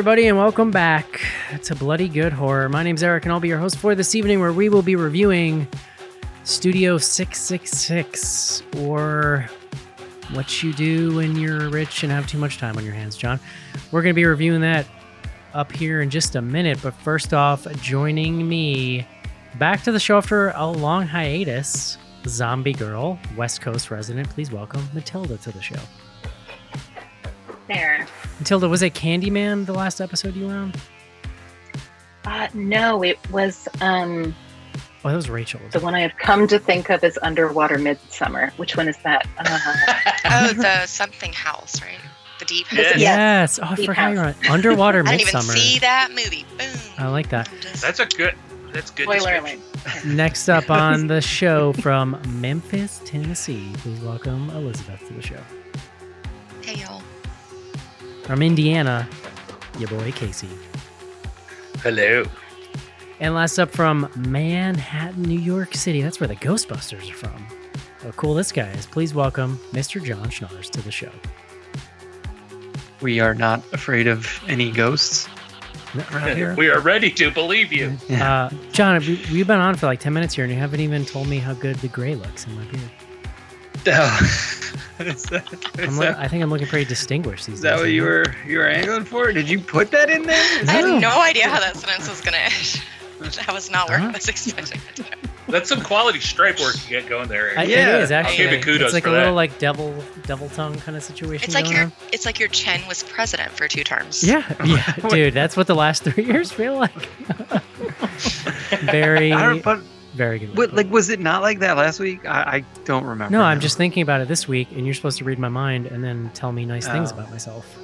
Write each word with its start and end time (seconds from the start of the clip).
Everybody, 0.00 0.28
and 0.28 0.38
welcome 0.38 0.70
back 0.70 1.20
to 1.64 1.74
Bloody 1.74 2.08
Good 2.08 2.32
Horror. 2.32 2.70
My 2.70 2.82
name's 2.82 3.02
Eric, 3.02 3.26
and 3.26 3.32
I'll 3.34 3.38
be 3.38 3.48
your 3.48 3.58
host 3.58 3.76
for 3.76 3.94
this 3.94 4.14
evening, 4.14 4.40
where 4.40 4.50
we 4.50 4.70
will 4.70 4.80
be 4.80 4.96
reviewing 4.96 5.68
Studio 6.42 6.96
666, 6.96 8.62
or 8.78 9.46
what 10.32 10.62
you 10.62 10.72
do 10.72 11.16
when 11.16 11.36
you're 11.36 11.68
rich 11.68 12.02
and 12.02 12.10
have 12.10 12.26
too 12.26 12.38
much 12.38 12.56
time 12.56 12.78
on 12.78 12.84
your 12.86 12.94
hands, 12.94 13.14
John. 13.14 13.38
We're 13.92 14.00
going 14.00 14.14
to 14.14 14.18
be 14.18 14.24
reviewing 14.24 14.62
that 14.62 14.86
up 15.52 15.70
here 15.70 16.00
in 16.00 16.08
just 16.08 16.34
a 16.34 16.40
minute, 16.40 16.78
but 16.82 16.94
first 16.94 17.34
off, 17.34 17.70
joining 17.82 18.48
me 18.48 19.06
back 19.58 19.82
to 19.82 19.92
the 19.92 20.00
show 20.00 20.16
after 20.16 20.48
a 20.56 20.66
long 20.66 21.06
hiatus, 21.06 21.98
Zombie 22.26 22.72
Girl, 22.72 23.18
West 23.36 23.60
Coast 23.60 23.90
resident. 23.90 24.30
Please 24.30 24.50
welcome 24.50 24.82
Matilda 24.94 25.36
to 25.36 25.52
the 25.52 25.60
show. 25.60 25.76
There. 27.70 28.06
Matilda, 28.40 28.68
was 28.68 28.82
it 28.82 28.94
Candyman 28.94 29.64
the 29.66 29.72
last 29.74 30.00
episode 30.00 30.34
you 30.34 30.46
were 30.48 30.54
on? 30.54 30.72
Uh, 32.24 32.48
no, 32.52 33.02
it 33.02 33.18
was 33.30 33.68
um, 33.80 34.34
Oh, 35.04 35.08
that 35.08 35.14
was 35.16 35.30
Rachel. 35.30 35.60
the 35.70 35.80
one 35.80 35.94
I 35.94 36.00
have 36.00 36.16
come 36.18 36.46
to 36.48 36.58
think 36.58 36.90
of 36.90 37.02
as 37.04 37.16
Underwater 37.22 37.78
Midsummer. 37.78 38.50
Which 38.56 38.76
one 38.76 38.88
is 38.88 38.96
that? 39.04 39.26
Uh, 39.38 39.58
Oh, 40.32 40.52
the 40.52 40.86
something 40.86 41.32
house, 41.32 41.80
right? 41.82 41.98
The 42.38 42.44
deep 42.44 42.66
house. 42.66 42.78
Yes. 42.78 42.98
Yes. 42.98 43.58
Oh, 43.62 43.66
I 43.70 43.74
Deep 43.74 43.86
forgot 43.86 44.12
you're 44.12 44.24
on 44.26 44.32
House. 44.34 44.50
Underwater 44.50 45.00
I 45.06 45.16
didn't 45.16 45.20
even 45.22 45.34
Midsummer. 45.34 45.56
see 45.56 45.78
that 45.80 46.08
movie. 46.10 46.44
Boom. 46.58 46.68
I 46.98 47.08
like 47.08 47.30
that. 47.30 47.48
Just- 47.60 47.82
That's 47.82 48.00
a 48.00 48.06
good. 48.06 48.34
That's 48.72 48.90
good. 48.90 49.04
spoiler 49.04 49.36
alert. 49.36 49.58
Next 50.06 50.48
up 50.48 50.70
on 50.70 51.06
the 51.08 51.20
show 51.20 51.72
from 51.74 52.20
Memphis, 52.40 53.00
Tennessee, 53.04 53.72
please 53.78 54.00
welcome 54.00 54.48
Elizabeth 54.50 55.06
to 55.08 55.14
the 55.14 55.22
show. 55.22 55.40
hey 56.62 56.74
y'all. 56.80 56.99
From 58.30 58.42
Indiana, 58.42 59.08
your 59.76 59.88
boy 59.88 60.12
Casey. 60.12 60.46
Hello. 61.78 62.22
And 63.18 63.34
last 63.34 63.58
up 63.58 63.70
from 63.72 64.08
Manhattan, 64.14 65.22
New 65.22 65.36
York 65.40 65.74
City. 65.74 66.00
That's 66.00 66.20
where 66.20 66.28
the 66.28 66.36
Ghostbusters 66.36 67.10
are 67.10 67.14
from. 67.14 67.44
How 68.04 68.12
cool 68.12 68.34
this 68.34 68.52
guy 68.52 68.68
is. 68.68 68.86
Please 68.86 69.14
welcome 69.14 69.56
Mr. 69.72 70.00
John 70.00 70.28
Schnars 70.28 70.70
to 70.70 70.80
the 70.80 70.92
show. 70.92 71.10
We 73.00 73.18
are 73.18 73.34
not 73.34 73.64
afraid 73.72 74.06
of 74.06 74.28
any 74.48 74.70
ghosts. 74.70 75.28
No, 75.92 76.04
we're 76.12 76.34
here. 76.36 76.54
We 76.56 76.70
are 76.70 76.78
ready 76.78 77.10
to 77.10 77.32
believe 77.32 77.72
you. 77.72 77.96
Uh, 78.10 78.48
John, 78.70 79.00
we've 79.00 79.48
been 79.48 79.58
on 79.58 79.74
for 79.74 79.86
like 79.86 79.98
10 79.98 80.12
minutes 80.12 80.34
here 80.36 80.44
and 80.44 80.54
you 80.54 80.60
haven't 80.60 80.78
even 80.78 81.04
told 81.04 81.26
me 81.26 81.38
how 81.38 81.54
good 81.54 81.74
the 81.78 81.88
gray 81.88 82.14
looks 82.14 82.46
in 82.46 82.54
my 82.54 82.64
beard. 82.66 82.90
is 85.00 85.26
I'm 85.32 85.42
is 85.84 85.98
lo- 85.98 86.04
that, 86.04 86.18
I 86.18 86.28
think 86.28 86.42
I'm 86.42 86.50
looking 86.50 86.66
pretty 86.66 86.84
distinguished 86.84 87.46
these 87.46 87.56
is 87.56 87.60
days. 87.62 87.70
that 87.72 87.78
what 87.78 87.86
you 87.88 87.94
you 87.96 88.02
were 88.04 88.24
you 88.46 88.58
were 88.58 88.66
angling 88.68 89.04
for? 89.04 89.32
Did 89.32 89.48
you 89.48 89.60
put 89.60 89.90
that 89.92 90.10
in 90.10 90.24
there? 90.24 90.62
Is 90.62 90.68
I 90.68 90.74
that- 90.74 90.82
No. 90.82 90.92
had 90.94 91.00
no 91.02 91.20
idea 91.22 91.48
how 91.48 91.60
that 91.60 91.76
sentence 91.76 92.08
was 92.08 92.20
gonna 92.20 92.36
end. 92.38 92.82
That 93.20 93.52
was 93.52 93.70
not 93.70 93.88
where 93.88 93.98
Huh? 93.98 94.08
I 94.08 94.12
was 94.12 94.28
expecting 94.28 94.80
it 94.88 94.96
to. 94.96 95.04
That's 95.48 95.68
some 95.68 95.80
quality 95.82 96.20
stripe 96.20 96.60
work 96.60 96.76
you 96.88 97.00
get 97.00 97.08
going 97.08 97.28
there. 97.28 97.52
I, 97.58 97.64
Yeah. 97.64 97.96
it 97.96 98.02
is 98.02 98.12
I'll 98.12 98.20
actually. 98.20 98.36
give 98.36 98.52
you 98.52 98.60
kudos 98.60 98.82
it's 98.86 98.94
like 98.94 99.02
for 99.02 99.08
a 99.08 99.12
little 99.12 99.26
that. 99.30 99.32
like 99.32 99.58
devil, 99.58 99.94
devil 100.24 100.48
tongue 100.50 100.76
kind 100.78 100.96
of 100.96 101.02
situation 101.02 101.44
It's 101.44 101.54
like 101.54 101.68
your 101.70 101.84
on. 101.86 101.92
it's 102.12 102.24
like 102.24 102.38
your 102.38 102.48
Chen 102.48 102.86
was 102.86 103.02
president 103.02 103.50
for 103.52 103.66
two 103.68 103.82
terms. 103.84 104.22
Yeah, 104.22 104.44
yeah, 104.64 104.94
dude. 105.08 105.34
That's 105.34 105.56
what 105.56 105.66
the 105.66 105.74
last 105.74 106.04
three 106.04 106.24
years 106.24 106.52
feel 106.52 106.76
like. 106.78 107.08
very, 108.82 109.32
I 109.32 109.42
don't, 109.46 109.62
but 109.62 109.80
very 110.14 110.38
good. 110.40 110.56
what, 110.56 110.72
like 110.72 110.90
was 110.90 111.08
it 111.08 111.20
not 111.20 111.42
like 111.42 111.60
that 111.60 111.76
last 111.76 112.00
week? 112.00 112.26
I, 112.26 112.56
I 112.56 112.64
don't 112.84 113.04
remember. 113.04 113.32
no, 113.36 113.42
I'm 113.42 113.60
just 113.60 113.76
thinking 113.76 114.02
about 114.02 114.20
it 114.20 114.28
this 114.28 114.46
week, 114.48 114.68
and 114.72 114.84
you're 114.84 114.94
supposed 114.94 115.18
to 115.18 115.24
read 115.24 115.38
my 115.38 115.48
mind 115.48 115.86
and 115.86 116.02
then 116.02 116.30
tell 116.34 116.52
me 116.52 116.64
nice 116.64 116.86
things 116.86 117.12
Oh. 117.12 117.16
about 117.16 117.30
myself. 117.30 117.78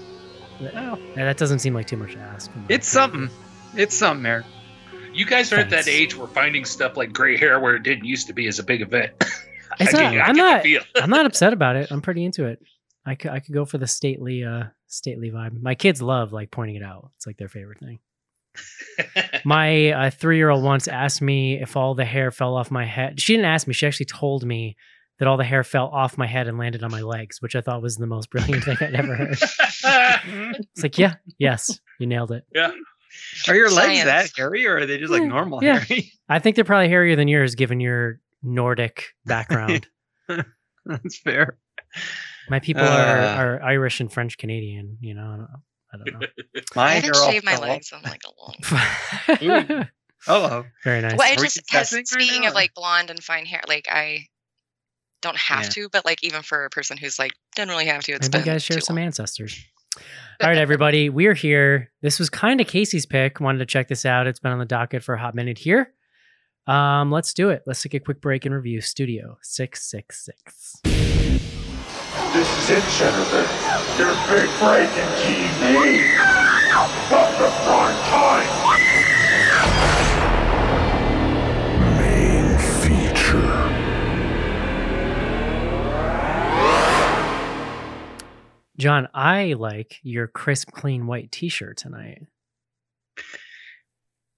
That, 0.61 0.75
Oh, 0.77 0.99
that 1.15 1.37
doesn't 1.37 1.59
seem 1.61 1.75
like 1.75 1.87
too 1.87 1.97
much 1.97 2.13
to 2.13 2.19
ask. 2.19 2.51
it's 2.69 2.93
opinion. 2.95 3.29
something. 3.29 3.81
It's 3.81 3.95
something, 3.97 4.27
Eric. 4.27 4.47
You 5.13 5.25
guys 5.27 5.53
are 5.53 5.57
at 5.57 5.71
that 5.71 5.85
Thanks. 5.85 5.89
age 5.89 6.17
where 6.17 6.27
finding 6.29 6.65
stuff 6.65 6.97
like 6.97 7.13
gray 7.13 7.37
hair 7.37 7.59
where 7.61 7.75
it 7.77 7.83
didn't 7.83 8.05
used 8.05 8.27
to 8.27 8.33
be 8.35 8.47
is 8.47 8.59
a 8.59 8.65
big 8.65 8.81
event. 8.83 9.13
It's 9.81 9.93
I 9.95 10.03
not- 10.05 10.13
get- 10.13 10.29
I'm 10.29 10.37
not- 10.37 11.03
I'm 11.03 11.11
not 11.11 11.27
upset 11.27 11.53
about 11.53 11.77
it. 11.77 11.91
I'm 11.91 12.01
pretty 12.01 12.25
into 12.25 12.47
it. 12.47 12.61
I 13.05 13.15
could, 13.15 13.31
I 13.33 13.41
could 13.41 13.53
go 13.53 13.65
for 13.67 13.77
the 13.79 13.87
stately, 13.87 14.43
uh, 14.45 14.65
stately 14.87 15.31
vibe. 15.31 15.61
My 15.61 15.75
kids 15.75 16.01
love 16.01 16.33
like 16.33 16.51
pointing 16.51 16.77
it 16.77 16.83
out. 16.83 17.11
It's 17.17 17.27
like 17.27 17.37
their 17.37 17.49
favorite 17.49 17.81
thing. 17.81 17.99
My 19.45 19.91
uh, 19.91 20.11
three 20.11 20.37
year 20.39 20.51
old 20.51 20.65
once 20.65 20.89
asked 20.89 21.21
me 21.23 21.61
if 21.61 21.77
all 21.77 21.95
the 21.95 22.05
hair 22.05 22.31
fell 22.31 22.57
off 22.57 22.71
my 22.71 22.85
head. 22.85 23.21
She 23.21 23.35
didn't 23.35 23.47
ask 23.47 23.67
me. 23.67 23.75
She 23.75 23.87
actually 23.87 24.07
told 24.07 24.45
me 24.45 24.77
that 25.19 25.29
all 25.29 25.37
the 25.37 25.45
hair 25.45 25.65
fell 25.65 25.87
off 25.89 26.19
my 26.19 26.27
head 26.27 26.47
and 26.49 26.59
landed 26.59 26.83
on 26.83 26.91
my 26.91 27.01
legs, 27.03 27.41
which 27.41 27.55
I 27.57 27.61
thought 27.61 27.83
was 27.83 27.97
the 27.97 28.07
most 28.07 28.31
brilliant 28.31 28.65
thing 28.65 28.77
I'd 28.81 28.95
ever 28.95 29.15
heard. 29.15 29.39
It's 30.75 30.83
like, 30.83 30.99
yeah, 30.99 31.15
yes, 31.39 31.79
you 32.01 32.07
nailed 32.07 32.33
it. 32.33 32.45
yeah. 32.55 32.71
Are 33.49 33.55
your 33.55 33.71
legs 33.71 34.05
that 34.05 34.31
hairy, 34.37 34.67
or 34.67 34.79
are 34.79 34.87
they 34.87 34.99
just 34.99 35.11
like 35.11 35.23
Yeah, 35.23 35.29
normal 35.29 35.63
yeah. 35.65 35.79
hairy? 35.79 36.13
I 36.29 36.39
think 36.39 36.57
they're 36.57 36.65
probably 36.67 36.89
hairier 36.89 37.17
than 37.17 37.29
yours, 37.29 37.55
given 37.55 37.81
your 37.81 38.21
Nordic 38.43 39.05
background. 39.25 39.87
That's 40.85 41.19
fair. 41.21 41.57
my 42.51 42.61
people 42.61 42.83
are, 42.83 42.87
Uh. 43.19 43.37
are 43.37 43.63
Irish 43.63 44.01
and 44.01 44.13
French 44.13 44.37
Canadian. 44.37 44.99
You 45.01 45.15
know, 45.15 45.47
I 45.93 45.97
don't, 45.99 46.09
I 46.09 46.11
don't 46.11 46.21
know. 46.21 46.27
I 46.57 46.61
Mine 46.75 46.95
haven't 47.03 47.17
are 47.17 47.31
shaved 47.33 47.45
my 47.45 47.53
fell 47.53 47.63
off. 47.63 47.69
legs 47.69 47.93
in 47.93 48.03
like 48.03 48.23
a 48.25 48.33
long 48.41 48.55
time. 49.71 49.89
Hello. 50.25 50.65
Very 50.83 51.03
nice. 51.03 51.17
Well, 51.19 51.29
I 51.29 51.33
Are 51.35 51.37
just 51.37 51.57
has, 51.71 51.91
confessing 51.91 51.99
right 51.99 52.09
speaking 52.09 52.47
of 52.47 52.55
like 52.55 52.75
blonde 52.75 53.11
and 53.11 53.23
fine 53.23 53.47
hair, 53.47 53.61
like 53.69 53.87
I 53.91 54.27
don't 55.23 55.37
have 55.37 55.65
Yeah. 55.65 55.69
to, 55.71 55.89
but 55.91 56.05
like 56.05 56.23
even 56.25 56.43
for 56.43 56.65
a 56.65 56.71
person 56.71 56.97
who's 56.97 57.19
like 57.19 57.33
doesn't 57.55 57.69
really 57.69 57.87
have 57.87 58.03
to, 58.05 58.13
it's 58.13 58.29
Maybe 58.29 58.39
you 58.39 58.45
been 58.45 58.55
guys 58.55 58.63
share 58.63 58.81
some 58.81 58.97
long. 58.97 59.05
ancestors. 59.07 59.59
All 60.43 60.49
right, 60.49 60.59
everybody, 60.59 61.09
we're 61.09 61.33
here. 61.35 61.91
This 62.03 62.19
was 62.19 62.29
kind 62.29 62.61
of 62.61 62.67
Casey's 62.67 63.07
pick. 63.07 63.41
Wanted 63.41 63.59
to 63.61 63.67
check 63.67 63.89
this 63.89 64.05
out. 64.05 64.27
It's 64.27 64.41
been 64.41 64.53
on 64.53 64.59
the 64.59 64.65
docket 64.67 65.03
for 65.03 65.15
a 65.15 65.19
hot 65.19 65.35
minute 65.35 65.57
here. 65.59 65.93
Um, 66.67 67.11
let's 67.13 67.33
do 67.33 67.49
it. 67.51 67.63
Let's 67.67 67.81
take 67.81 67.95
a 67.95 68.01
quick 68.01 68.21
break 68.21 68.45
and 68.45 68.55
review 68.55 68.81
Studio 68.83 69.39
666. 69.43 70.96
This 72.33 72.49
is 72.59 72.71
it, 72.71 72.85
Jennifer. 72.99 73.45
Your 73.99 74.15
big 74.29 74.51
break 74.59 74.91
in 74.91 75.09
TV. 75.23 76.17
Come 77.09 77.33
to 77.39 77.49
prime 77.65 77.99
time. 78.11 78.51
Main 81.99 82.59
feature. 82.59 83.53
John, 88.77 89.09
I 89.15 89.55
like 89.55 90.01
your 90.03 90.27
crisp, 90.27 90.73
clean 90.73 91.07
white 91.07 91.31
t 91.33 91.49
shirt 91.49 91.79
tonight. 91.79 92.27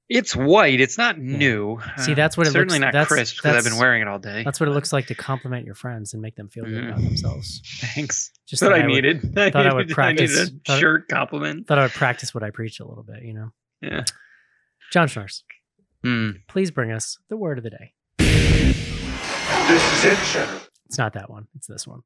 It's 0.09 0.35
white. 0.35 0.81
It's 0.81 0.97
not 0.97 1.19
new. 1.19 1.79
See, 1.99 2.13
Uh, 2.13 2.15
that's 2.15 2.37
what 2.37 2.47
it 2.47 2.51
certainly 2.53 2.79
looks- 2.79 2.81
not 2.81 2.93
that's- 2.95 3.09
crisp 3.09 3.37
because 3.37 3.57
I've 3.57 3.71
been 3.71 3.79
wearing 3.79 4.01
it 4.01 4.09
all 4.09 4.19
day. 4.19 4.43
That's 4.43 4.59
what 4.59 4.67
it 4.69 4.73
looks 4.73 4.91
like 4.91 5.07
to 5.09 5.15
compliment 5.15 5.67
your 5.67 5.75
friends 5.75 6.15
and 6.15 6.23
make 6.23 6.35
them 6.35 6.49
feel 6.49 6.65
good 6.65 6.85
about 6.85 6.99
Mhm. 7.01 7.09
themselves. 7.09 7.61
Thanks. 7.95 8.31
Just 8.47 8.61
That's 8.63 8.71
what 8.71 8.77
thought 8.79 8.85
I, 8.85 8.87
would- 8.87 8.95
needed. 9.05 9.39
I 9.39 9.51
thought 9.51 9.67
I 9.67 9.75
would 9.75 9.81
needed- 9.89 9.95
practice- 9.95 10.39
needed 10.39 10.61
thought- 10.67 10.77
a 10.79 10.81
shirt 10.81 11.09
compliment. 11.09 11.67
Thought 11.67 11.79
I 11.79 11.83
would 11.83 11.93
practice 11.93 12.33
what 12.35 12.43
I 12.43 12.51
preach 12.51 12.81
a 12.81 12.87
little 12.87 13.05
bit, 13.05 13.23
you 13.23 13.35
know. 13.35 13.51
Yeah. 13.83 14.05
John 14.93 15.09
Schnars, 15.09 15.43
Hmm. 16.03 16.31
please 16.49 16.71
bring 16.71 16.91
us 16.91 17.19
the 17.29 17.37
word 17.37 17.59
of 17.59 17.65
the 17.65 17.71
day. 17.71 17.93
This 18.19 19.93
is 19.99 20.05
it, 20.07 20.19
Jennifer. 20.33 20.69
It's 20.87 20.97
not 20.97 21.13
that 21.13 21.29
one. 21.29 21.49
It's 21.55 21.67
this 21.67 21.87
one. 21.87 22.01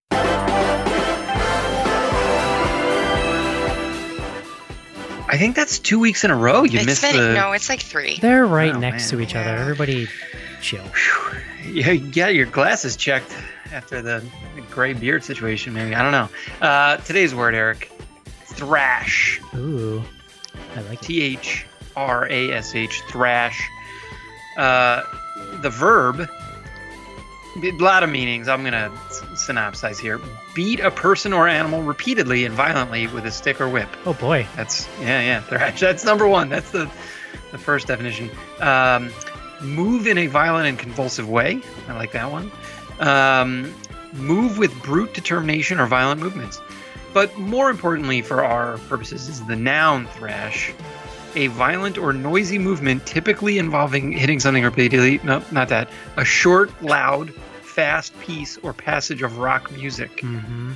I 5.33 5.39
think 5.39 5.57
that's 5.57 5.79
two 5.79 5.99
weeks 5.99 6.25
in 6.25 6.31
a 6.31 6.37
row. 6.37 6.63
You 6.65 6.79
It's 6.79 6.87
missed 6.87 7.03
been, 7.03 7.17
the. 7.17 7.33
no, 7.35 7.53
it's 7.53 7.69
like 7.71 7.81
three. 7.81 8.19
They're 8.21 8.45
right 8.47 8.75
Oh, 8.75 8.79
next 8.79 9.11
man. 9.11 9.19
to 9.19 9.25
each 9.25 9.35
other. 9.35 9.49
Everybody 9.57 10.07
chill. 10.61 10.85
Phew. 10.85 11.39
Yeah, 11.73 11.91
you 11.93 12.13
got 12.13 12.35
your 12.35 12.47
glasses 12.47 12.97
checked 12.97 13.35
after 13.73 14.03
the 14.03 14.23
gray 14.71 14.93
beard 14.93 15.25
situation. 15.25 15.73
Maybe 15.73 15.95
I 15.95 16.03
don't 16.03 16.13
know. 16.13 16.29
Uh, 16.67 16.97
today's 16.99 17.35
word, 17.35 17.55
Eric. 17.55 17.91
Thrash. 18.45 19.41
Ooh, 19.55 20.03
I 20.77 20.81
like 20.83 21.03
it. 21.03 21.07
T 21.07 21.23
H 21.23 21.65
R 21.97 22.29
A 22.31 22.53
S 22.53 22.75
H. 22.75 23.01
Thrash. 23.09 23.63
Uh, 24.59 25.03
the 25.63 25.71
verb. 25.71 26.29
A 27.57 27.71
lot 27.73 28.03
of 28.03 28.09
meanings. 28.11 28.49
I'm 28.49 28.65
gonna 28.65 28.91
s- 29.09 29.21
synopsize 29.35 29.99
here. 29.99 30.21
Beat 30.55 30.81
a 30.81 30.91
person 30.91 31.33
or 31.33 31.47
animal 31.49 31.83
repeatedly 31.83 32.45
and 32.47 32.55
violently 32.55 33.07
with 33.09 33.27
a 33.27 33.31
stick 33.31 33.61
or 33.61 33.69
whip. 33.69 33.89
Oh 34.07 34.15
boy. 34.15 34.47
That's 34.57 34.89
yeah, 35.01 35.21
yeah. 35.21 35.41
Thrash. 35.43 35.81
That's 35.81 36.05
number 36.05 36.27
one. 36.27 36.49
That's 36.49 36.71
the 36.71 36.91
the 37.51 37.59
first 37.59 37.87
definition. 37.89 38.31
Um, 38.61 39.11
move 39.61 40.07
in 40.07 40.17
a 40.19 40.29
violent 40.29 40.67
and 40.67 40.79
convulsive 40.79 41.29
way. 41.29 41.61
I 41.89 41.93
like 41.95 42.13
that 42.13 42.31
one. 42.33 42.51
Um, 43.01 43.75
move 44.15 44.57
with 44.59 44.73
brute 44.83 45.13
determination 45.13 45.79
or 45.79 45.87
violent 45.87 46.21
movements. 46.21 46.61
But 47.13 47.37
more 47.39 47.69
importantly, 47.69 48.23
for 48.23 48.43
our 48.43 48.79
purposes, 48.89 49.29
is 49.29 49.45
the 49.45 49.57
noun 49.57 50.07
thrash. 50.07 50.73
A 51.35 51.47
violent 51.49 51.97
or 51.99 52.13
noisy 52.13 52.59
movement, 52.59 53.07
typically 53.07 53.59
involving 53.59 54.13
hitting 54.13 54.41
something 54.41 54.65
repeatedly. 54.65 55.19
No, 55.23 55.43
not 55.51 55.69
that. 55.69 55.91
A 56.17 56.25
short, 56.25 56.71
loud, 56.83 57.33
fast 57.73 58.19
piece 58.21 58.59
or 58.59 58.73
passage 58.73 59.23
of 59.23 59.39
rock 59.39 59.71
music 59.73 60.21
hmm 60.21 60.73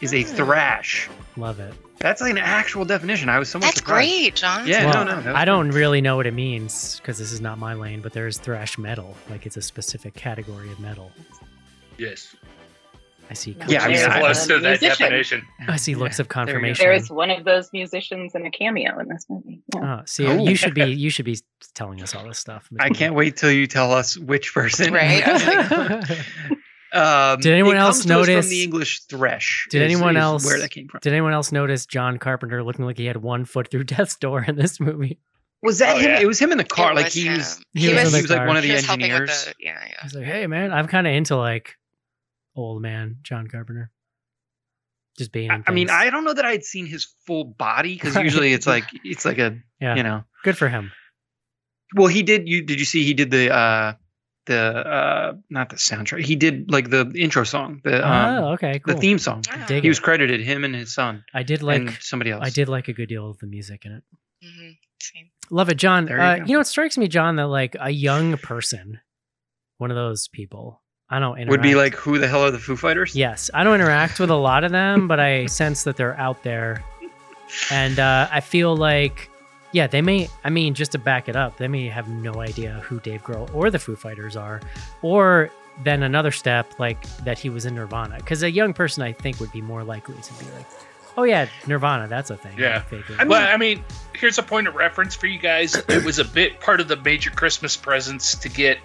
is 0.00 0.12
a 0.12 0.24
thrash. 0.24 1.08
Love 1.36 1.60
it. 1.60 1.72
That's 1.98 2.20
like 2.20 2.32
an 2.32 2.38
actual 2.38 2.84
definition. 2.84 3.28
I 3.28 3.38
was 3.38 3.48
so 3.48 3.60
much 3.60 3.66
That's 3.68 3.78
surprised. 3.78 4.08
great, 4.10 4.34
John. 4.34 4.66
Yeah, 4.66 4.86
Well, 4.86 5.04
no, 5.04 5.14
no. 5.14 5.20
that 5.22 5.26
was 5.26 5.34
I 5.36 5.44
don't 5.44 5.70
really 5.70 6.00
know 6.00 6.16
what 6.16 6.26
it 6.26 6.34
means 6.34 6.96
because 6.98 7.18
this 7.18 7.30
is 7.30 7.40
not 7.40 7.56
my 7.58 7.74
lane, 7.74 8.00
but 8.00 8.12
there's 8.12 8.36
thrash 8.38 8.76
metal. 8.78 9.16
Like 9.30 9.46
it's 9.46 9.56
a 9.56 9.62
specific 9.62 10.14
category 10.14 10.72
of 10.72 10.80
metal. 10.80 11.12
Yes. 11.98 12.34
I 13.32 13.34
see. 13.34 13.56
Yeah, 13.66 13.82
I 13.84 13.88
mean, 13.88 13.96
There's 13.96 14.08
I- 14.08 14.16
a 14.18 14.20
Close 14.20 14.46
to 14.46 14.58
that 14.58 14.80
musician. 14.82 14.88
definition. 15.06 15.42
I 15.66 15.76
see 15.76 15.94
looks 15.94 16.18
of 16.18 16.28
there 16.28 16.42
you 16.42 16.44
go. 16.46 16.52
confirmation. 16.52 16.84
There 16.84 16.92
is 16.92 17.10
one 17.10 17.30
of 17.30 17.44
those 17.44 17.70
musicians 17.72 18.34
in 18.34 18.44
a 18.44 18.50
cameo 18.50 18.98
in 18.98 19.08
this 19.08 19.24
movie. 19.30 19.62
Yeah. 19.74 20.00
Oh, 20.00 20.02
see, 20.04 20.26
Oh. 20.26 20.36
you 20.44 20.54
should 20.54 20.74
be 20.74 20.84
you 20.84 21.08
should 21.08 21.24
be 21.24 21.38
telling 21.74 22.02
us 22.02 22.14
all 22.14 22.26
this 22.28 22.38
stuff. 22.38 22.68
I 22.78 22.90
can't 22.90 23.14
wait 23.14 23.36
till 23.38 23.50
you 23.50 23.66
tell 23.66 23.90
us 23.92 24.18
which 24.18 24.52
person. 24.52 24.92
Right. 24.92 25.26
um, 26.92 27.40
Did 27.40 27.52
anyone 27.54 27.76
it 27.76 27.80
else 27.80 28.02
comes 28.02 28.06
to 28.06 28.12
us 28.20 28.28
notice- 28.28 28.44
from 28.46 28.50
the 28.50 28.62
English 28.64 29.00
thresh? 29.04 29.66
Did 29.70 29.82
is- 29.82 29.90
anyone 29.92 30.16
else- 30.16 30.44
where 30.44 30.58
that 30.60 30.70
came 30.70 30.88
from? 30.88 31.00
Did 31.02 31.12
anyone 31.12 31.32
else 31.32 31.52
notice 31.52 31.86
John 31.86 32.18
Carpenter 32.18 32.62
looking 32.62 32.84
like 32.84 32.98
he 32.98 33.06
had 33.06 33.16
one 33.16 33.44
foot 33.46 33.70
through 33.70 33.84
death's 33.94 34.16
door 34.16 34.44
in 34.46 34.56
this 34.56 34.78
movie? 34.78 35.18
Was 35.62 35.78
that 35.78 35.94
Oh, 35.96 35.98
him? 36.00 36.10
yeah. 36.10 36.20
It 36.20 36.26
was 36.26 36.38
him 36.40 36.50
in 36.52 36.58
the 36.58 36.64
car. 36.64 36.90
It 36.90 36.96
like 36.96 37.04
was 37.06 37.14
he 37.14 37.28
was. 37.30 37.60
He 37.72 37.82
He, 37.86 37.94
was 37.94 38.04
was, 38.04 38.14
he 38.16 38.22
was 38.22 38.30
like 38.30 38.48
one 38.48 38.56
of 38.56 38.64
He 38.64 38.70
the 38.70 38.74
was 38.76 38.84
helping 38.86 39.12
with 39.12 39.20
engineers. 39.20 39.44
the- 39.44 39.54
yeah, 39.60 39.78
yeah. 39.88 39.94
He's 40.02 40.14
like, 40.14 40.24
hey 40.24 40.46
man, 40.48 40.72
I'm 40.72 40.88
kind 40.88 41.06
of 41.06 41.14
into 41.14 41.36
like 41.36 41.76
old 42.54 42.82
man 42.82 43.18
John 43.22 43.46
Carpenter. 43.48 43.90
Just 45.18 45.32
being. 45.32 45.50
I, 45.50 45.62
I 45.66 45.72
mean. 45.72 45.90
I 45.90 46.10
don't 46.10 46.24
know 46.24 46.34
that 46.34 46.44
I'd 46.44 46.64
seen 46.64 46.86
his 46.86 47.14
full 47.26 47.44
body 47.44 47.94
because 47.94 48.16
usually 48.16 48.52
it's 48.52 48.66
like 48.74 48.84
it's 49.04 49.24
like 49.24 49.38
a 49.38 49.58
yeah, 49.80 49.96
you 49.96 50.02
know. 50.02 50.24
good 50.42 50.56
for 50.56 50.68
him. 50.68 50.92
Well, 51.94 52.06
he 52.06 52.22
did. 52.22 52.48
You 52.48 52.62
did 52.64 52.78
you 52.78 52.86
see? 52.86 53.04
He 53.04 53.12
did 53.14 53.30
the 53.30 53.52
uh 53.52 53.94
the 54.46 54.58
uh 54.58 55.32
not 55.50 55.68
the 55.68 55.76
soundtrack. 55.76 56.24
He 56.24 56.36
did 56.36 56.70
like 56.70 56.90
the 56.90 57.12
intro 57.14 57.44
song, 57.44 57.80
the 57.84 58.06
um, 58.06 58.44
oh, 58.44 58.52
okay, 58.54 58.78
cool. 58.78 58.94
the 58.94 59.00
theme 59.00 59.18
song. 59.18 59.42
Ah. 59.50 59.64
Dig 59.68 59.82
He 59.82 59.88
was 59.88 60.00
credited 60.00 60.40
him 60.40 60.64
and 60.64 60.74
his 60.74 60.94
son 60.94 61.24
I 61.34 61.42
did 61.42 61.62
like. 61.62 61.80
and 61.82 61.98
somebody 62.00 62.30
else. 62.30 62.42
I 62.44 62.50
did 62.50 62.68
like 62.68 62.88
a 62.88 62.92
good 62.92 63.08
deal 63.08 63.28
of 63.30 63.38
the 63.38 63.46
music 63.46 63.84
in 63.84 63.92
it. 63.92 64.02
Mhm. 64.44 64.76
Same. 65.00 65.30
Love 65.50 65.68
it, 65.68 65.76
John. 65.76 66.06
You 66.08 66.14
uh, 66.14 66.34
you 66.46 66.54
know, 66.54 66.60
it 66.60 66.66
strikes 66.66 66.96
me, 66.96 67.08
John, 67.08 67.36
that 67.36 67.48
like 67.48 67.76
a 67.78 67.90
young 67.90 68.36
person, 68.38 69.00
one 69.78 69.90
of 69.90 69.96
those 69.96 70.28
people, 70.28 70.81
I 71.12 71.18
don't 71.20 71.36
interact. 71.36 71.50
Would 71.50 71.62
be 71.62 71.74
like, 71.74 71.94
who 71.94 72.18
the 72.18 72.26
hell 72.26 72.42
are 72.42 72.50
the 72.50 72.58
Foo 72.58 72.74
Fighters? 72.76 73.14
yes, 73.14 73.50
I 73.54 73.62
don't 73.64 73.74
interact 73.74 74.18
with 74.18 74.30
a 74.30 74.34
lot 74.36 74.64
of 74.64 74.72
them, 74.72 75.06
but 75.06 75.20
I 75.20 75.46
sense 75.60 75.84
that 75.84 75.96
they're 75.96 76.18
out 76.18 76.42
there, 76.42 76.82
and 77.70 77.98
uh, 77.98 78.28
I 78.32 78.40
feel 78.40 78.76
like, 78.76 79.30
yeah, 79.72 79.86
they 79.86 80.02
may. 80.02 80.28
I 80.42 80.50
mean, 80.50 80.74
just 80.74 80.92
to 80.92 80.98
back 80.98 81.28
it 81.28 81.36
up, 81.36 81.58
they 81.58 81.68
may 81.68 81.86
have 81.88 82.08
no 82.08 82.40
idea 82.40 82.80
who 82.84 82.98
Dave 83.00 83.22
Grohl 83.22 83.52
or 83.54 83.70
the 83.70 83.78
Foo 83.78 83.94
Fighters 83.94 84.36
are, 84.36 84.60
or 85.02 85.50
then 85.84 86.02
another 86.02 86.30
step 86.30 86.78
like 86.78 87.02
that 87.24 87.38
he 87.38 87.48
was 87.50 87.66
in 87.66 87.74
Nirvana, 87.74 88.16
because 88.16 88.42
a 88.42 88.50
young 88.50 88.72
person 88.74 89.02
I 89.02 89.12
think 89.12 89.38
would 89.40 89.52
be 89.52 89.60
more 89.62 89.84
likely 89.84 90.16
to 90.20 90.32
be 90.34 90.50
like, 90.52 90.66
oh 91.16 91.24
yeah, 91.24 91.46
Nirvana, 91.66 92.08
that's 92.08 92.30
a 92.30 92.36
thing. 92.36 92.58
Yeah. 92.58 92.82
I 92.90 92.94
mean- 92.94 93.28
well, 93.28 93.54
I 93.54 93.56
mean, 93.58 93.84
here's 94.14 94.38
a 94.38 94.42
point 94.42 94.66
of 94.66 94.74
reference 94.74 95.14
for 95.14 95.26
you 95.26 95.38
guys. 95.38 95.74
It 95.88 96.04
was 96.04 96.18
a 96.18 96.24
bit 96.24 96.60
part 96.60 96.80
of 96.80 96.88
the 96.88 96.96
major 96.96 97.30
Christmas 97.30 97.76
presents 97.76 98.34
to 98.36 98.48
get 98.48 98.78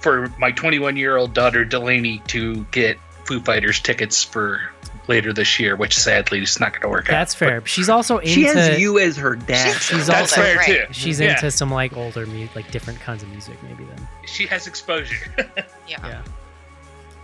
for 0.00 0.32
my 0.38 0.50
21 0.52 0.96
year 0.96 1.16
old 1.16 1.34
daughter 1.34 1.64
Delaney 1.64 2.20
to 2.28 2.64
get 2.70 2.98
Foo 3.24 3.40
Fighters 3.40 3.80
tickets 3.80 4.22
for 4.22 4.60
later 5.08 5.32
this 5.32 5.58
year, 5.60 5.76
which 5.76 5.96
sadly 5.96 6.42
is 6.42 6.58
not 6.58 6.72
going 6.72 6.82
to 6.82 6.88
work 6.88 7.06
that's 7.06 7.34
out. 7.36 7.38
fair. 7.38 7.66
She's 7.66 7.88
also 7.88 8.18
into. 8.18 8.30
She 8.32 8.42
has 8.44 8.78
you 8.80 8.98
as 8.98 9.16
her 9.16 9.36
dad. 9.36 9.64
She's- 9.72 9.82
She's. 9.82 10.06
That's 10.06 10.32
also- 10.32 10.42
fair 10.42 10.56
Right. 10.56 10.66
too. 10.66 10.84
She's 10.92 11.20
Yeah. 11.20 11.30
into 11.32 11.50
some 11.50 11.70
like 11.70 11.96
older 11.96 12.26
music, 12.26 12.56
like 12.56 12.70
different 12.72 13.00
kinds 13.00 13.22
of 13.22 13.28
music, 13.30 13.56
maybe 13.62 13.84
then. 13.84 14.08
She 14.26 14.46
has 14.46 14.66
exposure. 14.66 15.16
Yeah. 15.88 15.98
Yeah. 16.04 16.22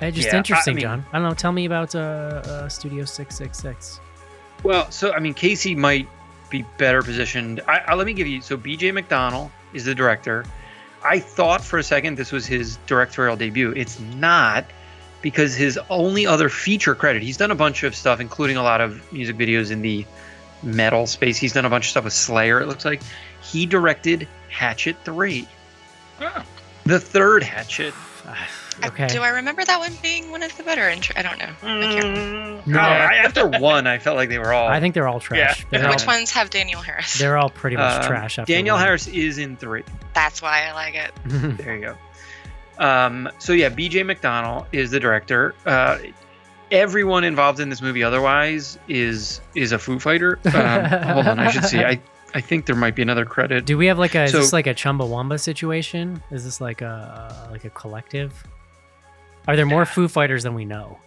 Hey, 0.01 0.11
just 0.13 0.29
Yeah, 0.29 0.37
interesting, 0.37 0.73
I 0.73 0.75
mean- 0.77 0.83
John. 0.83 1.07
I 1.13 1.19
don't 1.19 1.29
know. 1.29 1.35
Tell 1.35 1.53
me 1.53 1.65
about 1.65 1.95
uh, 1.95 1.99
uh 1.99 2.69
Studio 2.69 3.05
Six 3.05 3.37
Six 3.37 3.59
Six. 3.59 4.01
Well, 4.63 4.89
so 4.91 5.13
I 5.13 5.19
mean, 5.19 5.35
Casey 5.35 5.75
might 5.75 6.09
be 6.51 6.65
better 6.79 7.03
positioned. 7.03 7.61
I, 7.67 7.79
I 7.89 7.95
let 7.95 8.07
me 8.07 8.13
give 8.13 8.27
you. 8.29 8.41
So 8.43 8.57
B.J. 8.57 8.91
McDonnell 8.93 9.51
is 9.73 9.85
the 9.85 9.95
director. 9.95 10.45
I 11.05 11.19
thought 11.19 11.65
for 11.65 11.79
a 11.79 11.83
second 11.83 12.17
this 12.17 12.33
was 12.33 12.47
his 12.47 12.77
directorial 12.87 13.37
debut. 13.37 13.73
It's 13.77 13.99
not 13.99 14.65
because 15.21 15.55
his 15.55 15.79
only 15.91 16.27
other 16.27 16.49
feature 16.49 16.95
credit. 16.95 17.23
He's 17.23 17.37
done 17.37 17.51
a 17.51 17.57
bunch 17.57 17.83
of 17.83 17.95
stuff, 17.95 18.21
including 18.21 18.57
a 18.57 18.63
lot 18.63 18.81
of 18.81 19.13
music 19.13 19.37
videos 19.37 19.71
in 19.71 19.83
the 19.83 20.05
metal 20.63 21.07
space. 21.07 21.37
He's 21.37 21.53
done 21.53 21.65
a 21.65 21.71
bunch 21.71 21.87
of 21.87 21.91
stuff 21.91 22.05
with 22.05 22.13
Slayer. 22.13 22.61
It 22.61 22.67
looks 22.67 22.85
like 22.85 23.03
he 23.43 23.67
directed 23.67 24.29
Hatchet 24.49 24.97
Three, 25.05 25.49
Oh, 26.21 26.45
the 26.85 27.01
third 27.01 27.43
Hatchet. 27.43 27.95
Ah. 28.27 28.49
I- 28.83 29.07
do 29.09 29.21
I 29.23 29.29
remember 29.31 29.65
that 29.65 29.79
one 29.79 29.93
being 30.03 30.31
one 30.31 30.43
of 30.43 30.57
the 30.57 30.63
better? 30.63 30.89
Intro- 30.89 31.15
I 31.19 31.23
don't 31.23 31.39
know. 31.39 31.51
I 31.63 32.01
can't. 32.01 32.67
No, 32.67 32.79
I, 32.79 33.15
after 33.17 33.47
one, 33.47 33.87
I 33.87 33.99
felt 33.99 34.17
like 34.17 34.29
they 34.29 34.39
were 34.39 34.53
all. 34.53 34.69
I 34.69 34.81
think 34.81 34.95
they're 34.95 35.09
all 35.09 35.21
trash. 35.21 35.61
Yeah. 35.61 35.79
They're, 35.81 35.91
Which 35.91 36.03
all, 36.03 36.15
ones 36.15 36.31
have 36.31 36.51
Danielle 36.51 36.81
Harris? 36.83 37.19
they're 37.19 37.37
all 37.39 37.51
pretty 37.51 37.77
much 37.77 38.03
um, 38.03 38.07
trash. 38.09 38.39
After 38.39 38.53
Danielle 38.53 38.77
one. 38.77 38.85
Harris 38.85 39.07
is 39.09 39.39
in 39.39 39.57
three. 39.57 39.83
That's 40.15 40.41
why 40.41 40.67
I 40.67 40.73
like 40.73 40.95
it. 40.95 41.13
There 41.59 41.77
you 41.77 41.81
go. 41.83 41.97
Um, 42.79 43.29
so 43.39 43.53
yeah, 43.53 43.69
B.J. 43.69 44.03
McDonnell 44.03 44.67
is 44.73 44.91
the 44.91 44.99
director. 45.01 45.55
Uh, 45.67 45.99
everyone 46.71 47.23
involved 47.25 47.61
in 47.61 47.69
this 47.69 47.83
movie, 47.83 48.03
otherwise, 48.03 48.79
is 48.89 49.41
is 49.55 49.73
a 49.73 49.79
Foo 49.79 49.99
Fighter. 49.99 50.39
Um, 50.47 50.53
hold 51.15 51.27
on, 51.29 51.39
I 51.39 51.51
should 51.51 51.65
see. 51.65 51.83
I 51.85 52.01
I 52.35 52.41
think 52.41 52.67
there 52.67 52.77
might 52.77 52.95
be 52.95 53.03
another 53.03 53.25
credit. 53.27 53.67
Do 53.67 53.77
we 53.77 53.87
have 53.87 53.99
like 53.99 54.15
a? 54.15 54.25
Is 54.25 54.33
this 54.33 54.53
like 54.53 54.67
a 54.67 54.75
Chumbawamba 54.75 55.39
situation? 55.39 56.23
Is 56.31 56.45
this 56.45 56.61
like 56.61 56.81
a 56.81 57.49
like 57.51 57.65
a 57.65 57.71
collective? 57.71 58.43
Are 59.49 59.57
there 59.57 59.67
more 59.67 59.85
Foo 59.85 60.09
Fighters 60.09 60.43
than 60.45 60.55
we 60.55 60.65
know? 60.65 60.99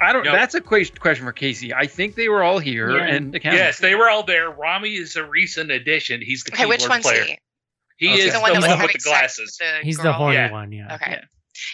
I 0.00 0.12
don't. 0.12 0.24
No. 0.24 0.32
That's 0.32 0.54
a 0.54 0.60
que- 0.60 0.90
question 0.98 1.24
for 1.24 1.32
Casey. 1.32 1.72
I 1.72 1.86
think 1.86 2.14
they 2.14 2.28
were 2.28 2.42
all 2.42 2.58
here 2.58 2.96
Yeah. 2.96 3.06
and 3.06 3.34
accounted. 3.34 3.58
yes, 3.58 3.78
they 3.78 3.94
were 3.94 4.08
all 4.10 4.22
there. 4.22 4.50
Rami 4.50 4.94
is 4.94 5.16
a 5.16 5.24
recent 5.24 5.70
addition. 5.70 6.20
He's 6.20 6.44
the 6.44 6.52
Okay, 6.52 6.62
keyboard 6.64 6.80
which 6.80 6.88
one's 6.88 7.04
player. 7.04 7.24
he? 7.24 7.38
He 7.96 8.08
Okay. 8.12 8.20
is 8.22 8.32
The 8.34 8.40
one 8.40 8.50
that 8.52 8.56
was 8.56 8.64
with 8.64 8.70
having 8.72 8.88
the 8.92 8.98
glasses. 8.98 9.58
with 9.60 9.68
the 9.80 9.84
He's 9.86 9.96
the 9.96 10.02
girl? 10.04 10.12
horny 10.14 10.34
Yeah. 10.36 10.50
one, 10.50 10.72
yeah. 10.72 10.94
Okay. 10.96 11.10
Yeah. 11.12 11.24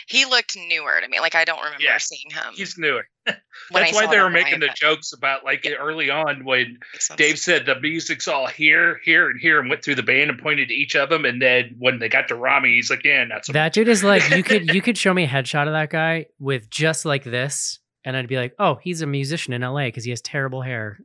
He 0.07 0.25
looked 0.25 0.57
newer 0.57 1.01
to 1.01 1.09
me. 1.09 1.21
Like 1.21 1.35
I 1.35 1.45
don't 1.45 1.59
remember 1.59 1.83
Yeah. 1.83 1.99
seeing 1.99 2.31
him. 2.31 2.55
He's 2.55 2.77
newer. 2.79 3.07
That's 3.27 3.93
why 3.93 4.07
they 4.07 4.19
were 4.19 4.25
on 4.27 4.33
making 4.33 4.61
the 4.61 4.67
iPad. 4.69 4.75
jokes 4.77 5.13
about 5.13 5.45
like 5.45 5.67
early 5.79 6.11
on 6.11 6.45
when 6.45 6.79
Dave 7.17 7.39
said 7.39 7.67
the 7.67 7.79
music's 7.79 8.27
all 8.27 8.47
here, 8.47 8.99
here, 9.05 9.29
and 9.31 9.41
here, 9.41 9.61
and 9.61 9.69
went 9.69 9.85
through 9.85 9.95
the 9.97 10.03
band 10.03 10.31
and 10.31 10.39
pointed 10.39 10.69
to 10.69 10.75
each 10.75 10.97
of 10.97 11.09
them. 11.11 11.25
And 11.25 11.41
then 11.41 11.75
when 11.79 11.99
they 11.99 12.09
got 12.09 12.29
to 12.29 12.35
Rami, 12.35 12.75
he's 12.75 12.91
like, 12.91 13.05
"Yeah, 13.05 13.25
not 13.25 13.45
so 13.47 13.53
That 13.53 13.73
dude 13.73 13.89
is 13.89 14.03
like 14.03 14.29
you 14.31 14.43
could 14.43 14.69
you 14.75 14.83
could 14.83 14.99
show 14.99 15.13
me 15.15 15.25
a 15.25 15.29
headshot 15.29 15.67
of 15.67 15.73
that 15.73 15.91
guy 15.91 16.27
with 16.39 16.71
just 16.71 17.05
like 17.05 17.25
this, 17.25 17.79
and 18.05 18.17
I'd 18.17 18.27
be 18.29 18.37
like, 18.37 18.55
oh, 18.59 18.77
he's 18.83 19.03
a 19.03 19.07
musician 19.07 19.53
in 19.53 19.63
L.A. 19.63 19.89
because 19.89 20.05
he 20.05 20.11
has 20.11 20.21
terrible 20.21 20.63
hair. 20.63 21.01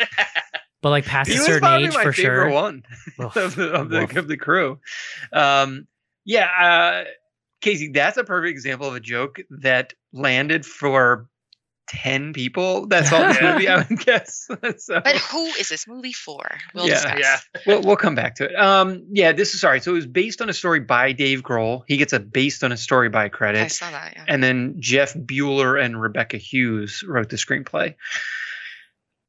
But 0.82 0.90
like 0.90 1.06
past 1.06 1.30
He 1.30 1.36
a 1.36 1.40
certain 1.40 1.60
probably 1.60 1.86
age 1.86 1.94
my 1.94 2.02
for 2.02 2.12
favorite 2.12 2.50
sure. 2.50 2.50
one 2.50 2.82
of 3.18 3.56
the 3.56 3.70
of 3.72 3.88
the, 3.88 4.18
of 4.18 4.28
the 4.28 4.36
crew. 4.36 4.78
Um, 5.32 5.86
yeah, 6.26 6.44
uh, 6.60 7.04
Casey, 7.64 7.88
that's 7.88 8.16
a 8.16 8.24
perfect 8.24 8.50
example 8.52 8.86
of 8.88 8.94
a 8.94 9.00
joke 9.00 9.40
that 9.50 9.94
landed 10.12 10.64
for 10.66 11.28
ten 11.86 12.32
people. 12.32 12.86
That's 12.86 13.12
all 13.12 13.20
this 13.22 13.40
movie, 13.42 13.68
I 13.68 13.78
would 13.78 13.98
guess. 14.00 14.48
so, 14.78 15.00
But 15.02 15.16
who 15.16 15.44
is 15.58 15.68
this 15.68 15.86
movie 15.86 16.12
for? 16.12 16.40
We'll 16.74 16.86
Yeah. 16.86 16.94
discuss. 16.94 17.18
Yeah. 17.20 17.60
we'll, 17.66 17.82
we'll 17.82 17.96
come 17.96 18.14
back 18.14 18.36
to 18.36 18.44
it. 18.44 18.54
Um, 18.56 19.04
yeah, 19.10 19.32
this 19.32 19.54
is 19.54 19.60
sorry. 19.60 19.80
So 19.80 19.92
it 19.92 19.94
was 19.94 20.06
based 20.06 20.40
on 20.40 20.48
a 20.48 20.52
story 20.54 20.80
by 20.80 21.12
Dave 21.12 21.42
Grohl. 21.42 21.82
He 21.86 21.96
gets 21.96 22.12
a 22.12 22.20
based 22.20 22.64
on 22.64 22.72
a 22.72 22.76
story 22.76 23.08
by 23.10 23.28
credit. 23.28 23.62
I 23.64 23.68
saw 23.68 23.90
that. 23.90 24.14
Yeah. 24.16 24.24
and 24.28 24.42
then 24.42 24.76
Jeff 24.78 25.14
Buhler 25.14 25.82
and 25.82 26.00
Rebecca 26.00 26.36
Hughes 26.38 27.02
wrote 27.06 27.28
the 27.28 27.36
screenplay. 27.36 27.94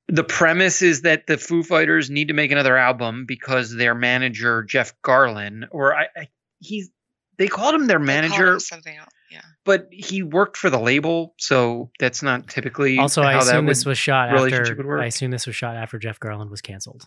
The 0.08 0.24
premise 0.24 0.82
is 0.84 1.02
that 1.02 1.26
the 1.28 1.38
Foo 1.38 1.64
Fighters 1.64 2.10
need 2.12 2.28
to 2.28 2.34
make 2.36 2.52
another 2.52 2.78
album 2.78 3.26
because 3.26 3.74
their 3.76 3.96
manager 3.96 4.62
Jeff 4.64 4.94
Garlin, 5.02 5.64
or 5.72 5.96
I, 5.96 6.08
I 6.16 6.28
he's 6.60 6.90
they 7.38 7.48
called 7.48 7.76
him 7.76 7.88
their 7.88 8.00
They 8.00 8.06
manager, 8.06 8.54
him 8.54 8.60
something 8.60 8.96
else. 8.96 9.10
Yeah. 9.32 9.42
but 9.66 9.88
he 9.92 10.24
worked 10.24 10.56
for 10.56 10.70
the 10.70 10.80
label, 10.80 11.34
so 11.40 11.90
that's 12.00 12.22
not 12.24 12.48
typically 12.48 12.98
Also, 13.00 13.22
I 13.22 13.34
how 13.34 13.40
that 13.40 13.48
assume 13.48 13.66
would- 13.66 13.72
this 13.72 13.86
was 13.86 13.98
shot 13.98 14.30
after. 14.30 15.00
I 15.00 15.06
assume 15.08 15.32
this 15.32 15.46
was 15.48 15.56
shot 15.56 15.76
after 15.76 15.98
Jeff 16.00 16.20
Garland 16.20 16.50
was 16.52 16.62
canceled. 16.62 17.04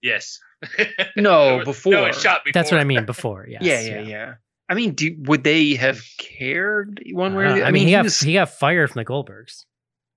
Yes. 0.00 0.38
no 1.16 1.58
No, 1.58 1.64
before. 1.64 1.92
No, 1.92 2.04
it's 2.06 2.20
shot 2.22 2.44
before. 2.44 2.52
That's 2.54 2.70
what 2.70 2.80
I 2.80 2.84
mean. 2.84 3.04
Before, 3.04 3.46
yes, 3.50 3.62
yeah, 3.62 3.80
yeah, 3.80 4.00
yeah. 4.00 4.34
I 4.70 4.74
mean, 4.74 4.92
do, 4.94 5.16
would 5.20 5.44
they 5.44 5.74
have 5.74 6.00
cared 6.18 7.02
one 7.12 7.34
way 7.34 7.44
or 7.44 7.46
Uh, 7.48 7.54
the 7.56 7.64
I 7.64 7.70
mean, 7.70 7.86
he, 7.86 7.92
got 7.92 8.04
was- 8.04 8.20
he 8.20 8.34
got 8.34 8.50
fired 8.50 8.90
from 8.90 9.00
the 9.00 9.04
Goldbergs. 9.04 9.64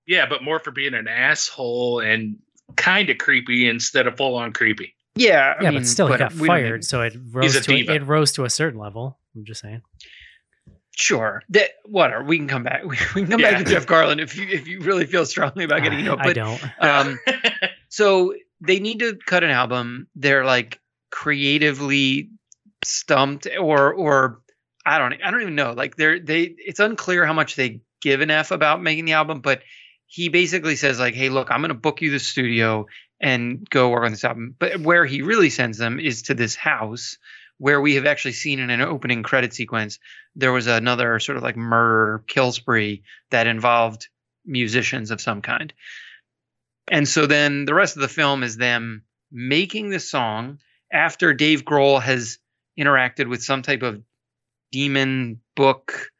Yeah, 0.06 0.26
but 0.26 0.42
more 0.42 0.58
for 0.58 0.70
being 0.70 0.94
an 0.94 1.08
asshole 1.08 2.00
and 2.00 2.36
kind 2.76 3.08
of 3.10 3.18
creepy 3.18 3.68
instead 3.68 4.06
of 4.06 4.16
full 4.16 4.34
on 4.36 4.52
creepy. 4.52 4.94
yeah, 5.14 5.54
I 5.58 5.62
yeah, 5.64 5.70
mean, 5.70 5.80
but 5.80 5.86
still, 5.86 6.06
he 6.08 6.16
got 6.18 6.32
we 6.34 6.38
don't 6.38 6.56
need- 6.56 6.62
fired, 6.62 6.84
so 6.84 7.02
it 7.02 7.16
rose 7.30 7.52
to 7.60 7.72
a, 7.72 7.76
diva. 7.76 7.94
it 7.94 8.02
rose 8.06 8.32
to 8.32 8.44
a 8.44 8.50
certain 8.50 8.78
level. 8.80 9.18
I'm 9.34 9.44
just 9.44 9.60
saying. 9.60 9.82
Sure. 10.94 11.42
That 11.50 11.70
whatever. 11.84 12.22
We 12.24 12.36
can 12.38 12.48
come 12.48 12.64
back. 12.64 12.82
We 12.86 12.96
can 12.96 13.26
come 13.26 13.40
Yeah. 13.40 13.52
back 13.52 13.64
to 13.64 13.70
Jeff 13.70 13.86
Garland 13.86 14.20
if 14.20 14.36
you 14.36 14.46
if 14.48 14.68
you 14.68 14.80
really 14.80 15.06
feel 15.06 15.24
strongly 15.26 15.64
about 15.64 15.82
getting. 15.82 16.06
I 16.08 16.16
But 16.16 16.34
don't. 16.34 16.62
um, 16.80 17.18
so 17.88 18.34
they 18.60 18.78
need 18.78 19.00
to 19.00 19.16
cut 19.26 19.42
an 19.42 19.50
album. 19.50 20.06
They're 20.14 20.44
like 20.44 20.78
creatively 21.10 22.30
stumped, 22.84 23.46
or 23.58 23.92
or 23.94 24.40
I 24.84 24.98
don't 24.98 25.14
I 25.24 25.30
don't 25.30 25.42
even 25.42 25.54
know. 25.54 25.72
Like 25.72 25.96
they're 25.96 26.20
they. 26.20 26.42
It's 26.42 26.80
unclear 26.80 27.24
how 27.24 27.32
much 27.32 27.56
they 27.56 27.80
give 28.02 28.20
an 28.20 28.30
f 28.30 28.50
about 28.50 28.82
making 28.82 29.04
the 29.06 29.12
album, 29.12 29.40
but 29.40 29.62
he 30.06 30.28
basically 30.28 30.76
says 30.76 31.00
like, 31.00 31.14
"Hey, 31.14 31.30
look, 31.30 31.50
I'm 31.50 31.60
going 31.60 31.70
to 31.70 31.74
book 31.74 32.02
you 32.02 32.10
the 32.10 32.18
studio 32.18 32.86
and 33.18 33.68
go 33.70 33.88
work 33.88 34.04
on 34.04 34.10
this 34.10 34.24
album." 34.24 34.54
But 34.58 34.78
where 34.80 35.06
he 35.06 35.22
really 35.22 35.48
sends 35.50 35.78
them 35.78 35.98
is 35.98 36.22
to 36.22 36.34
this 36.34 36.54
house 36.54 37.16
where 37.62 37.80
we 37.80 37.94
have 37.94 38.06
actually 38.06 38.32
seen 38.32 38.58
in 38.58 38.70
an 38.70 38.80
opening 38.80 39.22
credit 39.22 39.54
sequence 39.54 40.00
there 40.34 40.50
was 40.50 40.66
another 40.66 41.20
sort 41.20 41.38
of 41.38 41.44
like 41.44 41.56
murder 41.56 42.24
kill 42.26 42.50
spree 42.50 43.04
that 43.30 43.46
involved 43.46 44.08
musicians 44.44 45.12
of 45.12 45.20
some 45.20 45.42
kind. 45.42 45.72
And 46.90 47.06
so 47.06 47.26
then 47.26 47.64
the 47.64 47.72
rest 47.72 47.94
of 47.94 48.02
the 48.02 48.08
film 48.08 48.42
is 48.42 48.56
them 48.56 49.04
making 49.30 49.90
the 49.90 50.00
song 50.00 50.58
after 50.92 51.34
Dave 51.34 51.64
Grohl 51.64 52.02
has 52.02 52.38
interacted 52.76 53.28
with 53.28 53.44
some 53.44 53.62
type 53.62 53.82
of 53.82 54.02
demon 54.72 55.40
book 55.54 56.10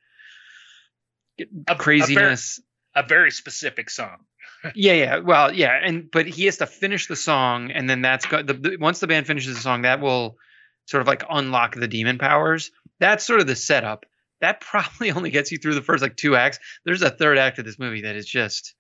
A- 1.41 1.47
a 1.67 1.75
craziness. 1.75 2.61
A 2.95 3.03
very 3.03 3.33
specific 3.33 3.91
song. 3.91 4.19
yeah, 4.77 4.93
yeah. 4.93 5.19
Well, 5.19 5.53
yeah, 5.53 5.77
and 5.83 6.09
but 6.09 6.29
he 6.29 6.45
has 6.45 6.59
to 6.59 6.67
finish 6.67 7.09
the 7.09 7.17
song, 7.17 7.73
and 7.73 7.91
then 7.91 8.01
that's 8.01 8.27
go- 8.27 8.45
the, 8.45 8.55
the 8.55 8.77
once 8.77 9.01
the 9.01 9.09
band 9.09 9.27
finishes 9.27 9.57
the 9.57 9.61
song, 9.61 9.83
that 9.83 10.01
will 10.01 10.37
sort 10.87 11.01
of 11.01 11.07
like 11.07 11.25
unlock 11.29 11.75
the 11.75 11.89
demon 11.89 12.19
powers. 12.19 12.71
That's 12.99 13.25
sort 13.25 13.41
of 13.41 13.47
the 13.47 13.57
setup. 13.57 14.07
That 14.41 14.61
probably 14.61 15.11
only 15.13 15.31
gets 15.31 15.53
you 15.53 15.59
through 15.59 15.75
the 15.75 15.83
first 15.83 16.03
like 16.03 16.17
two 16.17 16.37
acts. 16.37 16.59
There's 16.85 17.03
a 17.03 17.11
third 17.11 17.39
act 17.39 17.59
of 17.59 17.65
this 17.65 17.79
movie 17.79 18.03
that 18.03 18.17
is 18.17 18.27
just, 18.27 18.75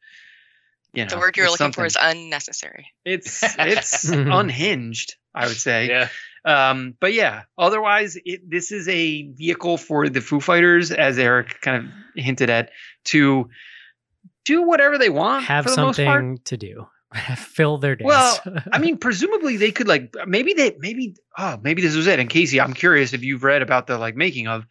you 0.92 1.04
know, 1.04 1.08
the 1.08 1.18
word 1.18 1.36
you're 1.36 1.46
it's 1.46 1.58
looking 1.60 1.72
for 1.72 1.86
is 1.86 1.96
unnecessary. 2.00 2.88
it's 3.04 3.42
it's 3.58 4.08
unhinged. 4.08 5.16
I 5.34 5.46
would 5.46 5.56
say. 5.56 5.88
Yeah. 5.88 6.08
Um, 6.44 6.94
but 7.00 7.14
yeah, 7.14 7.42
otherwise, 7.56 8.18
it, 8.24 8.48
this 8.48 8.72
is 8.72 8.88
a 8.88 9.22
vehicle 9.30 9.78
for 9.78 10.08
the 10.08 10.20
Foo 10.20 10.40
Fighters, 10.40 10.90
as 10.90 11.18
Eric 11.18 11.60
kind 11.60 11.84
of 11.84 11.92
hinted 12.16 12.50
at, 12.50 12.70
to 13.04 13.48
do 14.44 14.62
whatever 14.62 14.98
they 14.98 15.08
want 15.08 15.44
Have 15.44 15.64
for 15.64 15.70
the 15.70 15.76
most 15.82 15.96
part. 15.98 16.20
something 16.20 16.38
to 16.44 16.56
do. 16.56 16.86
Fill 17.36 17.78
their 17.78 17.96
days. 17.96 18.06
Well, 18.06 18.38
I 18.72 18.78
mean, 18.80 18.96
presumably 18.98 19.56
they 19.56 19.70
could 19.72 19.88
like 19.88 20.14
maybe 20.26 20.54
they 20.54 20.76
maybe 20.78 21.16
oh 21.38 21.58
maybe 21.62 21.82
this 21.82 21.94
was 21.96 22.06
it. 22.06 22.18
And 22.18 22.28
Casey, 22.30 22.60
I'm 22.60 22.74
curious 22.74 23.12
if 23.12 23.22
you've 23.22 23.44
read 23.44 23.62
about 23.62 23.86
the 23.86 23.98
like 23.98 24.16
making 24.16 24.48
of 24.48 24.66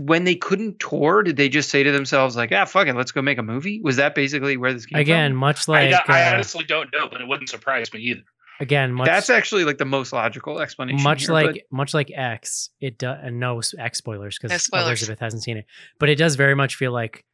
when 0.00 0.24
they 0.24 0.36
couldn't 0.36 0.78
tour. 0.78 1.22
Did 1.22 1.36
they 1.36 1.48
just 1.48 1.70
say 1.70 1.82
to 1.82 1.90
themselves 1.92 2.36
like, 2.36 2.52
ah, 2.52 2.64
fuck 2.64 2.86
it, 2.86 2.94
let's 2.94 3.12
go 3.12 3.22
make 3.22 3.38
a 3.38 3.42
movie? 3.42 3.80
Was 3.82 3.96
that 3.96 4.14
basically 4.14 4.56
where 4.56 4.72
this 4.72 4.86
came 4.86 4.96
from? 4.96 5.00
again, 5.00 5.30
from? 5.32 5.38
much 5.38 5.66
like 5.68 5.90
don't- 5.90 6.08
I 6.10 6.28
uh, 6.30 6.34
honestly 6.34 6.64
don't 6.64 6.92
know, 6.92 7.08
but 7.10 7.20
it 7.20 7.26
wouldn't 7.26 7.48
surprise 7.48 7.92
me 7.92 8.00
either. 8.00 8.22
again, 8.60 8.92
much 8.92 9.06
That's 9.06 9.30
actually 9.30 9.64
like 9.64 9.78
the 9.78 9.84
most 9.84 10.12
logical 10.12 10.60
explanation. 10.60 11.02
much 11.02 11.22
here, 11.26 11.32
like 11.32 11.52
but- 11.52 11.62
much 11.76 11.94
like 11.94 12.10
X, 12.14 12.70
it 12.80 12.98
does 12.98 13.18
and 13.22 13.40
no 13.40 13.60
X 13.78 13.98
spoilers 13.98 14.38
No 14.42 14.48
because 14.48 14.62
spoilers. 14.62 14.86
Elizabeth 14.86 15.18
hasn't 15.18 15.42
seen 15.42 15.56
it, 15.56 15.66
but 15.98 16.08
it 16.08 16.16
does 16.16 16.36
very 16.36 16.54
much 16.54 16.76
feel 16.76 16.92
like 16.92 17.24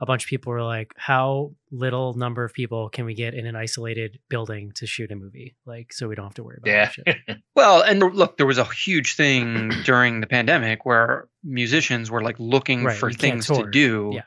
a 0.00 0.06
bunch 0.06 0.24
of 0.24 0.28
people 0.28 0.52
were 0.52 0.62
like, 0.62 0.92
"How 0.96 1.52
little 1.70 2.14
number 2.14 2.44
of 2.44 2.52
people 2.52 2.88
can 2.90 3.04
we 3.06 3.14
get 3.14 3.34
in 3.34 3.46
an 3.46 3.56
isolated 3.56 4.18
building 4.28 4.72
to 4.76 4.86
shoot 4.86 5.10
a 5.10 5.16
movie? 5.16 5.56
Like, 5.64 5.92
so 5.92 6.06
we 6.08 6.14
don't 6.14 6.26
have 6.26 6.34
to 6.34 6.44
worry 6.44 6.58
about 6.58 6.70
Yeah. 6.70 6.90
that 7.06 7.16
shit." 7.26 7.36
Well, 7.54 7.80
and 7.82 8.00
look, 8.14 8.36
there 8.36 8.46
was 8.46 8.58
a 8.58 8.64
huge 8.64 9.14
thing 9.16 9.70
during 9.84 10.20
the 10.20 10.26
pandemic 10.26 10.84
where 10.84 11.28
musicians 11.42 12.10
were 12.10 12.22
like 12.22 12.36
looking 12.38 12.84
Right, 12.84 12.96
for 12.96 13.10
things 13.10 13.46
to 13.46 13.66
do. 13.70 14.10
Yeah. 14.14 14.22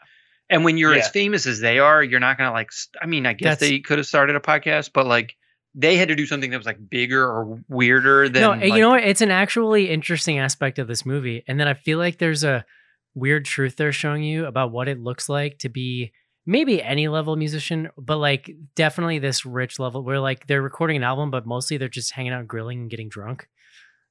And 0.50 0.64
when 0.64 0.78
you're 0.78 0.96
as 0.96 1.10
famous 1.10 1.46
as 1.46 1.60
they 1.60 1.78
are, 1.78 2.02
you're 2.04 2.20
not 2.20 2.38
going 2.40 2.48
to 2.48 2.52
like, 2.54 2.72
st- 2.72 2.96
I 3.04 3.06
mean, 3.06 3.28
I 3.28 3.34
guess 3.34 3.60
That's- 3.60 3.70
they 3.70 3.80
could 3.80 4.00
have 4.00 4.08
started 4.08 4.36
a 4.36 4.40
podcast, 4.40 4.90
but 4.94 5.06
like 5.06 5.36
they 5.76 5.96
had 5.98 6.08
to 6.08 6.16
do 6.16 6.26
something 6.26 6.50
that 6.50 6.58
was 6.58 6.66
like 6.66 6.80
bigger 6.90 7.24
or 7.24 7.60
weirder 7.70 8.28
than. 8.30 8.42
no, 8.42 8.50
like, 8.50 8.64
you 8.64 8.80
know 8.80 8.90
what? 8.90 9.04
It's 9.04 9.22
an 9.22 9.30
actually 9.30 9.92
interesting 9.92 10.40
aspect 10.40 10.80
of 10.80 10.88
this 10.88 11.06
movie, 11.06 11.44
and 11.48 11.60
then 11.60 11.68
I 11.68 11.76
feel 11.76 12.00
like 12.00 12.18
there's 12.18 12.44
a 12.44 12.66
weird 13.20 13.46
truth 13.46 13.76
they're 13.76 13.92
showing 13.92 14.24
you 14.24 14.46
about 14.46 14.72
what 14.72 14.88
it 14.88 15.00
looks 15.00 15.28
like 15.30 15.60
to 15.60 15.70
be 15.70 16.12
maybe 16.46 16.82
any 16.82 17.08
level 17.08 17.36
musician, 17.36 17.90
but 17.98 18.18
like 18.18 18.50
definitely 18.76 19.20
this 19.20 19.46
rich 19.46 19.78
level 19.80 20.04
where 20.04 20.20
like 20.20 20.48
they're 20.48 20.62
recording 20.62 20.98
an 20.98 21.04
album, 21.04 21.30
but 21.32 21.46
mostly 21.46 21.78
they're 21.78 21.88
just 21.90 22.12
hanging 22.12 22.34
out, 22.34 22.48
grilling, 22.48 22.82
and 22.82 22.90
getting 22.90 23.10
drunk, 23.10 23.48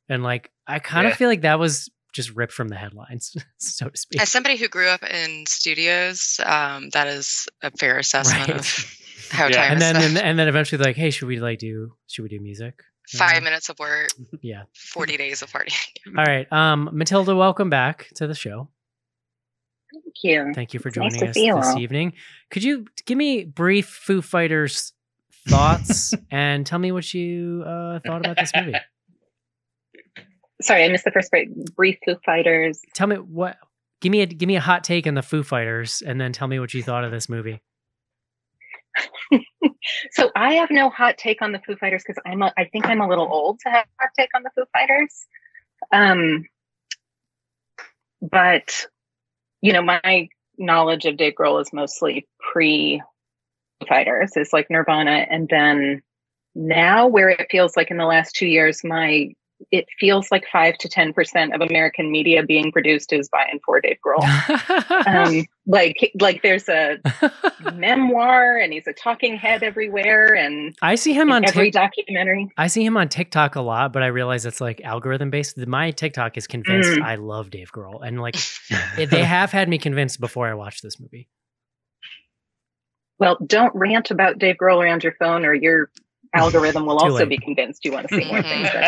and 0.08 0.22
like 0.22 0.50
I 0.66 0.78
kind 0.78 1.06
of 1.06 1.12
Yeah. 1.12 1.16
feel 1.16 1.28
like 1.28 1.40
that 1.42 1.58
was 1.58 1.90
just 2.12 2.30
ripped 2.36 2.52
from 2.52 2.68
the 2.68 2.76
headlines, 2.76 3.36
so 3.58 3.88
to 3.88 3.96
speak. 3.96 4.20
As 4.22 4.30
somebody 4.30 4.56
who 4.56 4.68
grew 4.68 4.88
up 4.88 5.02
in 5.02 5.44
studios, 5.46 6.40
um, 6.44 6.90
that 6.90 7.06
is 7.06 7.48
a 7.62 7.70
fair 7.72 7.98
assessment 7.98 8.48
Right. 8.48 8.58
of 8.60 8.94
how 9.30 9.46
Yeah. 9.48 9.56
time 9.56 9.72
and 9.72 9.80
then 9.80 9.96
and, 9.96 10.18
and 10.18 10.38
then 10.38 10.48
eventually 10.48 10.82
like, 10.82 10.96
hey, 10.96 11.10
should 11.10 11.28
we 11.28 11.38
like 11.40 11.58
do 11.58 11.94
should 12.06 12.22
we 12.22 12.28
do 12.28 12.40
music? 12.40 12.82
Five 13.10 13.42
minutes 13.42 13.70
of 13.70 13.78
work, 13.78 14.08
Yeah. 14.42 14.64
40 14.74 15.16
days 15.16 15.40
of 15.40 15.50
partying. 15.50 15.72
All 16.18 16.24
right. 16.26 16.46
Um, 16.52 16.90
Matilda, 16.92 17.34
welcome 17.34 17.70
back 17.70 18.08
to 18.16 18.26
the 18.26 18.34
show. 18.34 18.68
Thank 20.22 20.34
you. 20.34 20.52
Thank 20.54 20.74
you 20.74 20.80
for 20.80 20.88
nice 20.88 20.94
joining 20.94 21.20
to 21.20 21.28
us 21.28 21.36
you 21.36 21.54
this 21.54 21.76
evening. 21.76 22.12
Could 22.50 22.64
you 22.64 22.86
give 23.06 23.18
me 23.18 23.44
brief 23.44 23.86
Foo 23.86 24.22
Fighters 24.22 24.92
thoughts 25.48 26.14
and 26.30 26.66
tell 26.66 26.78
me 26.78 26.92
what 26.92 27.12
you 27.14 27.62
uh, 27.66 28.00
thought 28.06 28.24
about 28.24 28.36
this 28.36 28.50
movie? 28.54 28.74
Sorry, 30.62 30.84
I 30.84 30.88
missed 30.88 31.04
the 31.04 31.12
first 31.12 31.30
break. 31.30 31.48
Brief 31.76 31.98
Foo 32.04 32.16
Fighters. 32.26 32.80
Tell 32.94 33.06
me 33.06 33.16
what. 33.16 33.58
Give 34.00 34.10
me 34.10 34.22
a 34.22 34.26
give 34.26 34.46
me 34.46 34.56
a 34.56 34.60
hot 34.60 34.84
take 34.84 35.06
on 35.06 35.14
the 35.14 35.22
Foo 35.22 35.42
Fighters, 35.42 36.02
and 36.04 36.20
then 36.20 36.32
tell 36.32 36.48
me 36.48 36.58
what 36.58 36.74
you 36.74 36.82
thought 36.82 37.04
of 37.04 37.10
this 37.10 37.28
movie. 37.28 37.60
So 40.12 40.30
I 40.36 40.54
have 40.54 40.70
no 40.70 40.90
hot 40.90 41.16
take 41.16 41.40
on 41.40 41.52
the 41.52 41.60
Foo 41.60 41.76
Fighters 41.76 42.02
because 42.06 42.20
I'm 42.26 42.42
a, 42.42 42.52
I 42.58 42.64
think 42.66 42.86
I'm 42.86 43.00
a 43.00 43.08
little 43.08 43.28
old 43.30 43.58
to 43.60 43.70
have 43.70 43.86
a 43.86 44.02
hot 44.02 44.10
take 44.18 44.28
on 44.34 44.42
the 44.42 44.50
Foo 44.54 44.64
Fighters. 44.72 45.26
Um, 45.92 46.44
but 48.20 48.86
you 49.60 49.72
know, 49.72 49.82
my 49.82 50.28
knowledge 50.56 51.04
of 51.04 51.16
Dave 51.16 51.34
Grohl 51.38 51.60
is 51.60 51.72
mostly 51.72 52.26
pre 52.38 53.02
Fighters. 53.88 54.32
It's 54.34 54.52
like 54.52 54.70
Nirvana, 54.70 55.26
and 55.30 55.48
then 55.48 56.02
now 56.54 57.06
where 57.06 57.28
it 57.28 57.46
feels 57.48 57.76
like 57.76 57.92
in 57.92 57.96
the 57.96 58.04
last 58.04 58.34
two 58.34 58.48
years, 58.48 58.82
my 58.82 59.28
it 59.70 59.86
feels 59.98 60.30
like 60.30 60.44
five 60.50 60.76
to 60.78 60.88
ten 60.88 61.12
percent 61.12 61.54
of 61.54 61.60
American 61.60 62.10
media 62.10 62.42
being 62.42 62.72
produced 62.72 63.12
is 63.12 63.28
by 63.28 63.44
and 63.50 63.60
for 63.64 63.80
Dave 63.80 63.98
Grohl. 64.04 64.24
Um, 65.06 65.46
like 65.66 66.12
like 66.20 66.42
there's 66.42 66.68
a 66.68 66.98
memoir 67.74 68.56
and 68.56 68.72
he's 68.72 68.86
a 68.86 68.92
talking 68.92 69.36
head 69.36 69.62
everywhere 69.62 70.34
and 70.34 70.74
I 70.80 70.94
see 70.94 71.12
him 71.12 71.30
on 71.30 71.44
every 71.44 71.70
Tik 71.70 71.74
documentary. 71.74 72.48
I 72.56 72.68
see 72.68 72.84
him 72.84 72.96
on 72.96 73.08
TikTok 73.08 73.56
a 73.56 73.60
lot, 73.60 73.92
but 73.92 74.02
I 74.02 74.06
realize 74.06 74.46
it's 74.46 74.60
like 74.60 74.80
algorithm 74.82 75.30
based. 75.30 75.58
My 75.58 75.90
TikTok 75.90 76.36
is 76.36 76.46
convinced 76.46 76.88
Mm. 76.88 77.02
I 77.02 77.16
love 77.16 77.50
Dave 77.50 77.72
Grohl, 77.72 78.00
and 78.02 78.20
like 78.20 78.36
they 78.96 79.22
have 79.22 79.52
had 79.52 79.68
me 79.68 79.78
convinced 79.78 80.20
before 80.20 80.46
I 80.46 80.54
watched 80.54 80.82
this 80.82 81.00
movie. 81.00 81.28
Well, 83.18 83.36
don't 83.44 83.74
rant 83.74 84.10
about 84.10 84.38
Dave 84.38 84.56
Grohl 84.56 84.82
around 84.82 85.02
your 85.02 85.14
phone 85.18 85.44
or 85.44 85.52
your 85.54 85.90
algorithm 86.34 86.86
will 86.86 86.98
also 86.98 87.16
late. 87.16 87.28
be 87.28 87.38
convinced 87.38 87.84
you 87.84 87.92
want 87.92 88.08
to 88.08 88.14
see 88.14 88.24
more 88.24 88.42
things. 88.42 88.68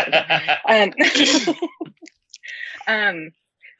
Um, 0.69 0.93
um, 2.87 3.31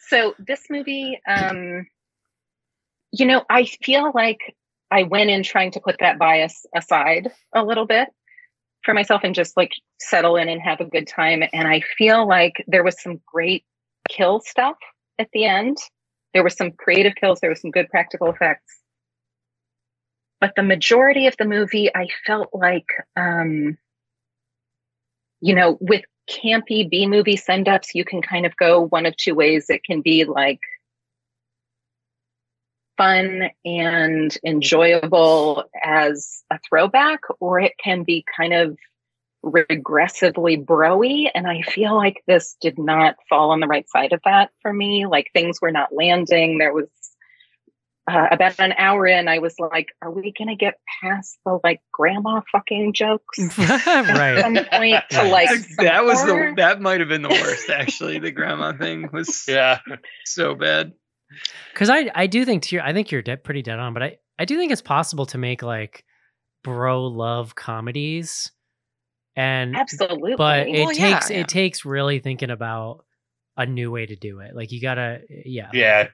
so 0.09 0.35
this 0.39 0.63
movie, 0.71 1.21
um, 1.27 1.87
you 3.13 3.27
know, 3.27 3.45
I 3.49 3.65
feel 3.65 4.13
like 4.15 4.57
I 4.91 5.05
went 5.05 5.31
in 5.31 5.43
trying 5.43 5.73
to 5.73 5.81
put 5.81 5.97
that 6.01 6.19
bias 6.19 6.67
aside 6.75 7.31
a 7.55 7.65
little 7.65 7.87
bit 7.87 8.09
for 8.83 8.95
myself 8.95 9.23
and 9.25 9.35
just 9.35 9.57
like 9.57 9.73
settle 10.01 10.37
in 10.37 10.49
and 10.49 10.61
have 10.61 10.81
a 10.81 10.85
good 10.85 11.07
time. 11.07 11.43
And 11.53 11.69
I 11.69 11.81
feel 11.97 12.27
like 12.27 12.65
there 12.67 12.83
was 12.83 13.01
some 13.01 13.21
great 13.27 13.65
kill 14.09 14.41
stuff 14.41 14.77
at 15.19 15.29
the 15.33 15.45
end. 15.45 15.77
There 16.35 16.43
were 16.43 16.51
some 16.51 16.73
creative 16.73 17.15
kills. 17.15 17.41
There 17.41 17.51
was 17.51 17.61
some 17.61 17.71
good 17.71 17.89
practical 17.89 18.31
effects. 18.31 18.80
But 20.41 20.53
the 20.57 20.63
majority 20.63 21.27
of 21.27 21.37
the 21.39 21.45
movie, 21.45 21.95
I 21.95 22.09
felt 22.27 22.51
like, 22.53 22.87
um, 23.17 23.77
you 25.41 25.55
know, 25.55 25.77
with 25.81 26.03
campy 26.31 26.89
B 26.89 27.07
movie 27.07 27.37
send 27.37 27.69
ups, 27.69 27.95
you 27.95 28.05
can 28.05 28.23
kind 28.23 28.47
of 28.47 28.57
go 28.57 28.87
one 28.87 29.07
of 29.07 29.17
two 29.17 29.35
ways. 29.35 29.69
It 29.69 29.85
can 29.85 30.01
be 30.01 30.25
like 30.25 30.61
fun 32.97 33.51
and 33.65 34.37
enjoyable 34.45 35.65
as 35.83 36.43
a 36.51 36.59
throwback, 36.69 37.21
or 37.41 37.61
it 37.61 37.73
can 37.83 38.05
be 38.05 38.25
kind 38.37 38.53
of 38.53 38.77
regressively 39.45 40.63
broy. 40.63 41.31
And 41.35 41.47
I 41.47 41.63
feel 41.63 41.97
like 41.97 42.23
this 42.27 42.57
did 42.61 42.79
not 42.79 43.17
fall 43.29 43.51
on 43.51 43.61
the 43.61 43.67
right 43.67 43.89
side 43.89 44.13
of 44.13 44.21
that 44.25 44.51
for 44.61 44.73
me. 44.73 45.07
Like 45.07 45.31
things 45.33 45.61
were 45.61 45.73
not 45.73 45.95
landing. 45.95 46.59
There 46.59 46.75
was 46.75 46.89
uh, 48.11 48.29
about 48.31 48.59
an 48.59 48.73
hour 48.77 49.07
in, 49.07 49.29
I 49.29 49.39
was 49.39 49.55
like, 49.59 49.89
are 50.03 50.11
we 50.11 50.33
going 50.37 50.49
to 50.49 50.57
get 50.57 50.75
past 51.03 51.39
the 51.45 51.59
like 51.63 51.81
grandma 51.93 52.41
fucking 52.51 52.93
jokes? 52.93 53.39
at 53.59 54.17
right. 54.17 54.41
some 54.41 54.55
point 54.55 55.05
to 55.11 55.23
like 55.25 55.51
that 55.79 56.05
was 56.05 56.21
the 56.25 56.55
that 56.57 56.81
might 56.81 57.01
have 57.01 57.09
been 57.09 57.23
the 57.23 57.29
worst 57.29 57.71
actually. 57.71 58.19
The 58.19 58.33
grandma 58.33 58.77
thing 58.77 59.11
was 59.13 59.45
yeah. 59.49 59.79
so 60.25 60.55
bad. 60.55 60.93
Because 61.73 61.89
I 61.91 62.11
I 62.15 62.27
do 62.27 62.45
think 62.45 62.65
to 62.65 62.77
your, 62.77 62.85
I 62.85 62.93
think 62.93 63.13
you're 63.13 63.23
dead, 63.23 63.45
pretty 63.45 63.63
dead 63.63 63.79
on, 63.79 63.95
but 63.95 64.03
I 64.03 64.17
I 64.39 64.45
do 64.45 64.57
think 64.57 64.73
it's 64.73 64.83
possible 64.83 65.27
to 65.27 65.39
make 65.39 65.63
like 65.63 66.05
bro 66.65 67.07
love 67.07 67.55
comedies, 67.55 68.51
and 69.37 69.77
absolutely. 69.77 70.35
but 70.37 70.67
it 70.67 70.85
Well, 70.85 70.93
yeah, 70.93 71.15
takes 71.15 71.31
yeah. 71.31 71.39
it 71.39 71.49
takes 71.49 71.85
really 71.85 72.19
thinking 72.19 72.51
about 72.51 73.05
a 73.57 73.67
new 73.67 73.93
way 73.93 74.07
to 74.07 74.17
do 74.17 74.41
it. 74.41 74.57
Like 74.57 74.73
you 74.73 74.81
gotta 74.81 75.21
yeah 75.29 75.71
Yeah. 75.73 76.09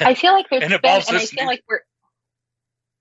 I 0.00 0.14
feel 0.14 0.32
like 0.32 0.46
there's 0.50 0.62
And 0.62 0.70
been, 0.70 0.80
and 0.82 1.16
I 1.16 1.26
feel 1.26 1.44
new- 1.44 1.46
like 1.46 1.62
we're 1.68 1.80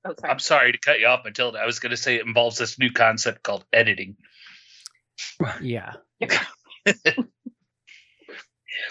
Oh, 0.07 0.13
sorry. 0.19 0.31
I'm 0.31 0.39
sorry 0.39 0.71
to 0.71 0.77
cut 0.77 0.99
you 0.99 1.07
off, 1.07 1.23
Matilda. 1.25 1.57
I 1.57 1.65
was 1.65 1.79
going 1.79 1.89
to 1.89 1.97
say 1.97 2.17
it 2.17 2.27
involves 2.27 2.59
this 2.59 2.77
new 2.77 2.91
concept 2.91 3.41
called 3.41 3.65
editing. 3.73 4.17
Yeah. 5.61 5.93
well, 6.21 6.35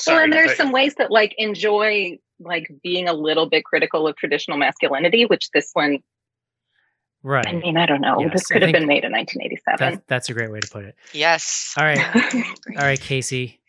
and 0.09 0.33
there's 0.33 0.49
cut 0.49 0.57
some 0.57 0.73
ways 0.73 0.97
that 0.97 1.13
like 1.13 1.35
enjoy 1.39 2.19
like 2.41 2.69
being 2.83 3.07
a 3.09 3.13
little 3.13 3.49
bit 3.49 3.65
critical 3.65 4.09
of 4.09 4.17
traditional 4.17 4.59
masculinity, 4.59 5.25
which 5.25 5.51
this 5.55 5.71
one, 5.73 6.01
Right. 7.23 7.47
I 7.47 7.53
mean, 7.53 7.77
I 7.79 7.87
don't 7.87 8.03
know. 8.03 8.21
Yes, 8.21 8.33
this 8.33 8.51
I 8.51 8.55
could 8.55 8.63
have 8.63 8.73
been 8.73 8.87
made 8.87 9.03
in 9.05 9.13
1987. 9.13 9.77
That, 9.79 10.07
that's 10.07 10.29
a 10.29 10.35
great 10.35 10.51
way 10.51 10.61
to 10.61 10.69
put 10.69 10.85
it. 10.85 10.95
Yes. 11.13 11.73
All 11.79 11.85
right. 11.85 11.99
All 12.35 12.83
right, 12.83 13.01
Casey. 13.01 13.61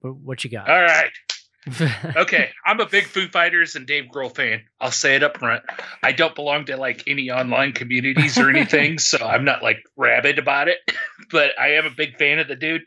What, 0.00 0.16
what 0.16 0.44
you 0.44 0.50
got? 0.50 0.68
All 0.68 0.82
right. 0.82 1.10
Okay. 2.16 2.50
I'm 2.64 2.80
a 2.80 2.86
big 2.86 3.04
Foo 3.04 3.28
Fighters 3.28 3.76
and 3.76 3.86
Dave 3.86 4.04
Grohl 4.12 4.34
fan. 4.34 4.62
I'll 4.80 4.90
say 4.90 5.14
it 5.14 5.22
up 5.22 5.38
front. 5.38 5.62
I 6.02 6.12
don't 6.12 6.34
belong 6.34 6.64
to 6.66 6.76
like 6.76 7.04
any 7.06 7.30
online 7.30 7.72
communities 7.72 8.38
or 8.38 8.50
anything, 8.50 8.98
so 8.98 9.18
I'm 9.24 9.44
not 9.44 9.62
like 9.62 9.78
rabid 9.96 10.38
about 10.38 10.68
it. 10.68 10.78
But 11.30 11.58
I 11.58 11.76
am 11.76 11.86
a 11.86 11.90
big 11.90 12.18
fan 12.18 12.40
of 12.40 12.48
the 12.48 12.56
dude 12.56 12.82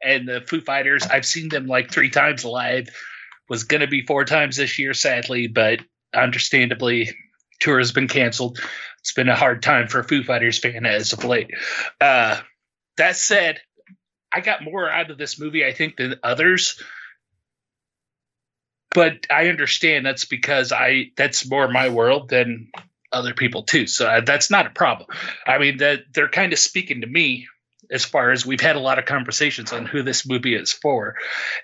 and 0.00 0.28
the 0.28 0.40
Foo 0.42 0.60
Fighters. 0.60 1.04
I've 1.04 1.26
seen 1.26 1.48
them 1.48 1.66
like 1.66 1.90
three 1.90 2.10
times 2.10 2.44
live. 2.44 2.88
Was 3.48 3.64
going 3.64 3.80
to 3.80 3.88
be 3.88 4.06
four 4.06 4.24
times 4.24 4.56
this 4.56 4.78
year, 4.78 4.94
sadly, 4.94 5.48
but 5.48 5.80
understandably, 6.14 7.10
tour 7.58 7.78
has 7.78 7.90
been 7.90 8.06
canceled. 8.06 8.60
It's 9.00 9.14
been 9.14 9.28
a 9.28 9.34
hard 9.34 9.64
time 9.64 9.88
for 9.88 9.98
a 9.98 10.04
Foo 10.04 10.22
Fighters 10.22 10.60
fan 10.60 10.86
as 10.86 11.12
of 11.12 11.24
late. 11.24 11.50
Uh, 12.00 12.38
that 12.98 13.16
said, 13.16 13.60
I 14.32 14.40
got 14.40 14.62
more 14.62 14.88
out 14.88 15.10
of 15.10 15.18
this 15.18 15.40
movie, 15.40 15.64
I 15.64 15.72
think, 15.72 15.96
than 15.96 16.20
others. 16.22 16.80
But 18.90 19.26
I 19.30 19.48
understand 19.48 20.06
that's 20.06 20.24
because 20.24 20.72
I 20.72 21.10
that's 21.16 21.48
more 21.48 21.68
my 21.68 21.88
world 21.90 22.28
than 22.28 22.68
other 23.12 23.34
people 23.34 23.62
too. 23.62 23.86
So 23.86 24.06
uh, 24.06 24.20
that's 24.20 24.50
not 24.50 24.66
a 24.66 24.70
problem. 24.70 25.08
I 25.46 25.58
mean, 25.58 25.78
that 25.78 26.04
they're 26.12 26.28
kind 26.28 26.52
of 26.52 26.58
speaking 26.58 27.02
to 27.02 27.06
me 27.06 27.48
as 27.90 28.04
far 28.04 28.30
as 28.30 28.44
we've 28.44 28.60
had 28.60 28.76
a 28.76 28.80
lot 28.80 28.98
of 28.98 29.04
conversations 29.04 29.72
on 29.72 29.86
who 29.86 30.02
this 30.02 30.26
movie 30.26 30.54
is 30.54 30.72
for, 30.72 31.16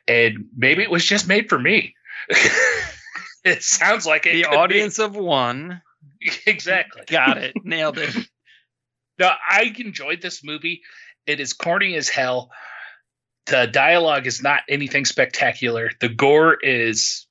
and 0.06 0.46
maybe 0.56 0.82
it 0.82 0.90
was 0.90 1.04
just 1.04 1.28
made 1.28 1.48
for 1.48 1.58
me. 1.58 1.94
it 3.44 3.62
sounds 3.62 4.06
like 4.06 4.26
it. 4.26 4.32
The 4.34 4.42
could 4.42 4.50
be. 4.50 4.56
audience 4.56 4.98
of 4.98 5.16
one. 5.16 5.82
exactly. 6.46 7.02
Got 7.06 7.38
it. 7.38 7.54
Nailed 7.64 7.98
it. 7.98 8.14
No, 9.16 9.30
I 9.48 9.72
enjoyed 9.78 10.20
this 10.20 10.42
movie. 10.42 10.82
It 11.24 11.38
is 11.38 11.52
corny 11.52 11.94
as 11.94 12.08
hell. 12.08 12.50
The 13.46 13.66
dialogue 13.66 14.26
is 14.26 14.42
not 14.42 14.62
anything 14.68 15.04
spectacular. 15.04 15.90
The 16.00 16.08
gore 16.08 16.54
is 16.54 17.26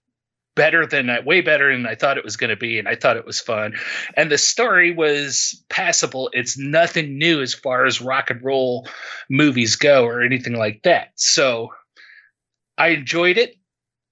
better 0.56 0.86
than 0.86 1.10
I, 1.10 1.20
way 1.22 1.42
better 1.42 1.72
than 1.72 1.88
I 1.88 1.96
thought 1.96 2.18
it 2.18 2.24
was 2.24 2.38
going 2.38 2.50
to 2.52 2.56
be, 2.56 2.78
and 2.78 2.88
I 2.88 2.96
thought 2.96 3.18
it 3.18 3.26
was 3.26 3.40
fun. 3.40 3.74
And 4.16 4.32
the 4.32 4.38
story 4.38 4.94
was 4.94 5.64
passable. 5.70 6.30
It's 6.34 6.58
nothing 6.58 7.18
new 7.18 7.42
as 7.42 7.54
far 7.54 7.86
as 7.86 8.02
rock 8.02 8.30
and 8.30 8.44
roll 8.44 8.88
movies 9.30 9.76
go 9.76 10.06
or 10.06 10.22
anything 10.22 10.54
like 10.54 10.84
that. 10.84 11.10
So 11.16 11.70
I 12.78 12.90
enjoyed 12.90 13.38
it. 13.38 13.56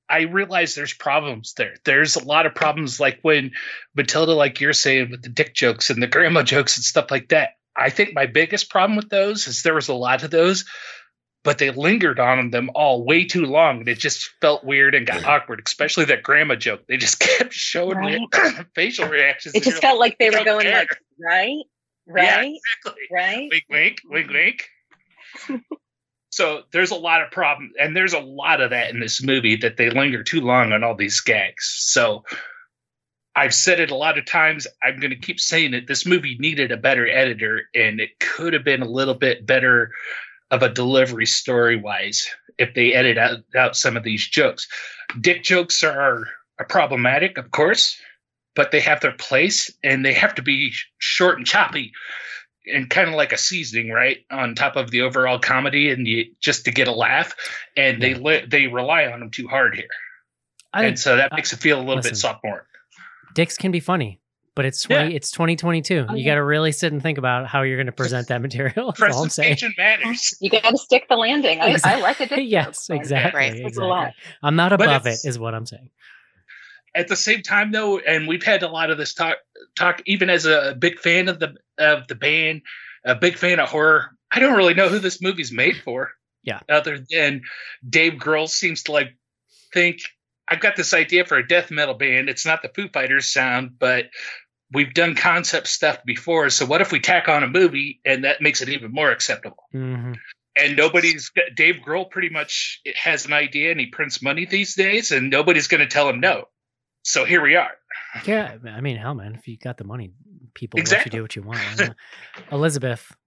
I 0.10 0.22
realize 0.24 0.76
there's 0.76 0.94
problems 0.94 1.54
there. 1.54 1.76
There's 1.86 2.18
a 2.18 2.24
lot 2.24 2.46
of 2.46 2.54
problems, 2.54 3.00
like 3.00 3.20
when 3.22 3.52
Matilda, 3.96 4.34
like 4.34 4.60
you're 4.60 4.74
saying, 4.74 5.10
with 5.12 5.22
the 5.22 5.30
dick 5.30 5.54
jokes 5.54 5.90
and 5.90 6.04
the 6.04 6.08
grandma 6.08 6.44
jokes 6.44 6.78
and 6.78 6.84
stuff 6.84 7.12
like 7.12 7.30
that. 7.30 7.52
I 7.78 7.90
think 7.90 8.14
my 8.14 8.26
biggest 8.26 8.70
problem 8.70 8.98
with 8.98 9.10
those 9.10 9.48
is 9.48 9.64
there 9.64 9.74
was 9.74 9.88
a 9.88 9.94
lot 9.94 10.24
of 10.24 10.32
those, 10.32 10.66
but 11.44 11.58
they 11.58 11.72
lingered 11.72 12.20
on 12.20 12.52
them 12.52 12.70
all 12.76 13.04
way 13.04 13.26
too 13.26 13.46
long, 13.46 13.80
and 13.80 13.88
it 13.88 13.98
just 13.98 14.30
felt 14.42 14.64
weird 14.64 14.94
and 14.94 15.08
got 15.08 15.26
awkward. 15.26 15.62
Especially 15.66 16.06
that 16.06 16.24
grandma 16.24 16.56
joke. 16.56 16.86
They 16.88 16.98
just 16.98 17.20
kept 17.20 17.54
showing 17.54 17.98
re- 17.98 18.28
facial 18.76 19.08
reactions. 19.08 19.56
it 19.56 19.64
just 19.64 19.82
felt 19.82 20.00
like 20.00 20.18
they 20.20 20.30
were 20.30 20.44
going 20.44 20.66
care." 20.66 20.80
like, 20.80 20.98
right, 21.20 21.64
Yeah, 22.16 22.38
right, 22.38 22.56
exactly. 22.56 23.04
right. 23.12 23.50
Wink, 23.52 23.64
wink, 23.70 24.02
wink, 24.06 24.32
wink. 25.50 25.62
so 26.30 26.62
there's 26.72 26.92
a 26.92 26.96
lot 26.96 27.24
of 27.24 27.32
problems, 27.32 27.74
and 27.80 27.96
there's 27.96 28.14
a 28.14 28.20
lot 28.20 28.62
of 28.62 28.70
that 28.70 28.92
in 28.92 29.00
this 29.00 29.24
movie 29.24 29.56
that 29.58 29.78
they 29.78 29.90
linger 29.90 30.24
too 30.24 30.42
long 30.42 30.74
on 30.74 30.84
all 30.84 30.96
these 30.96 31.22
gags. 31.22 31.74
So 31.78 32.24
I've 33.36 33.54
said 33.54 33.80
it 33.80 33.90
a 33.90 33.96
lot 33.96 34.20
of 34.20 34.26
times. 34.26 34.68
I'm 34.84 35.00
going 35.00 35.12
to 35.12 35.16
keep 35.16 35.40
saying 35.40 35.74
it. 35.74 35.88
This 35.88 36.06
movie 36.06 36.38
needed 36.40 36.72
a 36.72 36.78
better 36.78 37.08
editor, 37.08 37.64
and 37.74 38.00
it 38.00 38.20
could 38.20 38.54
have 38.54 38.64
been 38.64 38.84
a 38.84 38.90
little 38.90 39.16
bit 39.16 39.46
better 39.46 39.92
of 40.52 40.62
a 40.64 40.70
delivery 40.70 41.26
story 41.26 41.76
wise 41.78 42.28
if 42.58 42.74
they 42.76 42.94
edit 42.94 43.18
out, 43.18 43.40
out 43.58 43.76
some 43.76 43.98
of 43.98 44.04
these 44.04 44.28
jokes. 44.28 44.68
Dick 45.20 45.44
jokes 45.44 45.82
are, 45.84 46.26
are 46.60 46.66
problematic, 46.70 47.38
of 47.38 47.50
course, 47.52 47.98
but 48.56 48.72
they 48.72 48.82
have 48.82 49.00
their 49.02 49.14
place 49.14 49.72
and 49.84 50.06
they 50.06 50.14
have 50.14 50.36
to 50.36 50.42
be 50.42 50.72
short 51.00 51.38
and 51.38 51.48
choppy 51.48 51.92
and 52.72 52.90
kind 52.92 53.08
of 53.10 53.16
like 53.16 53.34
a 53.34 53.38
seasoning, 53.38 53.90
right, 53.90 54.20
on 54.30 54.54
top 54.54 54.76
of 54.76 54.92
the 54.92 55.02
overall 55.02 55.40
comedy, 55.40 55.90
and 55.90 56.06
you 56.06 56.26
just 56.42 56.64
to 56.66 56.72
get 56.72 56.88
a 56.88 56.92
laugh. 56.92 57.34
And 57.76 58.00
they 58.00 58.14
li- 58.14 58.46
they 58.48 58.68
rely 58.68 59.06
on 59.06 59.20
them 59.20 59.32
too 59.32 59.48
hard 59.48 59.74
here, 59.76 59.88
I 60.72 60.84
and 60.86 61.00
so 61.00 61.16
that 61.16 61.34
I- 61.34 61.36
makes 61.38 61.52
it 61.54 61.60
feel 61.60 61.80
a 61.80 61.82
little 61.82 61.96
listen. 61.96 62.12
bit 62.12 62.18
sophomore. 62.18 62.68
dicks 63.34 63.58
can 63.58 63.72
be 63.72 63.80
funny, 63.80 64.21
but 64.62 64.68
it's 64.68 64.84
20, 64.84 65.16
it's 65.16 65.32
2022. 65.32 66.06
Oh, 66.08 66.14
you 66.14 66.20
yeah. 66.20 66.32
got 66.32 66.36
to 66.36 66.44
really 66.44 66.72
sit 66.72 66.94
and 66.94 67.02
think 67.02 67.18
about 67.18 67.48
how 67.48 67.64
you're 67.64 67.78
going 67.78 67.88
to 67.88 67.92
present 67.92 68.28
that 68.28 68.44
material. 68.44 68.94
That's 69.00 69.16
all 69.16 69.24
I'm 69.24 69.30
saying. 69.30 69.58
Presentation 69.58 69.74
matters. 69.76 70.38
You 70.40 70.52
got 70.52 70.70
to 70.70 70.78
stick 70.78 71.08
the 71.10 71.16
landing. 71.16 71.60
I, 71.60 71.80
I 71.84 72.00
like 72.00 72.22
it. 72.22 72.44
yes, 72.44 72.92
exactly. 72.92 73.40
Right. 73.40 73.56
It's 73.56 73.80
a 73.80 73.84
lot. 73.84 74.10
exactly. 74.10 74.34
I'm 74.44 74.56
not 74.56 74.72
above 74.72 75.08
it's- 75.08 75.40
what 75.40 75.56
I'm 75.56 75.66
saying. 75.66 75.90
At 76.94 77.08
the 77.08 77.16
same 77.16 77.42
time, 77.42 77.72
though, 77.72 77.98
and 77.98 78.28
we've 78.28 78.44
had 78.44 78.62
a 78.62 78.68
lot 78.68 78.92
of 78.92 79.00
this 79.00 79.16
talk. 79.16 79.38
Talk 79.76 80.04
even 80.06 80.30
as 80.30 80.46
a 80.46 80.76
big 80.78 81.00
fan 81.00 81.28
of 81.28 81.40
the 81.40 81.56
of 81.80 82.08
the 82.08 82.16
band, 82.16 82.62
a 83.04 83.16
big 83.16 83.38
fan 83.38 83.60
of 83.60 83.70
horror. 83.70 84.12
I 84.30 84.40
don't 84.40 84.58
really 84.58 84.74
know 84.76 84.90
who 84.90 85.00
this 85.00 85.22
movie's 85.24 85.52
made 85.52 85.78
for. 85.78 86.12
Yeah. 86.44 86.60
Other 86.70 87.00
than 87.10 87.44
Dave 87.88 88.14
Grohl 88.14 88.48
seems 88.48 88.84
to 88.84 88.92
like 88.92 89.16
think 89.74 90.02
I've 90.52 90.60
got 90.60 90.76
this 90.76 90.94
idea 90.94 91.24
for 91.24 91.38
a 91.38 91.48
death 91.48 91.72
metal 91.72 91.94
band. 91.94 92.28
It's 92.28 92.46
not 92.46 92.62
the 92.62 92.68
Foo 92.68 92.90
Fighters 92.90 93.32
sound, 93.32 93.80
but 93.80 94.08
we've 94.74 94.94
done 94.94 95.16
concept 95.16 95.68
stuff 95.68 96.04
before. 96.06 96.50
So 96.50 96.66
what 96.66 96.82
if 96.82 96.92
we 96.92 97.00
tack 97.00 97.28
on 97.28 97.44
a 97.44 97.48
movie 97.48 98.00
and 98.06 98.24
that 98.24 98.42
makes 98.42 98.62
it 98.62 98.70
even 98.70 98.92
more 98.92 99.12
acceptable? 99.12 99.64
hmm 99.72 100.14
And 100.56 100.76
nobody's 100.76 101.32
Dave 101.56 101.78
Grohl 101.86 102.10
pretty 102.10 102.30
much 102.30 102.82
has 102.96 103.26
an 103.26 103.34
idea 103.34 103.72
and 103.72 103.80
he 103.80 103.88
prints 103.88 104.22
money 104.22 104.46
these 104.46 104.76
days, 104.76 105.12
and 105.12 105.30
nobody's 105.30 105.68
going 105.68 105.82
to 105.82 105.88
tell 105.88 106.08
him 106.10 106.20
no. 106.20 106.46
So 107.04 107.26
here 107.26 107.42
we 107.42 107.56
are. 107.56 107.72
Yeah, 108.26 108.58
I 108.68 108.82
mean, 108.82 108.98
hell, 108.98 109.16
man, 109.16 109.36
if 109.36 109.48
you 109.48 109.58
got 109.58 109.78
the 109.78 109.84
money, 109.84 110.12
people 110.54 110.80
Exactly. 110.80 111.10
let 111.10 111.14
you 111.14 111.20
do 111.20 111.22
what 111.24 111.36
you 111.36 111.42
want. 111.44 111.96
Elizabeth, 112.52 113.12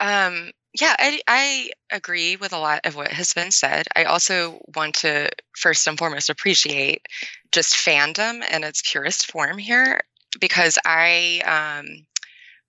Um, 0.00 0.50
yeah, 0.74 0.94
I, 0.98 1.20
I 1.28 1.70
agree 1.92 2.36
with 2.36 2.52
a 2.52 2.58
lot 2.58 2.80
of 2.84 2.96
what 2.96 3.12
has 3.12 3.32
been 3.32 3.52
said. 3.52 3.86
I 3.94 4.04
also 4.04 4.60
want 4.74 4.96
to 4.96 5.30
first 5.56 5.86
and 5.86 5.96
foremost 5.96 6.30
appreciate 6.30 7.06
just 7.52 7.74
fandom 7.74 8.42
in 8.50 8.64
its 8.64 8.82
purest 8.84 9.30
form 9.30 9.56
here 9.56 10.00
because 10.40 10.76
I 10.84 11.42
um, 11.84 12.06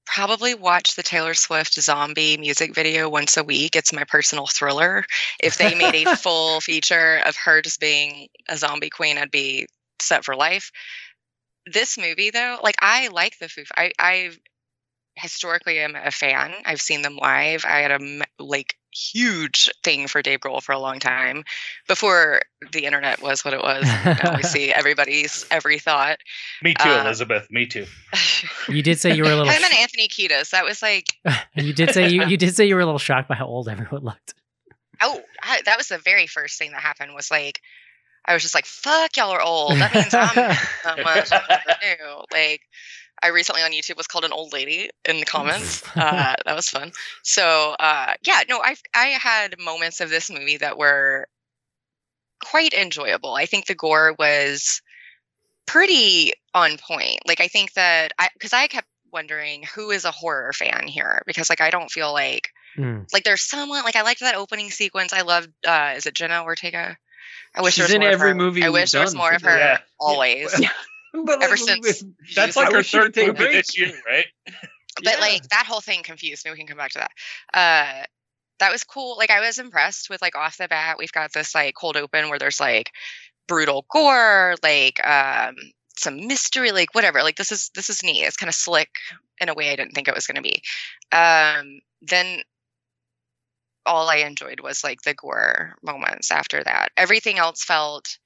probably 0.06 0.54
watch 0.54 0.96
the 0.96 1.02
Taylor 1.02 1.34
Swift 1.34 1.74
zombie 1.74 2.38
music 2.38 2.76
video 2.76 3.10
once 3.10 3.38
a 3.38 3.44
week. 3.44 3.76
It's 3.76 3.92
my 3.92 4.04
personal 4.04 4.46
thriller. 4.46 5.04
If 5.42 5.58
they 5.58 5.74
made 5.74 5.96
a 5.96 6.06
full 6.16 6.62
feature 6.62 7.22
of 7.26 7.36
her 7.38 7.64
just 7.64 7.80
being 7.80 8.28
a 8.48 8.56
zombie 8.56 8.92
queen, 8.92 9.18
I'd 9.18 9.32
be 9.32 9.66
set 10.00 10.24
for 10.24 10.36
life. 10.36 10.72
This 11.66 11.98
movie, 11.98 12.30
though, 12.30 12.60
like 12.62 12.76
I 12.80 13.08
like 13.08 13.40
the 13.40 13.50
Foo. 13.50 13.64
I 13.76 13.92
I 13.98 14.30
historically 15.16 15.80
am 15.80 15.96
a 15.96 16.12
fan. 16.12 16.54
I've 16.66 16.82
seen 16.82 17.02
them 17.02 17.18
live. 17.18 17.66
I 17.66 17.80
had 17.80 17.92
a 17.92 18.22
like 18.44 18.76
huge 18.94 19.70
thing 19.84 20.08
for 20.08 20.22
Dave 20.22 20.40
Grohl 20.40 20.62
for 20.64 20.72
a 20.72 20.80
long 20.80 21.00
time 21.00 21.44
before 21.88 22.42
the 22.72 22.86
internet 22.86 23.22
was 23.22 23.44
what 23.44 23.54
it 23.54 23.62
was. 23.62 23.84
now 23.84 24.38
we 24.38 24.44
see 24.44 24.72
everybody's 24.72 25.46
every 25.52 25.80
thought. 25.80 26.18
Me 26.62 26.74
too, 26.74 26.90
Uh, 26.90 27.02
Elizabeth. 27.04 27.48
Me 27.52 27.66
too. 27.66 27.86
you 28.70 28.82
did 28.82 29.00
say 29.00 29.14
you 29.16 29.24
were 29.24 29.32
a 29.32 29.36
little. 29.36 29.52
Him 29.52 29.64
and 29.64 29.74
Anthony 29.80 30.08
Kiedis. 30.08 30.52
That 30.52 30.64
was 30.66 30.82
like, 30.82 31.08
you 31.56 31.74
did 31.74 31.94
say 31.94 32.08
you, 32.10 32.26
you 32.26 32.38
did 32.38 32.56
say 32.56 32.66
you 32.66 32.76
were 32.76 32.82
a 32.82 32.86
little 32.86 33.00
shocked 33.00 33.28
by 33.28 33.36
how 33.36 33.48
old 33.48 33.68
everyone 33.70 34.04
looked. 34.04 34.34
oh, 35.02 35.20
I, 35.44 35.62
that 35.66 35.78
was 35.78 35.88
the 35.90 35.98
very 35.98 36.28
first 36.28 36.58
thing 36.58 36.72
that 36.72 36.82
happened. 36.82 37.14
Was 37.14 37.30
like, 37.32 37.60
I 38.26 38.34
was 38.34 38.42
just 38.44 38.56
like, 38.56 38.66
"Fuck, 38.66 39.18
y'all 39.18 39.32
are 39.32 39.42
old." 39.42 39.74
That 39.74 39.94
means 39.94 40.14
I'm 40.14 40.36
that 40.36 41.04
much 41.04 41.32
older 41.32 41.80
too. 41.82 42.24
Like, 42.32 42.62
I 43.24 43.28
recently 43.30 43.62
on 43.64 43.72
YouTube 43.72 43.98
was 43.98 44.08
called 44.08 44.26
an 44.26 44.34
old 44.34 44.54
lady 44.54 44.90
in 45.08 45.20
the 45.20 45.26
comments. 45.26 45.84
Uh, 45.96 46.36
that 46.46 46.56
was 46.56 46.70
fun. 46.70 46.92
So, 47.24 47.76
uh, 47.80 48.14
yeah, 48.26 48.42
no, 48.50 48.62
I 48.62 48.76
I 48.94 49.06
had 49.08 49.58
moments 49.60 50.02
of 50.02 50.10
this 50.10 50.30
movie 50.30 50.58
that 50.58 50.78
were 50.78 51.28
quite 52.44 52.74
enjoyable. 52.74 53.34
I 53.34 53.46
think 53.46 53.66
the 53.66 53.76
gore 53.76 54.14
was 54.20 54.82
pretty 55.66 56.34
on 56.54 56.78
point. 56.78 57.20
Like, 57.26 57.42
I 57.42 57.48
think 57.48 57.74
that 57.74 58.14
I 58.20 58.30
because 58.34 58.54
I 58.54 58.68
kept 58.68 58.88
wondering 59.12 59.64
who 59.74 59.92
is 59.92 60.04
a 60.06 60.12
horror 60.12 60.52
fan 60.54 60.88
here 60.88 61.22
because 61.26 61.50
like 61.50 61.62
I 61.62 61.70
don't 61.70 61.90
feel 61.92 62.12
like 62.14 62.50
Mm. 62.78 63.08
like 63.14 63.24
there's 63.24 63.42
someone 63.42 63.86
like 63.86 63.96
I 63.96 64.02
liked 64.02 64.20
that 64.20 64.36
opening 64.36 64.70
sequence. 64.70 65.14
I 65.14 65.22
loved 65.22 65.50
uh 65.66 65.94
is 65.96 66.06
it 66.08 66.14
Jenna 66.14 66.44
Ortega? 66.44 66.98
I 67.56 67.62
wish 67.62 67.76
She's 67.76 67.88
there 67.88 67.88
was 67.88 67.94
in 67.96 68.02
more 68.02 68.10
every 68.10 68.32
of 68.32 68.38
her. 68.38 68.44
movie 68.44 68.64
I 68.64 68.66
we've 68.66 68.74
wish 68.82 68.92
there 68.92 69.00
was 69.02 69.16
more 69.16 69.32
of 69.32 69.42
her 69.44 69.58
Yeah. 69.58 69.78
always. 70.00 70.60
Yeah. 70.60 70.72
but 71.24 71.42
Ever 71.42 71.52
like, 71.52 71.60
since 71.86 72.04
That's 72.36 72.56
like 72.56 72.68
our 72.68 72.78
wish 72.78 72.94
you 72.94 73.00
could 73.02 73.16
third 73.16 73.36
thing 73.36 73.48
a 73.48 73.52
this 73.52 73.78
year, 73.78 73.94
right? 74.08 74.26
but 75.04 75.14
Yeah. 75.14 75.20
like 75.20 75.48
that 75.50 75.66
whole 75.68 75.82
thing 75.82 76.04
confused 76.04 76.46
me. 76.46 76.52
We 76.52 76.58
can 76.58 76.68
come 76.68 76.78
back 76.78 76.92
to 76.92 77.00
that. 77.00 77.12
Uh, 77.54 78.06
that 78.60 78.72
was 78.72 78.84
cool. 78.84 79.18
Like 79.18 79.30
I 79.32 79.42
was 79.42 79.60
impressed 79.60 80.10
with 80.10 80.22
like 80.22 80.36
off 80.36 80.58
the 80.58 80.68
bat. 80.68 80.98
We've 80.98 81.12
got 81.12 81.34
this 81.34 81.54
like 81.54 81.76
cold 81.76 81.98
open 81.98 82.30
where 82.30 82.40
there's 82.40 82.60
like 82.60 82.92
brutal 83.48 83.86
gore, 83.90 84.56
like 84.64 85.06
um 85.06 85.56
some 85.98 86.28
mystery, 86.28 86.72
like 86.72 86.94
whatever. 86.94 87.22
Like 87.24 87.36
this 87.36 87.52
is 87.52 87.70
this 87.76 87.90
is 87.90 88.04
neat. 88.04 88.24
It's 88.24 88.38
kind 88.38 88.50
of 88.50 88.56
slick 88.56 88.90
in 89.40 89.50
a 89.50 89.54
way 89.54 89.72
I 89.72 89.76
didn't 89.76 89.92
think 89.92 90.08
it 90.08 90.16
was 90.16 90.28
going 90.28 90.36
to 90.36 90.42
be. 90.42 90.62
Um, 91.12 91.80
then 92.02 92.42
all 93.86 94.10
I 94.10 94.18
enjoyed 94.18 94.60
was 94.62 94.84
like 94.84 95.02
the 95.02 95.14
gore 95.14 95.76
moments 95.84 96.32
after 96.32 96.64
that. 96.64 96.90
Everything 96.98 97.38
else 97.38 97.64
felt. 97.64 98.18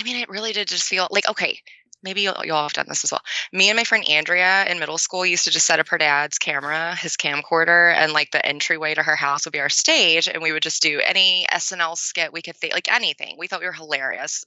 I 0.00 0.02
mean, 0.02 0.16
it 0.16 0.30
really 0.30 0.52
did 0.52 0.68
just 0.68 0.84
feel 0.84 1.06
like 1.10 1.28
okay. 1.28 1.58
Maybe 2.02 2.22
you'll, 2.22 2.42
you'll 2.44 2.56
have 2.56 2.72
done 2.72 2.86
this 2.88 3.04
as 3.04 3.12
well 3.12 3.20
me 3.52 3.68
and 3.68 3.76
my 3.76 3.84
friend 3.84 4.08
Andrea 4.08 4.64
in 4.66 4.78
middle 4.78 4.96
school 4.96 5.26
used 5.26 5.44
to 5.44 5.50
just 5.50 5.66
set 5.66 5.80
up 5.80 5.88
her 5.88 5.98
dad's 5.98 6.38
camera, 6.38 6.94
his 6.96 7.16
camcorder, 7.16 7.94
and 7.94 8.12
like 8.12 8.30
the 8.30 8.44
entryway 8.44 8.94
to 8.94 9.02
her 9.02 9.16
house 9.16 9.44
would 9.44 9.52
be 9.52 9.60
our 9.60 9.68
stage, 9.68 10.28
and 10.28 10.42
we 10.42 10.52
would 10.52 10.62
just 10.62 10.82
do 10.82 11.00
any 11.04 11.46
SNL 11.52 11.96
skit 11.96 12.32
we 12.32 12.42
could 12.42 12.56
think, 12.56 12.72
like 12.72 12.92
anything. 12.92 13.36
We 13.38 13.48
thought 13.48 13.60
we 13.60 13.66
were 13.66 13.72
hilarious. 13.72 14.44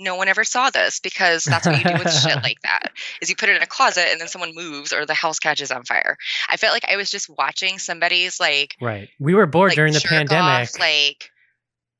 No 0.00 0.14
one 0.14 0.28
ever 0.28 0.44
saw 0.44 0.70
this 0.70 1.00
because 1.00 1.44
that's 1.44 1.66
what 1.66 1.76
you 1.76 1.84
do 1.84 1.98
with 1.98 2.12
shit 2.12 2.36
like 2.42 2.60
that. 2.62 2.92
Is 3.20 3.28
you 3.28 3.36
put 3.36 3.48
it 3.48 3.56
in 3.56 3.62
a 3.62 3.66
closet 3.66 4.06
and 4.10 4.20
then 4.20 4.28
someone 4.28 4.54
moves 4.54 4.92
or 4.92 5.06
the 5.06 5.14
house 5.14 5.40
catches 5.40 5.72
on 5.72 5.84
fire. 5.84 6.16
I 6.48 6.56
felt 6.56 6.72
like 6.72 6.84
I 6.88 6.96
was 6.96 7.10
just 7.10 7.28
watching 7.28 7.78
somebody's 7.78 8.38
like 8.38 8.76
Right. 8.80 9.08
We 9.18 9.34
were 9.34 9.46
bored 9.46 9.70
like 9.70 9.76
during 9.76 9.92
the 9.92 10.00
pandemic. 10.00 10.68
off, 10.70 10.78
like 10.78 11.30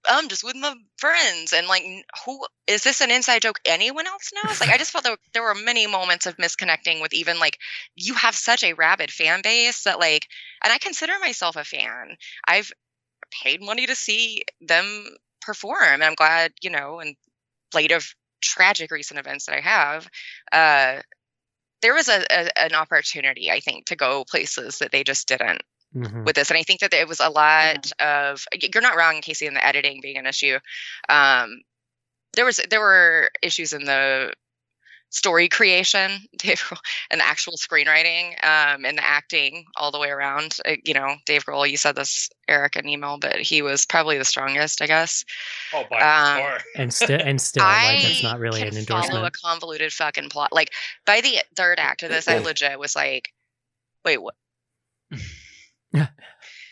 I'm 0.09 0.29
just 0.29 0.45
with 0.45 0.57
my 0.57 0.75
friends, 0.97 1.53
and 1.53 1.67
like, 1.69 1.85
who 2.25 2.47
is 2.67 2.83
this 2.83 3.01
an 3.01 3.11
inside 3.11 3.43
joke 3.43 3.61
anyone 3.65 4.07
else 4.07 4.31
knows? 4.35 4.61
Like, 4.61 4.71
I 4.71 4.79
just 4.79 4.91
felt 4.91 5.05
there, 5.05 5.17
there 5.35 5.43
were 5.43 5.55
many 5.55 5.87
moments 5.87 6.27
of 6.27 6.37
misconnecting 6.39 7.01
with 7.03 7.13
even 7.13 7.39
like 7.39 7.59
you 7.95 8.15
have 8.15 8.35
such 8.35 8.65
a 8.65 8.73
rabid 8.75 9.11
fan 9.11 9.43
base 9.43 9.85
that 9.85 10.01
like, 10.01 10.27
and 10.65 10.73
I 10.73 10.79
consider 10.79 11.13
myself 11.21 11.57
a 11.57 11.65
fan. 11.65 12.17
I've 12.47 12.73
paid 13.43 13.63
money 13.63 13.87
to 13.87 13.95
see 13.95 14.45
them 14.61 15.05
perform, 15.43 15.95
and 15.95 16.05
I'm 16.05 16.15
glad, 16.15 16.53
you 16.63 16.71
know, 16.71 17.01
in 17.01 17.15
light 17.75 17.93
of 17.93 18.07
tragic 18.43 18.91
recent 18.91 19.21
events 19.21 19.47
that 19.47 19.57
I 19.57 19.61
have, 19.61 20.09
uh, 20.53 21.03
there 21.83 21.95
was 21.95 22.09
a, 22.09 22.25
a 22.31 22.65
an 22.65 22.75
opportunity, 22.75 23.51
I 23.51 23.61
think, 23.61 23.87
to 23.87 23.97
go 23.97 24.25
places 24.25 24.79
that 24.79 24.93
they 24.93 25.05
just 25.05 25.29
didn't 25.29 25.63
Mhm. 25.97 26.27
with 26.27 26.37
this 26.37 26.51
and 26.51 26.59
i 26.59 26.63
think 26.63 26.81
that 26.81 26.93
it 26.93 27.09
was 27.09 27.19
a 27.19 27.31
lot 27.31 27.91
of 27.99 28.45
you're 28.53 28.83
not 28.83 28.97
wrong 28.97 29.23
casey 29.23 29.47
in 29.47 29.55
the 29.55 29.65
editing 29.65 30.01
being 30.03 30.19
an 30.19 30.27
issue. 30.27 30.59
Um 31.09 31.63
there 32.35 32.45
was 32.45 32.61
there 32.69 32.81
were 32.81 33.31
issues 33.43 33.73
in 33.73 33.85
the 33.85 34.35
story 35.09 35.49
creation 35.49 36.11
Dave 36.37 36.61
Grohl, 36.61 36.77
and 37.11 37.21
the 37.23 37.27
actual 37.27 37.55
screenwriting 37.55 38.33
um 38.45 38.85
and 38.85 38.99
the 38.99 39.05
acting 39.05 39.65
all 39.77 39.91
the 39.91 39.99
way 39.99 40.11
around. 40.11 40.59
Uh, 40.67 40.75
you 40.85 40.93
know 40.93 41.17
dave 41.25 41.47
grohl 41.47 41.69
you 41.69 41.79
said 41.79 41.97
this 41.97 42.29
eric 42.49 42.77
in 42.77 42.87
email 42.87 43.17
but 43.19 43.37
he 43.41 43.63
was 43.63 43.87
probably 43.87 44.19
the 44.19 44.27
strongest 44.27 44.83
i 44.83 44.87
guess. 44.87 45.25
Oh, 45.73 45.85
by 45.91 46.01
Um, 46.01 46.43
far. 46.43 46.59
And 46.77 46.93
still, 46.93 47.19
and 47.19 47.41
still, 47.41 47.65
like 47.65 48.05
it's 48.05 48.23
I 48.23 48.29
not 48.29 48.39
really 48.39 48.61
can 48.61 48.77
an 48.77 48.85
follow 48.85 49.25
a 49.25 49.31
convoluted 49.31 49.91
fucking 49.95 50.29
plot. 50.29 50.53
Like 50.53 50.75
by 51.07 51.23
the 51.23 51.39
third 51.57 51.79
act 51.81 52.03
of 52.03 52.11
this 52.11 52.29
i 52.29 52.37
legit 52.39 52.79
was 52.79 52.95
like 52.95 53.33
wait 54.05 54.19
what 54.19 54.35
Yeah 55.93 56.09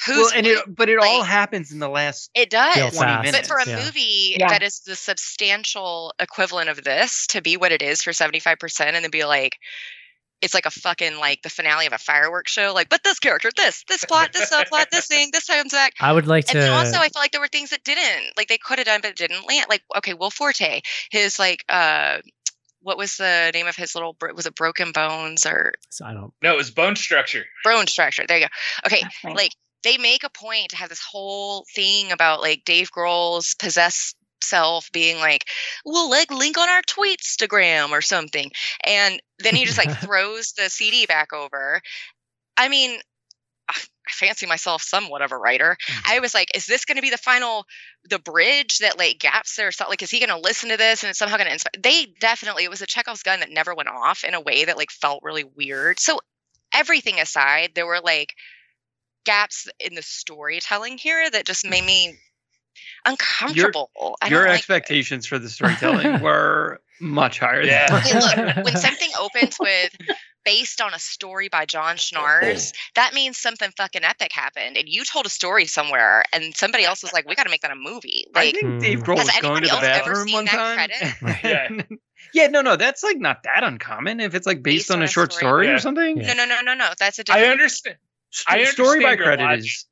who's 0.07 0.17
well, 0.17 0.31
and 0.35 0.47
it, 0.47 0.65
but 0.69 0.89
it 0.89 0.99
all 0.99 1.23
happens 1.23 1.73
in 1.73 1.79
the 1.79 1.89
last. 1.89 2.31
it 2.35 2.51
does 2.51 2.97
20 2.97 3.17
minutes. 3.23 3.33
But 3.33 3.47
for 3.47 3.59
a 3.59 3.69
yeah. 3.69 3.85
movie 3.85 4.37
Yeah. 4.39 4.49
that 4.49 4.63
is 4.63 4.81
the 4.81 4.97
substantial 4.97 6.15
equivalent 6.19 6.69
of 6.69 6.83
this 6.83 7.27
to 7.29 7.43
be 7.43 7.57
what 7.57 7.73
it 7.73 7.83
is 7.83 8.03
for 8.03 8.13
75% 8.13 8.81
and 8.81 9.05
then 9.05 9.11
be 9.11 9.25
like, 9.25 9.57
it's 10.43 10.53
like 10.53 10.67
a 10.67 10.71
fucking 10.71 11.19
like 11.19 11.41
the 11.43 11.49
finale 11.49 11.87
of 11.87 11.93
a 11.93 11.99
fireworks 11.99 12.53
show. 12.53 12.73
Like, 12.75 12.89
but 12.89 13.03
this 13.03 13.19
character, 13.19 13.51
this, 13.57 13.85
this 13.89 14.05
plot, 14.05 14.33
this 14.33 14.51
subplot, 14.51 14.89
this 14.93 15.07
thing, 15.07 15.31
this 15.33 15.47
comes 15.47 15.73
back. 15.73 15.95
I 16.01 16.13
would 16.13 16.27
like 16.27 16.45
And 16.49 16.53
to. 16.53 16.59
then 16.59 16.73
also, 16.73 16.99
I 16.99 17.09
felt 17.09 17.17
like 17.17 17.33
there 17.33 17.41
were 17.41 17.49
things 17.49 17.71
that 17.71 17.83
didn't, 17.85 18.37
like 18.37 18.49
they 18.49 18.59
could 18.59 18.79
have 18.79 18.87
done, 18.87 19.01
but 19.01 19.11
it 19.11 19.17
didn't 19.17 19.49
land. 19.49 19.67
Like, 19.69 19.83
okay, 19.97 20.15
Will 20.15 20.31
Forte, 20.31 20.83
his 21.11 21.39
like, 21.39 21.65
uh, 21.69 22.19
what 22.87 22.97
was 22.97 23.17
the 23.17 23.51
name 23.53 23.67
of 23.67 23.75
his 23.75 23.97
little? 23.97 24.17
Was 24.37 24.47
it 24.47 24.55
Broken 24.55 24.93
Bones 24.93 25.45
or 25.45 25.73
I 26.05 26.15
don't. 26.15 26.33
No, 26.41 26.55
it 26.55 26.57
was 26.57 26.71
bone 26.71 26.95
structure. 26.95 27.45
Bone 27.65 27.89
Structure? 27.89 28.25
There 28.29 28.39
you 28.39 28.47
go. 28.47 28.87
Okay, 28.87 29.03
right. 29.25 29.35
like 29.35 29.51
they 29.83 29.99
make 29.99 30.23
a 30.23 30.31
point 30.31 30.69
to 30.69 30.77
have 30.77 30.89
this 30.89 31.03
whole 31.03 31.65
thing 31.75 32.13
about 32.13 32.43
like 32.43 32.63
Dave 32.65 32.93
Grohl's 32.93 33.57
possessed 33.59 34.15
self 34.41 34.89
being 34.93 35.19
like, 35.19 35.47
"Well, 35.85 36.09
like 36.09 36.31
link 36.31 36.57
on 36.59 36.69
our 36.69 36.83
Tweetstagram 36.83 37.91
or 37.91 38.03
something," 38.03 38.53
and 38.85 39.21
then 39.41 39.57
he 39.57 39.65
just 39.65 39.79
like 39.79 39.91
throws 40.01 40.53
the 40.53 40.71
CD 40.71 41.07
back 41.07 41.33
over. 41.33 41.81
I 42.57 42.69
mean, 42.69 42.93
I 42.93 42.99
I 42.99 43.01
fancy 44.09 44.47
myself 44.47 44.83
somewhat 44.83 45.23
of 45.23 45.33
a 45.33 45.37
writer. 45.37 45.77
Mm. 45.89 46.13
I 46.17 46.21
was 46.21 46.35
like, 46.35 46.55
is 46.55 46.67
this 46.67 46.85
going 46.85 46.97
to 46.97 47.03
be 47.03 47.11
the 47.11 47.19
final, 47.19 47.65
the 48.09 48.19
bridge 48.19 48.79
that 48.79 48.99
like 48.99 49.19
gaps 49.19 49.57
there? 49.57 49.73
So, 49.73 49.89
like, 49.89 50.03
is 50.03 50.11
he 50.11 50.19
going 50.19 50.31
to 50.31 50.39
listen 50.39 50.71
to 50.71 50.77
this 50.77 51.03
and 51.03 51.11
it's 51.11 51.19
somehow 51.19 51.37
going 51.37 51.47
to 51.47 51.53
inspire? 51.53 51.81
They 51.81 52.07
definitely, 52.21 52.65
it 52.65 52.71
was 52.71 52.83
a 52.83 52.87
Chekhov's 52.87 53.23
gun 53.23 53.41
that 53.41 53.51
never 53.51 53.75
went 53.75 53.89
off 53.89 54.25
in 54.25 54.35
a 54.35 54.41
way 54.41 54.65
that 54.65 54.77
like 54.77 54.91
felt 54.91 55.23
really 55.23 55.45
weird. 55.45 55.99
So, 55.99 56.21
everything 56.73 57.21
aside, 57.21 57.73
there 57.75 57.87
were 57.87 58.01
like 58.01 58.35
gaps 59.25 59.69
in 59.81 59.95
the 59.95 60.03
storytelling 60.03 60.99
here 60.99 61.29
that 61.31 61.47
just 61.47 61.69
made 61.69 61.83
mm. 61.83 61.87
me 61.87 62.19
uncomfortable. 63.05 63.91
I 64.21 64.29
Your 64.29 64.41
don't 64.41 64.49
like 64.49 64.55
it. 64.55 64.59
expectations 64.59 65.27
for 65.27 65.39
the 65.39 65.49
storytelling 65.49 66.21
were 66.23 66.81
much 67.01 67.39
higher. 67.39 67.63
Yeah. 67.63 67.89
Than 67.89 68.01
Hey, 68.03 68.21
look, 68.21 68.57
when 68.65 68.77
something 68.77 69.11
opens 69.19 69.59
with 69.61 69.97
based 70.47 70.81
on 70.81 70.95
a 70.95 70.99
story 70.99 71.49
by 71.49 71.67
John 71.67 71.97
Schnars, 71.97 72.73
that 72.95 73.13
means 73.13 73.37
something 73.37 73.71
fucking 73.77 74.05
epic 74.05 74.33
happened. 74.33 74.79
And 74.79 74.89
you 74.89 75.05
told 75.05 75.27
a 75.27 75.29
story 75.29 75.67
somewhere, 75.67 76.25
and 76.33 76.57
somebody 76.57 76.85
else 76.85 77.03
was 77.03 77.13
like, 77.13 77.29
"We 77.29 77.35
got 77.35 77.43
to 77.45 77.51
make 77.51 77.61
that 77.61 77.73
a 77.73 77.77
movie." 77.77 78.25
I 78.35 78.45
Like, 78.47 78.55
think 78.55 78.81
Dave 78.81 79.01
Hmm. 79.01 79.05
Grohl 79.05 79.19
Has 79.19 79.27
was 79.27 79.37
going 79.43 79.63
to 79.65 79.69
anybody 79.69 79.69
the 79.69 79.73
else 79.75 79.85
ever 80.07 80.15
bathroom 80.15 80.33
one 80.33 80.47
time. 80.47 80.77
credit? 80.89 81.15
Yeah. 82.33 82.43
yeah, 82.45 82.47
no, 82.47 82.63
no, 82.63 82.77
that's 82.77 83.03
like 83.03 83.19
not 83.19 83.43
that 83.43 83.63
uncommon 83.65 84.21
if 84.21 84.35
it's 84.35 84.47
like 84.47 84.63
based, 84.63 84.91
on 84.91 85.03
a 85.03 85.07
short 85.07 85.33
story, 85.35 85.67
Yeah. 85.67 85.75
or 85.75 85.79
something. 85.79 86.17
Yeah. 86.19 86.33
no, 86.33 86.47
no, 86.47 86.57
no, 86.57 86.61
no, 86.63 86.75
no. 86.75 86.91
That's 86.99 87.19
a 87.19 87.23
I 87.23 87.37
different. 87.41 87.53
understand. 87.53 87.97
St- 88.31 88.49
I 88.49 88.59
understand 88.61 88.87
story 88.87 89.03
by 89.03 89.17
credit 89.17 89.43
logic. 89.43 89.65
is 89.67 89.87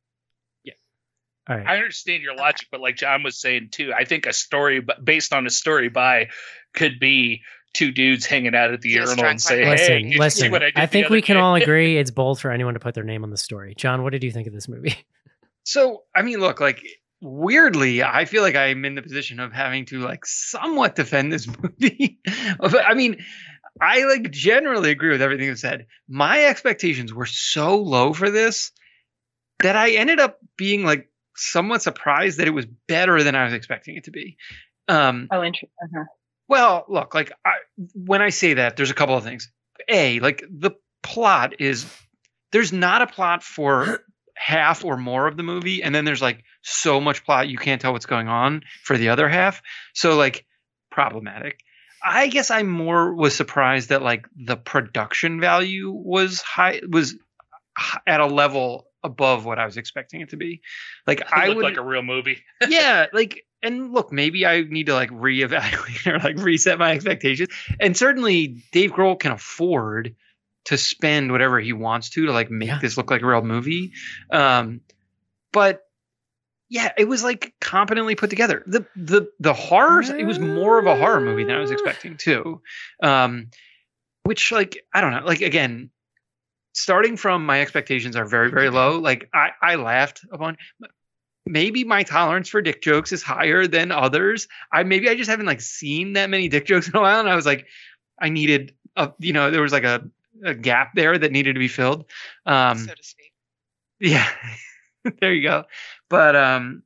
All 1.48 1.56
right. 1.56 1.66
I 1.66 1.76
understand 1.76 2.22
your 2.22 2.34
logic, 2.36 2.68
but 2.70 2.80
like 2.80 2.96
John 2.96 3.22
was 3.22 3.38
saying 3.38 3.68
too, 3.70 3.92
I 3.94 4.04
think 4.04 4.24
a 4.26 4.32
story 4.32 4.84
based 5.02 5.32
on 5.34 5.46
a 5.46 5.50
story 5.50 5.88
by 5.90 6.28
could 6.72 6.98
be 6.98 7.42
two 7.74 7.90
dudes 7.92 8.24
hanging 8.24 8.54
out 8.54 8.72
at 8.72 8.80
the 8.80 8.94
Feels 8.94 9.10
urinal 9.10 9.26
and 9.26 9.40
say, 9.40 9.64
one 9.66 9.76
"Hey, 9.76 10.02
listen, 10.02 10.08
you 10.08 10.30
see 10.30 10.48
what 10.48 10.62
I, 10.62 10.66
did 10.66 10.78
I 10.78 10.86
think 10.86 11.10
we 11.10 11.20
can 11.20 11.36
day?" 11.36 11.42
all 11.42 11.54
agree 11.62 11.98
it's 11.98 12.10
bold 12.10 12.40
for 12.40 12.50
anyone 12.50 12.74
to 12.74 12.80
put 12.80 12.94
their 12.94 13.04
name 13.04 13.24
on 13.24 13.30
the 13.30 13.36
story. 13.36 13.74
John, 13.76 14.02
what 14.02 14.12
did 14.12 14.24
you 14.24 14.30
think 14.30 14.46
of 14.46 14.52
this 14.52 14.68
movie? 14.68 14.96
So, 15.66 16.02
I 16.14 16.20
mean, 16.20 16.40
look, 16.40 16.60
like 16.60 16.84
weirdly, 17.22 18.02
I 18.02 18.26
feel 18.26 18.42
like 18.42 18.54
I'm 18.54 18.84
in 18.84 18.94
the 18.96 19.00
position 19.00 19.40
of 19.40 19.50
having 19.50 19.86
to 19.86 20.00
like 20.00 20.26
somewhat 20.26 20.94
defend 20.94 21.32
this 21.32 21.48
movie. 21.80 22.20
but 22.60 22.84
I 22.84 22.92
mean, 22.92 23.24
I 23.80 24.04
like 24.04 24.30
generally 24.30 24.90
agree 24.90 25.08
with 25.08 25.22
everything 25.22 25.46
you 25.46 25.56
said. 25.56 25.86
My 26.06 26.44
expectations 26.44 27.14
were 27.14 27.24
so 27.24 27.78
low 27.78 28.12
for 28.12 28.30
this 28.30 28.72
that 29.60 29.74
I 29.74 29.92
ended 29.92 30.20
up 30.20 30.38
being 30.58 30.84
like 30.84 31.08
somewhat 31.34 31.82
surprised 31.82 32.38
that 32.38 32.46
it 32.46 32.52
was 32.52 32.66
better 32.86 33.22
than 33.22 33.34
I 33.34 33.44
was 33.44 33.54
expecting 33.54 33.96
it 33.96 34.04
to 34.04 34.10
be. 34.10 34.36
Um, 34.88 35.28
Oh, 35.30 35.42
interesting. 35.42 35.70
Uh-huh. 35.82 36.04
Well, 36.48 36.84
look, 36.88 37.14
like 37.14 37.32
I, 37.44 37.54
when 37.94 38.22
I 38.22 38.30
say 38.30 38.54
that, 38.54 38.76
there's 38.76 38.90
a 38.90 38.94
couple 38.94 39.16
of 39.16 39.24
things. 39.24 39.50
A, 39.88 40.20
like 40.20 40.44
the 40.50 40.72
plot 41.02 41.60
is 41.60 41.86
there's 42.52 42.72
not 42.72 43.02
a 43.02 43.06
plot 43.06 43.42
for 43.42 44.04
half 44.36 44.84
or 44.84 44.96
more 44.96 45.26
of 45.26 45.36
the 45.36 45.42
movie, 45.42 45.82
and 45.82 45.94
then 45.94 46.04
there's 46.04 46.22
like 46.22 46.44
so 46.62 47.00
much 47.00 47.24
plot 47.24 47.48
you 47.48 47.58
can't 47.58 47.80
tell 47.80 47.92
what's 47.92 48.06
going 48.06 48.28
on 48.28 48.62
for 48.82 48.96
the 48.96 49.08
other 49.10 49.28
half. 49.28 49.62
So 49.94 50.16
like 50.16 50.46
problematic. 50.90 51.60
I 52.06 52.28
guess 52.28 52.50
I 52.50 52.62
more 52.62 53.14
was 53.14 53.34
surprised 53.34 53.88
that 53.88 54.02
like 54.02 54.26
the 54.36 54.56
production 54.56 55.40
value 55.40 55.90
was 55.90 56.42
high 56.42 56.80
was 56.88 57.16
at 58.06 58.20
a 58.20 58.26
level 58.26 58.86
above 59.02 59.44
what 59.44 59.58
I 59.58 59.66
was 59.66 59.76
expecting 59.76 60.20
it 60.20 60.30
to 60.30 60.36
be. 60.36 60.60
Like 61.06 61.20
It 61.20 61.26
I 61.32 61.48
would 61.48 61.58
like 61.58 61.76
a 61.76 61.82
real 61.82 62.02
movie. 62.02 62.42
yeah, 62.68 63.06
like 63.12 63.44
and 63.64 63.92
look, 63.92 64.12
maybe 64.12 64.46
I 64.46 64.62
need 64.62 64.86
to 64.86 64.94
like 64.94 65.10
reevaluate 65.10 66.06
or 66.12 66.18
like 66.18 66.36
reset 66.38 66.78
my 66.78 66.92
expectations. 66.92 67.48
And 67.80 67.96
certainly 67.96 68.62
Dave 68.72 68.92
Grohl 68.92 69.18
can 69.18 69.32
afford 69.32 70.14
to 70.66 70.78
spend 70.78 71.32
whatever 71.32 71.58
he 71.60 71.72
wants 71.72 72.10
to 72.10 72.26
to 72.26 72.32
like 72.32 72.50
make 72.50 72.68
Yeah. 72.68 72.78
this 72.78 72.96
look 72.96 73.10
like 73.10 73.22
a 73.22 73.26
real 73.26 73.42
movie. 73.42 73.92
Um 74.30 74.80
but 75.52 75.82
yeah, 76.68 76.92
it 76.96 77.06
was 77.06 77.22
like 77.22 77.54
competently 77.60 78.14
put 78.14 78.30
together. 78.30 78.62
The 78.66 78.86
the 78.96 79.28
the 79.40 79.52
horrors, 79.52 80.08
it 80.10 80.24
was 80.24 80.38
more 80.38 80.78
of 80.78 80.86
a 80.86 80.96
horror 80.96 81.20
movie 81.20 81.44
than 81.44 81.56
I 81.56 81.60
was 81.60 81.70
expecting 81.70 82.16
too. 82.16 82.62
Um 83.02 83.50
which 84.22 84.50
like 84.52 84.78
I 84.94 85.00
don't 85.00 85.12
know, 85.12 85.24
like 85.24 85.42
again, 85.42 85.90
starting 86.72 87.16
from 87.16 87.44
my 87.44 87.60
expectations 87.60 88.16
are 88.16 88.24
very 88.24 88.50
very 88.50 88.70
low. 88.80 88.98
Like 88.98 89.28
I 89.34 89.50
I 89.60 89.74
laughed 89.76 90.22
a 90.32 90.38
bunch 90.38 90.58
maybe 91.46 91.84
my 91.84 92.02
tolerance 92.02 92.48
for 92.48 92.62
dick 92.62 92.82
jokes 92.82 93.12
is 93.12 93.22
higher 93.22 93.66
than 93.66 93.92
others. 93.92 94.48
I 94.72 94.82
maybe 94.82 95.08
I 95.08 95.14
just 95.14 95.30
haven't 95.30 95.46
like 95.46 95.60
seen 95.60 96.14
that 96.14 96.30
many 96.30 96.48
dick 96.48 96.66
jokes 96.66 96.88
in 96.88 96.96
a 96.96 97.00
while, 97.00 97.20
and 97.20 97.28
I 97.28 97.36
was 97.36 97.46
like, 97.46 97.66
I 98.20 98.28
needed 98.28 98.74
a 98.96 99.12
you 99.18 99.32
know 99.32 99.50
there 99.50 99.62
was 99.62 99.72
like 99.72 99.84
a, 99.84 100.08
a 100.44 100.54
gap 100.54 100.94
there 100.94 101.16
that 101.18 101.32
needed 101.32 101.54
to 101.54 101.58
be 101.58 101.68
filled. 101.68 102.04
Um, 102.46 102.78
so 102.78 102.94
to 102.94 103.02
speak. 103.02 103.32
yeah, 104.00 104.28
there 105.20 105.32
you 105.32 105.42
go. 105.42 105.64
But 106.08 106.36
um, 106.36 106.82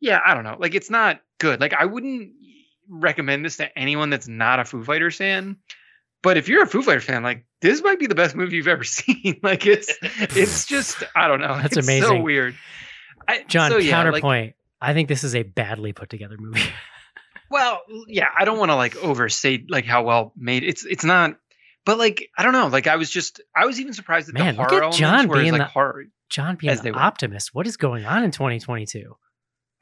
yeah, 0.00 0.20
I 0.24 0.34
don't 0.34 0.44
know. 0.44 0.56
Like 0.58 0.74
it's 0.74 0.90
not 0.90 1.20
good. 1.38 1.60
Like 1.60 1.74
I 1.74 1.84
wouldn't 1.84 2.32
recommend 2.88 3.44
this 3.44 3.58
to 3.58 3.78
anyone 3.78 4.10
that's 4.10 4.28
not 4.28 4.60
a 4.60 4.64
Foo 4.64 4.82
Fighters 4.84 5.16
fan. 5.16 5.56
But 6.22 6.36
if 6.36 6.48
you're 6.48 6.64
a 6.64 6.66
Foo 6.66 6.82
Fighters 6.82 7.04
fan, 7.04 7.22
like 7.22 7.44
this 7.60 7.82
might 7.82 7.98
be 7.98 8.06
the 8.06 8.14
best 8.14 8.34
movie 8.34 8.56
you've 8.56 8.68
ever 8.68 8.84
seen. 8.84 9.38
like 9.42 9.66
it's 9.66 9.92
it's 10.02 10.66
just 10.66 11.02
I 11.14 11.28
don't 11.28 11.40
know. 11.40 11.56
That's 11.60 11.76
amazing. 11.76 11.98
it's 11.98 12.06
So 12.08 12.20
weird. 12.20 12.54
I, 13.28 13.44
John, 13.46 13.70
so, 13.70 13.76
yeah, 13.76 13.96
like- 14.02 14.04
counterpoint. 14.22 14.54
I 14.80 14.94
think 14.94 15.08
this 15.08 15.22
is 15.24 15.34
a 15.34 15.42
badly 15.42 15.92
put 15.92 16.08
together 16.08 16.36
movie. 16.38 16.60
Well, 17.50 17.80
yeah, 18.08 18.26
I 18.36 18.44
don't 18.44 18.58
want 18.58 18.70
to 18.70 18.76
like 18.76 18.94
overstate 18.96 19.70
like 19.70 19.86
how 19.86 20.02
well 20.02 20.34
made 20.36 20.64
it's 20.64 20.84
it's 20.84 21.02
not 21.04 21.38
but 21.86 21.96
like 21.96 22.28
I 22.36 22.42
don't 22.42 22.52
know, 22.52 22.66
like 22.66 22.86
I 22.86 22.96
was 22.96 23.08
just 23.10 23.40
I 23.56 23.64
was 23.64 23.80
even 23.80 23.94
surprised 23.94 24.28
at 24.28 24.34
Man, 24.34 24.54
the 24.56 24.60
look 24.60 24.68
horror 24.68 24.82
at 24.82 24.92
elements 24.94 24.98
John 24.98 25.28
being 25.28 25.52
like 25.52 25.60
the- 25.62 25.64
horror. 25.64 26.04
John 26.28 26.56
being 26.56 26.76
they 26.82 26.90
an 26.90 26.94
were. 26.94 27.00
optimist. 27.00 27.54
What 27.54 27.66
is 27.66 27.78
going 27.78 28.04
on 28.04 28.22
in 28.22 28.32
2022? 28.32 29.16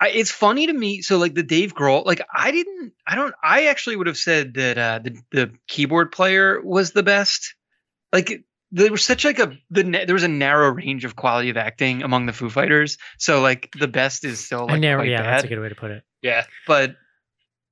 I, 0.00 0.10
it's 0.10 0.30
funny 0.30 0.68
to 0.68 0.72
me. 0.72 1.02
So 1.02 1.18
like 1.18 1.34
the 1.34 1.42
Dave 1.42 1.74
Grohl, 1.74 2.06
like 2.06 2.20
I 2.32 2.52
didn't, 2.52 2.92
I 3.04 3.16
don't, 3.16 3.34
I 3.42 3.66
actually 3.66 3.96
would 3.96 4.06
have 4.06 4.16
said 4.16 4.54
that 4.54 4.78
uh, 4.78 5.00
the 5.02 5.16
the 5.32 5.52
keyboard 5.66 6.12
player 6.12 6.60
was 6.62 6.92
the 6.92 7.02
best. 7.02 7.56
Like 8.12 8.44
there 8.72 8.90
was 8.90 9.04
such 9.04 9.24
like 9.24 9.38
a 9.38 9.52
the 9.70 9.82
there 9.82 10.14
was 10.14 10.22
a 10.24 10.28
narrow 10.28 10.70
range 10.70 11.04
of 11.04 11.16
quality 11.16 11.50
of 11.50 11.56
acting 11.56 12.02
among 12.02 12.26
the 12.26 12.32
Foo 12.32 12.50
Fighters. 12.50 12.98
So 13.18 13.40
like 13.40 13.70
the 13.78 13.88
best 13.88 14.24
is 14.24 14.44
still 14.44 14.66
I 14.68 14.72
like 14.72 14.80
never. 14.80 15.02
quite 15.02 15.10
Yeah, 15.10 15.22
bad. 15.22 15.32
that's 15.34 15.44
a 15.44 15.48
good 15.48 15.60
way 15.60 15.68
to 15.68 15.74
put 15.74 15.90
it. 15.92 16.02
Yeah. 16.22 16.44
but 16.66 16.96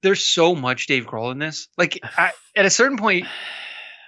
there's 0.03 0.23
so 0.23 0.55
much 0.55 0.87
Dave 0.87 1.07
Grohl 1.07 1.33
in 1.33 1.39
this. 1.39 1.69
Like 1.79 1.99
I, 2.03 2.33
at 2.55 2.67
a 2.67 2.71
certain 2.71 2.99
point, 2.99 3.27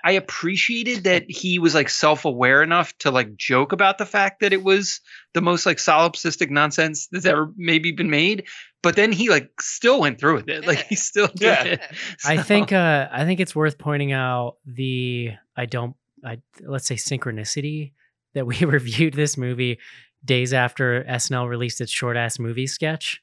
I 0.05 0.13
appreciated 0.13 1.05
that 1.05 1.25
he 1.29 1.59
was 1.59 1.75
like 1.75 1.89
self-aware 1.89 2.63
enough 2.63 2.97
to 2.99 3.11
like 3.11 3.35
joke 3.37 3.73
about 3.73 3.97
the 3.99 4.07
fact 4.07 4.41
that 4.41 4.53
it 4.53 4.63
was 4.63 5.01
the 5.35 5.41
most 5.41 5.65
like 5.67 5.79
solipsistic 5.79 6.51
nonsense 6.51 7.09
that's 7.11 7.25
ever 7.27 7.51
maybe 7.57 7.93
been 7.93 8.11
made. 8.11 8.45
But 8.83 8.95
then 8.95 9.11
he 9.11 9.31
like 9.31 9.51
still 9.61 9.99
went 10.01 10.21
through 10.21 10.35
with 10.35 10.49
it. 10.49 10.67
Like 10.67 10.87
he 10.87 10.95
still 10.97 11.27
did 11.29 11.41
Yeah. 11.41 11.65
it. 11.65 11.81
I 12.25 12.37
think. 12.43 12.73
Uh, 12.73 13.09
I 13.11 13.25
think 13.25 13.41
it's 13.41 13.57
worth 13.57 13.79
pointing 13.79 14.13
out 14.13 14.59
the. 14.67 15.31
I 15.57 15.65
don't. 15.67 15.97
I 16.25 16.39
let's 16.61 16.87
say 16.87 16.95
synchronicity 16.97 17.93
that 18.35 18.47
we 18.47 18.57
reviewed 18.65 19.15
this 19.15 19.37
movie 19.37 19.79
days 20.25 20.53
after 20.53 21.05
SNL 21.05 21.49
released 21.49 21.81
its 21.81 21.93
short 21.93 22.17
ass 22.17 22.39
movie 22.39 22.67
sketch. 22.67 23.21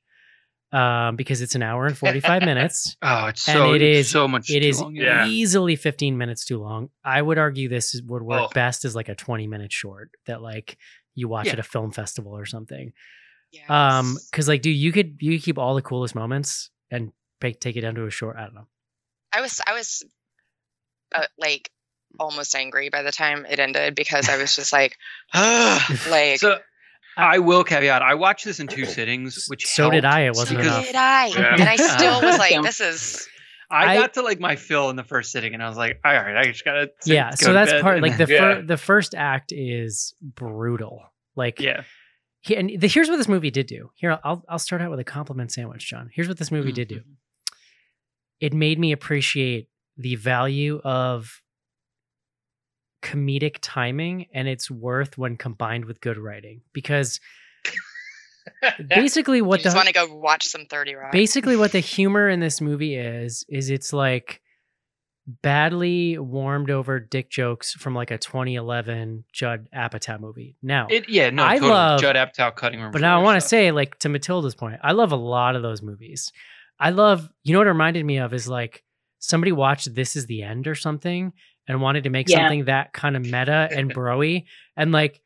Um, 0.72 1.18
because 1.18 1.44
it's 1.44 1.54
an 1.54 1.62
hour 1.62 1.86
and 1.86 1.96
45 1.96 2.42
minutes. 2.42 2.98
Oh, 3.04 3.28
it's 3.28 3.48
And 3.48 3.56
so 3.58 3.74
it 3.76 3.84
it's 3.84 4.08
is- 4.08 4.10
so 4.12 4.28
much. 4.28 4.50
It 4.50 4.62
too 4.62 4.68
is 4.70 4.82
long, 4.82 4.96
Yeah. 4.96 5.28
easily 5.28 5.76
15 5.76 6.18
minutes 6.18 6.46
too 6.46 6.58
long. 6.60 6.90
I 7.06 7.22
would 7.22 7.38
argue 7.38 7.70
this 7.70 8.02
would 8.08 8.24
work 8.24 8.42
Oh. 8.42 8.50
best 8.56 8.84
as 8.84 8.96
like 8.96 9.08
a 9.08 9.14
20 9.14 9.46
minute 9.46 9.72
short 9.72 10.10
that 10.26 10.42
like 10.42 10.78
you 11.14 11.28
watch 11.28 11.46
Yeah. 11.46 11.54
at 11.54 11.60
a 11.60 11.64
film 11.64 11.92
festival 11.92 12.36
or 12.36 12.48
something. 12.48 12.92
Yes. 13.52 13.70
Um, 13.70 14.18
because 14.32 14.48
like, 14.48 14.64
dude, 14.64 14.76
you 14.76 14.92
could 14.92 15.18
you 15.20 15.38
could 15.38 15.46
keep 15.46 15.58
all 15.60 15.76
the 15.76 15.84
coolest 15.84 16.16
moments 16.16 16.72
and 16.90 17.12
take 17.40 17.60
take 17.60 17.76
it 17.76 17.82
down 17.82 17.94
to 17.94 18.06
a 18.08 18.10
short. 18.10 18.36
I 18.38 18.46
don't 18.46 18.56
know. 18.56 18.68
I 19.32 19.42
was 19.42 19.62
I 19.68 19.74
was 19.74 20.04
uh, 21.14 21.26
like 21.38 21.70
almost 22.20 22.56
angry 22.56 22.90
by 22.90 23.02
the 23.04 23.12
time 23.12 23.46
it 23.50 23.60
ended 23.60 23.96
because 23.96 24.30
I 24.30 24.38
was 24.38 24.56
just 24.56 24.72
like, 24.74 24.98
like 25.34 26.40
So 26.40 26.60
I 27.18 27.40
will 27.40 27.64
caveat. 27.64 28.02
I 28.02 28.16
watched 28.16 28.46
this 28.46 28.60
in 28.60 28.68
two 28.68 28.86
sittings, 28.86 29.46
which 29.48 29.66
so 29.66 29.90
did 29.92 30.06
I. 30.06 30.22
It 30.22 30.36
wasn't 30.36 30.60
because 30.60 30.74
enough. 30.76 30.86
did 30.88 30.96
I? 30.96 31.26
Yeah. 31.28 31.54
And 31.54 31.64
I 31.64 31.76
still 31.76 32.22
was 32.22 32.38
like, 32.38 32.62
this 32.64 32.80
is 32.82 33.28
I, 33.70 33.94
I- 33.94 33.96
got 33.98 34.14
to 34.16 34.22
like 34.22 34.40
my 34.40 34.56
fill 34.56 34.90
in 34.90 34.96
the 34.96 35.04
first 35.04 35.32
sitting, 35.32 35.54
and 35.54 35.64
I 35.64 35.68
was 35.68 35.78
like, 35.78 36.00
all 36.06 36.14
right, 36.14 36.38
I 36.38 36.44
just 36.46 36.64
gotta. 36.66 36.90
sit- 37.02 37.14
Yeah, 37.14 37.32
go 37.32 37.36
so 37.38 37.48
to 37.48 37.54
that's 37.54 37.72
bed," 37.72 37.82
part 37.82 38.02
like 38.02 38.18
the 38.18 38.26
then- 38.26 38.36
Yeah. 38.36 38.56
fir- 38.56 38.62
the 38.64 38.78
first 38.78 39.16
act 39.16 39.52
is 39.52 40.14
brutal. 40.22 41.02
Like 41.36 41.60
yeah. 41.60 41.84
he, 42.42 42.56
and 42.56 42.70
the, 42.80 42.88
here's 42.88 43.10
what 43.10 43.18
this 43.18 43.28
movie 43.28 43.50
did 43.52 43.66
do. 43.68 43.90
Here, 43.96 44.20
I'll 44.24 44.44
I'll 44.48 44.60
start 44.60 44.82
out 44.82 44.92
with 44.92 45.00
a 45.00 45.04
compliment 45.04 45.52
sandwich, 45.52 45.88
John. 45.88 46.10
Here's 46.14 46.28
what 46.28 46.38
this 46.38 46.52
movie 46.52 46.72
did 46.72 46.88
do. 46.88 46.98
Mm-hmm. 47.00 47.12
It 48.40 48.54
made 48.54 48.78
me 48.80 48.92
appreciate 48.92 49.70
the 49.98 50.16
value 50.16 50.80
of 50.84 51.42
comedic 53.04 53.58
timing 53.62 54.28
and 54.34 54.48
its 54.48 54.72
worth 54.72 55.18
when 55.18 55.36
combined 55.38 55.86
with 55.86 56.02
good 56.02 56.18
writing. 56.18 56.62
Because 56.74 57.20
basically, 58.90 59.42
what 59.42 59.60
you 59.62 59.64
what 59.64 59.64
just 59.64 59.74
the 59.76 59.78
want 59.78 59.88
to 59.88 59.94
go 59.94 60.16
watch 60.16 60.46
some 60.46 60.66
Thirty 60.66 60.96
Rock. 60.96 61.12
basically 61.12 61.56
what 61.58 61.72
the 61.72 61.80
humor 61.96 62.30
in 62.30 62.40
this 62.40 62.62
movie 62.62 62.96
is 62.96 63.46
is 63.50 63.70
it's 63.70 63.94
like 63.94 64.42
badly 65.42 66.18
warmed 66.18 66.70
over 66.70 67.00
dick 67.00 67.30
jokes 67.30 67.72
from 67.72 67.96
like 67.96 68.12
a 68.12 68.18
2011 68.18 69.24
Judd 69.32 69.70
Apatow 69.74 70.20
movie. 70.20 70.58
Now, 70.62 70.88
It, 70.90 71.08
yeah, 71.08 71.30
no, 71.30 71.46
I 71.46 71.54
totally. 71.56 71.72
love- 71.72 72.02
Judd 72.02 72.16
Apatow 72.18 72.54
cutting 72.56 72.82
room. 72.82 72.92
but 72.92 73.00
now 73.00 73.18
I 73.20 73.24
want 73.24 73.42
to 73.42 73.48
say, 73.48 73.72
like 73.72 73.98
to 74.00 74.10
Matilda's 74.10 74.54
point, 74.54 74.82
I 74.84 74.92
love 74.92 75.14
a 75.14 75.18
lot 75.18 75.56
of 75.56 75.62
those 75.62 75.82
movies. 75.82 76.34
I 76.78 76.90
love, 76.90 77.30
you 77.44 77.54
know 77.54 77.60
what 77.60 77.68
it 77.68 77.72
reminded 77.72 78.06
me 78.06 78.18
of 78.18 78.34
is 78.34 78.50
like 78.50 78.84
somebody 79.20 79.54
watched 79.54 79.96
This 79.96 80.18
Is 80.18 80.26
the 80.26 80.44
End 80.44 80.68
or 80.68 80.76
something 80.76 81.32
and 81.68 81.82
wanted 81.82 82.04
to 82.06 82.10
make 82.10 82.30
Yeah. 82.30 82.40
something 82.40 82.66
that 82.66 82.94
kind 82.94 83.16
of 83.16 83.24
meta 83.24 83.70
and 83.72 83.94
broy. 83.96 84.44
And 84.76 84.92
like 84.92 85.22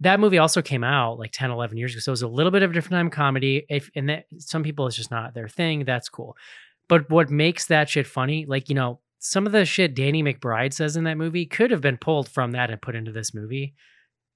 that 0.00 0.20
movie 0.20 0.38
also 0.38 0.60
came 0.60 0.84
out 0.84 1.18
like 1.18 1.30
10, 1.32 1.50
11 1.50 1.76
years 1.76 1.92
ago. 1.92 2.00
So 2.00 2.10
it 2.10 2.12
was 2.14 2.22
a 2.22 2.28
little 2.28 2.50
bit 2.52 2.62
of 2.62 2.70
a 2.70 2.74
different 2.74 2.92
time 2.92 3.10
comedy. 3.10 3.64
If 3.68 3.90
and 3.94 4.08
that 4.08 4.26
some 4.38 4.62
people 4.62 4.86
it's 4.86 4.96
just 4.96 5.10
not 5.10 5.34
their 5.34 5.48
thing, 5.48 5.84
that's 5.84 6.08
cool. 6.08 6.36
But 6.88 7.08
what 7.10 7.30
makes 7.30 7.66
that 7.66 7.88
shit 7.88 8.06
funny, 8.06 8.44
like, 8.46 8.68
you 8.68 8.74
know, 8.74 9.00
some 9.20 9.46
of 9.46 9.52
the 9.52 9.64
shit 9.64 9.94
Danny 9.94 10.22
McBride 10.22 10.74
says 10.74 10.96
in 10.96 11.04
that 11.04 11.16
movie 11.16 11.46
could 11.46 11.70
have 11.70 11.80
been 11.80 11.96
pulled 11.96 12.28
from 12.28 12.52
that 12.52 12.70
and 12.70 12.82
put 12.82 12.94
into 12.94 13.12
this 13.12 13.32
movie. 13.32 13.74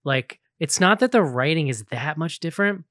Like, 0.05 0.41
it's 0.59 0.81
not 0.81 1.01
that 1.01 1.13
the 1.13 1.23
writing 1.23 1.69
is 1.69 1.85
that 1.91 2.17
much 2.17 2.41
different, 2.41 2.85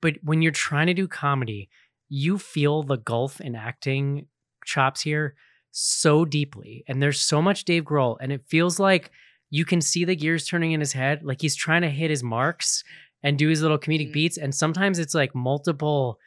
but 0.00 0.14
when 0.22 0.40
you're 0.40 0.52
trying 0.52 0.86
to 0.86 0.94
do 0.94 1.08
comedy, 1.08 1.68
you 2.08 2.38
feel 2.38 2.84
the 2.84 2.96
gulf 2.96 3.40
in 3.40 3.56
acting 3.56 4.26
chops 4.64 5.00
here 5.02 5.34
so 5.70 6.24
deeply. 6.24 6.84
And 6.88 7.02
there's 7.02 7.20
so 7.20 7.40
much 7.42 7.64
Dave 7.64 7.84
Grohl, 7.84 8.16
and 8.20 8.32
it 8.32 8.42
feels 8.48 8.78
like 8.78 9.10
you 9.50 9.64
can 9.64 9.80
see 9.80 10.04
the 10.04 10.16
gears 10.16 10.46
turning 10.46 10.72
in 10.72 10.80
his 10.80 10.92
head. 10.92 11.22
Like 11.22 11.40
he's 11.40 11.56
trying 11.56 11.82
to 11.82 11.90
hit 11.90 12.10
his 12.10 12.22
marks 12.22 12.84
and 13.22 13.38
do 13.38 13.48
his 13.48 13.62
little 13.62 13.78
comedic 13.78 14.10
Mm. 14.10 14.12
beats. 14.12 14.36
And 14.38 14.54
sometimes 14.54 14.98
it's 14.98 15.14
like 15.14 15.34
multiple 15.34 16.18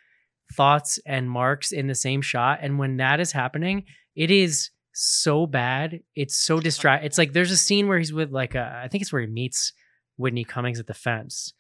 thoughts 0.54 0.99
and 1.06 1.30
marks 1.30 1.71
in 1.71 1.88
the 1.88 1.95
same 1.95 2.21
shot. 2.21 2.60
And 2.62 2.80
when 2.80 2.97
that 2.97 3.19
is 3.19 3.32
happening, 3.32 3.86
it 4.15 4.32
is 4.32 4.71
so 4.93 5.45
bad. 5.45 6.01
It's 6.15 6.36
so 6.36 6.60
distract. 6.60 7.06
It's 7.06 7.17
like 7.17 7.32
there's 7.34 7.51
a 7.51 7.58
scene 7.58 7.88
where 7.88 7.97
he's 7.99 8.12
with 8.12 8.32
like 8.32 8.56
a, 8.56 8.82
I 8.84 8.88
think 8.89 9.01
it's 9.04 9.13
where 9.13 9.21
he 9.21 9.27
meets 9.27 9.71
Whitney 10.17 10.43
Cummings 10.43 10.80
at 10.80 10.88
the 10.88 10.93
fence, 10.93 11.54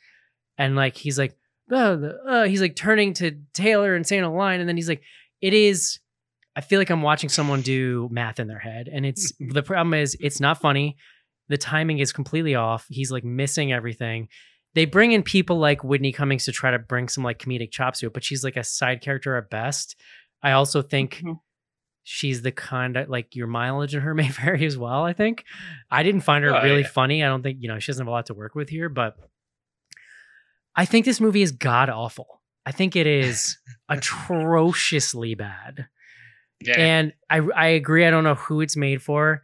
and 0.57 0.75
like 0.75 0.97
he's 0.97 1.17
like, 1.17 1.37
uh, 1.71 1.97
uh, 2.27 2.43
he's 2.43 2.61
like 2.61 2.75
turning 2.75 3.13
to 3.13 3.39
Taylor 3.53 3.95
and 3.95 4.05
saying 4.05 4.23
a 4.23 4.33
line, 4.33 4.59
and 4.59 4.67
then 4.67 4.75
he's 4.75 4.89
like, 4.89 5.01
it 5.41 5.53
is. 5.53 5.99
I 6.55 6.61
feel 6.61 6.79
like 6.79 6.89
I'm 6.89 7.01
watching 7.01 7.29
someone 7.29 7.61
do 7.61 8.09
math 8.11 8.39
in 8.39 8.47
their 8.47 8.59
head, 8.59 8.89
and 8.91 9.05
it's 9.05 9.31
the 9.39 9.63
problem 9.63 9.93
is 9.93 10.17
it's 10.19 10.39
not 10.39 10.59
funny. 10.59 10.97
The 11.49 11.57
timing 11.57 11.99
is 11.99 12.11
completely 12.13 12.55
off. 12.55 12.85
He's 12.89 13.11
like 13.11 13.23
missing 13.23 13.71
everything. 13.73 14.27
They 14.73 14.85
bring 14.85 15.11
in 15.11 15.23
people 15.23 15.57
like 15.59 15.83
Whitney 15.83 16.11
Cummings 16.13 16.45
to 16.45 16.51
try 16.51 16.71
to 16.71 16.79
bring 16.79 17.09
some 17.09 17.23
like 17.23 17.39
comedic 17.39 17.71
chops 17.71 17.99
to 17.99 18.07
it, 18.07 18.13
but 18.13 18.23
she's 18.23 18.43
like 18.43 18.55
a 18.57 18.63
side 18.63 19.01
character 19.01 19.35
at 19.37 19.49
best. 19.49 19.95
I 20.43 20.51
also 20.53 20.81
think 20.81 21.21
Mhm. 21.23 21.39
she's 22.03 22.41
the 22.41 22.51
kind 22.51 22.95
of 22.97 23.09
like 23.09 23.35
your 23.35 23.47
mileage 23.47 23.93
in 23.95 24.01
her 24.01 24.13
may 24.21 24.29
vary 24.29 24.65
as 24.65 24.77
well. 24.77 25.03
I 25.03 25.13
think 25.13 25.43
I 25.89 26.03
didn't 26.03 26.21
find 26.21 26.43
her 26.45 26.55
Oh, 26.55 26.63
really 26.63 26.81
yeah. 26.81 26.87
funny. 26.87 27.23
I 27.23 27.27
don't 27.27 27.43
think 27.43 27.57
you 27.61 27.67
know 27.67 27.79
she 27.79 27.91
doesn't 27.91 28.05
have 28.05 28.09
a 28.09 28.11
lot 28.11 28.25
to 28.27 28.33
work 28.33 28.55
with 28.55 28.69
here, 28.69 28.87
but 28.89 29.15
I 30.75 30.85
think 30.85 31.05
this 31.05 31.19
movie 31.21 31.41
is 31.41 31.51
god 31.51 31.89
awful. 31.89 32.41
I 32.65 32.71
think 32.71 32.95
it 32.95 33.07
is 33.07 33.57
atrociously 33.89 35.35
bad. 35.35 35.87
Yeah. 36.61 36.75
And 36.77 37.13
I 37.29 37.39
I 37.55 37.67
agree. 37.67 38.05
I 38.05 38.11
don't 38.11 38.23
know 38.23 38.35
who 38.35 38.61
it's 38.61 38.77
made 38.77 39.01
for. 39.01 39.41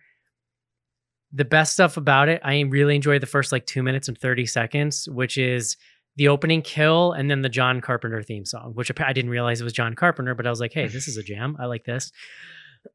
The 1.34 1.46
best 1.46 1.74
stuff 1.74 1.98
about 1.98 2.30
it, 2.30 2.42
I 2.44 2.60
really 2.62 2.96
enjoyed 2.96 3.22
the 3.22 3.28
first 3.28 3.52
like 3.52 3.66
two 3.66 3.84
minutes 3.84 4.08
and 4.08 4.18
thirty 4.18 4.46
seconds, 4.46 5.08
which 5.10 5.38
is 5.38 5.78
the 6.16 6.28
opening 6.28 6.62
kill 6.62 7.12
and 7.12 7.30
then 7.30 7.42
the 7.42 7.50
John 7.50 7.80
Carpenter 7.80 8.24
theme 8.24 8.46
song, 8.46 8.72
which 8.74 8.92
I 9.00 9.14
didn't 9.14 9.30
realize 9.30 9.62
it 9.62 9.66
was 9.66 9.74
John 9.74 9.94
Carpenter, 9.94 10.34
but 10.34 10.48
I 10.48 10.50
was 10.50 10.60
like, 10.60 10.74
hey, 10.74 10.88
this 10.88 11.08
is 11.08 11.18
a 11.18 11.24
jam. 11.24 11.56
I 11.60 11.66
like 11.66 11.86
this. 11.86 12.12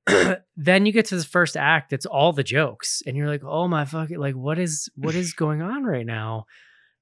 then 0.56 0.86
you 0.86 0.92
get 0.92 1.06
to 1.06 1.16
this 1.16 1.24
first 1.24 1.56
act, 1.56 1.92
it's 1.92 2.06
all 2.06 2.32
the 2.32 2.42
jokes, 2.42 3.02
and 3.06 3.16
you're 3.16 3.28
like, 3.28 3.44
oh 3.44 3.68
my 3.68 3.84
fucking 3.84 4.18
like, 4.18 4.34
what 4.34 4.58
is 4.58 4.88
what 4.96 5.14
is 5.14 5.34
going 5.34 5.62
on 5.62 5.84
right 5.84 6.06
now? 6.06 6.46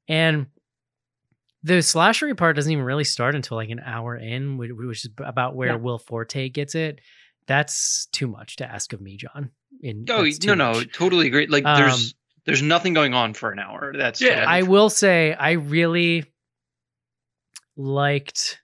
And 0.09 0.47
the 1.63 1.75
slashery 1.75 2.37
part 2.37 2.57
doesn't 2.57 2.73
even 2.73 2.85
really 2.85 3.05
start 3.05 3.35
until 3.35 3.57
like 3.57 3.71
an 3.71 3.81
hour 3.85 4.17
in, 4.17 4.57
which 4.57 4.71
is 5.05 5.11
about 5.19 5.55
where 5.55 5.69
Yeah. 5.71 5.75
Will 5.77 5.99
Forte 5.99 6.49
gets 6.49 6.75
it. 6.75 7.01
That's 7.47 8.07
too 8.13 8.27
much 8.27 8.57
to 8.57 8.71
ask 8.71 8.93
of 8.93 9.01
me, 9.01 9.17
John. 9.17 9.51
In, 9.83 10.05
Oh 10.09 10.27
no, 10.45 10.55
no, 10.55 10.73
much. 10.75 10.93
totally 10.93 11.27
agree. 11.27 11.47
Like 11.47 11.65
Um, 11.65 11.79
there's 11.81 12.15
there's 12.47 12.63
nothing 12.63 12.95
going 12.95 13.13
on 13.15 13.35
for 13.35 13.51
an 13.53 13.59
hour. 13.59 13.93
That's 13.97 14.21
Yeah, 14.21 14.45
I 14.49 14.63
will 14.63 14.89
say 14.91 15.35
I 15.35 15.53
really 15.53 16.25
liked 17.77 18.61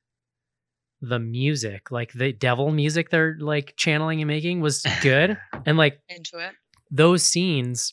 the 1.03 1.19
music, 1.19 1.91
like 1.91 2.13
the 2.13 2.33
devil 2.33 2.71
music 2.73 3.11
they're 3.11 3.37
like 3.39 3.75
channeling 3.77 4.21
and 4.21 4.29
making 4.29 4.61
was 4.61 4.85
good. 5.03 5.37
and 5.67 5.77
like 5.77 6.01
Into 6.09 6.39
it. 6.39 6.53
those 6.91 7.23
scenes 7.23 7.93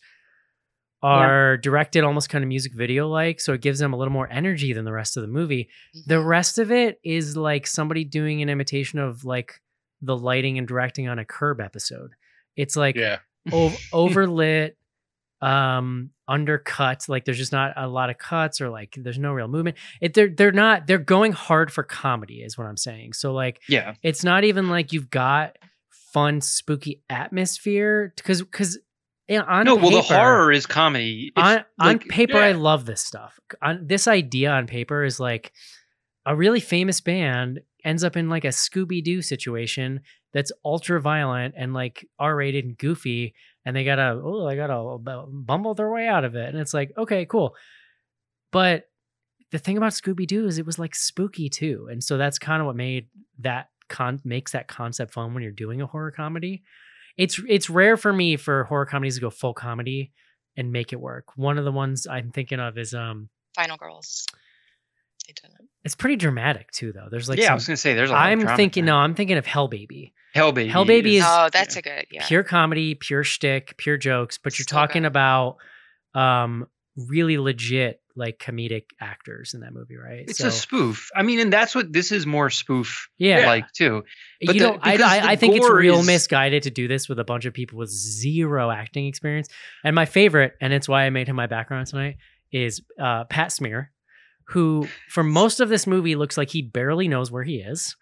are 1.03 1.57
directed 1.57 2.03
almost 2.03 2.29
kind 2.29 2.43
of 2.43 2.47
music 2.47 2.73
video 2.73 3.07
like, 3.07 3.39
so 3.41 3.53
it 3.53 3.61
gives 3.61 3.79
them 3.79 3.93
a 3.93 3.97
little 3.97 4.13
more 4.13 4.29
energy 4.31 4.73
than 4.73 4.85
the 4.85 4.93
rest 4.93 5.17
of 5.17 5.21
the 5.21 5.27
movie. 5.27 5.69
The 6.07 6.15
Mhm. 6.15 6.25
rest 6.25 6.57
of 6.59 6.71
it 6.71 6.99
is 7.03 7.35
like 7.37 7.67
somebody 7.67 8.03
doing 8.05 8.41
an 8.41 8.49
imitation 8.49 8.99
of 8.99 9.25
like 9.25 9.61
the 10.01 10.15
lighting 10.17 10.57
and 10.57 10.67
directing 10.67 11.07
on 11.09 11.19
a 11.19 11.25
curb 11.25 11.59
episode. 11.61 12.11
It's 12.55 12.75
like 12.75 12.95
Yeah. 12.95 13.19
ov- 13.51 13.77
overlit 13.93 14.71
um 15.41 16.11
undercut 16.29 17.03
like 17.09 17.25
there's 17.25 17.37
just 17.37 17.51
not 17.51 17.73
a 17.75 17.85
lot 17.85 18.09
of 18.09 18.17
cuts 18.17 18.61
or 18.61 18.69
like 18.69 18.95
there's 18.97 19.19
no 19.19 19.33
real 19.33 19.49
movement 19.49 19.75
it 19.99 20.13
they're 20.13 20.29
they're 20.29 20.53
not 20.53 20.87
they're 20.87 20.97
going 20.97 21.33
hard 21.33 21.69
for 21.69 21.83
comedy 21.83 22.35
is 22.41 22.57
what 22.57 22.65
i'm 22.65 22.77
saying 22.77 23.11
so 23.11 23.33
like 23.33 23.59
Yeah. 23.67 23.95
it's 24.03 24.23
not 24.23 24.45
even 24.45 24.69
like 24.69 24.93
you've 24.93 25.09
got 25.09 25.57
fun 26.13 26.39
spooky 26.39 27.03
atmosphere 27.09 28.13
because 28.15 28.41
because 28.41 28.79
on 29.29 29.65
no, 29.65 29.75
well, 29.75 29.91
the 29.91 30.01
horror 30.01 30.51
is 30.51 30.65
comedy. 30.65 31.31
It's 31.35 31.45
on, 31.45 31.65
on 31.79 31.87
like- 31.87 32.07
paper 32.07 32.37
i 32.37 32.51
love 32.51 32.85
this 32.85 33.01
stuff. 33.01 33.39
On 33.61 33.85
this 33.87 34.07
idea 34.07 34.51
on 34.51 34.67
paper 34.67 35.03
is 35.03 35.19
like 35.19 35.53
a 36.25 36.35
really 36.35 36.59
famous 36.59 37.01
band 37.01 37.61
ends 37.83 38.03
up 38.03 38.15
in 38.15 38.29
like 38.29 38.45
a 38.45 38.49
scooby-doo 38.49 39.21
situation 39.21 40.01
that's 40.33 40.51
ultra 40.63 41.01
violent 41.01 41.53
and 41.57 41.73
like 41.73 42.07
r-rated 42.17 42.63
and 42.63 42.77
goofy 42.77 43.33
and 43.65 43.75
they 43.75 43.83
gotta 43.83 44.19
oh 44.23 44.47
they 44.47 44.55
gotta 44.55 44.97
bumble 45.29 45.73
their 45.75 45.91
way 45.91 46.07
out 46.07 46.25
of 46.25 46.35
it. 46.35 46.49
And 46.49 46.59
it's 46.59 46.73
like 46.73 46.91
okay 46.97 47.25
cool. 47.25 47.55
But 48.51 48.85
the 49.51 49.59
thing 49.59 49.77
about 49.77 49.91
scooby-doo 49.91 50.47
is 50.47 50.57
it 50.57 50.65
was 50.65 50.79
like 50.79 50.95
spooky 50.95 51.49
too 51.49 51.87
and 51.91 52.03
so 52.03 52.17
that's 52.17 52.39
kind 52.39 52.61
of 52.61 52.65
what 52.65 52.75
made 52.75 53.07
that 53.39 53.69
con 53.89 54.19
makes 54.23 54.53
that 54.53 54.67
concept 54.67 55.13
fun 55.13 55.33
when 55.33 55.43
you're 55.43 55.51
doing 55.51 55.81
a 55.81 55.87
horror 55.87 56.11
comedy 56.11 56.63
it's 57.17 57.39
it's 57.47 57.69
rare 57.69 57.97
for 57.97 58.11
me 58.13 58.35
for 58.37 58.63
horror 58.65 58.85
comedies 58.85 59.15
to 59.15 59.21
go 59.21 59.29
full 59.29 59.53
comedy 59.53 60.11
and 60.57 60.71
make 60.71 60.93
it 60.93 60.99
work. 60.99 61.25
One 61.35 61.57
of 61.57 61.65
the 61.65 61.71
ones 61.71 62.07
I'm 62.09 62.31
thinking 62.31 62.59
of 62.59 62.77
is 62.77 62.93
um 62.93 63.29
Final 63.55 63.77
Girls. 63.77 64.25
They 65.27 65.33
didn't. 65.41 65.69
it's 65.85 65.95
pretty 65.95 66.17
dramatic 66.17 66.71
too 66.71 66.91
though. 66.91 67.07
There's 67.09 67.29
like 67.29 67.39
yeah, 67.39 67.51
I 67.51 67.53
was 67.53 67.65
gonna 67.65 67.77
say 67.77 67.93
there's 67.93 68.09
A 68.09 68.13
lot 68.13 68.25
I'm 68.25 68.39
drama 68.41 68.57
thinking 68.57 68.85
there. 68.85 68.93
no, 68.93 68.99
I'm 68.99 69.15
thinking 69.15 69.37
of 69.37 69.45
Hell 69.45 69.67
Baby. 69.67 70.13
Hell 70.33 70.51
Baby. 70.51 70.69
Hell 70.69 70.83
Baby 70.85 71.17
is- 71.17 71.23
oh, 71.25 71.49
that's 71.53 71.75
yeah. 71.75 71.79
a 71.79 71.81
good. 71.81 72.07
Yeah. 72.11 72.27
Pure 72.27 72.43
comedy, 72.43 72.95
pure 72.95 73.23
shtick, 73.23 73.75
pure 73.77 73.97
jokes, 73.97 74.37
but 74.37 74.57
you're 74.59 74.65
So 74.67 74.75
talking 74.75 75.03
good. 75.03 75.07
about 75.07 75.57
um 76.13 76.67
really 76.95 77.37
legit 77.37 77.99
like 78.15 78.37
comedic 78.37 78.83
actors 79.01 79.55
in 79.55 79.61
that 79.61 79.73
movie, 79.73 79.97
right? 79.97 80.25
It's 80.27 80.39
a 80.41 80.51
spoof. 80.51 81.09
I 81.15 81.23
mean, 81.23 81.39
and 81.39 81.51
that's 81.51 81.73
what 81.73 81.91
this 81.91 82.11
is 82.11 82.27
more 82.27 82.51
spoof 82.51 83.09
yeah, 83.17 83.47
like 83.47 83.71
too. 83.71 84.03
but 84.45 84.53
you 84.55 84.61
the- 84.61 84.67
know, 84.73 84.79
I, 84.81 84.97
I, 84.97 85.31
I 85.31 85.35
think 85.35 85.55
it's 85.55 85.67
real 85.69 85.99
is- 86.01 86.05
misguided 86.05 86.63
to 86.63 86.69
do 86.71 86.87
this 86.87 87.09
with 87.09 87.17
a 87.19 87.23
bunch 87.23 87.45
of 87.45 87.53
people 87.55 87.79
with 87.79 87.89
zero 87.89 88.69
acting 88.69 89.07
experience. 89.07 89.47
And 89.83 89.95
my 89.95 90.05
favorite, 90.05 90.53
and 90.61 90.71
it's 90.73 90.87
why 90.87 91.05
I 91.05 91.09
made 91.09 91.27
him 91.27 91.35
my 91.35 91.47
background 91.47 91.87
tonight, 91.87 92.17
is 92.51 92.81
uh, 93.01 93.23
Pat 93.23 93.51
Smear, 93.51 93.91
who 94.49 94.87
for 95.09 95.23
most 95.23 95.59
of 95.59 95.69
this 95.69 95.87
movie 95.87 96.15
looks 96.15 96.37
like 96.37 96.51
he 96.51 96.61
barely 96.61 97.07
knows 97.07 97.31
where 97.31 97.43
he 97.43 97.55
is. 97.55 97.95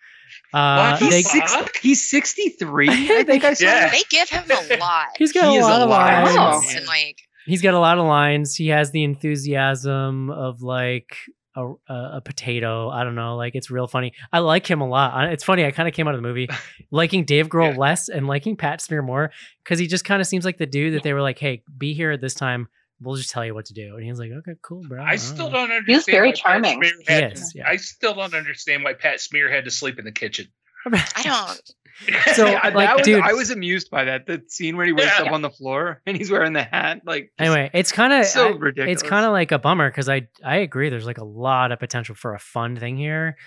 Uh, 0.54 0.97
What? 0.99 1.10
they, 1.10 1.17
He's, 1.17 1.32
six, 1.32 1.54
Fuck. 1.54 1.77
he's 1.77 2.10
63. 2.10 2.89
I 2.91 3.23
think 3.23 3.45
I 3.45 3.54
saw. 3.54 3.65
Yeah. 3.65 3.89
They 3.91 4.01
give 4.10 4.27
him 4.30 4.43
a 4.49 4.77
lot. 4.80 5.08
he's 5.17 5.32
got 5.32 5.49
He 5.51 5.56
a 5.56 5.60
is 5.60 5.65
lot 5.65 5.82
of 5.82 5.88
alive. 5.88 6.25
lines. 6.25 6.36
Wow. 6.38 6.62
and 6.75 6.86
like 6.86 7.17
He's 7.45 7.62
got 7.62 7.73
a 7.73 7.80
lot 7.80 7.97
of 7.97 8.06
lines. 8.06 8.56
He 8.56 8.67
has 8.67 8.91
the 8.91 9.04
enthusiasm 9.04 10.30
of 10.30 10.62
like 10.62 11.15
a, 11.56 11.65
a, 11.67 11.73
a 12.17 12.21
potato. 12.23 12.89
I 12.89 13.04
don't 13.04 13.15
know. 13.15 13.36
Like 13.36 13.56
it's 13.56 13.69
real 13.69 13.88
funny. 13.88 14.13
I 14.32 14.39
like 14.39 14.65
him 14.69 14.82
a 14.82 14.88
lot. 14.88 15.32
It's 15.34 15.43
funny. 15.43 15.65
I 15.65 15.71
kind 15.71 15.88
of 15.89 15.93
came 15.93 16.08
out 16.08 16.15
of 16.15 16.21
the 16.21 16.27
movie 16.27 16.47
liking 16.91 17.25
Dave 17.25 17.49
Grohl 17.49 17.73
Yeah. 17.73 17.77
less 17.80 18.10
and 18.10 18.27
liking 18.27 18.56
Pat 18.56 18.82
Smear 18.82 19.01
more 19.01 19.32
because 19.63 19.80
he 19.80 19.88
just 19.88 20.06
kind 20.06 20.21
of 20.21 20.27
seems 20.27 20.45
like 20.45 20.58
the 20.58 20.65
dude 20.65 20.93
that 20.93 21.04
they 21.04 21.13
were 21.13 21.21
like, 21.21 21.39
"Hey, 21.39 21.63
be 21.77 21.93
here 21.93 22.12
at 22.12 22.21
this 22.21 22.34
time. 22.34 22.67
We'll 23.01 23.15
just 23.15 23.32
tell 23.32 23.43
you 23.45 23.54
what 23.56 23.65
to 23.65 23.73
do." 23.73 23.95
And 23.95 24.04
he 24.04 24.10
was 24.10 24.19
like, 24.19 24.32
"Okay, 24.32 24.54
cool, 24.62 24.84
bro." 24.88 25.04
I 25.04 25.15
still 25.17 25.47
know." 25.49 25.67
don't 25.67 25.71
understand. 25.71 26.06
very 26.15 26.27
why 26.30 26.32
Pat 26.34 26.41
charming. 26.41 26.84
Smear 26.84 27.19
He 27.19 27.25
is, 27.34 27.54
yeah. 27.56 27.67
I 27.67 27.75
still 27.77 28.13
don't 28.13 28.34
understand 28.36 28.84
why 28.84 28.93
Pat 28.93 29.19
Smear 29.19 29.51
had 29.51 29.65
to 29.65 29.71
sleep 29.71 29.99
in 29.99 30.06
the 30.06 30.12
kitchen. 30.12 30.45
I 30.86 31.21
don't. 31.23 31.62
So, 32.34 32.45
like, 32.45 32.73
was, 32.97 33.06
dude- 33.06 33.21
I 33.21 33.34
was 33.34 33.51
amused 33.51 33.89
by 33.91 34.06
that. 34.06 34.25
The 34.25 34.41
scene 34.47 34.77
where 34.77 34.86
he 34.86 34.91
wakes 34.93 35.12
Yeah. 35.19 35.25
up 35.25 35.32
on 35.34 35.41
the 35.41 35.49
floor 35.49 36.01
and 36.06 36.15
he's 36.17 36.32
wearing 36.32 36.54
the 36.54 36.63
hat. 36.63 37.01
Like, 37.06 37.32
Anyway, 37.39 37.69
it's 37.73 37.91
kind 37.91 38.13
of 38.13 38.25
so 38.25 38.54
ridiculous. 38.54 39.01
it's 39.01 39.10
kind 39.10 39.25
of 39.25 39.32
like 39.32 39.51
a 39.51 39.60
bummer 39.60 39.89
because 39.89 40.08
I 40.10 40.27
I 40.43 40.58
agree. 40.58 40.89
There's 40.89 41.06
like 41.06 41.17
a 41.17 41.23
lot 41.25 41.71
of 41.71 41.80
potential 41.80 42.15
for 42.15 42.34
a 42.34 42.39
fun 42.39 42.75
thing 42.77 42.97
here. 42.97 43.38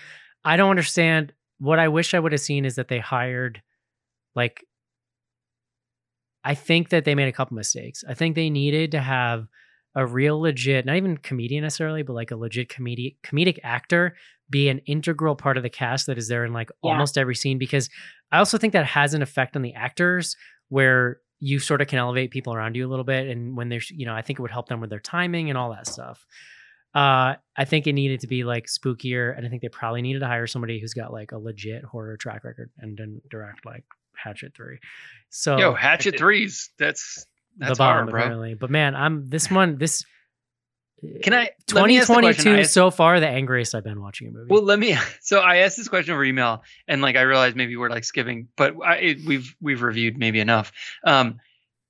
I 0.43 0.57
don't 0.57 0.69
understand. 0.69 1.33
What 1.59 1.79
I 1.79 1.87
wish 1.87 2.13
I 2.13 2.19
would 2.19 2.31
have 2.33 2.41
seen 2.41 2.65
is 2.65 2.75
that 2.75 2.87
they 2.89 2.99
hired, 2.99 3.61
like, 4.35 4.63
I 6.43 6.53
think 6.53 6.89
that 6.89 7.05
they 7.05 7.15
made 7.15 7.27
a 7.27 7.31
couple 7.31 7.55
mistakes. 7.55 8.03
I 8.07 8.13
think 8.13 8.35
they 8.35 8.49
needed 8.49 8.91
to 8.91 8.99
have 9.01 9.47
a 9.95 10.05
real 10.05 10.39
legit, 10.39 10.85
not 10.85 10.97
even 10.97 11.17
comedian 11.17 11.63
necessarily, 11.63 12.03
but 12.03 12.13
like 12.13 12.31
a 12.31 12.35
legit 12.35 12.69
comedic 12.69 13.15
comedic 13.23 13.59
actor 13.63 14.15
be 14.49 14.69
an 14.69 14.79
integral 14.79 15.35
part 15.35 15.57
of 15.57 15.63
the 15.63 15.69
cast 15.69 16.05
that 16.07 16.17
is 16.17 16.27
there 16.27 16.45
in 16.45 16.53
like 16.53 16.69
Yeah. 16.83 16.91
almost 16.91 17.17
every 17.17 17.33
scene 17.35 17.57
because 17.57 17.89
I 18.31 18.37
also 18.39 18.57
think 18.57 18.73
that 18.73 18.85
has 18.85 19.13
an 19.13 19.21
effect 19.21 19.55
on 19.55 19.61
the 19.63 19.73
actors 19.73 20.35
where 20.69 21.19
you 21.39 21.59
sort 21.59 21.81
of 21.81 21.87
can 21.87 21.97
elevate 21.99 22.31
people 22.31 22.53
around 22.53 22.75
you 22.75 22.85
a 22.85 22.89
little 22.89 23.05
bit 23.05 23.27
and 23.27 23.55
when 23.57 23.69
there's 23.69 23.89
you 23.89 24.05
know 24.05 24.13
I 24.13 24.21
think 24.21 24.37
it 24.39 24.41
would 24.41 24.51
help 24.51 24.67
them 24.69 24.81
with 24.81 24.89
their 24.89 24.99
timing 24.99 25.49
and 25.49 25.57
all 25.57 25.71
that 25.71 25.87
stuff. 25.87 26.25
Uh 26.93 27.35
I 27.57 27.65
think 27.65 27.87
it 27.87 27.93
needed 27.93 28.19
to 28.21 28.27
be 28.27 28.43
like 28.43 28.65
spookier 28.67 29.35
and 29.35 29.45
I 29.45 29.49
think 29.49 29.61
they 29.61 29.69
probably 29.69 30.01
needed 30.01 30.19
to 30.19 30.27
hire 30.27 30.45
somebody 30.47 30.79
who's 30.79 30.93
got 30.93 31.11
like 31.11 31.31
a 31.31 31.37
legit 31.37 31.83
horror 31.83 32.17
track 32.17 32.43
record 32.43 32.69
and 32.79 32.95
didn't 32.97 33.27
direct 33.29 33.65
like 33.65 33.83
Hatchet 34.15 34.53
3. 34.55 34.79
So 35.29 35.57
Yo, 35.57 35.73
Hatchet 35.73 36.17
threes. 36.17 36.69
That's 36.77 37.25
that's 37.57 37.71
the 37.71 37.75
bomb 37.77 37.93
hard, 37.93 38.09
bro. 38.09 38.19
apparently. 38.21 38.53
But 38.55 38.69
man, 38.69 38.95
I'm 38.95 39.27
this 39.29 39.49
one 39.51 39.77
this 39.77 40.03
Can 41.23 41.33
I? 41.33 41.49
let 41.73 41.87
me 41.87 41.97
ask 41.99 42.07
the 42.07 42.13
question. 42.13 42.43
2022 42.45 42.63
so 42.65 42.89
far 42.91 43.19
the 43.19 43.27
angriest 43.27 43.75
I've 43.75 43.83
been 43.83 44.01
watching 44.01 44.27
a 44.27 44.31
movie. 44.31 44.47
Well, 44.49 44.63
let 44.63 44.79
me. 44.79 44.95
So 45.21 45.39
I 45.39 45.57
asked 45.57 45.77
this 45.77 45.87
question 45.87 46.13
over 46.13 46.23
email, 46.23 46.63
and 46.87 47.01
like 47.01 47.15
I 47.15 47.21
realized 47.21 47.55
maybe 47.55 47.75
we're 47.77 47.89
like 47.89 48.03
skipping, 48.03 48.47
but 48.55 48.75
I, 48.83 48.95
it, 48.97 49.17
we've 49.25 49.55
we've 49.59 49.81
reviewed 49.81 50.17
maybe 50.17 50.39
enough. 50.39 50.71
Um, 51.05 51.39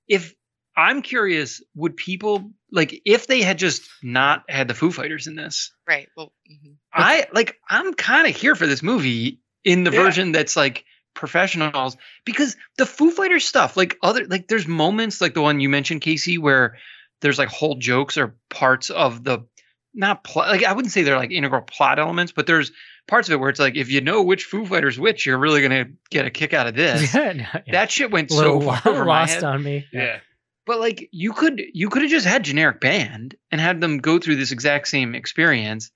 if 0.08 0.34
I'm 0.78 1.02
curious, 1.02 1.62
would 1.76 1.96
people 1.98 2.52
like 2.72 3.02
if 3.06 3.28
they 3.28 3.42
had 3.42 3.58
just 3.58 3.82
not 4.04 4.44
had 4.50 4.68
the 4.68 4.74
Foo 4.74 4.92
Fighters 4.92 5.28
in 5.28 5.36
this? 5.36 5.72
Right. 5.88 6.08
Well, 6.16 6.32
mhm. 6.50 6.76
I 6.94 7.28
like. 7.34 7.58
I'm 7.70 7.94
kind 7.94 8.28
of 8.28 8.36
here 8.36 8.56
for 8.56 8.68
this 8.68 8.82
movie 8.84 9.40
in 9.64 9.84
the 9.84 9.92
Yeah. 9.92 10.04
version 10.04 10.32
that's 10.32 10.56
like 10.56 10.86
professionals 11.16 11.98
because 12.26 12.56
the 12.78 12.86
Foo 12.86 13.10
Fighters 13.10 13.46
stuff, 13.46 13.76
like 13.76 13.98
other 14.04 14.26
like 14.26 14.48
there's 14.48 14.68
moments 14.68 15.22
like 15.22 15.34
the 15.34 15.42
one 15.42 15.60
you 15.60 15.70
mentioned, 15.70 16.02
Casey, 16.02 16.38
where 16.38 16.78
there's 17.22 17.40
like 17.40 17.50
whole 17.50 17.76
jokes 17.76 18.18
or 18.18 18.36
parts 18.50 18.90
of 18.92 19.24
the 19.24 19.48
not 19.94 20.24
plot 20.24 20.50
like 20.50 20.64
I 20.64 20.74
wouldn't 20.74 20.92
say 20.92 21.04
they're 21.04 21.18
like 21.18 21.32
integral 21.32 21.62
plot 21.62 21.98
elements, 21.98 22.32
but 22.32 22.46
there's 22.46 22.72
parts 23.08 23.30
of 23.30 23.34
it 23.34 23.38
where 23.38 23.50
it's 23.50 23.60
like 23.60 23.76
if 23.76 23.90
you 23.90 24.02
know 24.02 24.24
which 24.24 24.44
Foo 24.44 24.66
Fighters 24.66 25.00
which, 25.00 25.26
you're 25.26 25.38
really 25.38 25.62
gonna 25.62 25.86
get 26.10 26.26
a 26.26 26.30
kick 26.30 26.54
out 26.54 26.68
of 26.68 26.76
this. 26.76 27.14
yeah, 27.16 27.34
no, 27.34 27.46
yeah. 27.66 27.72
That 27.72 27.92
shit 27.92 28.12
went 28.12 28.32
so 28.32 28.60
far 28.62 28.82
over 28.86 29.06
my 29.06 29.22
lost 29.22 29.36
head. 29.36 29.44
on 29.44 29.64
me. 29.64 29.88
Yeah. 29.92 30.20
But 30.66 30.80
like 30.80 31.10
you 31.12 31.34
could 31.34 31.62
you 31.74 31.90
could 31.90 32.02
have 32.02 32.12
just 32.12 32.26
had 32.26 32.44
generic 32.44 32.82
band 32.82 33.36
and 33.52 33.62
had 33.62 33.80
them 33.80 34.00
go 34.00 34.20
through 34.20 34.36
this 34.36 34.52
exact 34.52 34.88
same 34.88 35.16
experience. 35.16 35.92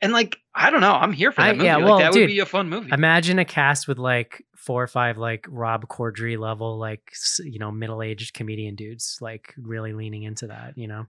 A- 0.00 0.04
And 0.04 0.12
like 0.12 0.36
I 0.54 0.70
don't 0.70 0.80
know, 0.80 0.92
I'm 0.92 1.12
here 1.12 1.32
for 1.32 1.40
that 1.42 1.50
I- 1.50 1.52
movie. 1.52 1.64
yeah, 1.64 1.76
like, 1.76 1.84
well, 1.84 1.98
that 1.98 2.12
dude, 2.12 2.22
would 2.22 2.26
be 2.28 2.38
a 2.40 2.46
fun 2.46 2.68
movie. 2.68 2.90
Imagine 2.92 3.38
a 3.38 3.44
cast 3.44 3.86
with 3.88 3.98
like 3.98 4.44
four 4.56 4.82
or 4.82 4.86
five 4.86 5.16
like 5.18 5.46
Rob 5.48 5.86
Corddry 5.88 6.38
level 6.38 6.78
like 6.78 7.12
you 7.44 7.58
know 7.58 7.70
middle-aged 7.70 8.34
comedian 8.34 8.74
dudes 8.76 9.18
like 9.20 9.54
really 9.58 9.92
leaning 9.92 10.22
into 10.24 10.48
that, 10.48 10.76
you 10.76 10.86
know. 10.88 11.06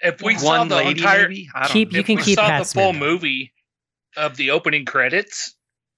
If 0.00 0.20
we 0.22 0.36
saw 0.36 0.64
the 0.64 0.74
lady, 0.76 1.00
entire, 1.00 1.28
maybe. 1.28 1.48
I 1.54 1.60
don't 1.62 1.70
Keep- 1.72 1.92
know. 1.92 1.96
you 1.96 2.00
if 2.00 2.06
can 2.06 2.16
we 2.16 2.22
keep 2.22 2.34
saw 2.36 2.46
Pat 2.48 2.64
the 2.64 2.68
full 2.68 2.92
movie 2.92 3.52
of 4.16 4.36
the 4.36 4.50
opening 4.50 4.84
credits, 4.84 5.54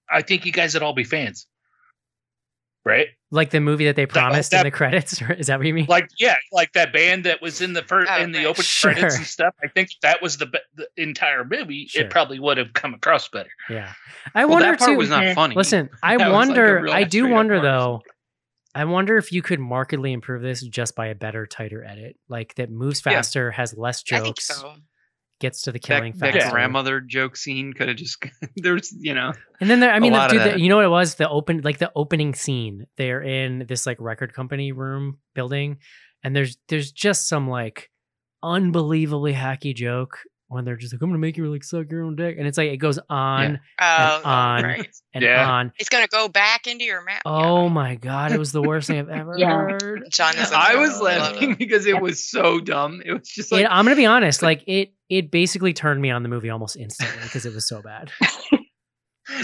I 0.08 0.22
think 0.22 0.46
you 0.46 0.52
guys 0.52 0.74
would 0.74 0.82
all 0.82 0.94
be 0.94 1.04
fans, 1.04 1.46
right? 2.86 3.08
Like 3.30 3.50
the 3.50 3.60
movie 3.60 3.84
that 3.86 3.96
they 3.96 4.06
promised 4.06 4.52
in 4.52 4.58
that- 4.58 4.62
the 4.62 4.70
credits, 4.70 5.20
is 5.38 5.48
that 5.48 5.58
what 5.58 5.66
you 5.66 5.74
mean? 5.74 5.86
Like, 5.88 6.08
yeah, 6.18 6.36
like 6.52 6.72
that 6.72 6.92
band 6.92 7.24
that 7.24 7.42
was 7.42 7.60
in 7.60 7.72
the 7.74 7.82
first 7.82 8.10
Oh, 8.10 8.22
in 8.22 8.32
the 8.32 8.38
right. 8.38 8.46
opening 8.46 8.62
Sure. 8.64 8.92
credits 8.92 9.16
and 9.16 9.26
stuff. 9.26 9.54
I 9.62 9.68
think 9.68 9.90
if 9.90 10.00
that 10.00 10.22
was 10.22 10.38
the, 10.38 10.46
the 10.76 10.86
entire 10.96 11.44
movie. 11.44 11.86
Sure. 11.88 12.04
It 12.04 12.10
probably 12.10 12.38
would 12.38 12.56
have 12.56 12.72
come 12.72 12.94
across 12.94 13.28
better. 13.28 13.50
yeah. 13.68 13.92
I 14.34 14.44
well, 14.46 14.54
wonder 14.54 14.70
that 14.70 14.78
part 14.78 14.90
too. 14.92 14.96
was 14.96 15.10
not 15.10 15.24
eh, 15.26 15.34
funny. 15.34 15.54
Listen, 15.56 15.90
I 16.02 16.16
That 16.16 16.28
was 16.28 16.32
like 16.32 16.48
wonder. 16.48 16.88
I 16.88 17.02
do 17.04 17.28
wonder 17.28 17.60
though. 17.60 18.00
I 18.74 18.84
wonder 18.84 19.16
if 19.16 19.32
you 19.32 19.42
could 19.42 19.58
markedly 19.58 20.12
improve 20.12 20.42
this 20.42 20.62
just 20.62 20.94
by 20.94 21.06
a 21.06 21.14
better, 21.14 21.46
tighter 21.46 21.82
edit, 21.82 22.16
like 22.28 22.54
that 22.56 22.70
moves 22.70 23.02
Yeah. 23.04 23.12
faster, 23.14 23.50
has 23.50 23.74
less 23.76 24.04
I 24.12 24.16
think 24.20 24.36
jokes, 24.36 24.46
so. 24.48 24.74
Gets 25.40 25.62
to 25.62 25.72
the 25.72 25.78
killing 25.78 26.12
that 26.16 26.32
faster. 26.34 26.50
grandmother 26.50 27.00
joke 27.00 27.36
scene 27.36 27.72
could 27.72 27.88
have 27.88 27.96
just 27.96 28.24
there's 28.56 28.94
you 28.98 29.14
know 29.14 29.32
And 29.60 29.70
then 29.70 29.80
there, 29.80 29.92
I 29.92 30.00
mean, 30.00 30.12
lot 30.12 30.30
dude, 30.30 30.42
the, 30.42 30.60
you 30.60 30.68
know 30.68 30.76
what 30.76 30.84
it 30.84 30.88
was? 30.88 31.14
The 31.14 31.28
open, 31.28 31.62
like 31.62 31.78
the 31.78 31.90
opening 31.96 32.34
scene. 32.34 32.86
They're 32.96 33.22
in 33.22 33.64
this 33.66 33.86
like 33.86 33.98
record 34.00 34.34
company 34.34 34.72
room 34.72 35.18
building, 35.34 35.78
and 36.22 36.36
there's 36.36 36.58
there's 36.68 36.92
just 36.92 37.28
some 37.28 37.48
like 37.48 37.90
unbelievably 38.42 39.32
hacky 39.32 39.74
joke 39.74 40.18
when 40.48 40.64
they're 40.64 40.76
just 40.76 40.92
like, 40.92 41.02
I'm 41.02 41.08
gonna 41.08 41.18
make 41.18 41.36
you 41.36 41.50
like 41.52 41.64
suck 41.64 41.90
your 41.90 42.04
own 42.04 42.14
dick, 42.16 42.36
and 42.38 42.46
it's 42.46 42.56
like 42.56 42.70
it 42.70 42.76
goes 42.76 42.98
on 43.10 43.58
oh, 43.80 44.20
oh, 44.24 44.28
on. 44.28 44.62
right. 44.64 44.88
and 45.14 45.24
Yeah. 45.24 45.50
on. 45.50 45.72
It's 45.78 45.88
gonna 45.88 46.06
go 46.08 46.28
back 46.28 46.66
into 46.66 46.84
your 46.84 47.02
mouth. 47.04 47.22
Oh 47.24 47.68
my 47.68 47.96
god, 47.96 48.32
it 48.32 48.38
was 48.38 48.52
the 48.52 48.62
worst 48.62 48.86
thing 48.86 48.98
I've 49.00 49.08
ever 49.08 49.34
Yeah. 49.38 49.50
heard. 49.56 50.04
John 50.10 50.36
is. 50.36 50.52
I 50.52 50.76
was 50.76 51.00
oh, 51.00 51.04
laughing 51.04 51.52
it. 51.52 51.58
because 51.58 51.86
it 51.86 52.00
was 52.00 52.22
so 52.28 52.60
dumb. 52.60 53.02
It 53.04 53.12
was 53.12 53.28
just 53.28 53.50
like 53.50 53.62
It- 53.64 53.68
I'm 53.70 53.84
gonna 53.84 53.96
be 53.96 54.06
honest, 54.06 54.42
like 54.42 54.62
it 54.66 54.92
it 55.08 55.30
basically 55.30 55.72
turned 55.72 56.00
me 56.00 56.10
on 56.10 56.22
the 56.22 56.28
movie 56.28 56.50
almost 56.50 56.76
instantly 56.76 57.22
because 57.22 57.46
it 57.46 57.54
was 57.54 57.66
so 57.68 57.80
bad. 57.82 58.10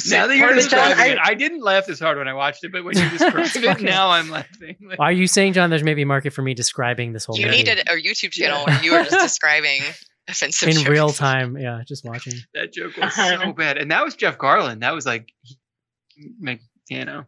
now 0.08 0.26
that 0.28 0.36
you're 0.36 0.46
part 0.46 0.56
of 0.58 0.62
describing 0.64 0.96
John, 0.96 1.06
it, 1.08 1.18
I 1.22 1.34
didn't 1.34 1.60
laugh 1.62 1.88
as 1.88 1.98
hard 1.98 2.16
when 2.18 2.28
I 2.28 2.34
watched 2.34 2.62
it, 2.64 2.70
but 2.72 2.84
when 2.84 2.96
you 2.96 3.08
describe 3.18 3.46
it, 3.64 3.80
now 3.82 4.10
I'm 4.10 4.30
laughing. 4.30 4.76
Like, 4.80 5.00
Are 5.00 5.10
you 5.12 5.26
saying, 5.26 5.54
John, 5.54 5.70
there's 5.70 5.82
maybe 5.82 6.02
a 6.02 6.06
market 6.06 6.32
for 6.32 6.42
me 6.42 6.54
describing 6.54 7.12
this 7.12 7.24
whole 7.24 7.34
thing? 7.36 7.46
You 7.46 7.50
movie 7.50 7.58
needed 7.64 7.80
a 7.88 7.92
YouTube 7.94 8.30
channel 8.30 8.64
Yeah. 8.66 8.74
where 8.74 8.84
you 8.84 8.92
were 8.92 9.02
just 9.04 9.18
describing 9.20 9.82
offensive 10.28 10.68
in 10.68 10.84
real 10.90 11.08
time? 11.12 11.56
Yeah, 11.56 11.82
just 11.86 12.04
watching. 12.04 12.34
that 12.54 12.72
joke 12.72 12.96
was 12.96 13.04
Uh-huh. 13.06 13.40
so 13.42 13.52
bad, 13.52 13.78
and 13.78 13.90
that 13.90 14.04
was 14.04 14.14
Jeff 14.14 14.38
Garlin. 14.38 14.80
That 14.80 14.94
was 14.94 15.06
like, 15.06 15.32
make 16.38 16.60
you 16.88 17.04
know. 17.04 17.24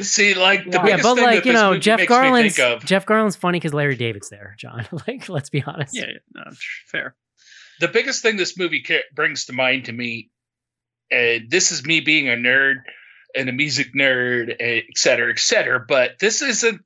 See, 0.00 0.34
like 0.34 0.64
the 0.64 0.70
Yeah, 0.72 0.76
Yeah, 0.78 0.82
biggest 0.84 1.02
but 1.04 1.14
thing 1.14 1.24
like 1.24 1.34
that 1.36 1.46
you 1.46 1.52
this 1.52 1.60
know, 1.60 1.68
movie 1.70 1.80
Jeff 1.80 1.98
makes 2.00 2.10
me 2.10 2.16
Garlin's 2.16 2.56
think 2.56 2.82
of- 2.82 2.84
Jeff 2.84 3.06
Garlin's 3.06 3.36
funny 3.36 3.58
because 3.58 3.72
Larry 3.72 3.96
David's 3.96 4.28
there, 4.28 4.54
John. 4.58 4.86
like, 5.06 5.28
let's 5.28 5.48
be 5.50 5.62
honest. 5.64 5.94
Yeah, 5.96 6.06
yeah, 6.08 6.18
no, 6.34 6.42
fair. 6.86 7.14
the 7.80 7.88
biggest 7.88 8.22
thing 8.22 8.36
this 8.36 8.58
movie 8.58 8.82
ca- 8.82 9.04
brings 9.14 9.46
to 9.46 9.52
mind 9.52 9.84
to 9.86 9.92
me, 9.92 10.30
and 11.10 11.50
this 11.50 11.72
is 11.72 11.84
me 11.84 12.00
being 12.00 12.28
a 12.28 12.32
nerd 12.32 12.82
and 13.34 13.48
a 13.48 13.52
music 13.52 13.94
nerd, 13.94 14.54
et 14.58 14.84
cetera, 14.96 15.30
et 15.30 15.38
cetera. 15.38 15.80
But 15.86 16.18
this 16.18 16.42
isn't. 16.42 16.82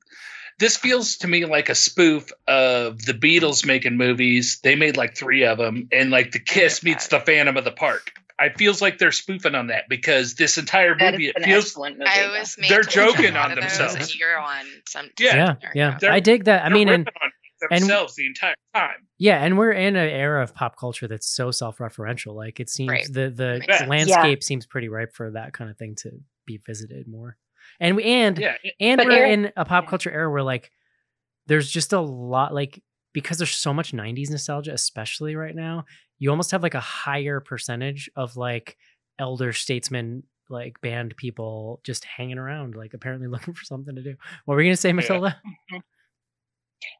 This 0.59 0.77
feels 0.77 1.17
to 1.17 1.27
me 1.27 1.45
like 1.45 1.67
a 1.69 1.75
spoof 1.75 2.31
of 2.47 3.03
the 3.05 3.13
Beatles 3.13 3.65
making 3.65 3.97
movies. 3.97 4.59
They 4.63 4.75
made 4.75 4.95
like 4.97 5.17
three 5.17 5.43
of 5.43 5.57
them, 5.57 5.87
and 5.91 6.11
like 6.11 6.31
the 6.31 6.39
Kiss 6.39 6.83
meets 6.83 7.07
the 7.07 7.19
Phantom 7.19 7.57
of 7.57 7.65
the 7.65 7.71
Park. 7.71 8.11
I 8.39 8.49
feels 8.49 8.81
like 8.81 8.97
they're 8.97 9.11
spoofing 9.13 9.55
on 9.55 9.67
that 9.67 9.85
because 9.89 10.35
this 10.35 10.57
entire 10.57 10.97
That 10.97 11.13
movie 11.13 11.27
it 11.29 11.41
feels 11.43 11.65
excellent 11.67 11.99
movie. 11.99 12.09
I 12.11 12.37
was 12.39 12.55
made 12.57 12.69
They're 12.69 12.83
to 12.83 12.99
watch 13.05 13.09
a 13.13 13.17
joking 13.17 13.35
on 13.37 13.55
themselves. 13.55 14.13
A 14.13 14.17
year 14.17 14.37
on 14.37 14.65
some. 14.87 15.09
Yeah. 15.19 15.55
yeah, 15.73 15.97
yeah. 16.01 16.11
I 16.13 16.19
dig 16.19 16.43
that. 16.45 16.65
I 16.65 16.69
mean, 16.69 16.89
and 16.89 17.05
ripping 17.05 17.13
on 17.21 17.29
and- 17.71 17.81
themselves 17.81 18.15
the 18.15 18.25
entire 18.25 18.55
time. 18.73 19.07
yeah, 19.17 19.41
and 19.43 19.57
we're 19.57 19.71
in 19.71 19.95
an 19.95 20.09
era 20.09 20.43
of 20.43 20.53
pop 20.53 20.77
culture 20.77 21.07
that's 21.07 21.27
so 21.27 21.49
self-referential. 21.51 22.35
Like 22.35 22.59
it 22.59 22.69
seems 22.69 22.89
Right. 22.89 23.07
the 23.11 23.29
the 23.29 23.61
Yeah. 23.67 23.85
landscape 23.87 24.43
seems 24.43 24.65
pretty 24.65 24.89
ripe 24.89 25.13
for 25.13 25.31
that 25.31 25.53
kind 25.53 25.69
of 25.69 25.77
thing 25.77 25.95
to 26.03 26.11
be 26.45 26.57
visited 26.65 27.07
more. 27.07 27.37
And 27.79 27.95
we 27.95 28.03
and 28.03 28.37
Yeah, 28.37 28.55
and 28.79 28.97
But 28.97 29.07
we're 29.07 29.13
Eric- 29.13 29.33
in 29.33 29.51
a 29.55 29.65
pop 29.65 29.87
culture 29.87 30.11
era 30.11 30.29
where 30.29 30.43
like 30.43 30.71
there's 31.47 31.69
just 31.69 31.93
a 31.93 31.99
lot 31.99 32.53
like 32.53 32.81
because 33.13 33.37
there's 33.37 33.51
so 33.51 33.73
much 33.73 33.93
90s 33.93 34.29
nostalgia 34.29 34.73
especially 34.73 35.35
right 35.35 35.55
now 35.55 35.85
you 36.17 36.29
almost 36.29 36.51
have 36.51 36.63
like 36.63 36.73
a 36.73 36.81
higher 36.81 37.39
percentage 37.39 38.09
of 38.15 38.35
like 38.35 38.77
elder 39.19 39.53
statesmen 39.53 40.23
like 40.49 40.79
band 40.81 41.15
people 41.17 41.79
just 41.83 42.03
hanging 42.05 42.37
around 42.37 42.75
like 42.75 42.93
apparently 42.93 43.27
looking 43.35 43.53
for 43.53 43.63
something 43.63 43.95
to 43.95 44.03
do. 44.03 44.15
What 44.45 44.55
were 44.55 44.61
you 44.61 44.69
gonna 44.69 44.77
say 44.77 44.93
matilda? 44.93 45.41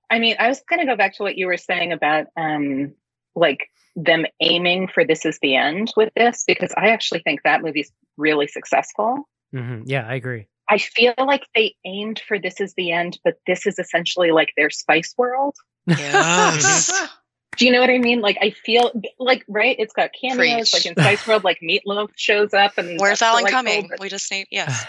I 0.10 0.20
mean, 0.20 0.36
I 0.40 0.48
was 0.48 0.62
going 0.70 0.80
to 0.80 0.86
go 0.86 0.96
back 0.96 1.16
to 1.16 1.24
what 1.24 1.36
you 1.36 1.48
were 1.48 1.58
saying 1.58 1.92
about 1.92 2.28
um, 2.38 2.94
like 3.36 3.70
them 3.96 4.26
aiming 4.40 4.88
for 4.88 5.04
this 5.04 5.26
is 5.26 5.40
the 5.42 5.56
end 5.56 5.92
with 5.98 6.14
this 6.16 6.44
because 6.46 6.72
I 6.78 6.90
actually 6.90 7.22
think 7.22 7.42
that 7.44 7.62
movie's 7.62 7.92
really 8.18 8.48
successful. 8.48 9.28
hmm 9.52 9.82
yeah 9.86 10.06
i 10.08 10.16
agree 10.16 10.48
I 10.70 10.78
feel 10.78 11.14
like 11.18 11.46
they 11.54 11.76
aimed 11.86 12.22
for 12.28 12.40
this 12.40 12.60
is 12.60 12.74
the 12.76 12.92
end, 12.92 13.20
but 13.24 13.36
this 13.46 13.68
is 13.68 13.78
essentially 13.80 14.32
like 14.32 14.50
their 14.58 14.70
Spice 14.70 15.14
World. 15.18 15.56
Yes. 15.88 16.92
Do 17.58 17.66
you 17.66 17.72
know 17.72 17.80
what 17.80 17.90
I 17.90 18.00
mean? 18.00 18.20
Like 18.20 18.38
I 18.42 18.50
feel 18.50 18.92
like 19.18 19.46
right, 19.48 19.78
it's 19.80 19.94
got 19.94 20.10
cameos. 20.20 20.72
Preach. 20.72 20.74
Like 20.74 20.86
in 20.86 20.94
Spice 21.02 21.28
World, 21.28 21.44
like 21.46 21.60
Meatloaf 21.62 22.10
shows 22.18 22.54
up 22.54 22.78
and 22.78 23.00
Where's 23.00 23.22
Alan 23.22 23.46
delightful, 23.46 23.58
coming? 23.58 23.88
but- 23.90 24.00
We 24.02 24.10
just 24.10 24.30
need 24.32 24.48
yes. 24.52 24.86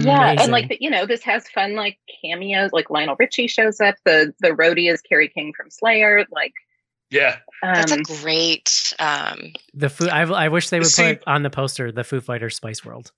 Yeah, 0.00 0.34
and 0.38 0.52
like 0.52 0.68
the, 0.68 0.76
you 0.78 0.90
know, 0.90 1.06
this 1.06 1.22
has 1.22 1.48
fun 1.48 1.74
like 1.74 1.98
cameos. 2.22 2.72
Like 2.72 2.90
Lionel 2.90 3.16
Richie 3.18 3.46
shows 3.46 3.80
up. 3.80 3.94
The 4.04 4.34
the 4.40 4.50
roadie 4.50 4.92
is 4.92 5.00
Kerry 5.00 5.28
King 5.28 5.52
from 5.56 5.70
Slayer. 5.70 6.26
Like 6.30 6.52
yeah. 7.10 7.38
That's 7.62 7.92
um, 7.92 8.00
a 8.00 8.02
great. 8.02 8.92
Um, 8.98 9.52
the 9.72 9.88
food 9.88 10.10
I, 10.10 10.22
I 10.22 10.48
wish 10.48 10.68
they 10.68 10.78
would 10.78 10.88
See- 10.88 11.14
put 11.14 11.22
on 11.26 11.42
the 11.44 11.50
poster 11.50 11.92
the 11.92 12.04
foo 12.04 12.20
fighters 12.20 12.56
spice 12.56 12.84
world 12.84 13.12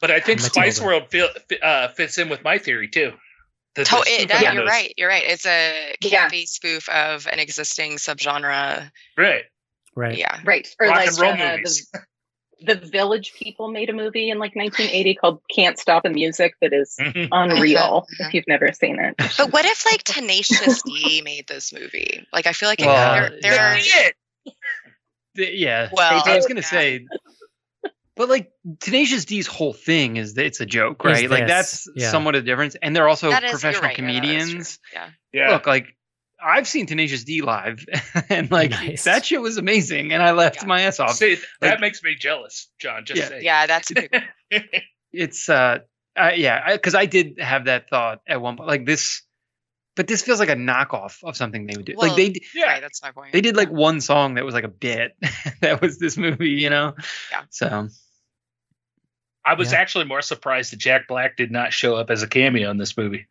But 0.00 0.10
I 0.10 0.20
think 0.20 0.38
Matilda. 0.40 0.52
Spice 0.72 0.80
World 0.80 1.10
feel, 1.10 1.28
uh, 1.62 1.88
fits 1.88 2.18
in 2.18 2.28
with 2.28 2.42
my 2.44 2.58
theory 2.58 2.88
too. 2.88 3.12
That 3.74 3.86
to- 3.86 3.96
the 3.96 4.00
it, 4.10 4.14
spoof 4.20 4.28
that- 4.28 4.46
on 4.46 4.54
you're 4.56 4.64
right. 4.64 4.94
You're 4.96 5.08
right. 5.08 5.24
It's 5.26 5.46
a 5.46 5.94
Yeah. 6.00 6.28
campy 6.28 6.46
spoof 6.48 6.88
of 6.88 7.26
an 7.26 7.38
existing 7.38 7.96
subgenre. 7.96 8.90
Right. 9.16 9.44
right 9.96 10.16
Yeah. 10.16 10.40
right 10.44 10.68
or 10.80 10.86
Rock 10.86 10.96
like 10.96 11.08
and 11.08 11.18
roll 11.18 11.32
uh, 11.32 11.56
movies. 11.56 11.88
the, 12.60 12.74
the 12.80 12.86
Village 12.86 13.34
People 13.34 13.70
made 13.72 13.90
a 13.90 13.92
movie 13.92 14.30
in 14.30 14.38
like 14.38 14.54
1980 14.56 15.14
called 15.16 15.40
"Can't 15.54 15.78
Stop 15.78 16.04
the 16.04 16.10
Music" 16.10 16.54
that 16.60 16.72
is 16.72 16.94
Mhm. 17.00 17.28
unreal. 17.32 18.06
If 18.20 18.34
you've 18.34 18.46
never 18.48 18.72
seen 18.72 18.98
it, 19.00 19.14
But 19.36 19.52
what 19.52 19.64
if 19.64 19.84
like 19.84 20.02
Tenacious 20.04 20.82
D 20.82 21.22
made 21.24 21.46
this 21.48 21.72
movie? 21.72 22.24
Like 22.32 22.46
I 22.46 22.52
feel 22.52 22.68
like 22.68 22.80
it, 22.80 22.86
Well, 22.86 23.14
there, 23.30 23.40
there 23.42 23.78
yeah. 23.78 24.08
are. 24.46 24.52
The- 25.34 25.54
yeah. 25.56 25.88
Well, 25.92 26.22
I 26.24 26.36
was 26.36 26.46
gonna 26.46 26.60
yeah. 26.60 26.66
say, 26.66 27.06
but 28.18 28.28
like 28.28 28.50
Tenacious 28.80 29.24
D's 29.24 29.46
whole 29.46 29.72
thing 29.72 30.16
is 30.18 30.34
that 30.34 30.44
it's 30.44 30.60
a 30.60 30.66
joke, 30.66 31.00
Is 31.06 31.10
right? 31.10 31.30
Like 31.30 31.46
this, 31.46 31.84
that's 31.84 31.88
yeah. 31.96 32.10
somewhat 32.10 32.34
a 32.34 32.42
difference, 32.42 32.76
and 32.82 32.94
they're 32.94 33.08
also 33.08 33.30
That 33.30 33.44
is- 33.44 33.50
you're 33.50 33.58
professional 33.58 33.82
right, 33.84 33.98
yeah, 33.98 34.04
that 34.04 34.12
is 34.12 34.18
true. 34.20 34.28
comedians. 34.28 34.78
Yeah. 34.92 35.08
Yeah. 35.32 35.50
Look, 35.52 35.66
like 35.66 35.86
I've 36.44 36.68
seen 36.68 36.86
Tenacious 36.86 37.24
D 37.24 37.40
live, 37.42 37.84
and 38.28 38.50
like 38.50 38.70
Nice. 38.70 39.04
that 39.04 39.24
shit 39.24 39.40
was 39.40 39.56
amazing, 39.56 40.12
and 40.12 40.22
I 40.22 40.32
left 40.32 40.56
Yeah. 40.62 40.66
my 40.66 40.82
ass 40.82 41.00
off. 41.00 41.14
See, 41.14 41.36
that 41.60 41.70
like- 41.70 41.80
makes 41.80 42.02
me 42.02 42.14
jealous, 42.18 42.68
John. 42.78 43.04
Just 43.06 43.18
Yeah. 43.20 43.28
saying. 43.28 43.44
Yeah, 43.44 43.66
that's 43.66 43.90
It's 45.12 45.48
uh, 45.48 45.78
uh 46.18 46.30
yeah, 46.36 46.72
because 46.74 46.94
I, 46.94 47.06
did 47.06 47.38
have 47.40 47.64
that 47.64 47.88
thought 47.88 48.20
at 48.28 48.40
one 48.40 48.56
point, 48.56 48.68
like 48.68 48.84
this, 48.84 49.22
but 49.96 50.06
this 50.06 50.22
feels 50.22 50.38
like 50.38 50.50
a 50.50 50.54
knockoff 50.54 51.24
of 51.24 51.36
something 51.36 51.66
they 51.66 51.76
would 51.76 51.86
do. 51.86 51.94
Well, 51.96 52.08
like 52.08 52.16
they 52.16 52.40
yeah. 52.54 52.66
right. 52.66 52.80
That's 52.82 53.02
my 53.02 53.10
point. 53.12 53.32
they 53.32 53.40
did 53.40 53.56
like 53.56 53.70
one 53.70 54.00
song 54.00 54.34
that 54.34 54.44
was 54.44 54.54
like 54.54 54.64
a 54.64 54.68
bit 54.68 55.16
that 55.62 55.80
was 55.80 55.98
this 55.98 56.16
movie, 56.16 56.50
you 56.50 56.70
know. 56.70 56.94
Yeah. 57.32 57.42
So 57.50 57.88
I 59.48 59.54
was 59.54 59.72
Yeah. 59.72 59.78
actually 59.78 60.04
more 60.04 60.20
surprised 60.22 60.72
that 60.72 60.78
Jack 60.78 61.08
Black 61.08 61.36
did 61.36 61.50
not 61.50 61.72
show 61.72 61.96
up 61.96 62.10
as 62.10 62.22
a 62.22 62.28
cameo 62.28 62.70
in 62.70 62.76
this 62.76 62.96
movie. 62.96 63.26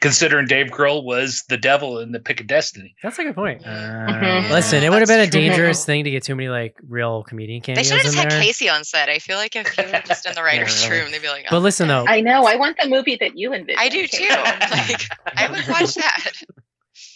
Considering 0.00 0.46
Dave 0.46 0.66
Grohl 0.66 1.02
was 1.02 1.44
the 1.48 1.56
devil 1.56 1.98
in 2.00 2.12
the 2.12 2.20
Pick 2.20 2.38
of 2.40 2.46
Destiny. 2.46 2.94
that's 3.02 3.18
a 3.18 3.24
good 3.24 3.34
point 3.34 3.62
Mhm. 3.62 4.50
listen 4.50 4.82
it 4.84 4.90
would 4.90 4.98
have 5.00 5.08
been 5.08 5.20
a 5.20 5.22
That's 5.22 5.30
true. 5.30 5.40
dangerous 5.40 5.86
thing 5.86 6.04
to 6.04 6.10
get 6.10 6.22
too 6.22 6.34
many 6.34 6.50
like 6.50 6.76
real 6.86 7.22
comedian 7.22 7.62
cameos. 7.62 7.88
They 7.88 7.96
cameos 7.96 8.02
should 8.02 8.14
have 8.14 8.24
in 8.24 8.28
just 8.28 8.32
had 8.32 8.32
there 8.32 8.46
Casey 8.46 8.68
on 8.68 8.84
set. 8.84 9.08
I 9.08 9.18
feel 9.18 9.38
like 9.38 9.56
if 9.56 9.66
he 9.68 9.82
were 9.82 10.02
just 10.06 10.26
in 10.26 10.34
the 10.34 10.42
writers' 10.42 10.86
really. 10.86 11.00
room, 11.04 11.10
they'd 11.10 11.22
be 11.22 11.28
like, 11.28 11.46
but 11.48 11.56
"Oh, 11.56 11.60
listen 11.60 11.88
though 11.88 12.04
I 12.06 12.20
know. 12.20 12.44
I 12.44 12.56
want 12.56 12.76
the 12.78 12.86
movie 12.88 13.16
that 13.16 13.38
you 13.38 13.54
envisioned. 13.54 13.80
I 13.80 13.88
do 13.88 14.06
too. 14.06 14.24
Like, 14.28 15.08
I 15.38 15.48
would 15.50 15.66
watch 15.68 15.94
that. 15.94 16.32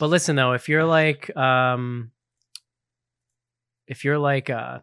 But 0.01 0.07
listen 0.07 0.35
though, 0.37 0.55
if 0.55 0.71
you're 0.71 0.85
like 0.87 1.37
um 1.37 2.11
if 3.87 4.03
you're 4.05 4.19
like 4.19 4.49
uh 4.49 4.79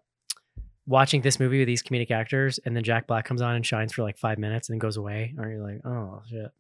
watching 0.88 1.22
this 1.22 1.40
movie 1.40 1.60
with 1.60 1.68
these 1.68 1.82
comedic 1.84 2.12
actors 2.12 2.60
and 2.66 2.76
then 2.76 2.84
Jack 2.84 3.08
Black 3.08 3.26
comes 3.26 3.42
on 3.42 3.56
and 3.56 3.66
shines 3.66 3.92
for 3.94 4.04
like 4.04 4.18
five 4.18 4.38
minutes 4.38 4.70
and 4.70 4.76
then 4.76 4.80
goes 4.80 4.98
away, 4.98 5.34
aren't 5.40 5.54
you 5.54 5.64
like, 5.64 5.82
oh 5.86 6.22
shit. 6.30 6.52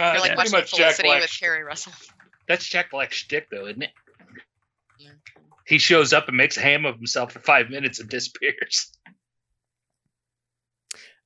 Uh, 0.00 0.04
You're 0.04 0.12
like 0.12 0.20
pretty 0.20 0.36
watching 0.36 0.52
much 0.52 0.70
Jack 0.74 0.94
Felicity 0.96 1.08
Black. 1.08 1.20
with 1.22 1.40
Keri 1.40 1.62
Russell. 1.62 1.92
That's 2.48 2.66
Jack 2.66 2.90
Black's 2.90 3.16
shtick, 3.16 3.48
though, 3.50 3.66
isn't 3.66 3.82
it? 3.82 3.90
He 5.66 5.78
shows 5.78 6.12
up 6.12 6.28
and 6.28 6.36
makes 6.36 6.56
a 6.58 6.60
ham 6.60 6.84
of 6.84 6.96
himself 6.96 7.32
for 7.32 7.38
five 7.40 7.70
minutes 7.70 8.00
and 8.00 8.08
disappears. 8.08 8.90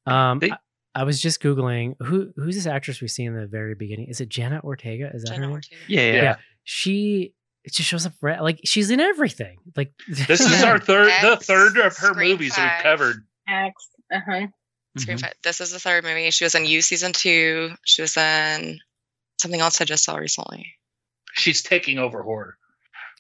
Um 0.07 0.39
They- 0.39 0.51
I, 0.51 0.57
I 0.95 1.05
was 1.05 1.21
just 1.21 1.43
Googling 1.43 1.95
who 2.01 2.33
who's 2.37 2.55
this 2.57 2.67
actress 2.67 3.01
we 3.01 3.09
see 3.09 3.25
in 3.25 3.35
the 3.35 3.47
very 3.47 3.75
beginning? 3.75 4.07
Is 4.09 4.21
it 4.21 4.29
Janet 4.29 4.65
Ortega? 4.65 5.11
Is 5.15 5.23
that 5.25 5.31
her 5.31 5.35
Jenna 5.35 5.47
name? 5.49 5.55
Ortega. 5.57 5.77
yeah, 5.87 6.01
yeah. 6.13 6.23
Yeah. 6.23 6.37
She 6.65 7.35
it 7.69 7.75
just 7.75 7.89
shows 7.89 8.07
up 8.07 8.14
re- 8.23 8.41
like 8.41 8.61
she's 8.64 8.91
in 8.91 8.99
everything. 8.99 9.59
Like 9.77 9.93
This 10.09 10.41
is 10.41 10.62
our 10.62 10.79
third, 10.79 11.12
the 11.23 11.37
third 11.37 11.77
of 11.77 11.97
her 11.99 12.09
Scream 12.09 12.31
movies 12.33 12.55
Five. 12.57 12.73
we've 12.77 12.83
covered. 12.83 13.27
X. 13.47 13.89
Uh 14.12 14.19
huh. 14.27 14.47
Scream 14.97 15.19
Mhm. 15.19 15.21
Five. 15.21 15.35
This 15.43 15.61
is 15.61 15.71
the 15.71 15.79
third 15.79 16.03
movie. 16.03 16.31
She 16.31 16.45
was 16.45 16.55
in 16.55 16.64
You 16.64 16.81
season 16.83 17.12
two. 17.12 17.73
She 17.85 18.01
was 18.03 18.16
in 18.16 18.81
something 19.39 19.61
else 19.61 19.81
I 19.81 19.85
just 19.85 20.03
saw 20.03 20.16
recently. 20.16 20.75
She's 21.35 21.62
taking 21.62 21.99
over 21.99 22.23
horror, 22.23 22.57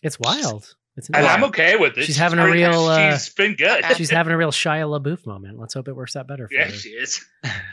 it's 0.02 0.18
wild. 0.18 0.74
It's 0.96 1.08
and 1.10 1.24
I'm 1.24 1.44
okay 1.44 1.76
with 1.76 1.96
it. 1.98 2.04
She's 2.04 2.16
having 2.16 2.40
a 2.40 2.50
real, 2.50 2.86
uh, 2.86 3.12
she's 3.12 3.28
been 3.28 3.54
good. 3.54 3.84
She's 3.96 4.10
having 4.10 4.32
a 4.32 4.36
real 4.36 4.50
Shia 4.50 4.98
LaBeouf 5.00 5.24
moment. 5.26 5.56
Let's 5.58 5.74
hope 5.74 5.86
it 5.86 5.94
works 5.94 6.16
out 6.16 6.26
better 6.26 6.48
for 6.48 6.54
yeah, 6.54 6.64
her. 6.64 6.70
she 6.72 6.88
is. 6.88 7.24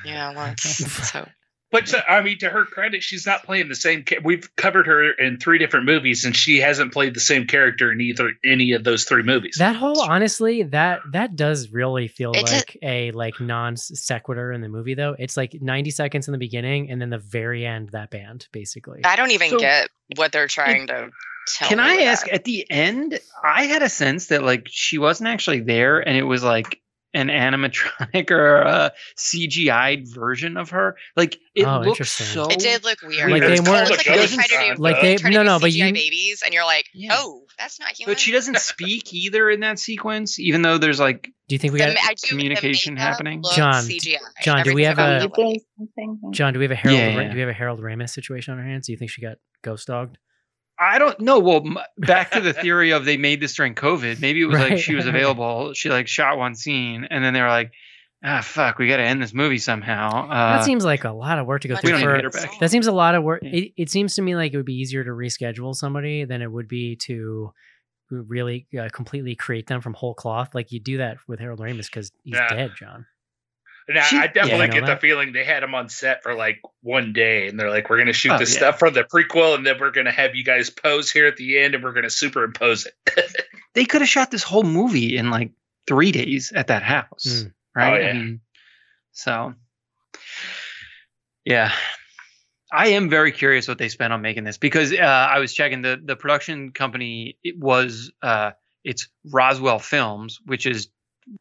Yeah, 0.05 0.31
let's. 0.35 1.09
so 1.09 1.27
But 1.71 1.87
to, 1.87 2.09
I 2.09 2.21
mean, 2.21 2.37
to 2.39 2.49
her 2.49 2.63
credit, 2.63 3.03
she's 3.03 3.25
not 3.25 3.43
playing 3.43 3.67
the 3.69 3.75
same. 3.75 4.03
Ca- 4.07 4.19
We've 4.23 4.47
covered 4.55 4.87
her 4.87 5.11
in 5.11 5.37
three 5.39 5.57
different 5.57 5.85
movies, 5.87 6.23
and 6.23 6.35
she 6.35 6.59
hasn't 6.59 6.93
played 6.93 7.13
the 7.15 7.19
same 7.19 7.47
character 7.47 7.91
in 7.91 7.99
either 7.99 8.31
any 8.45 8.73
of 8.73 8.83
those 8.83 9.03
three 9.03 9.23
movies. 9.23 9.55
That 9.59 9.75
whole 9.75 9.99
honestly, 10.01 10.63
that 10.63 11.01
that 11.11 11.35
does 11.35 11.69
really 11.71 12.07
feel 12.07 12.31
It's 12.33 12.51
like 12.51 12.77
a, 12.81 13.11
like 13.11 13.39
non 13.41 13.75
sequitur 13.77 14.51
in 14.53 14.61
the 14.61 14.69
movie 14.69 14.93
though. 14.93 15.15
It's 15.17 15.35
like 15.35 15.55
90 15.59 15.91
seconds 15.91 16.27
in 16.27 16.31
the 16.33 16.37
beginning 16.37 16.89
and 16.91 17.01
then 17.01 17.09
the 17.09 17.17
very 17.17 17.65
end 17.65 17.89
that 17.89 18.09
band 18.11 18.47
basically. 18.51 19.01
I 19.03 19.15
don't 19.15 19.31
even 19.31 19.49
So- 19.49 19.59
get 19.59 19.89
what 20.15 20.31
they're 20.31 20.47
trying 20.47 20.87
to. 20.87 21.09
tell 21.47 21.67
Can 21.67 21.77
me 21.79 21.83
I 21.83 21.95
what 21.95 22.03
ask 22.05 22.25
that- 22.25 22.33
at 22.35 22.43
the 22.45 22.69
end? 22.69 23.19
I 23.43 23.65
had 23.65 23.81
a 23.81 23.89
sense 23.89 24.27
that 24.27 24.43
like 24.43 24.67
she 24.69 24.97
wasn't 24.97 25.29
actually 25.29 25.61
there, 25.61 25.99
and 25.99 26.15
it 26.15 26.23
was 26.23 26.43
like 26.43 26.79
an 27.15 27.29
animatronic 27.29 28.29
or 28.31 28.57
a 28.57 28.91
CGI 29.17 30.07
version 30.13 30.57
of 30.57 30.69
her. 30.71 30.97
Like 31.15 31.37
it 31.55 31.63
Oh, 31.65 31.77
looked 31.77 31.87
interesting. 31.87 32.27
so. 32.27 32.47
It 32.47 32.59
did 32.59 32.83
look 32.83 33.01
weird. 33.01 33.31
Like, 33.31 33.41
they 33.41 33.51
was 33.51 33.61
weren't- 33.61 33.69
almost 33.69 33.91
like 33.91 34.01
she 34.01 34.09
they 34.11 34.27
tried 34.27 34.69
to 34.69 34.75
do, 34.75 34.81
like 34.81 34.95
they 35.01 35.01
they- 35.01 35.15
tried 35.17 35.29
to 35.31 35.35
no, 35.37 35.43
no, 35.43 35.59
but 35.59 35.71
CGI 35.71 35.87
you- 35.87 35.93
babies, 35.93 36.41
and 36.45 36.53
you're 36.53 36.65
like, 36.65 36.85
Yeah. 36.93 37.09
oh, 37.13 37.43
that's 37.57 37.79
not 37.79 37.89
human. 37.91 38.13
But 38.13 38.19
she 38.19 38.31
doesn't 38.31 38.57
speak 38.59 39.13
either 39.13 39.49
in 39.49 39.61
that 39.61 39.79
sequence, 39.79 40.39
even 40.39 40.61
though 40.61 40.77
there's 40.77 40.99
like 40.99 41.23
Do 41.47 41.55
you 41.55 41.59
think 41.59 41.73
we 41.73 41.79
The 41.79 41.85
got 41.85 41.93
ma- 41.95 41.99
I 42.09 42.13
do- 42.13 42.27
communication 42.27 42.95
makeup 42.95 43.07
happening? 43.07 43.43
John, 43.55 43.83
CGI. 43.83 44.17
John, 44.43 44.63
do 44.63 44.73
we 44.73 44.83
have 44.83 44.99
a- 44.99 45.17
about 45.17 45.33
the 45.35 45.41
look. 45.41 45.57
something? 45.77 46.19
John? 46.31 46.53
Do 46.53 46.59
we 46.59 46.65
have 46.65 46.71
a 46.71 46.75
Harold? 46.75 46.99
Yeah, 46.99 47.09
yeah. 47.21 47.27
Do 47.29 47.33
we 47.35 47.39
have 47.41 47.49
a 47.49 47.53
Harold 47.53 47.79
Ramis 47.79 48.09
situation 48.09 48.53
on 48.53 48.59
our 48.59 48.65
hands? 48.65 48.87
Do 48.87 48.91
you 48.91 48.97
think 48.97 49.11
she 49.11 49.21
got 49.21 49.37
ghost 49.61 49.87
dogged? 49.87 50.17
I 50.79 50.99
don't 50.99 51.19
know. 51.19 51.39
Well, 51.39 51.63
back 51.97 52.31
to 52.31 52.41
the 52.41 52.53
theory 52.53 52.91
of 52.91 53.05
they 53.05 53.17
made 53.17 53.39
this 53.39 53.55
during 53.55 53.75
COVID. 53.75 54.19
Maybe 54.19 54.41
it 54.41 54.45
was 54.45 54.59
like 54.59 54.77
she 54.77 54.95
was 54.95 55.05
available. 55.07 55.73
She 55.73 55.89
like 55.89 56.07
shot 56.07 56.37
one 56.37 56.55
scene, 56.55 57.07
and 57.09 57.23
then 57.23 57.33
they 57.33 57.41
were 57.41 57.47
like, 57.49 57.71
"Ah, 58.23 58.41
fuck, 58.41 58.77
we 58.77 58.87
got 58.87 58.97
to 58.97 59.03
end 59.03 59.21
this 59.21 59.33
movie 59.33 59.57
somehow." 59.57 60.27
Uh, 60.29 60.57
that 60.57 60.65
seems 60.65 60.83
like 60.83 61.03
a 61.05 61.11
lot 61.11 61.39
of 61.39 61.45
work 61.47 61.61
to 61.61 61.67
go 61.69 61.75
Much 61.75 61.81
through. 61.83 61.91
don't 61.91 62.01
for, 62.01 62.17
to 62.17 62.23
her 62.23 62.29
back. 62.29 62.59
That 62.59 62.71
seems 62.71 62.87
a 62.87 62.91
lot 62.91 63.15
of 63.15 63.23
work. 63.23 63.41
Yeah. 63.43 63.51
It, 63.51 63.71
it 63.77 63.89
seems 63.89 64.15
to 64.15 64.21
me 64.21 64.35
like 64.35 64.53
it 64.53 64.57
would 64.57 64.65
be 64.65 64.75
easier 64.79 65.03
to 65.03 65.11
reschedule 65.11 65.73
somebody 65.75 66.25
than 66.25 66.41
it 66.41 66.51
would 66.51 66.67
be 66.67 66.97
to 67.03 67.53
really 68.11 68.67
uh, 68.79 68.89
completely 68.91 69.35
create 69.35 69.67
them 69.67 69.81
from 69.81 69.93
whole 69.93 70.13
cloth. 70.13 70.53
Like 70.53 70.71
you 70.71 70.79
do 70.79 70.97
that 70.97 71.17
with 71.27 71.39
Harold 71.39 71.59
Ramis 71.59 71.85
because 71.87 72.11
he's 72.23 72.35
Yeah. 72.35 72.49
dead, 72.49 72.71
John. 72.77 73.05
And 73.87 73.99
I, 73.99 74.03
She- 74.03 74.17
I 74.17 74.27
definitely 74.27 74.49
Yeah, 74.51 74.63
I 74.63 74.67
know 74.67 74.73
get 74.73 74.85
the 74.87 74.97
feeling 74.97 75.31
they 75.33 75.43
had 75.43 75.61
him 75.61 75.75
on 75.75 75.89
set 75.89 76.23
for 76.23 76.33
like 76.33 76.59
one 76.81 77.13
day, 77.13 77.47
and 77.47 77.59
they're 77.59 77.69
like, 77.69 77.89
"We're 77.89 77.97
going 77.97 78.07
to 78.07 78.13
shoot 78.13 78.31
Oh, 78.31 78.37
the 78.37 78.45
yeah. 78.45 78.49
stuff 78.57 78.79
from 78.79 78.93
the 78.95 79.03
prequel, 79.03 79.55
and 79.55 79.65
then 79.65 79.77
we're 79.79 79.91
going 79.91 80.05
to 80.05 80.11
have 80.11 80.35
you 80.35 80.43
guys 80.43 80.69
pose 80.71 81.11
here 81.11 81.27
at 81.27 81.37
the 81.37 81.59
end, 81.59 81.75
and 81.75 81.83
we're 81.83 81.93
going 81.93 82.03
to 82.03 82.09
superimpose 82.09 82.87
it." 82.87 83.45
they 83.75 83.85
could 83.85 84.01
have 84.01 84.09
shot 84.09 84.31
this 84.31 84.41
whole 84.43 84.63
movie 84.63 85.15
in 85.17 85.29
like 85.29 85.51
three 85.87 86.11
days 86.11 86.51
at 86.55 86.67
that 86.67 86.81
house, 86.81 87.25
Mm. 87.27 87.51
right? 87.75 87.93
Oh, 87.93 87.97
yeah. 88.03 88.09
I 88.09 88.13
mean, 88.13 88.39
so 89.11 89.53
yeah, 91.45 91.71
I 92.71 92.87
am 92.89 93.09
very 93.09 93.31
curious 93.31 93.67
what 93.67 93.77
they 93.77 93.89
spent 93.89 94.11
on 94.13 94.21
making 94.21 94.43
this 94.45 94.57
because 94.57 94.91
uh, 94.93 94.95
I 94.97 95.39
was 95.39 95.53
checking 95.53 95.81
the 95.81 96.01
the 96.03 96.15
production 96.15 96.71
company. 96.71 97.37
It 97.43 97.57
was 97.59 98.11
uh, 98.21 98.51
it's 98.83 99.07
Roswell 99.31 99.79
Films, 99.79 100.39
which 100.45 100.65
is 100.65 100.89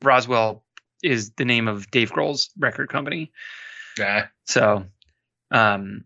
Roswell 0.03 0.65
is 1.05 1.31
the 1.37 1.45
name 1.45 1.69
of 1.69 1.91
Dave 1.91 2.11
Grohl's 2.11 2.51
record 2.59 2.89
company. 2.89 3.31
yeah. 3.99 4.27
So, 4.47 4.85
um, 5.51 6.05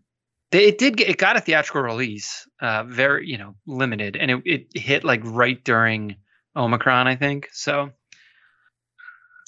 they, 0.51 0.65
it 0.65 0.77
did 0.77 0.97
get, 0.97 1.09
it 1.09 1.17
got 1.17 1.37
a 1.37 1.41
theatrical 1.41 1.81
release, 1.81 2.47
uh, 2.61 2.83
very 2.83 3.27
you 3.27 3.37
know 3.37 3.55
limited, 3.65 4.15
and 4.15 4.31
it, 4.31 4.41
it 4.45 4.77
hit 4.77 5.03
like 5.03 5.21
right 5.23 5.63
during 5.63 6.15
Omicron, 6.55 7.07
I 7.07 7.15
think. 7.15 7.49
So, 7.51 7.91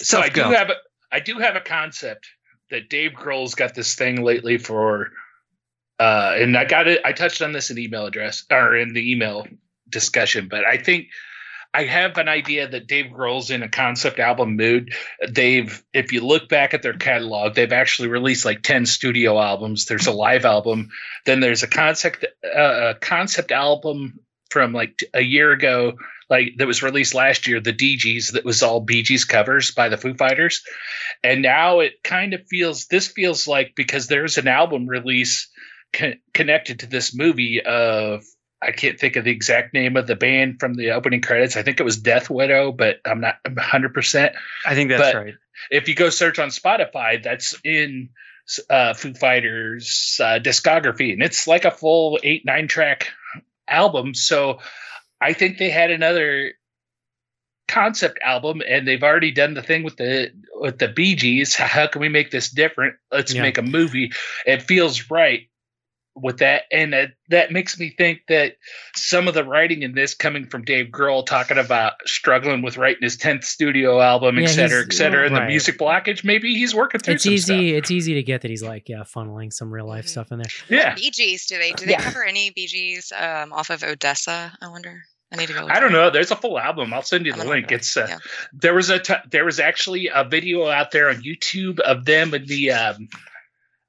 So 0.01 0.19
I 0.19 0.29
do 0.29 0.35
go. 0.35 0.51
have 0.51 0.69
a, 0.69 0.75
I 1.11 1.19
do 1.19 1.39
have 1.39 1.55
a 1.55 1.61
concept 1.61 2.27
that 2.69 2.89
Dave 2.89 3.11
Grohl's 3.11 3.55
got 3.55 3.75
this 3.75 3.95
thing 3.95 4.23
lately 4.23 4.57
for, 4.57 5.11
uh, 5.99 6.35
and 6.37 6.55
I 6.55 6.65
got 6.65 6.87
it. 6.87 7.01
I 7.03 7.11
touched 7.11 7.41
on 7.41 7.51
this 7.51 7.69
in 7.69 7.77
email 7.77 8.05
address 8.05 8.45
or 8.51 8.75
in 8.77 8.93
the 8.93 9.11
email 9.11 9.45
discussion, 9.89 10.47
but 10.49 10.65
I 10.65 10.77
think 10.77 11.07
I 11.73 11.85
have 11.85 12.17
an 12.17 12.27
idea 12.27 12.67
that 12.67 12.87
Dave 12.87 13.11
Grohl's 13.11 13.49
in 13.49 13.63
a 13.63 13.69
concept 13.69 14.19
album 14.19 14.57
mood. 14.57 14.93
They've, 15.27 15.81
if 15.93 16.11
you 16.11 16.21
look 16.25 16.49
back 16.49 16.73
at 16.73 16.81
their 16.81 16.97
catalog, 16.97 17.55
they've 17.55 17.71
actually 17.71 18.09
released 18.09 18.43
like 18.43 18.61
ten 18.61 18.85
studio 18.85 19.39
albums. 19.39 19.85
There's 19.85 20.07
a 20.07 20.11
live 20.11 20.43
album, 20.45 20.89
then 21.25 21.39
there's 21.39 21.63
a 21.63 21.67
concept 21.67 22.25
uh, 22.43 22.91
a 22.91 22.95
concept 22.95 23.51
album 23.51 24.19
from 24.49 24.73
like 24.73 25.01
a 25.13 25.21
year 25.21 25.51
ago 25.53 25.93
like 26.31 26.53
that 26.57 26.67
was 26.67 26.81
released 26.81 27.13
last 27.13 27.45
year, 27.45 27.59
the 27.59 27.73
Dee 27.73 27.97
Gees 27.97 28.29
that 28.29 28.45
was 28.45 28.63
all 28.63 28.79
Bee 28.79 29.03
Gees 29.03 29.25
covers 29.25 29.71
by 29.71 29.89
the 29.89 29.97
Foo 29.97 30.13
Fighters, 30.13 30.63
and 31.23 31.41
now 31.41 31.81
it 31.81 32.03
kind 32.03 32.33
of 32.33 32.47
feels 32.47 32.87
this 32.87 33.09
feels 33.09 33.47
like 33.47 33.73
because 33.75 34.07
there's 34.07 34.37
an 34.37 34.47
album 34.47 34.87
release 34.87 35.49
co- 35.91 36.13
connected 36.33 36.79
to 36.79 36.87
this 36.87 37.13
movie 37.13 37.61
of 37.61 38.23
I 38.61 38.71
can't 38.71 38.99
think 38.99 39.15
of 39.15 39.23
the 39.23 39.31
exact 39.31 39.73
name 39.73 39.97
of 39.97 40.05
the 40.07 40.15
band 40.15 40.59
from 40.59 40.75
the 40.75 40.91
opening 40.91 41.21
credits. 41.21 41.57
I 41.57 41.63
think 41.63 41.79
it 41.79 41.83
was 41.83 41.97
Death 41.97 42.29
Widow, 42.29 42.71
but 42.71 42.97
I'm 43.05 43.19
not 43.21 43.37
100. 43.45 43.93
percent 43.93 44.35
I 44.65 44.75
think 44.75 44.89
that's 44.89 45.01
But- 45.01 45.15
right. 45.15 45.33
If 45.69 45.87
you 45.87 45.93
go 45.95 46.09
search 46.09 46.39
on 46.39 46.49
Spotify, 46.49 47.21
that's 47.21 47.55
in 47.63 48.09
uh, 48.69 48.93
Foo 48.95 49.13
Fighters 49.13 50.19
uh, 50.23 50.39
discography, 50.41 51.13
and 51.13 51.21
it's 51.21 51.45
like 51.47 51.65
a 51.65 51.71
full 51.71 52.19
eight 52.23 52.45
nine 52.45 52.67
track 52.67 53.09
album. 53.67 54.15
So 54.15 54.59
I 55.21 55.33
think 55.33 55.59
they 55.59 55.69
had 55.69 55.91
another 55.91 56.53
concept 57.67 58.19
album, 58.23 58.61
and 58.67 58.87
they've 58.87 59.03
already 59.03 59.31
done 59.31 59.53
the 59.53 59.61
thing 59.61 59.83
with 59.83 59.97
the 59.97 60.31
with 60.55 60.79
the 60.79 60.87
Bee 60.87 61.15
Gees. 61.15 61.55
How 61.55 61.85
can 61.87 62.01
we 62.01 62.09
make 62.09 62.31
this 62.31 62.49
different? 62.49 62.95
Let's 63.11 63.33
Yeah. 63.33 63.43
make 63.43 63.57
a 63.59 63.61
movie. 63.63 64.11
It 64.47 64.63
feels 64.63 65.11
right 65.11 65.47
with 66.21 66.37
that, 66.39 66.63
and 66.71 66.93
that, 66.93 67.11
that 67.29 67.51
makes 67.51 67.79
me 67.79 67.93
think 67.97 68.21
that 68.29 68.57
some 68.95 69.27
of 69.27 69.33
the 69.33 69.43
writing 69.43 69.81
in 69.81 69.93
this 69.93 70.13
coming 70.13 70.47
from 70.47 70.63
Dave 70.63 70.87
Grohl 70.87 71.25
talking 71.25 71.57
about 71.57 71.93
struggling 72.05 72.61
with 72.61 72.77
writing 72.77 73.01
his 73.03 73.17
tenth 73.17 73.43
studio 73.43 73.99
album, 73.99 74.37
Yeah, 74.37 74.43
et 74.43 74.47
cetera, 74.47 74.83
et 74.83 74.93
cetera, 74.93 75.25
and 75.25 75.33
right. 75.35 75.41
the 75.41 75.47
music 75.47 75.77
blockage. 75.77 76.23
Maybe 76.23 76.53
he's 76.55 76.73
working 76.75 76.99
through 77.01 77.15
It's 77.15 77.23
some 77.23 77.33
easy. 77.33 77.75
It's 77.75 77.91
easy 77.91 78.13
to 78.15 78.23
get 78.23 78.41
that 78.41 78.51
he's 78.51 78.63
like 78.63 78.87
yeah, 78.89 79.03
funneling 79.03 79.51
some 79.51 79.71
real 79.71 79.87
life 79.87 80.05
Mhm. 80.05 80.09
stuff 80.09 80.31
in 80.31 80.37
there. 80.39 80.49
stuff. 80.49 80.69
Yeah. 80.69 80.95
Bee 80.95 81.11
Gees, 81.11 81.47
do 81.47 81.57
they 81.57 81.71
do 81.73 81.85
they 81.85 81.93
Yeah. 81.93 82.01
cover 82.01 82.23
any 82.23 82.51
Bee 82.51 82.67
Gees 82.67 83.11
um, 83.17 83.51
off 83.53 83.69
of 83.69 83.83
Odessa? 83.83 84.51
I 84.61 84.67
wonder. 84.69 85.01
I 85.33 85.37
need 85.37 85.47
to 85.47 85.53
go. 85.53 85.65
I 85.65 85.79
don't 85.79 85.93
know. 85.93 86.09
There's 86.09 86.31
a 86.31 86.35
full 86.35 86.59
album. 86.59 86.93
I'll 86.93 87.03
send 87.03 87.25
you 87.25 87.31
the 87.31 87.45
link. 87.45 87.71
look. 87.71 87.79
It's 87.79 87.95
uh, 87.95 88.05
Yeah. 88.09 88.17
there 88.51 88.73
was 88.73 88.89
a 88.89 88.99
t- 88.99 89.13
there 89.29 89.45
was 89.45 89.61
actually 89.61 90.09
a 90.13 90.25
video 90.25 90.67
out 90.67 90.91
there 90.91 91.09
on 91.09 91.23
YouTube 91.23 91.79
of 91.79 92.03
them 92.03 92.33
in 92.33 92.45
the 92.47 92.71
um, 92.71 93.07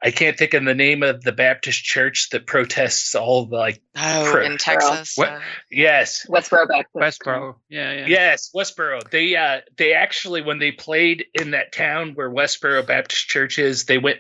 I 0.04 0.10
can't 0.10 0.36
think 0.36 0.52
of 0.54 0.64
the 0.64 0.74
name 0.74 1.02
of 1.04 1.22
the 1.22 1.30
Baptist 1.32 1.84
church 1.84 2.30
that 2.30 2.46
protests 2.46 3.14
all 3.14 3.46
the 3.46 3.56
like 3.56 3.80
Oh, 3.96 4.28
Pro- 4.32 4.44
in 4.44 4.58
Texas. 4.58 5.12
What- 5.16 5.28
uh, 5.28 5.40
yes 5.70 6.26
Westboro 6.28 6.66
back. 6.68 6.88
Westboro, 6.96 7.54
yeah, 7.68 7.92
yeah. 7.92 8.06
yes 8.08 8.50
Westboro 8.54 9.08
they 9.10 9.36
uh 9.36 9.60
they 9.76 9.92
actually 9.92 10.42
when 10.42 10.58
they 10.58 10.72
played 10.72 11.26
in 11.34 11.52
that 11.52 11.72
town 11.72 12.12
where 12.14 12.30
Westboro 12.30 12.86
Baptist 12.86 13.28
Church 13.28 13.58
is 13.58 13.84
they 13.84 13.98
went 13.98 14.18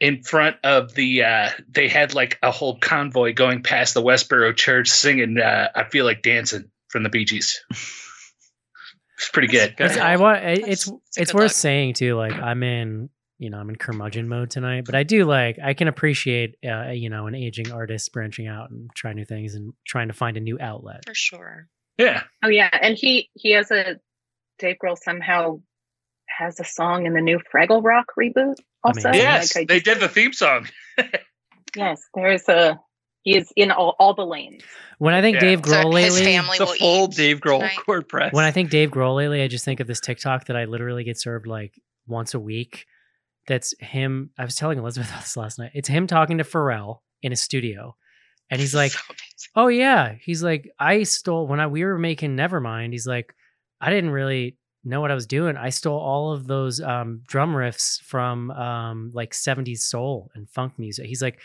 in 0.00 0.22
front 0.24 0.56
of 0.64 0.94
the 0.94 1.22
uh 1.22 1.50
they 1.70 1.88
had 1.88 2.14
like 2.14 2.38
a 2.42 2.50
whole 2.50 2.78
convoy 2.78 3.32
going 3.32 3.62
past 3.62 3.94
the 3.94 4.02
Westboro 4.02 4.54
church 4.56 4.88
singing 4.88 5.38
uh 5.38 5.68
I 5.74 5.84
feel 5.84 6.04
like 6.04 6.22
dancing 6.22 6.70
from 6.88 7.04
the 7.04 7.08
Bee 7.08 7.24
Gees. 7.24 7.64
It's 9.16 9.28
pretty 9.32 9.48
good. 9.48 9.76
It's, 9.78 9.96
I 9.96 10.16
want. 10.16 10.42
It's 10.44 10.58
That's- 10.64 10.68
it's, 10.68 10.90
that's 11.16 11.30
a 11.30 11.32
good 11.32 11.38
worth 11.38 11.42
look. 11.44 11.52
saying 11.52 11.94
too. 11.94 12.16
Like 12.16 12.32
I'm 12.32 12.62
in. 12.64 13.10
You 13.44 13.50
know, 13.50 13.58
I'm 13.58 13.68
in 13.68 13.76
curmudgeon 13.76 14.26
mode 14.28 14.50
tonight, 14.50 14.84
but 14.86 14.94
I 14.94 15.02
do 15.02 15.24
like. 15.26 15.58
I 15.62 15.74
can 15.74 15.86
appreciate. 15.86 16.56
Uh, 16.66 16.90
you 16.90 17.10
know, 17.10 17.26
an 17.26 17.34
aging 17.34 17.70
artist 17.70 18.12
branching 18.12 18.46
out 18.48 18.70
and 18.70 18.90
trying 18.94 19.16
new 19.16 19.24
things 19.24 19.54
and 19.54 19.72
trying 19.86 20.08
to 20.08 20.14
find 20.14 20.36
a 20.36 20.40
new 20.40 20.58
outlet. 20.60 21.04
for 21.06 21.14
sure. 21.14 21.68
Yeah. 21.98 22.22
Oh 22.42 22.48
yeah, 22.48 22.70
and 22.80 22.96
he 22.96 23.28
he 23.34 23.52
has 23.52 23.70
a 23.70 24.00
Dave 24.58 24.76
Grohl 24.82 24.96
somehow 24.96 25.60
has 26.28 26.58
a 26.58 26.64
song 26.64 27.06
in 27.06 27.12
the 27.12 27.20
new 27.20 27.38
Fraggle 27.54 27.84
Rock 27.84 28.06
reboot. 28.18 28.56
Also, 28.82 29.08
Amazing. 29.10 29.14
Yes, 29.26 29.54
Like, 29.56 29.62
I 29.70 29.74
they 29.74 29.80
did 29.80 30.00
the 30.00 30.08
theme 30.08 30.32
song. 30.32 30.66
Yes, 31.76 32.00
there's 32.14 32.48
a 32.48 32.78
he 33.22 33.36
is 33.36 33.50
in 33.56 33.70
all, 33.70 33.96
all 33.98 34.14
the 34.14 34.24
lanes. 34.26 34.62
When 34.98 35.14
I 35.14 35.20
think 35.22 35.36
Yeah. 35.36 35.40
Dave 35.40 35.62
Grohl 35.62 35.98
his 36.00 36.14
lately, 36.14 36.24
family 36.24 36.58
The 36.58 36.64
will 36.66 36.74
full 36.74 37.04
eat 37.10 37.16
Dave 37.16 37.40
Grohl 37.40 37.60
tonight. 37.60 37.76
chord 37.84 38.08
press. 38.08 38.32
when 38.32 38.44
I 38.44 38.50
think 38.52 38.70
Dave 38.70 38.90
Grohl 38.90 39.16
lately, 39.16 39.42
I 39.42 39.48
just 39.48 39.64
think 39.64 39.80
of 39.80 39.86
this 39.86 39.98
TikTok 40.00 40.46
that 40.46 40.56
I 40.56 40.66
literally 40.66 41.04
get 41.04 41.18
served 41.18 41.46
like 41.46 41.72
once 42.06 42.34
a 42.34 42.38
week. 42.40 42.86
That's 43.46 43.74
him. 43.80 44.30
I 44.38 44.44
was 44.44 44.54
telling 44.56 44.78
Elizabeth 44.78 45.10
this 45.20 45.36
last 45.36 45.58
night. 45.58 45.72
It's 45.74 45.88
him 45.88 46.06
talking 46.06 46.38
to 46.38 46.44
Pharrell 46.44 47.00
in 47.22 47.32
a 47.32 47.36
studio, 47.36 47.96
and 48.50 48.60
he's 48.60 48.74
like, 48.82 48.92
So 48.92 49.48
"Oh 49.56 49.68
yeah," 49.68 50.14
he's 50.20 50.42
like, 50.42 50.70
"I 50.78 51.02
stole 51.02 51.46
when 51.46 51.60
I 51.60 51.66
we 51.66 51.84
were 51.84 51.98
making 51.98 52.36
Nevermind." 52.36 52.92
He's 52.92 53.06
like, 53.06 53.34
"I 53.80 53.90
didn't 53.90 54.10
really 54.10 54.56
know 54.84 55.00
what 55.00 55.10
I 55.10 55.14
was 55.14 55.26
doing. 55.26 55.56
I 55.56 55.70
stole 55.70 55.98
all 55.98 56.32
of 56.32 56.46
those 56.46 56.80
um, 56.80 57.22
drum 57.26 57.54
riffs 57.54 58.00
from 58.02 58.50
um, 58.50 59.10
like 59.14 59.32
'70s 59.32 59.78
soul 59.78 60.30
and 60.34 60.48
funk 60.50 60.78
music." 60.78 61.06
He's 61.06 61.22
like. 61.22 61.38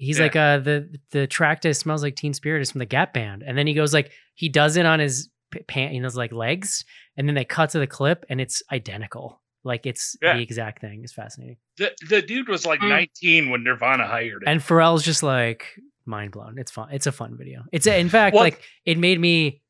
He's 0.00 0.18
Yeah. 0.18 0.24
like 0.26 0.36
uh 0.36 0.58
the 0.58 0.96
the 1.10 1.26
track 1.26 1.60
to 1.62 1.74
smells 1.74 2.04
like 2.04 2.14
Teen 2.14 2.32
Spirit 2.32 2.62
is 2.62 2.70
from 2.70 2.78
the 2.78 2.86
Gap 2.86 3.12
Band, 3.12 3.42
and 3.44 3.58
then 3.58 3.66
he 3.66 3.74
goes 3.74 3.92
like 3.92 4.12
he 4.36 4.48
does 4.48 4.76
it 4.76 4.86
on 4.86 5.00
his 5.00 5.28
pant, 5.66 5.92
you 5.92 5.98
know, 5.98 6.04
his 6.06 6.16
like 6.16 6.30
legs, 6.30 6.84
and 7.16 7.26
then 7.26 7.34
they 7.34 7.44
cut 7.44 7.70
to 7.70 7.80
the 7.80 7.86
clip, 7.88 8.24
and 8.28 8.40
it's 8.40 8.62
identical. 8.70 9.40
Like 9.68 9.86
it's 9.86 10.16
Yeah. 10.20 10.36
the 10.36 10.42
exact 10.42 10.80
thing. 10.80 11.02
It's 11.04 11.12
fascinating. 11.12 11.58
The, 11.76 11.92
the 12.08 12.22
dude 12.22 12.48
was 12.48 12.66
like 12.66 12.80
Mm. 12.80 12.88
19 12.88 13.50
when 13.50 13.62
Nirvana 13.62 14.06
hired 14.06 14.42
him. 14.42 14.48
And 14.48 14.60
Pharrell's 14.60 15.04
just 15.04 15.22
like 15.22 15.78
mind 16.06 16.32
blown. 16.32 16.58
It's 16.58 16.70
fun. 16.72 16.88
It's 16.90 17.06
a 17.06 17.12
fun 17.12 17.36
video. 17.38 17.64
It's 17.70 17.86
a, 17.86 17.96
in 18.00 18.08
fact 18.08 18.34
Well- 18.34 18.44
like 18.44 18.60
it 18.84 18.98
made 18.98 19.20
me. 19.20 19.60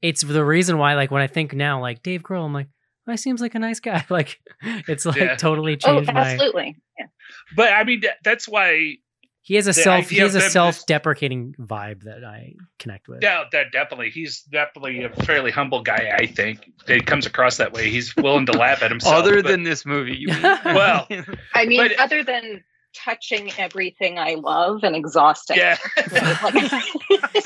It's 0.00 0.22
the 0.22 0.44
reason 0.44 0.78
why 0.78 0.94
like 0.94 1.12
when 1.12 1.22
I 1.22 1.28
think 1.28 1.52
now 1.54 1.80
like 1.80 2.02
Dave 2.02 2.22
Grohl, 2.22 2.44
I'm 2.44 2.52
like, 2.52 2.66
oh, 3.06 3.12
he 3.12 3.16
seems 3.16 3.40
like 3.40 3.54
a 3.54 3.60
nice 3.60 3.78
guy. 3.78 4.04
Like 4.10 4.40
it's 4.88 5.06
like 5.06 5.16
Yeah. 5.16 5.36
totally 5.36 5.74
Oh, 5.74 5.76
changed 5.76 6.12
my. 6.12 6.20
absolutely. 6.32 6.76
Yeah. 6.98 7.06
but 7.54 7.72
I 7.72 7.84
mean, 7.84 8.00
that, 8.00 8.16
that's 8.24 8.48
why 8.48 8.96
He 9.44 9.56
has 9.56 9.66
a 9.66 9.72
self. 9.72 10.08
He 10.08 10.16
idea 10.16 10.22
has 10.24 10.34
a 10.34 10.38
of 10.38 10.42
them 10.42 10.46
just- 10.46 10.52
self-deprecating 10.52 11.54
vibe 11.58 12.04
that 12.04 12.24
I 12.24 12.54
connect 12.78 13.08
with. 13.08 13.22
Yeah, 13.22 13.44
that 13.50 13.72
definitely. 13.72 14.10
He's 14.10 14.42
definitely 14.42 15.02
a 15.02 15.08
fairly 15.24 15.50
humble 15.50 15.82
guy. 15.82 16.12
I 16.16 16.26
think 16.26 16.70
that 16.86 16.94
he 16.94 17.00
comes 17.00 17.26
across 17.26 17.56
that 17.56 17.72
way. 17.72 17.90
He's 17.90 18.14
willing 18.16 18.46
to 18.46 18.52
laugh 18.52 18.82
at 18.82 18.90
himself. 18.92 19.14
Other 19.14 19.42
but- 19.42 19.50
than 19.50 19.64
this 19.64 19.84
movie, 19.84 20.16
you 20.16 20.28
mean? 20.28 20.42
Well, 20.64 21.08
I 21.54 21.66
mean, 21.66 21.88
But- 21.88 21.98
other 21.98 22.22
than 22.22 22.62
touching 22.94 23.50
everything 23.58 24.18
I 24.18 24.34
love 24.34 24.84
and 24.84 24.94
exhausting. 24.94 25.56
yeah, 25.56 25.78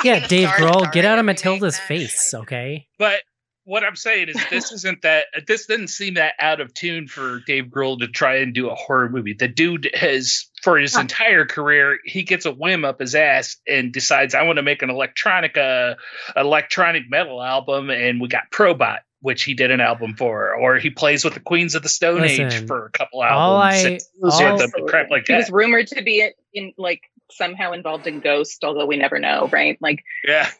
Yeah, 0.04 0.26
Dave 0.26 0.48
Grohl, 0.50 0.90
get 0.92 1.04
out 1.04 1.18
of 1.18 1.24
Matilda's 1.24 1.78
face, 1.78 2.34
okay? 2.34 2.86
but 2.98 3.22
what 3.64 3.82
I'm 3.82 3.96
saying 3.96 4.28
is 4.28 4.36
this 4.48 4.70
isn't 4.70 5.02
that. 5.02 5.24
This 5.48 5.66
didn't 5.66 5.88
seem 5.88 6.14
that 6.14 6.34
out 6.38 6.60
of 6.60 6.72
tune 6.72 7.08
for 7.08 7.40
Dave 7.48 7.64
Grohl 7.64 7.98
to 7.98 8.06
try 8.06 8.36
and 8.36 8.54
do 8.54 8.70
a 8.70 8.74
horror 8.76 9.08
movie. 9.08 9.32
The 9.32 9.48
dude 9.48 9.90
has, 9.94 10.46
for 10.66 10.78
his 10.78 10.94
Huh. 10.96 11.02
entire 11.02 11.44
career, 11.46 11.98
he 12.04 12.24
gets 12.24 12.44
a 12.44 12.50
whim 12.50 12.84
up 12.84 12.98
his 12.98 13.14
ass 13.14 13.56
and 13.68 13.92
decides 13.92 14.34
I 14.34 14.42
want 14.42 14.56
to 14.56 14.62
make 14.64 14.82
an 14.82 14.90
electronic, 14.90 15.56
uh, 15.56 15.94
electronic 16.34 17.08
metal 17.08 17.40
album, 17.42 17.88
and 17.88 18.20
we 18.20 18.26
got 18.28 18.50
Probot. 18.50 18.98
Which 19.22 19.42
he 19.44 19.54
did 19.54 19.70
an 19.72 19.80
album 19.80 20.14
for, 20.14 20.54
or 20.54 20.76
he 20.78 20.90
plays 20.90 21.24
with 21.24 21.34
the 21.34 21.40
Queens 21.40 21.74
of 21.74 21.82
the 21.82 21.88
Stone 21.88 22.22
Age 22.22 22.66
for 22.66 22.84
a 22.86 22.90
couple 22.90 23.24
albums. 23.24 23.40
all 23.40 23.62
albums. 23.62 24.10
I- 24.22 24.44
all- 24.46 24.52
with 24.52 24.60
them 24.60 24.70
and 24.76 24.88
crap 24.88 25.10
like 25.10 25.26
he 25.26 25.32
that. 25.32 25.38
was 25.38 25.50
rumored 25.50 25.86
to 25.88 26.02
be 26.02 26.30
in 26.52 26.72
like 26.76 27.00
somehow 27.30 27.72
involved 27.72 28.06
in 28.06 28.20
Ghost, 28.20 28.64
although 28.64 28.86
we 28.86 28.96
never 28.96 29.18
know, 29.18 29.48
right? 29.52 29.78
Like 29.80 30.04
yeah, 30.26 30.50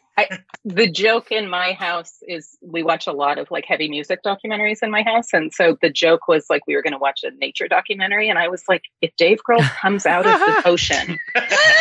the 0.65 0.89
joke 0.89 1.31
in 1.31 1.49
my 1.49 1.73
house 1.73 2.17
is 2.27 2.57
we 2.61 2.81
watch 2.81 3.07
a 3.07 3.11
lot 3.11 3.37
of 3.37 3.51
like 3.51 3.65
heavy 3.65 3.87
music 3.87 4.23
documentaries 4.23 4.81
in 4.81 4.89
my 4.89 5.03
house, 5.03 5.33
and 5.33 5.53
so 5.53 5.77
the 5.81 5.89
joke 5.89 6.27
was 6.27 6.45
like 6.49 6.65
we 6.67 6.75
were 6.75 6.81
going 6.81 6.93
to 6.93 6.99
watch 6.99 7.23
a 7.23 7.31
nature 7.31 7.67
documentary, 7.67 8.29
and 8.29 8.39
I 8.39 8.47
was 8.47 8.63
like, 8.67 8.83
if 9.01 9.15
Dave 9.15 9.39
Grohl 9.47 9.61
comes 9.81 10.05
out 10.05 10.25
of 10.25 10.39
the 10.39 10.67
ocean 10.67 11.19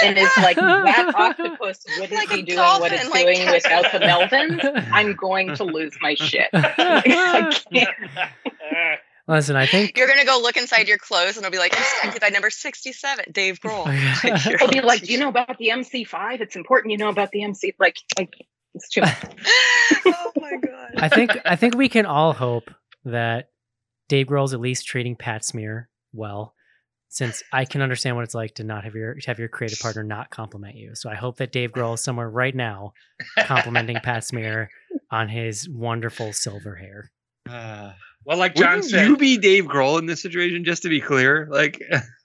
and 0.05 0.19
is 0.19 0.31
like 0.39 0.57
that 0.57 1.13
octopus 1.15 1.85
wouldn't 1.99 2.13
Like 2.13 2.33
a 2.33 2.37
be 2.37 2.43
doing 2.43 2.59
what 2.59 2.93
it's 2.93 3.09
like 3.11 3.27
doing 3.27 3.51
without 3.51 3.91
the 3.93 3.99
Melvins, 3.99 4.89
I'm 4.93 5.15
going 5.15 5.57
to 5.57 5.65
lose 5.65 5.97
my 6.01 6.15
shit. 6.15 6.49
I 6.53 7.59
can't. 7.73 9.01
Listen, 9.29 9.57
I 9.57 9.67
think 9.67 9.97
You're 9.99 10.07
gonna 10.07 10.25
go 10.25 10.39
look 10.41 10.57
inside 10.57 10.87
your 10.89 10.99
clothes 10.99 11.37
and 11.37 11.45
it'll 11.45 11.51
be 11.53 11.59
like 11.59 11.77
inspected 11.77 12.21
by 12.21 12.29
number 12.29 12.49
sixty-seven, 12.51 13.27
Dave 13.33 13.61
Grohl. 13.61 13.85
Like, 14.25 14.45
you're- 14.45 14.59
I'll 14.61 14.69
be 14.69 14.81
like, 14.81 15.03
do 15.03 15.13
you 15.13 15.19
know 15.19 15.29
about 15.29 15.59
the 15.59 15.69
MC5? 15.69 16.41
It's 16.41 16.55
important 16.57 16.93
you 16.93 16.99
know 16.99 17.09
about 17.09 17.31
the 17.33 17.43
MC. 17.43 17.75
Like, 17.81 17.97
like 18.19 18.35
it's 18.75 18.89
too 18.89 19.01
much. 19.01 19.17
oh 20.07 20.33
my 20.37 20.53
god. 20.57 20.91
I 20.99 21.09
think 21.09 21.33
I 21.45 21.57
think 21.57 21.77
we 21.77 21.89
can 21.89 22.07
all 22.07 22.33
hope 22.33 22.71
that 23.05 23.51
Dave 24.09 24.27
Grohl's 24.29 24.55
at 24.55 24.61
least 24.61 24.87
treating 24.87 25.17
Pat 25.17 25.45
Smear 25.45 25.89
well, 26.13 26.55
since 27.09 27.43
I 27.53 27.65
can 27.65 27.83
understand 27.83 28.15
what 28.17 28.23
it's 28.23 28.35
like 28.35 28.55
to 28.57 28.65
not 28.65 28.85
have 28.85 28.95
your 28.95 29.15
to 29.15 29.27
have 29.27 29.39
your 29.41 29.49
creative 29.49 29.81
partner 29.81 30.05
not 30.05 30.31
compliment 30.31 30.77
you. 30.77 30.95
So 30.95 31.11
I 31.11 31.15
hope 31.17 31.39
that 31.39 31.51
Dave 31.53 31.73
Grohl 31.73 31.95
is 31.95 32.05
somewhere 32.05 32.31
right 32.31 32.55
now 32.55 32.93
complimenting 33.41 33.97
Pat 33.97 34.23
Smear 34.25 34.71
on 35.11 35.29
his 35.29 35.69
wonderful 35.69 36.33
silver 36.33 36.77
hair. 36.77 37.11
Uh, 37.49 37.93
well, 38.27 38.37
like 38.37 38.55
John 38.55 38.69
wouldn't 38.77 38.85
said, 38.91 39.07
you 39.09 39.17
be 39.17 39.39
Dave 39.39 39.65
Grohl 39.65 39.99
in 39.99 40.07
this 40.07 40.21
situation? 40.21 40.65
Just 40.65 40.83
to 40.83 40.89
be 40.89 41.01
clear, 41.01 41.49
like, 41.51 41.81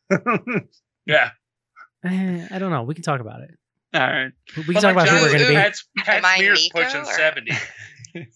yeah. 1.05 1.31
Eh, 2.03 2.47
I 2.51 2.59
don't 2.59 2.71
know. 2.71 2.83
We 2.83 2.93
can 2.95 3.03
talk 3.03 3.21
about 3.21 3.41
it. 3.41 3.51
right. 3.93 4.31
We 4.57 4.63
can 4.63 4.73
Well, 4.73 4.81
talk 4.81 4.95
like 4.95 5.07
about 5.07 5.07
who 5.09 5.15
John 5.15 5.21
we're 5.23 5.31
going 5.31 5.41
to 5.43 5.47
be. 5.49 5.55
Pat's, 5.55 5.87
Pat 5.97 6.17
Am 6.17 6.25
I 6.25 6.37
Smear's 6.37 6.63
Nico, 6.63 6.83
pushing 6.83 7.01
or- 7.01 7.05
seventy. 7.05 7.51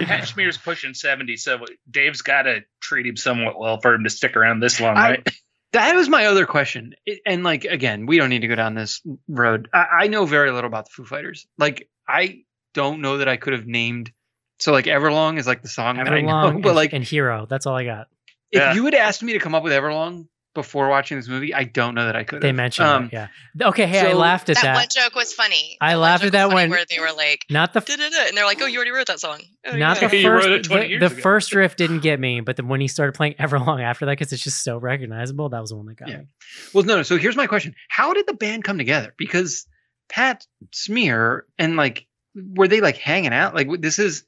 Pat 0.00 0.26
Smear's 0.28 0.58
pushing 0.58 0.94
seventy, 0.94 1.36
so 1.36 1.58
Dave's 1.90 2.22
got 2.22 2.42
to 2.42 2.60
treat 2.80 3.06
him 3.06 3.16
somewhat 3.16 3.58
well 3.58 3.80
for 3.80 3.94
him 3.94 4.04
to 4.04 4.10
stick 4.10 4.36
around 4.36 4.60
this 4.60 4.80
long, 4.80 4.96
I- 4.96 5.10
right? 5.10 5.28
That 5.72 5.94
was 5.94 6.08
my 6.08 6.26
other 6.26 6.46
question. 6.46 6.94
It- 7.06 7.20
and 7.26 7.44
like 7.44 7.64
again, 7.64 8.06
we 8.06 8.18
don't 8.18 8.30
need 8.30 8.40
to 8.42 8.48
go 8.48 8.54
down 8.56 8.74
this 8.74 9.00
road. 9.28 9.68
I, 9.72 9.86
I 10.02 10.06
know 10.08 10.24
very 10.26 10.50
little 10.50 10.68
about 10.68 10.86
the 10.86 10.90
Foo 10.90 11.04
Fighters. 11.04 11.46
Like 11.58 11.88
I 12.08 12.42
don't 12.74 13.00
know 13.00 13.18
that 13.18 13.28
I 13.28 13.36
could 13.36 13.52
have 13.52 13.66
named. 13.66 14.10
So 14.58 14.72
like 14.72 14.86
Everlong 14.86 15.38
is 15.38 15.46
like 15.46 15.62
the 15.62 15.68
song 15.68 15.96
that 15.98 16.08
I 16.08 16.20
know, 16.22 16.28
Everlong 16.32 16.52
but 16.62 16.68
and, 16.70 16.76
like 16.76 16.92
and 16.92 17.04
Hero. 17.04 17.46
That's 17.48 17.66
all 17.66 17.76
I 17.76 17.84
got. 17.84 18.08
if 18.50 18.60
Yeah. 18.60 18.74
you 18.74 18.84
had 18.84 18.94
asked 18.94 19.22
me 19.22 19.32
to 19.34 19.38
come 19.38 19.54
up 19.54 19.62
with 19.62 19.72
Everlong 19.72 20.28
before 20.54 20.88
watching 20.88 21.18
this 21.18 21.28
movie, 21.28 21.52
I 21.52 21.64
don't 21.64 21.94
know 21.94 22.06
that 22.06 22.16
I 22.16 22.24
could. 22.24 22.40
They 22.40 22.52
mentioned 22.52 22.88
Um, 22.88 23.04
it. 23.04 23.12
Yeah. 23.12 23.28
Okay. 23.68 23.84
Hey, 23.86 24.00
I 24.10 24.14
laughed 24.14 24.48
at 24.48 24.56
that, 24.56 24.62
that. 24.62 24.74
one 24.76 24.86
joke 24.90 25.14
was 25.14 25.34
funny. 25.34 25.76
I 25.82 25.92
That 25.92 25.98
laughed 25.98 26.24
at 26.24 26.32
that 26.32 26.48
one 26.50 26.70
where 26.70 26.82
they 26.88 26.98
were 26.98 27.12
like, 27.14 27.44
Not 27.50 27.74
the 27.74 27.80
"Da-da-da," 27.80 28.28
and 28.28 28.34
they're 28.34 28.46
like, 28.46 28.62
"Oh, 28.62 28.66
you 28.66 28.76
already 28.78 28.92
wrote 28.92 29.08
that 29.08 29.20
song." 29.20 29.42
Oh, 29.66 29.76
not 29.76 30.00
yeah. 30.00 30.08
the 30.08 30.16
You 30.22 30.30
wrote 30.30 30.42
first 30.44 30.70
it 30.70 30.98
the, 31.00 31.08
the 31.08 31.14
first 31.14 31.54
riff 31.54 31.76
didn't 31.76 32.00
get 32.00 32.18
me 32.18 32.40
but 32.40 32.56
then 32.56 32.68
when 32.68 32.80
he 32.80 32.88
started 32.88 33.12
playing 33.12 33.34
everlong 33.38 33.82
after 33.82 34.06
that 34.06 34.12
because 34.12 34.32
it's 34.32 34.42
just 34.42 34.64
so 34.64 34.78
recognizable 34.78 35.50
that 35.50 35.60
was 35.60 35.68
the 35.70 35.76
one 35.76 35.84
that 35.86 35.98
got 35.98 36.08
Yeah. 36.08 36.18
me 36.20 36.24
Well, 36.72 36.84
no. 36.84 37.02
So 37.02 37.18
here's 37.18 37.36
my 37.36 37.46
question: 37.46 37.74
How 37.90 38.14
did 38.14 38.26
the 38.26 38.32
band 38.34 38.64
come 38.64 38.78
together? 38.78 39.12
Because 39.18 39.66
Pat 40.08 40.46
Smear 40.72 41.44
and 41.58 41.76
like, 41.76 42.06
were 42.34 42.68
they 42.68 42.80
like 42.80 42.96
hanging 42.96 43.34
out? 43.34 43.54
Like 43.54 43.68
this 43.82 43.98
is, 43.98 44.24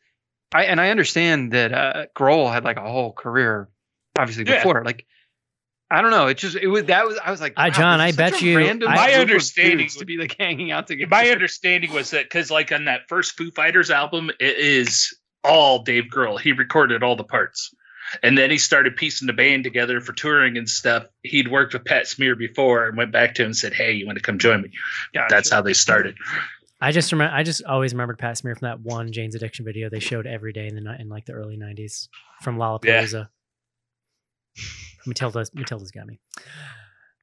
I 0.55 0.65
and 0.65 0.81
I 0.81 0.91
understand 0.91 1.53
that 1.53 1.73
uh 1.73 2.07
Grohl 2.17 2.53
had 2.53 2.65
like 2.65 2.77
a 2.77 2.81
whole 2.91 3.13
career, 3.13 3.69
obviously 4.19 4.45
Yeah. 4.47 4.57
before. 4.59 4.83
Like, 4.85 5.05
I 5.91 6.01
don't 6.03 6.11
know. 6.11 6.27
It 6.27 6.39
just 6.39 6.57
it 6.57 6.67
was 6.69 6.85
that 6.85 7.07
was 7.07 7.19
I 7.23 7.31
was 7.31 7.41
like, 7.41 7.55
I- 7.57 7.69
wow, 7.69 7.75
John, 7.75 8.01
I 8.01 8.13
bet 8.13 8.41
you- 8.43 8.57
random 8.57 8.91
My 8.91 9.13
understanding 9.15 9.79
dudes 9.79 9.97
to 9.97 10.05
be 10.07 10.17
like 10.17 10.37
hanging 10.39 10.71
out 10.71 10.87
together. 10.87 11.09
My 11.11 11.29
understanding 11.31 11.93
was 11.93 12.11
that 12.11 12.25
because, 12.25 12.51
like, 12.51 12.73
on 12.73 12.87
that 12.87 13.09
first 13.09 13.37
Foo 13.37 13.51
Fighters 13.51 13.91
album, 13.91 14.31
it 14.41 14.57
is 14.59 15.17
all 15.45 15.83
Dave 15.83 16.05
Grohl. 16.15 16.41
He 16.41 16.53
recorded 16.53 17.03
all 17.03 17.17
the 17.17 17.25
parts, 17.25 17.75
and 18.23 18.37
then 18.37 18.51
he 18.51 18.59
started 18.59 18.97
piecing 18.97 19.27
the 19.27 19.33
band 19.35 19.65
together 19.65 20.01
for 20.01 20.13
touring 20.13 20.57
and 20.59 20.69
stuff. 20.69 21.05
He'd 21.23 21.49
worked 21.49 21.73
with 21.75 21.85
Pat 21.85 22.07
Smear 22.09 22.37
before 22.37 22.89
and 22.89 22.97
went 22.97 23.13
back 23.13 23.35
to 23.37 23.43
him 23.43 23.47
and 23.49 23.57
said, 23.57 23.73
"Hey, 23.75 23.93
you 23.93 24.05
want 24.07 24.17
to 24.19 24.23
come 24.25 24.39
join 24.39 24.63
me?" 24.63 24.71
Gotcha. 25.15 25.27
That's 25.35 25.51
how 25.51 25.63
they 25.63 25.75
started. 25.75 26.17
I 26.81 26.93
just 26.93 27.13
remember 27.13 27.35
i 27.35 27.43
just 27.43 27.63
always 27.65 27.93
remembered 27.93 28.19
pat 28.19 28.37
smear 28.37 28.55
from 28.55 28.67
that 28.67 28.81
one 28.81 29.13
jane's 29.13 29.35
addiction 29.35 29.65
video 29.65 29.89
they 29.89 30.01
showed 30.01 30.27
every 30.27 30.53
day 30.53 30.67
in 30.67 30.75
the 30.75 31.01
in 31.01 31.09
like 31.09 31.25
the 31.27 31.33
early 31.33 31.57
90s 31.57 32.09
from 32.43 32.57
lollapalooza. 32.57 33.29
Matilda's 35.07 35.55
matilda's 35.55 35.91
got 35.91 36.07
me. 36.07 36.19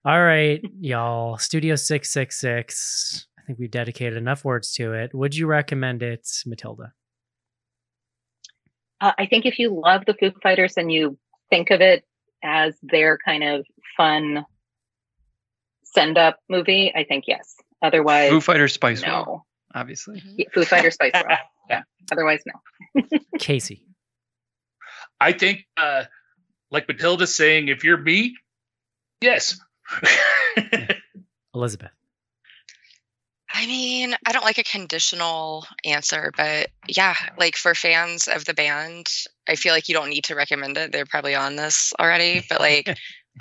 All 0.06 0.24
right 0.24 0.62
y'all. 0.80 1.38
Studio 1.38 1.76
666 1.76 3.28
i 3.38 3.42
think 3.46 3.60
we've 3.60 3.72
dedicated 3.72 4.18
enough 4.18 4.44
words 4.44 4.74
to 4.74 4.94
it. 4.94 5.14
Would 5.14 5.36
you 5.36 5.48
recommend 5.48 6.02
it 6.02 6.28
matilda? 6.46 6.94
Uh, 9.02 9.12
I 9.18 9.26
think 9.26 9.46
if 9.46 9.60
you 9.60 9.80
love 9.80 10.04
the 10.08 10.14
Foo 10.14 10.32
Fighters 10.42 10.78
and 10.78 10.92
you 10.92 11.18
think 11.50 11.70
of 11.70 11.82
it 11.82 12.06
as 12.44 12.76
their 12.82 13.18
kind 13.24 13.44
of 13.44 13.66
fun 13.98 14.46
send 15.84 16.18
up 16.18 16.40
movie, 16.50 16.94
I 16.96 17.04
think 17.04 17.26
yes. 17.28 17.56
Otherwise, 17.82 18.30
Foo 18.30 18.42
Fighters 18.42 18.74
Spice 18.74 19.06
World, 19.06 19.28
no. 19.28 19.46
obviously. 19.74 20.22
Mhm. 20.22 20.36
Yeah, 20.38 20.46
Foo 20.54 20.66
Fighters 20.66 20.96
Spice 20.96 21.14
World. 21.14 21.40
Yeah. 21.68 21.82
Otherwise, 22.12 22.44
no. 22.46 23.02
casey 23.40 23.82
I 25.20 25.32
think, 25.32 25.66
uh, 25.78 26.04
like 26.70 26.88
Matilda's 26.88 27.36
saying, 27.36 27.70
if 27.70 27.84
you're 27.84 27.98
me, 27.98 28.36
yes. 29.20 29.58
elizabeth 31.56 31.90
I 33.58 33.68
mean, 33.68 34.14
I 34.26 34.34
don't 34.34 34.44
like 34.44 34.58
a 34.58 34.64
conditional 34.64 35.66
answer, 35.86 36.32
but 36.36 36.70
yeah, 36.90 37.16
like 37.38 37.56
for 37.56 37.74
fans 37.74 38.28
of 38.28 38.44
the 38.44 38.54
band, 38.54 39.08
I 39.48 39.56
feel 39.56 39.74
like 39.74 39.88
you 39.88 39.96
don't 39.96 40.10
need 40.10 40.26
to 40.26 40.36
recommend 40.36 40.78
it. 40.78 40.92
They're 40.92 41.06
probably 41.06 41.36
on 41.36 41.56
this 41.56 41.94
already, 41.98 42.44
but 42.50 42.60
like 42.60 42.98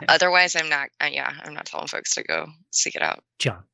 otherwise, 0.09 0.55
I'm 0.55 0.69
not. 0.69 0.89
Uh, 1.03 1.09
yeah, 1.11 1.33
I'm 1.43 1.53
not 1.53 1.67
telling 1.67 1.89
folks 1.89 2.15
to 2.15 2.23
go 2.23 2.47
seek 2.71 2.95
it 2.95 3.03
out. 3.03 3.25
john 3.41 3.65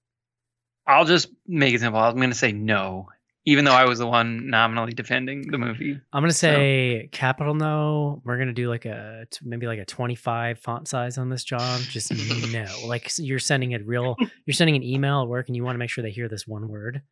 I'll 0.91 1.05
just 1.05 1.29
make 1.47 1.75
it 1.75 1.81
simple. 1.81 2.01
I'm 2.01 2.17
going 2.17 2.31
to 2.31 2.37
say 2.37 2.53
no, 2.53 3.09
even 3.47 3.65
though 3.65 3.73
I 3.73 3.85
was 3.87 3.99
the 3.99 4.07
one 4.07 4.51
nominally 4.51 4.93
defending 4.93 5.51
the 5.51 5.59
movie. 5.59 5.99
I'm 6.13 6.23
gonna 6.23 6.33
So- 6.33 6.49
say 6.55 7.09
capital 7.13 7.55
no. 7.55 8.21
We're 8.25 8.39
gonna 8.39 8.53
do 8.53 8.69
like 8.69 8.85
a 8.85 9.27
maybe 9.43 9.67
like 9.67 9.79
a 9.79 9.85
25 9.85 10.59
font 10.59 10.89
size 10.89 11.17
on 11.19 11.29
this, 11.31 11.45
John. 11.45 11.81
Just 11.83 12.13
no. 12.53 12.67
Like 12.87 13.11
you're 13.19 13.39
sending 13.39 13.75
a 13.75 13.79
real, 13.83 14.17
you're 14.47 14.55
sending 14.55 14.77
an 14.77 14.83
email 14.83 15.23
at 15.23 15.29
work, 15.29 15.49
and 15.49 15.57
you 15.57 15.65
want 15.65 15.75
to 15.75 15.79
make 15.79 15.91
sure 15.91 16.03
they 16.03 16.11
hear 16.11 16.29
this 16.29 16.47
one 16.47 16.69
word, 16.69 17.03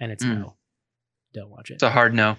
and 0.00 0.10
it's 0.12 0.24
Mm. 0.24 0.38
no. 0.38 0.56
Don't 1.34 1.50
watch 1.50 1.70
it. 1.70 1.74
It's 1.74 1.82
a 1.82 1.90
hard 1.90 2.14
no. 2.14 2.28
All 2.30 2.36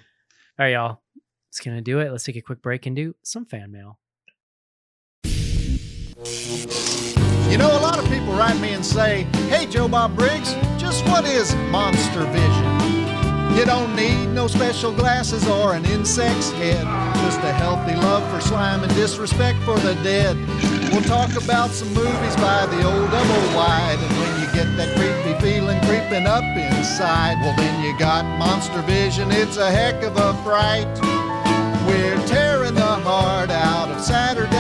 right, 0.58 0.70
y'all. 0.74 1.02
It's 1.50 1.60
gonna 1.60 1.82
do 1.82 2.00
it. 2.00 2.12
Let's 2.12 2.24
take 2.24 2.36
a 2.36 2.42
quick 2.42 2.62
break 2.62 2.86
and 2.86 2.96
do 2.96 3.16
some 3.24 3.46
fan 3.46 3.72
mail. 3.72 4.00
You 7.50 7.58
know, 7.58 7.72
a 7.72 7.82
lot 7.82 7.98
of 7.98 8.08
people 8.12 8.34
write 8.34 8.60
me 8.62 8.74
and 8.74 8.86
say, 8.86 9.24
Hey, 9.50 9.66
Joe 9.66 9.88
Bob 9.88 10.16
Briggs, 10.16 10.54
just 10.78 11.04
what 11.08 11.26
is 11.26 11.56
monster 11.72 12.24
vision? 12.26 13.58
You 13.58 13.66
don't 13.66 13.96
need 13.96 14.28
no 14.28 14.46
special 14.46 14.94
glasses 14.94 15.48
or 15.48 15.74
an 15.74 15.84
insect's 15.86 16.52
head, 16.52 16.86
just 17.26 17.40
a 17.40 17.52
healthy 17.52 17.96
love 17.96 18.22
for 18.32 18.40
slime 18.40 18.84
and 18.84 18.94
disrespect 18.94 19.58
for 19.64 19.80
the 19.80 19.96
dead. 20.04 20.38
We'll 20.94 21.02
talk 21.02 21.32
about 21.44 21.72
some 21.72 21.92
movies 21.92 22.36
by 22.36 22.68
the 22.68 22.84
old 22.86 23.10
double 23.10 23.58
wide, 23.58 23.98
and 24.00 24.14
when 24.20 24.42
you 24.42 24.46
get 24.54 24.78
that 24.78 24.96
creepy 24.96 25.40
feeling 25.42 25.82
creeping 25.86 26.28
up 26.28 26.44
inside, 26.44 27.38
well, 27.42 27.56
then 27.58 27.84
you 27.84 27.98
got 27.98 28.26
monster 28.38 28.84
vision. 28.84 29.32
It's 29.32 29.58
a 29.58 29.72
heck 29.72 30.04
of 30.04 30.16
a 30.18 30.36
fright. 30.44 30.88
We're 31.88 32.28
tearing 32.28 32.76
the 32.76 32.96
heart 33.02 33.50
out 33.50 33.90
of 33.90 34.00
Saturday 34.02 34.59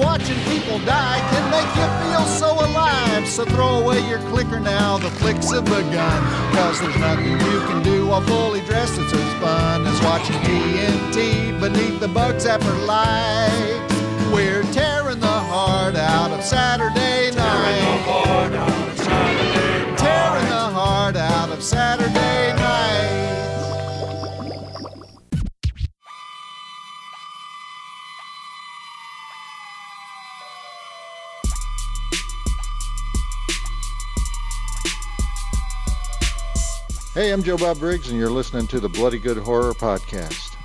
watching 0.00 0.40
people 0.48 0.78
die 0.80 1.20
can 1.30 1.44
make 1.52 1.70
you 1.76 1.88
feel 2.02 2.24
so 2.24 2.50
alive. 2.66 3.28
So 3.28 3.44
throw 3.44 3.80
away 3.80 4.00
your 4.08 4.18
clicker 4.30 4.58
now, 4.58 4.98
the 4.98 5.10
flicks 5.10 5.52
have 5.52 5.64
begun. 5.66 6.20
Cause 6.56 6.80
there's 6.80 6.96
nothing 6.96 7.32
you 7.32 7.58
can 7.68 7.82
do 7.82 8.06
while 8.06 8.22
fully 8.22 8.62
dressed 8.62 8.98
It's 8.98 9.12
as 9.12 9.32
fun 9.42 9.86
as 9.86 10.00
watching 10.02 10.36
TNT 10.46 11.60
beneath 11.60 12.00
the 12.00 12.08
bugs 12.08 12.46
zapper 12.46 12.86
light. 12.86 13.86
We're 14.32 14.62
tearing 14.72 15.20
the 15.20 15.26
heart 15.26 15.96
out 15.96 16.30
of 16.30 16.42
Saturday 16.42 17.30
night. 17.36 17.80
Tearing 19.98 20.48
the 20.48 20.66
heart 20.78 21.16
out 21.16 21.50
of 21.50 21.62
Saturday 21.62 21.98
night. 21.98 21.99
Hey, 37.20 37.34
I'm 37.34 37.42
Joe 37.42 37.58
Bob 37.58 37.78
Briggs, 37.78 38.08
and 38.08 38.18
you're 38.18 38.30
listening 38.30 38.66
to 38.68 38.80
the 38.80 38.88
Bloody 38.88 39.18
Good 39.18 39.36
Horror 39.36 39.74
Podcast. 39.74 40.56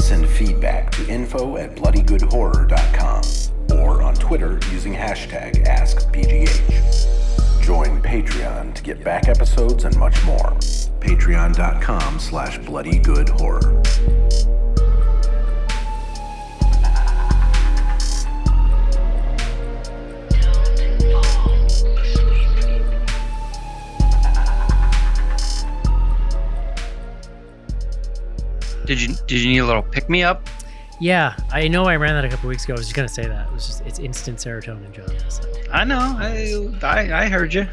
Send 0.00 0.26
feedback 0.30 0.92
to 0.92 1.06
info 1.10 1.58
at 1.58 1.76
bloodygoodhorror.com 1.76 3.78
or 3.78 4.00
on 4.00 4.14
Twitter 4.14 4.58
using 4.72 4.94
hashtag 4.94 5.62
AskBGH. 5.66 7.19
Join 7.70 8.02
Patreon 8.02 8.74
to 8.74 8.82
get 8.82 9.04
back 9.04 9.28
episodes 9.28 9.84
and 9.84 9.96
much 9.96 10.24
more. 10.24 10.56
Patreon.com 10.98 12.18
slash 12.18 12.58
bloodygoodhorror. 12.58 13.80
Did 28.84 29.00
you 29.00 29.14
did 29.28 29.40
you 29.42 29.48
need 29.48 29.58
a 29.58 29.64
little 29.64 29.84
pick 29.84 30.10
me 30.10 30.24
up? 30.24 30.44
Yeah, 31.00 31.34
I 31.50 31.66
know 31.68 31.84
I 31.86 31.96
ran 31.96 32.14
that 32.14 32.24
a 32.24 32.28
couple 32.28 32.48
weeks 32.48 32.64
ago. 32.64 32.74
I 32.74 32.76
was 32.76 32.86
just 32.86 32.94
gonna 32.94 33.08
say 33.08 33.26
that. 33.26 33.48
It 33.48 33.52
was 33.52 33.66
just 33.66 33.80
it's 33.82 33.98
instant 33.98 34.38
serotonin, 34.38 34.92
John. 34.92 35.08
So. 35.30 35.50
I 35.72 35.84
know. 35.84 35.98
I 35.98 36.70
I, 36.82 37.24
I 37.24 37.28
heard 37.28 37.54
you. 37.54 37.66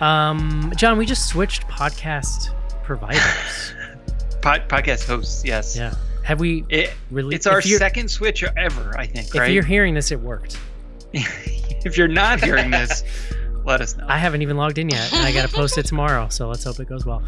Um, 0.00 0.72
John, 0.76 0.98
we 0.98 1.06
just 1.06 1.28
switched 1.28 1.66
podcast 1.68 2.50
providers. 2.82 3.74
Pod, 4.42 4.68
podcast 4.68 5.06
hosts, 5.06 5.44
yes. 5.44 5.76
yeah. 5.76 5.94
Have 6.24 6.40
we 6.40 6.64
It, 6.68 6.92
really? 7.12 7.34
it's 7.34 7.46
our 7.46 7.62
second 7.62 8.10
switch 8.10 8.42
ever, 8.42 8.96
I 8.98 9.06
think. 9.06 9.28
If 9.28 9.34
right? 9.34 9.52
you're 9.52 9.62
hearing 9.64 9.94
this, 9.94 10.10
it 10.10 10.20
worked. 10.20 10.58
if 11.12 11.96
you're 11.96 12.08
not 12.08 12.42
hearing 12.42 12.70
this, 12.70 13.04
let 13.64 13.80
us 13.80 13.96
know. 13.96 14.06
I 14.08 14.18
haven't 14.18 14.42
even 14.42 14.56
logged 14.56 14.78
in 14.78 14.88
yet, 14.88 15.12
and 15.12 15.24
I 15.24 15.32
got 15.32 15.48
to 15.48 15.54
post 15.54 15.78
it 15.78 15.86
tomorrow. 15.86 16.28
So 16.28 16.48
let's 16.48 16.64
hope 16.64 16.80
it 16.80 16.88
goes 16.88 17.06
well. 17.06 17.22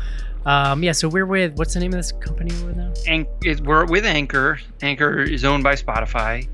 Um, 0.46 0.82
yeah. 0.82 0.92
So 0.92 1.08
we're 1.08 1.26
with 1.26 1.56
what's 1.58 1.74
the 1.74 1.80
name 1.80 1.92
of 1.92 1.98
this 1.98 2.12
company 2.12 2.54
we're 2.60 2.68
with 2.68 2.76
now? 2.76 2.92
An- 3.06 3.26
it, 3.42 3.60
we're 3.60 3.86
with 3.86 4.04
Anchor. 4.04 4.60
Anchor 4.82 5.22
is 5.22 5.44
owned 5.44 5.64
by 5.64 5.74
Spotify. 5.74 6.48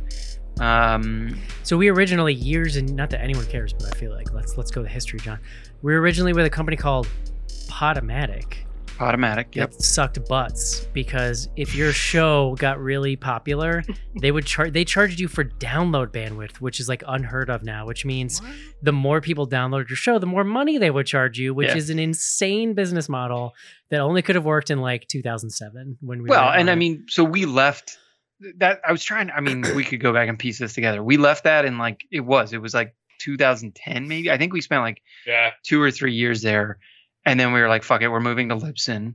Um, 0.61 1.39
So 1.63 1.77
we 1.79 1.89
originally 1.89 2.35
years 2.35 2.77
and 2.77 2.95
not 2.95 3.11
that 3.11 3.21
anyone 3.23 3.47
cares, 3.47 3.73
but 3.73 3.87
I 3.87 3.99
feel 3.99 4.13
like 4.13 4.33
let's 4.33 4.57
let's 4.57 4.71
go 4.71 4.83
to 4.83 4.89
history, 4.89 5.19
John. 5.21 5.39
We 5.83 5.93
were 5.95 6.01
originally 6.01 6.33
with 6.33 6.45
a 6.47 6.51
company 6.51 6.77
called 6.77 7.09
Podomatic. 7.69 8.59
Automatic. 9.01 9.57
Yep. 9.57 9.71
that 9.71 9.83
sucked 9.83 10.29
butts 10.29 10.81
because 10.93 11.49
if 11.57 11.75
your 11.75 11.93
show 11.93 12.55
got 12.59 12.79
really 12.79 13.17
popular, 13.17 13.83
they 14.21 14.31
would 14.31 14.45
charge 14.47 14.73
they 14.73 14.85
charged 14.85 15.19
you 15.21 15.27
for 15.29 15.43
download 15.45 16.09
bandwidth, 16.09 16.57
which 16.57 16.79
is 16.81 16.89
like 16.89 17.03
unheard 17.09 17.49
of 17.49 17.63
now, 17.63 17.87
which 17.87 18.05
means 18.05 18.43
the 18.83 18.93
more 18.93 19.21
people 19.21 19.49
download 19.49 19.89
your 19.89 19.97
show, 19.97 20.19
the 20.19 20.27
more 20.27 20.45
money 20.45 20.77
they 20.79 20.91
would 20.91 21.07
charge 21.07 21.39
you, 21.39 21.55
which 21.55 21.69
Yeah. 21.69 21.77
is 21.77 21.89
an 21.91 21.99
insane 21.99 22.75
business 22.75 23.09
model 23.09 23.55
that 23.91 24.01
only 24.01 24.21
could 24.23 24.35
have 24.35 24.45
worked 24.45 24.71
in 24.71 24.81
like 24.81 25.09
2007 25.09 25.97
when 26.01 26.23
we 26.23 26.29
Well, 26.29 26.45
were 26.47 26.53
and 26.53 26.69
I 26.71 26.75
mean, 26.75 27.07
so 27.09 27.25
we 27.25 27.47
left 27.47 27.97
that. 28.59 28.81
I 28.87 28.93
was 28.93 29.03
trying. 29.03 29.31
I 29.31 29.41
mean, 29.41 29.65
we 29.75 29.83
could 29.85 30.01
go 30.01 30.13
back 30.13 30.29
and 30.29 30.39
piece 30.39 30.59
this 30.59 30.75
together. 30.75 31.03
We 31.03 31.17
left 31.17 31.45
that 31.45 31.65
and 31.65 31.79
like 31.79 32.05
it 32.13 32.21
was. 32.21 32.53
It 32.53 32.61
was 32.61 32.75
like 32.75 32.95
2010, 33.21 34.09
maybe. 34.09 34.31
I 34.31 34.37
think 34.39 34.53
we 34.53 34.61
spent 34.61 34.83
like 34.83 35.01
Yeah. 35.27 35.51
two 35.65 35.81
or 35.83 35.91
three 35.91 36.15
years 36.15 36.43
there, 36.43 36.79
and 37.31 37.39
then 37.41 37.53
we 37.53 37.61
were 37.61 37.69
like, 37.69 37.83
"Fuck 37.85 38.03
it, 38.03 38.09
we're 38.09 38.21
moving 38.21 38.49
to 38.49 38.57
Libsyn," 38.57 39.15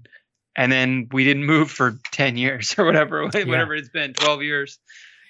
and 0.56 0.72
then 0.72 1.10
we 1.12 1.24
didn't 1.24 1.46
move 1.46 1.70
for 1.70 2.00
10 2.12 2.38
years 2.38 2.76
or 2.78 2.86
whatever, 2.86 3.24
whatever 3.26 3.76
it's 3.76 3.90
been, 3.90 4.14
12 4.14 4.42
years. 4.44 4.80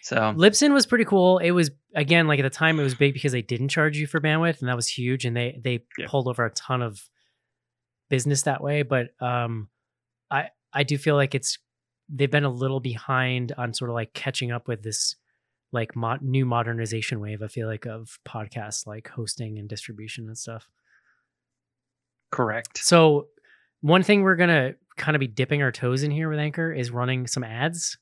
So 0.03 0.17
Libsyn 0.17 0.71
was 0.71 0.86
pretty 0.86 1.05
cool. 1.05 1.39
It 1.39 1.51
was 1.51 1.71
again 1.95 2.27
like 2.27 2.39
at 2.39 2.43
the 2.43 2.49
time 2.51 2.79
it 2.79 2.83
was 2.83 2.93
big 2.95 3.13
because 3.13 3.31
they 3.31 3.41
didn't 3.41 3.69
charge 3.69 3.97
you 3.97 4.05
for 4.07 4.21
bandwidth, 4.21 4.59
and 4.59 4.69
that 4.69 4.75
was 4.75 4.88
huge. 4.88 5.25
And 5.25 5.36
they 5.36 5.59
they 5.63 5.83
Yeah. 5.97 6.05
pulled 6.07 6.27
over 6.27 6.45
a 6.45 6.51
ton 6.51 6.81
of 6.83 7.01
business 8.09 8.43
that 8.43 8.61
way. 8.61 8.83
But 8.83 9.07
um, 9.19 9.69
I 10.29 10.49
I 10.73 10.83
do 10.83 10.97
feel 10.97 11.15
like 11.15 11.33
it's 11.33 11.57
they've 12.07 12.29
been 12.29 12.43
a 12.43 12.49
little 12.51 12.79
behind 12.79 13.51
on 13.57 13.73
sort 13.73 13.89
of 13.89 13.95
like 13.95 14.13
catching 14.13 14.51
up 14.51 14.67
with 14.67 14.83
this 14.83 15.15
like 15.71 15.95
mo- 15.95 16.19
new 16.21 16.45
modernization 16.45 17.19
wave. 17.19 17.41
I 17.41 17.47
feel 17.47 17.67
like 17.67 17.88
of 17.88 18.19
podcasts 18.27 18.86
like 18.86 19.07
hosting 19.09 19.57
and 19.57 19.67
distribution 19.67 20.27
and 20.27 20.38
stuff. 20.38 20.69
Correct. 22.36 22.79
So 22.83 23.27
one 23.81 24.03
thing 24.03 24.21
we're 24.23 24.36
gonna 24.36 24.73
kind 24.97 25.15
of 25.15 25.19
be 25.19 25.27
dipping 25.27 25.61
our 25.61 25.71
toes 25.71 26.03
in 26.03 26.11
here 26.11 26.29
with 26.29 26.39
Anchor 26.39 26.71
is 26.71 26.91
running 26.91 27.27
some 27.27 27.43
ads. 27.43 27.97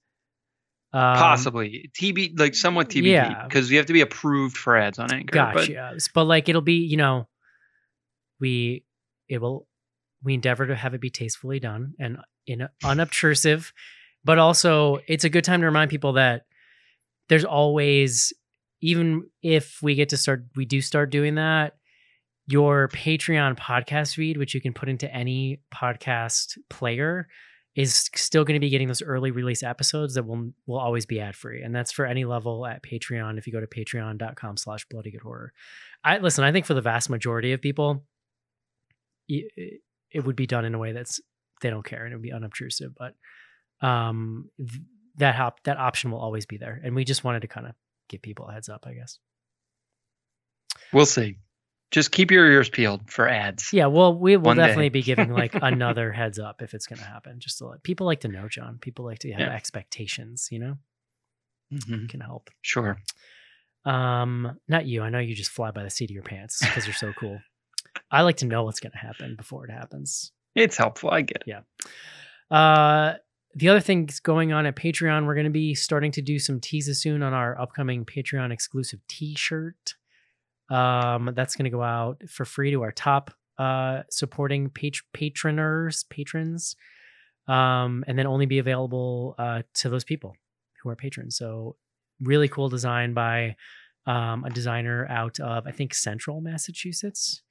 Um, 0.94 1.16
Possibly 1.18 1.90
TB, 2.00 2.40
like 2.40 2.54
somewhat 2.54 2.90
TBD, 2.90 3.12
yeah. 3.12 3.46
because 3.48 3.72
you 3.72 3.78
have 3.78 3.88
to 3.88 3.94
be 3.94 4.02
approved 4.02 4.56
for 4.56 4.78
ads 4.78 5.00
on 5.00 5.12
Anchor. 5.12 5.52
but- 5.54 5.68
Gotcha. 5.68 5.98
But, 6.14 6.26
like 6.26 6.50
it'll 6.50 6.62
be, 6.62 6.86
you 6.86 6.98
know, 6.98 7.28
we 8.40 8.84
it 9.28 9.42
will 9.42 9.68
we 10.24 10.36
endeavor 10.36 10.68
to 10.68 10.76
have 10.76 10.94
it 10.94 11.02
be 11.02 11.10
tastefully 11.10 11.60
done 11.60 11.94
and 12.00 12.18
in 12.46 12.68
unobtrusive, 12.84 13.74
but 14.24 14.38
also 14.38 15.00
it's 15.08 15.24
a 15.24 15.30
good 15.30 15.44
time 15.44 15.62
to 15.62 15.66
remind 15.66 15.90
people 15.90 16.14
that 16.14 16.44
there's 17.30 17.46
always 17.46 18.34
even 18.82 19.24
if 19.42 19.80
we 19.82 19.96
get 19.96 20.10
to 20.10 20.18
start 20.18 20.46
we 20.56 20.66
do 20.66 20.82
start 20.82 21.10
doing 21.10 21.36
that 21.36 21.74
your 22.48 22.90
patreon 22.90 23.58
podcast 23.58 24.16
feed 24.16 24.38
which 24.38 24.54
you 24.54 24.62
can 24.62 24.74
put 24.74 24.90
into 24.90 25.12
any 25.14 25.60
podcast 25.74 26.58
player 26.70 27.28
is 27.76 28.10
still 28.16 28.44
going 28.44 28.56
to 28.56 28.60
be 28.60 28.70
getting 28.70 28.88
those 28.88 29.02
early 29.02 29.32
release 29.32 29.64
episodes 29.64 30.14
that 30.14 30.24
will 30.24 30.52
will 30.68 30.80
always 30.80 31.06
be 31.06 31.20
ad 31.20 31.36
free 31.36 31.64
and 31.64 31.74
that's 31.76 31.92
for 31.92 32.06
any 32.06 32.26
level 32.26 32.66
at 32.66 32.84
patreon. 32.84 33.38
If 33.38 33.48
you 33.48 33.54
go 33.54 33.60
to 33.60 33.68
patreon.com 33.68 34.58
slash 34.58 34.86
bloody 34.90 35.12
good 35.12 35.22
horror. 35.22 35.54
I 36.04 36.18
listen 36.20 36.44
i 36.44 36.52
think 36.52 36.66
for 36.66 36.74
the 36.74 36.82
vast 36.82 37.10
majority 37.10 37.54
of 37.54 37.62
people 37.62 38.04
it, 39.28 39.82
it 40.12 40.26
would 40.26 40.36
be 40.36 40.46
done 40.46 40.66
in 40.66 40.76
a 40.76 40.78
way 40.78 40.92
that's 40.92 41.22
they 41.62 41.70
don't 41.70 41.86
care 41.86 42.04
and 42.04 42.14
it 42.14 42.18
would 42.18 42.24
be 42.24 42.34
unobtrusive 42.34 42.92
but 42.96 43.16
um 43.88 44.50
th- 44.58 44.82
that 45.18 45.36
hop 45.36 45.62
that 45.64 45.78
option 45.78 46.12
will 46.12 46.20
always 46.20 46.46
be 46.46 46.58
there. 46.58 46.80
And 46.84 46.96
we 46.96 47.04
just 47.04 47.24
wanted 47.24 47.42
to 47.42 47.48
kind 47.48 47.68
of 47.68 47.74
give 48.10 48.22
people 48.22 48.48
a 48.48 48.54
heads 48.54 48.70
up 48.70 48.86
i 48.88 48.94
guess. 48.94 49.20
We'll 50.92 51.06
see. 51.06 51.38
Just 51.94 52.12
keep 52.12 52.30
your 52.32 52.46
ears 52.52 52.70
peeled 52.70 53.10
for 53.10 53.30
ads. 53.30 53.72
yeah 53.72 53.86
well 53.86 54.14
we 54.18 54.36
will 54.36 54.44
One 54.46 54.58
day. 54.58 54.64
definitely 54.64 54.90
be 54.90 55.02
giving 55.04 55.32
like 55.32 55.54
another 55.62 56.12
heads 56.12 56.40
up 56.40 56.62
if 56.62 56.74
it's 56.74 56.88
going 56.88 57.00
to 57.00 57.06
happen 57.06 57.40
just 57.40 57.60
to 57.60 57.68
let 57.68 57.84
people 57.84 58.06
like 58.06 58.20
to 58.22 58.28
know 58.28 58.48
john 58.50 58.80
people 58.82 59.06
like 59.06 59.20
to 59.20 59.32
have 59.32 59.40
Yeah. 59.40 59.54
expectations 59.56 60.50
you 60.52 60.60
know 60.60 60.78
Mhm. 61.72 62.10
can 62.10 62.20
help 62.20 62.50
Sure. 62.62 62.98
Um, 63.86 64.60
not 64.68 64.86
you. 64.86 65.02
I 65.02 65.10
know 65.10 65.20
you 65.20 65.36
just 65.36 65.52
fly 65.52 65.72
by 65.72 65.84
the 65.84 65.90
seat 65.90 66.10
of 66.10 66.14
your 66.14 66.24
pants 66.24 66.60
because 66.62 66.86
you're 66.88 66.94
so 66.94 67.12
cool. 67.14 67.40
I 68.10 68.22
like 68.22 68.38
to 68.38 68.46
know 68.46 68.64
what's 68.64 68.80
going 68.80 68.92
to 68.94 68.98
happen 68.98 69.36
before 69.36 69.66
it 69.66 69.72
happens. 69.72 70.32
It's 70.56 70.78
helpful. 70.78 71.10
I 71.12 71.22
get 71.22 71.44
it. 71.46 71.48
Yeah. 71.48 71.62
Uh, 72.56 73.16
the 73.56 73.70
other 73.70 73.80
things 73.82 74.20
going 74.20 74.54
on 74.54 74.66
at 74.66 74.76
Patreon, 74.76 75.26
we're 75.26 75.34
going 75.36 75.46
to 75.46 75.52
be 75.52 75.76
starting 75.76 76.12
to 76.14 76.22
do 76.22 76.40
some 76.40 76.60
teases 76.60 77.02
soon 77.02 77.22
on 77.22 77.34
our 77.34 77.60
upcoming 77.60 78.06
Patreon 78.06 78.52
exclusive 78.52 79.00
T-shirt. 79.08 79.96
Um, 80.74 81.32
that's 81.36 81.56
going 81.56 81.66
to 81.66 81.70
go 81.78 81.84
out 81.84 82.22
for 82.30 82.46
free 82.46 82.72
to 82.72 82.82
our 82.84 82.92
top 82.92 83.32
uh 83.60 84.02
supporting 84.10 84.70
pat- 84.70 85.06
patroners, 85.16 86.04
patrons, 86.10 86.76
um, 87.48 88.04
and 88.08 88.18
then 88.18 88.26
only 88.26 88.46
be 88.48 88.60
available 88.60 89.36
uh 89.38 89.62
to 89.76 89.90
those 89.90 90.04
people 90.04 90.36
who 90.82 90.90
are 90.90 90.96
patrons. 90.96 91.38
So 91.38 91.76
really 92.22 92.48
cool 92.48 92.70
design 92.70 93.14
by 93.14 93.56
um, 94.06 94.44
a 94.44 94.50
designer 94.50 95.06
out 95.10 95.40
of 95.40 95.68
I 95.68 95.72
think 95.72 95.94
Central 95.94 96.42
Massachusetts. 96.42 97.42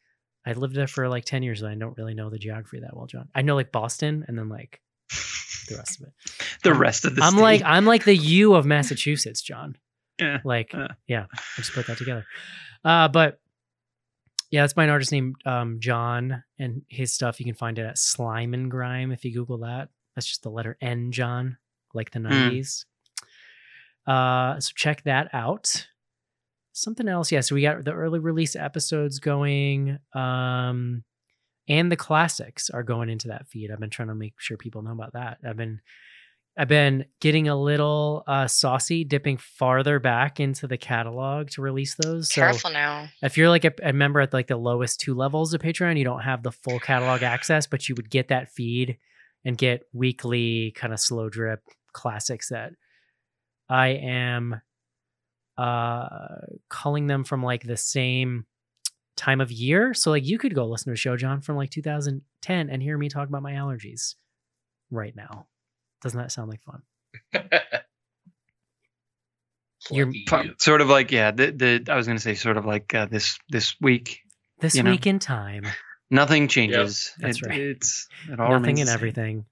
I 0.44 0.52
lived 0.54 0.74
there 0.74 0.88
for 0.88 1.08
like 1.08 1.24
10 1.24 1.42
years 1.44 1.62
and 1.62 1.70
I 1.70 1.76
don't 1.76 1.96
really 1.96 2.14
know 2.14 2.28
the 2.30 2.38
geography 2.38 2.80
that 2.80 2.96
well, 2.96 3.06
John. 3.06 3.28
I 3.34 3.42
know 3.42 3.54
like 3.54 3.70
Boston 3.70 4.24
and 4.26 4.36
then 4.36 4.48
like 4.48 4.80
the 5.68 5.76
rest 5.76 6.00
of 6.00 6.08
it. 6.08 6.12
The 6.64 6.70
I'm- 6.70 6.80
rest 6.80 7.04
of 7.04 7.14
the 7.16 7.22
I'm 7.22 7.32
state. 7.34 7.40
like 7.42 7.62
I'm 7.64 7.84
like 7.86 8.04
the 8.04 8.16
U 8.16 8.54
of 8.54 8.66
Massachusetts, 8.66 9.40
John. 9.42 9.76
Yeah. 10.20 10.40
Like 10.44 10.74
Uh. 10.74 10.88
yeah, 11.08 11.26
I 11.32 11.38
just 11.56 11.72
put 11.72 11.86
that 11.86 11.96
together. 11.98 12.24
Uh 12.84 13.08
but 13.08 13.40
Yeah, 14.50 14.62
that's 14.62 14.74
by 14.74 14.84
an 14.84 14.90
artist 14.90 15.12
named 15.12 15.36
um, 15.46 15.78
John, 15.80 16.44
and 16.58 16.82
his 16.88 17.12
stuff 17.12 17.40
you 17.40 17.46
can 17.46 17.54
find 17.54 17.78
it 17.78 17.86
at 17.86 17.96
Slime 17.96 18.52
and 18.52 18.70
Grime 18.70 19.10
if 19.10 19.24
you 19.24 19.32
Google 19.32 19.58
that. 19.58 19.88
That's 20.14 20.26
just 20.26 20.42
the 20.42 20.50
letter 20.50 20.76
N, 20.82 21.10
John, 21.10 21.56
like 21.94 22.10
the 22.10 22.18
nineties. 22.18 22.84
Uh, 24.06 24.60
so 24.60 24.72
check 24.76 25.02
that 25.04 25.30
out. 25.32 25.86
Something 26.72 27.08
else, 27.08 27.32
yeah. 27.32 27.40
So 27.40 27.54
we 27.54 27.62
got 27.62 27.82
the 27.84 27.92
early 27.92 28.18
release 28.18 28.54
episodes 28.54 29.20
going, 29.20 29.98
um, 30.14 31.04
and 31.68 31.90
the 31.90 31.96
classics 31.96 32.68
are 32.68 32.82
going 32.82 33.08
into 33.08 33.28
that 33.28 33.48
feed. 33.48 33.70
I've 33.70 33.80
been 33.80 33.90
trying 33.90 34.08
to 34.08 34.14
make 34.14 34.34
sure 34.38 34.58
people 34.58 34.82
know 34.82 34.92
about 34.92 35.14
that. 35.14 35.38
I've 35.46 35.56
been 35.56 35.80
I've 36.57 36.68
been 36.68 37.07
getting 37.20 37.48
a 37.48 37.57
little 37.57 38.24
uh, 38.26 38.46
saucy, 38.46 39.05
dipping 39.05 39.38
farther 39.38 39.98
back 39.98 40.38
into 40.38 40.66
the 40.66 40.76
catalog 40.76 41.48
to 41.50 41.62
release 41.62 41.94
those. 41.94 42.30
So 42.30 42.42
Careful 42.42 42.70
now. 42.70 43.09
if 43.22 43.38
you're 43.38 43.48
like 43.48 43.64
a, 43.64 43.72
a 43.82 43.92
member 43.92 44.20
at 44.20 44.34
like 44.34 44.48
the 44.48 44.57
lowest 44.57 45.00
two 45.00 45.14
levels 45.14 45.55
of 45.55 45.62
Patreon, 45.62 45.96
you 45.96 46.05
don't 46.05 46.20
have 46.20 46.42
the 46.42 46.53
full 46.53 46.78
catalog 46.78 47.22
access, 47.22 47.66
but 47.66 47.88
you 47.88 47.94
would 47.94 48.11
get 48.11 48.28
that 48.28 48.50
feed 48.50 48.98
and 49.44 49.57
get 49.57 49.84
weekly 49.94 50.72
kind 50.72 50.92
of 50.92 51.00
slow 51.00 51.30
drip 51.30 51.62
classics 51.92 52.50
that 52.50 52.72
I 53.68 53.88
am 53.88 54.61
uh 55.59 56.16
calling 56.70 57.07
them 57.07 57.24
from 57.24 57.42
like 57.42 57.62
the 57.62 57.76
same 57.76 58.46
time 59.16 59.40
of 59.40 59.50
year. 59.50 59.94
So 59.94 60.11
like 60.11 60.26
you 60.26 60.38
could 60.38 60.55
go 60.55 60.66
listen 60.66 60.90
to 60.90 60.94
a 60.94 60.96
show, 60.96 61.16
John, 61.16 61.40
from 61.40 61.57
like 61.57 61.70
2010 61.70 62.70
and 62.70 62.82
hear 62.82 62.98
me 62.98 63.09
talk 63.09 63.28
about 63.28 63.42
my 63.42 63.53
allergies 63.53 64.16
right 64.90 65.14
now. 65.16 65.46
Doesn't 66.03 66.18
that 66.18 66.32
sound 66.32 66.50
like 66.50 66.61
fun? 66.62 66.82
You're 69.90 70.07
Lucky 70.07 70.48
you. 70.48 70.55
Sort 70.59 70.80
of 70.80 70.88
like 70.88 71.11
yeah. 71.11 71.32
The, 71.32 71.50
the 71.50 71.92
I 71.92 71.96
was 71.96 72.07
gonna 72.07 72.18
say 72.20 72.34
sort 72.34 72.57
of 72.57 72.64
like 72.64 72.94
uh, 72.94 73.07
this 73.07 73.38
this 73.48 73.74
week. 73.80 74.20
This 74.61 74.76
You 74.76 74.82
know. 74.84 74.90
week 74.92 75.07
in 75.07 75.18
time. 75.18 75.66
Nothing 76.11 76.46
changes. 76.46 77.12
That's 77.18 77.38
It- 77.38 77.46
right. 77.46 77.61
It's 77.61 78.07
it 78.30 78.38
all 78.38 78.50
nothing 78.50 78.80
and 78.80 78.88
everything. 78.88 79.46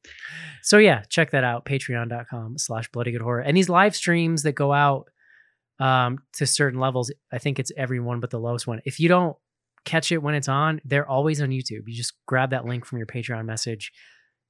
So 0.62 0.78
yeah, 0.78 1.02
check 1.08 1.30
that 1.32 1.42
out. 1.42 1.64
Patreon.com 1.64 2.58
slash 2.58 2.88
bloody 2.92 3.12
good 3.12 3.22
horror. 3.22 3.40
And 3.40 3.56
these 3.56 3.68
live 3.68 3.96
streams 3.96 4.42
that 4.44 4.52
go 4.52 4.72
out 4.72 5.08
um 5.80 6.18
to 6.34 6.46
certain 6.46 6.78
levels, 6.78 7.10
I 7.32 7.38
think 7.38 7.58
it's 7.58 7.72
everyone 7.76 8.20
but 8.20 8.30
the 8.30 8.38
lowest 8.38 8.66
one. 8.66 8.80
If 8.84 9.00
you 9.00 9.08
don't 9.08 9.36
catch 9.84 10.12
it 10.12 10.18
when 10.22 10.34
it's 10.34 10.48
on, 10.48 10.80
they're 10.84 11.08
always 11.08 11.40
on 11.40 11.48
YouTube. 11.48 11.82
You 11.86 11.94
just 11.96 12.12
grab 12.26 12.50
that 12.50 12.66
link 12.66 12.84
from 12.84 12.98
your 12.98 13.06
Patreon 13.06 13.46
message 13.46 13.90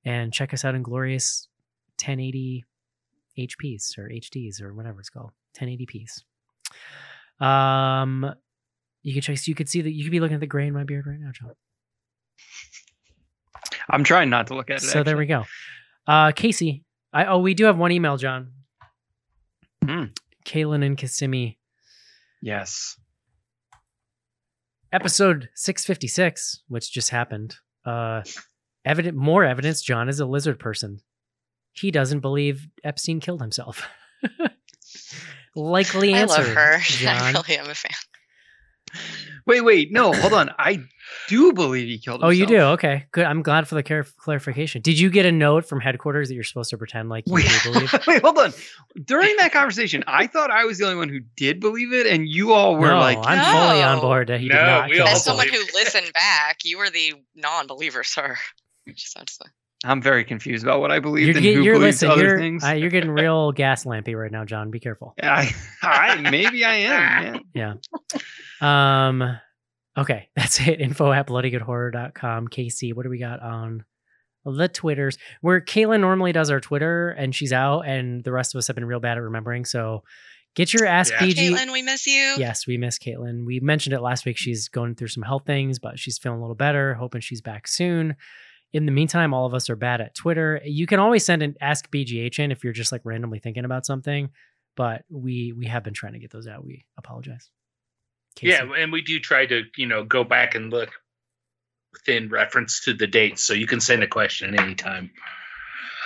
and 0.05 0.33
check 0.33 0.53
us 0.53 0.65
out 0.65 0.75
in 0.75 0.83
glorious 0.83 1.47
1080 2.03 2.65
HPs 3.39 3.97
or 3.99 4.09
HDs 4.09 4.61
or 4.63 4.75
whatever 4.75 5.01
it's 5.01 5.11
called. 5.11 5.31
1080p's. 5.59 6.25
Um 7.41 8.35
you 9.03 9.13
can 9.15 9.23
check 9.23 9.47
you 9.47 9.55
could 9.55 9.69
see 9.69 9.81
that 9.81 9.93
you 9.93 10.05
could 10.05 10.11
be 10.13 10.21
looking 10.21 10.35
at 10.35 10.41
the 10.41 10.47
gray 10.47 10.67
in 10.67 10.75
my 10.75 10.85
beard 10.85 11.07
right 11.07 11.19
now, 11.19 11.31
John. 11.33 11.53
I'm 13.91 14.05
trying 14.05 14.31
not 14.31 14.49
to 14.49 14.55
look 14.55 14.71
at 14.71 14.77
it. 14.83 14.87
So 14.87 15.03
there 15.03 15.17
we 15.17 15.27
go. 15.27 15.45
Uh, 16.07 16.33
Casey, 16.33 16.85
I 17.13 17.25
oh 17.27 17.39
we 17.39 17.55
do 17.55 17.65
have 17.65 17.77
one 17.79 17.93
email, 17.93 18.17
John. 18.17 18.53
Hmm. 19.85 20.05
Kaylin 20.45 20.85
and 20.85 20.97
Kissimmee, 20.99 21.59
Yes. 22.43 22.97
episode 24.93 25.49
six 25.55 25.85
fifty 25.85 26.07
six, 26.09 26.63
which 26.69 26.93
just 26.93 27.11
happened. 27.11 27.57
Uh, 27.85 28.23
evident 28.85 29.17
more 29.17 29.45
evidence. 29.45 29.83
John 29.83 30.09
is 30.09 30.21
a 30.21 30.27
lizard 30.27 30.59
person. 30.59 31.01
He 31.73 31.91
doesn't 31.91 32.21
believe 32.21 32.69
Epstein 32.85 33.21
killed 33.21 33.41
himself. 33.41 33.89
Likely 35.55 36.13
answer. 36.13 36.41
I 36.41 36.45
love 36.45 36.55
her. 36.55 36.81
I 37.07 37.33
really 37.33 37.57
am 37.57 37.69
a 37.69 37.75
fan. 37.75 37.93
Wait, 39.47 39.63
wait, 39.63 39.93
no, 39.93 40.13
hold 40.13 40.33
on. 40.33 40.51
I 40.59 40.85
do 41.29 41.53
believe 41.53 41.89
he 41.89 41.99
killed 41.99 42.23
Himself. 42.23 42.29
Oh, 42.29 42.31
you 42.31 42.47
do? 42.47 42.59
Okay, 42.73 43.07
good. 43.13 43.25
I'm 43.25 43.43
glad 43.43 43.67
for 43.67 43.75
the 43.75 43.83
clar- 43.83 44.07
clarification. 44.19 44.83
Did 44.83 44.99
you 44.99 45.11
get 45.11 45.27
a 45.27 45.33
note 45.33 45.65
from 45.65 45.81
headquarters 45.81 46.29
that 46.29 46.35
you're 46.35 46.45
supposed 46.45 46.71
to 46.71 46.79
pretend 46.79 47.09
like 47.09 47.27
you 47.27 47.35
Wait, 47.35 47.61
do 47.63 47.73
believe? 47.73 47.93
wait, 48.07 48.23
hold 48.23 48.39
on. 48.39 48.53
During 49.05 49.37
that 49.37 49.53
conversation, 49.53 50.05
I 50.07 50.27
thought 50.27 50.51
I 50.51 50.65
was 50.65 50.79
the 50.79 50.85
only 50.85 50.97
one 50.97 51.09
who 51.09 51.21
did 51.37 51.61
believe 51.61 51.93
it, 51.93 52.07
and 52.07 52.29
you 52.29 52.53
all 52.53 52.77
were 52.77 52.89
no, 52.89 52.99
like, 52.99 53.19
I'm 53.23 53.45
fully 53.45 53.83
on 53.83 54.01
board 54.01 54.29
that 54.29 54.41
he 54.41 54.49
did 54.49 54.55
not 54.55 54.89
we 54.89 54.97
kill 54.97 55.07
all 55.07 55.13
As 55.13 55.25
someone 55.25 55.47
who 55.47 55.53
believe 55.53 55.75
listened 55.75 56.13
back, 56.13 56.59
you 56.65 56.79
were 56.79 56.91
the 56.91 57.15
non-believer, 57.35 58.05
sir. 58.05 58.37
Just 58.89 59.17
have 59.17 59.27
to 59.27 59.33
say. 59.33 59.51
I'm 59.85 60.03
very 60.03 60.25
confused 60.25 60.63
about 60.63 60.81
what 60.81 60.91
I 60.91 60.99
believe 61.01 61.27
You're, 61.27 61.37
and 61.37 61.43
get- 61.43 61.55
who 61.55 61.63
you're 61.63 61.75
believes 61.77 62.03
listen. 62.03 62.11
other 62.11 62.25
You're, 62.27 62.39
things. 62.39 62.63
uh, 62.65 62.73
you're 62.73 62.91
getting 62.91 63.11
real 63.13 63.51
gas 63.53 63.85
lampy 63.85 64.15
right 64.15 64.31
now, 64.31 64.45
John. 64.45 64.71
Be 64.71 64.79
careful. 64.81 65.15
I, 65.23 65.55
I, 65.83 66.17
maybe 66.31 66.65
I 66.65 66.75
am. 66.75 67.41
Yeah. 67.55 67.75
Um, 68.61 69.39
okay, 69.97 70.29
that's 70.37 70.61
it. 70.61 70.81
Info 70.81 71.13
at 71.13 71.27
bloodygoodhorror.com. 71.27 72.49
Casey, 72.49 72.93
what 72.93 73.05
do 73.05 73.11
we 73.11 73.19
got 73.19 73.41
on 73.41 73.85
the 74.45 74.69
Twitters? 74.69 75.19
Where 75.41 75.61
Caitlin 75.61 76.01
normally 76.01 76.33
does 76.33 76.51
our 76.51 76.61
Twitter, 76.61 77.11
and 77.11 77.35
she's 77.35 77.53
out, 77.53 77.83
and 77.87 78.23
the 78.25 78.33
rest 78.33 78.55
of 78.55 78.59
us 78.59 78.67
have 78.67 78.77
been 78.77 78.85
real 78.85 79.01
bad 79.01 79.17
at 79.17 79.23
remembering. 79.23 79.65
So 79.65 80.03
get 80.55 80.73
your 80.75 80.87
Ask 80.87 81.13
Yeah. 81.13 81.21
BG. 81.21 81.51
Caitlin, 81.51 81.73
we 81.73 81.83
miss 81.83 82.07
you. 82.07 82.35
Yes, 82.39 82.67
we 82.67 82.77
miss 82.77 82.99
Caitlin. 82.99 83.47
We 83.47 83.61
mentioned 83.61 83.95
it 83.95 84.01
last 84.01 84.27
week. 84.27 84.37
She's 84.37 84.69
going 84.69 84.95
through 84.95 85.09
some 85.09 85.23
health 85.23 85.45
things, 85.47 85.79
but 85.79 85.99
she's 85.99 86.19
feeling 86.19 86.39
a 86.39 86.43
little 86.43 86.55
better. 86.57 86.95
Hoping 86.95 87.21
she's 87.23 87.41
back 87.41 87.67
soon. 87.67 88.17
In 88.73 88.87
the 88.87 88.93
meantime, 88.93 89.35
all 89.35 89.47
of 89.47 89.55
us 89.55 89.69
are 89.69 89.77
bad 89.77 90.01
at 90.01 90.15
Twitter. 90.15 90.61
You 90.65 90.87
can 90.87 91.01
always 91.01 91.25
send 91.25 91.43
an 91.43 91.57
Ask 91.61 91.91
BGH 91.91 92.39
in 92.39 92.53
if 92.53 92.63
you're 92.63 92.73
just 92.73 92.93
like 92.93 93.03
randomly 93.05 93.41
thinking 93.41 93.65
about 93.65 93.85
something, 93.85 94.31
but 94.77 95.05
we 95.11 95.53
we 95.53 95.67
have 95.67 95.83
been 95.83 95.95
trying 95.95 96.13
to 96.13 96.19
get 96.19 96.31
those 96.31 96.47
out. 96.47 96.65
We 96.65 96.85
apologize. 96.97 97.51
Casey. 98.37 98.53
Yeah, 98.53 98.73
and 98.79 98.93
we 98.93 99.03
do 99.03 99.19
try 99.19 99.47
to, 99.47 99.65
you 99.77 99.87
know, 99.87 100.05
go 100.05 100.23
back 100.23 100.55
and 100.55 100.71
look 100.71 100.91
within 101.93 102.29
reference 102.29 102.85
to 102.85 102.95
the 102.95 103.07
dates, 103.07 103.43
so 103.43 103.53
you 103.53 103.67
can 103.67 103.81
send 103.81 104.03
a 104.03 104.07
question 104.07 104.55
at 104.55 104.61
any 104.61 104.77
time. 104.77 105.11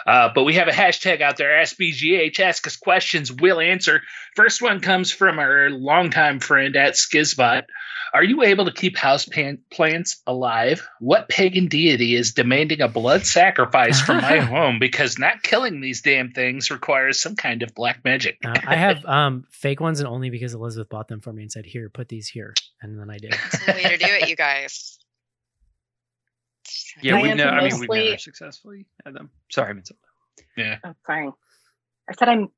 Uh, 0.06 0.28
but 0.34 0.44
we 0.44 0.54
have 0.54 0.68
a 0.68 0.72
hashtag 0.72 1.20
out 1.20 1.36
there, 1.36 1.50
AskBGH. 1.62 2.38
Ask 2.40 2.66
us 2.66 2.76
questions, 2.76 3.32
we'll 3.32 3.60
answer. 3.60 4.02
First 4.36 4.60
one 4.60 4.80
comes 4.80 5.10
from 5.10 5.38
our 5.38 5.70
longtime 5.70 6.40
friend 6.40 6.76
at 6.76 6.94
Skizbot. 6.94 7.64
Are 8.12 8.22
you 8.22 8.44
able 8.44 8.66
to 8.66 8.72
keep 8.72 8.96
house 8.96 9.26
pan- 9.26 9.58
plants 9.72 10.22
alive? 10.24 10.86
What 11.00 11.28
pagan 11.28 11.66
deity 11.66 12.14
is 12.14 12.32
demanding 12.32 12.80
a 12.80 12.86
blood 12.86 13.26
sacrifice 13.26 14.00
from 14.00 14.18
my 14.18 14.38
home 14.38 14.78
because 14.78 15.18
not 15.18 15.42
killing 15.42 15.80
these 15.80 16.00
damn 16.00 16.30
things 16.30 16.70
requires 16.70 17.20
some 17.20 17.34
kind 17.34 17.64
of 17.64 17.74
black 17.74 18.04
magic? 18.04 18.38
Uh, 18.44 18.54
I 18.64 18.76
have 18.76 19.04
um 19.08 19.46
fake 19.50 19.80
ones, 19.80 19.98
and 19.98 20.08
only 20.08 20.30
because 20.30 20.54
Elizabeth 20.54 20.88
bought 20.88 21.08
them 21.08 21.20
for 21.20 21.32
me 21.32 21.42
and 21.42 21.50
said, 21.50 21.66
"Here, 21.66 21.88
put 21.88 22.08
these 22.08 22.28
here," 22.28 22.54
and 22.80 23.00
then 23.00 23.10
I 23.10 23.18
did. 23.18 23.32
That's 23.32 23.66
the 23.66 23.72
way 23.72 23.82
to 23.82 23.96
do 23.96 24.06
it, 24.06 24.28
you 24.28 24.36
guys. 24.36 24.93
Yeah, 27.02 27.16
I 27.16 27.22
we 27.22 27.30
am 27.30 27.36
know. 27.36 27.48
I 27.48 27.68
mean, 27.68 27.78
we've 27.80 27.88
never 27.90 28.18
successfully 28.18 28.86
had 29.04 29.14
them. 29.14 29.30
Sorry, 29.50 29.74
Matilda. 29.74 30.00
Yeah. 30.56 30.78
Oh, 30.84 30.94
sorry. 31.06 31.30
I 32.08 32.12
said 32.14 32.28
I'm 32.28 32.48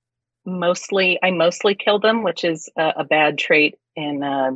mostly 0.45 1.19
I 1.23 1.31
mostly 1.31 1.75
kill 1.75 1.99
them, 1.99 2.23
which 2.23 2.45
is 2.45 2.69
a, 2.77 2.93
a 2.99 3.05
bad 3.05 3.39
trait 3.39 3.77
in 3.95 4.23
uh, 4.23 4.53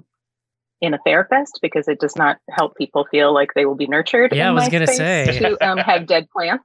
in 0.81 0.95
a 0.95 0.99
therapist 1.05 1.59
because 1.63 1.89
it 1.89 2.01
does 2.01 2.17
not 2.17 2.39
help 2.51 2.77
people 2.77 3.07
feel 3.11 3.33
like 3.35 3.51
they 3.55 3.67
will 3.67 3.75
be 3.75 3.87
nurtured. 3.87 4.33
Yeah, 4.35 4.45
in 4.45 4.51
I 4.51 4.53
was 4.53 4.65
my 4.65 4.71
gonna 4.71 4.87
space 4.87 4.97
say. 4.97 5.39
to 5.41 5.67
um, 5.67 5.79
have 5.79 6.07
dead 6.07 6.29
plants. 6.31 6.65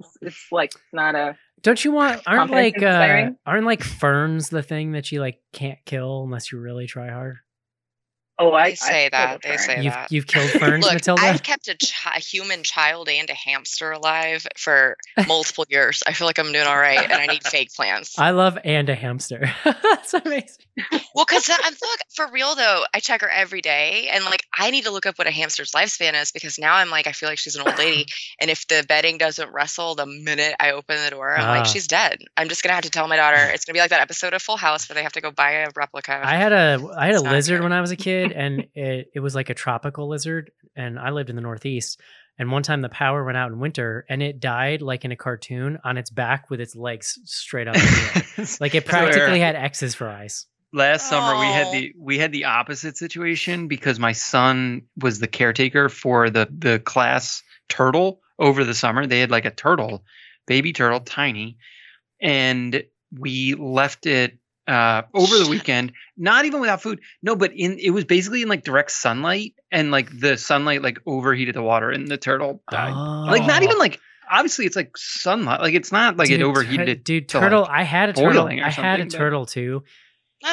It's, 0.00 0.16
it's 0.20 0.46
like 0.52 0.72
not 0.92 1.14
a 1.14 1.36
Don't 1.62 1.82
you 1.84 1.92
want? 1.92 2.22
Aren't 2.26 2.50
like 2.50 2.82
uh, 2.82 3.30
aren't 3.46 3.66
like 3.66 3.82
ferns 3.82 4.48
the 4.50 4.62
thing 4.62 4.92
that 4.92 5.10
you 5.12 5.20
like 5.20 5.40
can't 5.52 5.78
kill 5.86 6.24
unless 6.24 6.52
you 6.52 6.58
really 6.58 6.86
try 6.86 7.10
hard? 7.10 7.38
Oh 8.38 8.52
I 8.52 8.70
They 8.70 8.74
say 8.76 9.06
I 9.06 9.08
that, 9.10 9.42
they 9.42 9.48
fern. 9.50 9.58
say 9.58 9.82
You've 9.82 9.92
that. 9.94 10.12
you've 10.12 10.26
killed 10.26 10.50
ferns, 10.50 10.84
Look, 10.84 10.94
Matilda. 10.94 11.22
I've 11.22 11.42
kept 11.42 11.68
a, 11.68 11.76
chi- 11.76 12.16
a 12.16 12.20
human 12.20 12.62
child 12.62 13.08
and 13.08 13.28
a 13.30 13.34
hamster 13.34 13.92
alive 13.92 14.46
for 14.56 14.96
multiple 15.26 15.64
years. 15.68 16.02
I 16.06 16.12
feel 16.12 16.26
like 16.26 16.38
I'm 16.38 16.52
doing 16.52 16.66
all 16.66 16.76
right, 16.78 17.02
and 17.02 17.12
I 17.12 17.26
need 17.26 17.44
fake 17.46 17.72
plants. 17.74 18.18
I 18.18 18.30
love 18.30 18.58
and 18.64 18.88
a 18.88 18.94
hamster. 18.94 19.50
That's 19.64 20.14
amazing. 20.14 20.64
Well, 21.14 21.24
because 21.26 21.48
I'm 21.50 21.72
look 21.72 22.00
for 22.14 22.26
real 22.30 22.54
though. 22.54 22.84
I 22.92 23.00
check 23.00 23.22
her 23.22 23.28
every 23.30 23.62
day, 23.62 24.10
and 24.12 24.24
like 24.26 24.42
I 24.56 24.70
need 24.70 24.84
to 24.84 24.90
look 24.90 25.06
up 25.06 25.16
what 25.18 25.26
a 25.26 25.30
hamster's 25.30 25.72
lifespan 25.72 26.20
is 26.20 26.32
because 26.32 26.58
now 26.58 26.74
I'm 26.74 26.90
like 26.90 27.06
I 27.06 27.12
feel 27.12 27.28
like 27.30 27.38
she's 27.38 27.56
an 27.56 27.66
old 27.66 27.78
lady, 27.78 28.06
and 28.40 28.50
if 28.50 28.66
the 28.68 28.84
bedding 28.86 29.16
doesn't 29.18 29.50
rustle 29.52 29.94
the 29.94 30.04
minute 30.06 30.54
I 30.60 30.72
open 30.72 31.02
the 31.02 31.10
door, 31.10 31.34
I'm 31.36 31.44
Ah. 31.46 31.50
like 31.60 31.66
she's 31.66 31.86
dead. 31.86 32.18
I'm 32.36 32.48
just 32.50 32.62
gonna 32.62 32.74
have 32.74 32.84
to 32.84 32.90
tell 32.90 33.08
my 33.08 33.16
daughter 33.16 33.38
it's 33.38 33.64
gonna 33.64 33.74
be 33.74 33.80
like 33.80 33.90
that 33.90 34.02
episode 34.02 34.34
of 34.34 34.42
Full 34.42 34.56
House 34.58 34.88
where 34.88 34.94
they 34.94 35.02
have 35.02 35.12
to 35.12 35.20
go 35.22 35.30
buy 35.30 35.52
a 35.52 35.68
replica. 35.74 36.20
I 36.22 36.36
had 36.36 36.52
a 36.52 36.86
I 36.96 37.06
had 37.06 37.14
a 37.14 37.18
It's 37.18 37.24
lizard 37.24 37.58
good. 37.58 37.62
when 37.62 37.72
I 37.72 37.80
was 37.80 37.90
a 37.90 37.96
kid, 37.96 38.25
and 38.32 38.66
it, 38.74 39.10
it 39.14 39.20
was 39.20 39.34
like 39.34 39.50
a 39.50 39.54
tropical 39.54 40.08
lizard, 40.08 40.50
and 40.74 40.98
I 40.98 41.10
lived 41.10 41.30
in 41.30 41.36
the 41.36 41.42
Northeast. 41.42 42.00
And 42.38 42.52
one 42.52 42.62
time 42.62 42.82
the 42.82 42.90
power 42.90 43.24
went 43.24 43.38
out 43.38 43.50
in 43.50 43.58
winter, 43.58 44.04
and 44.10 44.22
it 44.22 44.40
died 44.40 44.82
like 44.82 45.04
in 45.06 45.12
a 45.12 45.16
cartoon 45.16 45.78
on 45.84 45.96
its 45.96 46.10
back 46.10 46.50
with 46.50 46.60
its 46.60 46.76
legs 46.76 47.18
straight 47.24 47.66
up. 47.66 47.76
in 47.76 47.80
the 47.80 48.24
air. 48.38 48.46
Like 48.60 48.74
it 48.74 48.84
practically 48.84 49.40
had 49.40 49.56
X's 49.56 49.94
for 49.94 50.08
eyes. 50.08 50.46
last 50.72 51.08
summer 51.08 51.38
we 51.38 51.46
had 51.46 51.72
the 51.72 51.92
we 51.98 52.18
had 52.18 52.32
the 52.32 52.44
opposite 52.44 52.98
situation 52.98 53.68
because 53.68 53.98
my 53.98 54.12
son 54.12 54.82
was 55.00 55.18
the 55.20 55.26
caretaker 55.26 55.88
for 55.88 56.28
the 56.28 56.46
the 56.58 56.78
class 56.78 57.42
turtle 57.68 58.20
over 58.38 58.64
the 58.64 58.74
summer 58.74 59.06
they 59.06 59.20
had 59.20 59.30
like 59.30 59.46
a 59.46 59.50
turtle 59.50 60.04
baby 60.46 60.72
turtle 60.74 61.00
tiny 61.00 61.56
and 62.20 62.84
we 63.16 63.54
left 63.54 64.04
it 64.06 64.38
uh, 64.66 65.02
over 65.14 65.38
the 65.38 65.46
weekend. 65.50 65.92
Not 66.16 66.44
even 66.44 66.60
without 66.60 66.82
food. 66.82 67.00
No, 67.22 67.36
but 67.36 67.52
in 67.54 67.78
it 67.78 67.90
was 67.90 68.04
basically 68.04 68.42
in 68.42 68.48
like 68.48 68.64
direct 68.64 68.90
sunlight, 68.90 69.54
and 69.70 69.90
like 69.90 70.08
the 70.18 70.36
sunlight 70.36 70.82
like 70.82 70.98
overheated 71.06 71.54
the 71.54 71.62
water, 71.62 71.90
and 71.90 72.08
the 72.08 72.16
turtle 72.16 72.62
died. 72.70 72.92
Like 72.92 73.46
not 73.46 73.62
Oh. 73.62 73.64
even 73.64 73.78
like 73.78 74.00
obviously 74.30 74.66
it's 74.66 74.76
like 74.76 74.96
sunlight. 74.96 75.60
Like 75.60 75.74
it's 75.74 75.92
not 75.92 76.16
like 76.16 76.30
it 76.30 76.38
Dude, 76.38 76.46
overheated 76.46 76.86
tur- 76.86 76.92
it. 76.92 77.04
Dude, 77.04 77.28
to, 77.30 77.40
turtle. 77.40 77.60
like, 77.62 77.70
I 77.70 77.82
had 77.84 78.08
a 78.08 78.12
turtle. 78.12 78.46
I 78.48 78.70
had 78.70 79.00
a 79.00 79.04
but- 79.04 79.12
turtle 79.12 79.46
too. 79.46 79.84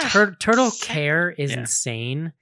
Tur- 0.09 0.36
turtle 0.39 0.72
care 0.82 1.30
is 1.32 1.51
Yeah. 1.51 1.59
insane 1.61 2.34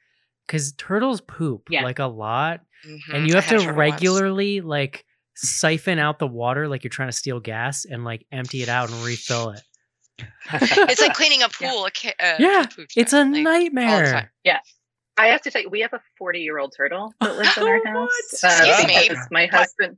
because 0.47 0.73
turtles 0.73 1.21
poop 1.21 1.63
Yeah. 1.69 1.83
like 1.83 1.99
a 1.99 2.05
lot, 2.05 2.61
Mhm, 2.87 2.99
and 3.15 3.27
you 3.27 3.35
have 3.35 3.45
to 3.45 3.49
turtle 3.51 3.65
once. 3.67 3.77
regularly 3.77 4.61
like 4.61 5.05
siphon 5.35 5.97
out 5.99 6.19
the 6.19 6.27
water 6.27 6.67
like 6.67 6.83
you're 6.83 6.89
trying 6.89 7.07
to 7.09 7.13
steal 7.15 7.39
gas 7.39 7.85
and 7.85 8.03
like 8.03 8.25
empty 8.31 8.61
it 8.61 8.69
out 8.69 8.89
and 8.91 9.03
refill 9.03 9.49
it. 9.51 9.61
It's 10.53 11.01
like 11.01 11.13
cleaning 11.13 11.43
a 11.43 11.49
pool. 11.49 11.85
a 11.85 11.89
uh, 12.25 12.35
Yeah, 12.39 12.65
food 12.65 12.87
It's 12.95 13.13
a 13.13 13.23
like, 13.23 13.43
nightmare. 13.43 14.31
Yeah. 14.43 14.59
I 15.17 15.27
have 15.27 15.41
to 15.41 15.51
tell 15.51 15.61
you, 15.61 15.69
we 15.69 15.81
have 15.81 15.93
a 15.93 16.01
40 16.17 16.39
year 16.39 16.57
old 16.57 16.73
turtle 16.75 17.13
that 17.21 17.35
lives 17.37 17.57
in 17.57 17.63
our 17.63 17.85
house. 17.85 18.43
uh, 18.43 18.47
Excuse 18.65 18.87
me? 18.87 19.09
My 19.29 19.45
husband, 19.47 19.97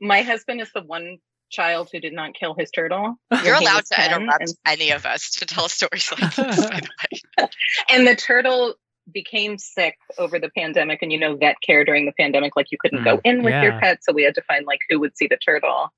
my 0.00 0.22
husband 0.22 0.60
is 0.60 0.70
the 0.74 0.82
one 0.82 1.18
child 1.50 1.88
who 1.92 2.00
did 2.00 2.12
not 2.12 2.34
kill 2.34 2.54
his 2.58 2.70
turtle. 2.70 3.14
You're 3.44 3.54
allowed 3.54 3.84
to 3.86 3.94
10, 3.94 4.20
interrupt 4.22 4.42
and- 4.42 4.52
any 4.66 4.90
of 4.90 5.06
us 5.06 5.30
to 5.36 5.46
tell 5.46 5.68
stories 5.68 6.10
like 6.20 6.34
this. 6.34 6.56
by 6.66 6.80
the 6.80 6.88
way. 7.42 7.48
and 7.90 8.06
the 8.06 8.16
turtle 8.16 8.74
became 9.12 9.56
sick 9.56 9.94
over 10.18 10.40
the 10.40 10.50
pandemic 10.58 10.98
and 11.02 11.12
you 11.12 11.18
know 11.20 11.36
vet 11.36 11.54
care 11.64 11.84
during 11.84 12.06
the 12.06 12.12
pandemic 12.18 12.56
like 12.56 12.66
you 12.72 12.78
couldn't 12.80 13.04
go 13.04 13.20
in 13.22 13.44
with 13.44 13.52
Yeah. 13.52 13.62
your 13.62 13.78
pet 13.78 13.98
so 14.02 14.12
we 14.12 14.24
had 14.24 14.34
to 14.34 14.42
find 14.42 14.66
like 14.66 14.80
who 14.90 14.98
would 14.98 15.16
see 15.16 15.28
the 15.28 15.36
turtle 15.36 15.92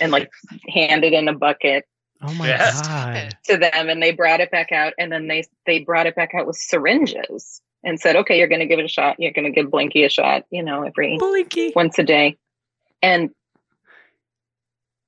and 0.00 0.10
like 0.10 0.30
hand 0.74 1.04
it 1.04 1.12
in 1.12 1.28
a 1.28 1.34
bucket 1.34 1.84
Oh 2.22 2.32
my 2.34 2.48
Yeah. 2.48 2.72
god. 2.72 3.36
to 3.44 3.56
them 3.56 3.88
and 3.88 4.02
they 4.02 4.12
brought 4.12 4.40
it 4.40 4.50
back 4.50 4.72
out 4.72 4.92
and 4.98 5.10
then 5.12 5.28
they 5.28 5.44
they 5.66 5.80
brought 5.84 6.06
it 6.06 6.14
back 6.16 6.34
out 6.34 6.46
with 6.46 6.56
syringes 6.56 7.60
and 7.84 8.00
said 8.00 8.16
okay 8.16 8.38
you're 8.38 8.48
going 8.48 8.60
to 8.60 8.66
give 8.66 8.78
it 8.80 8.84
a 8.84 8.88
shot 8.88 9.16
you're 9.18 9.32
going 9.32 9.44
to 9.44 9.52
give 9.52 9.70
blinky 9.70 10.04
a 10.04 10.08
shot 10.08 10.44
you 10.50 10.62
know 10.64 10.82
every 10.82 11.16
Blinky. 11.18 11.72
once 11.76 11.98
a 11.98 12.02
day 12.02 12.36
and 13.02 13.30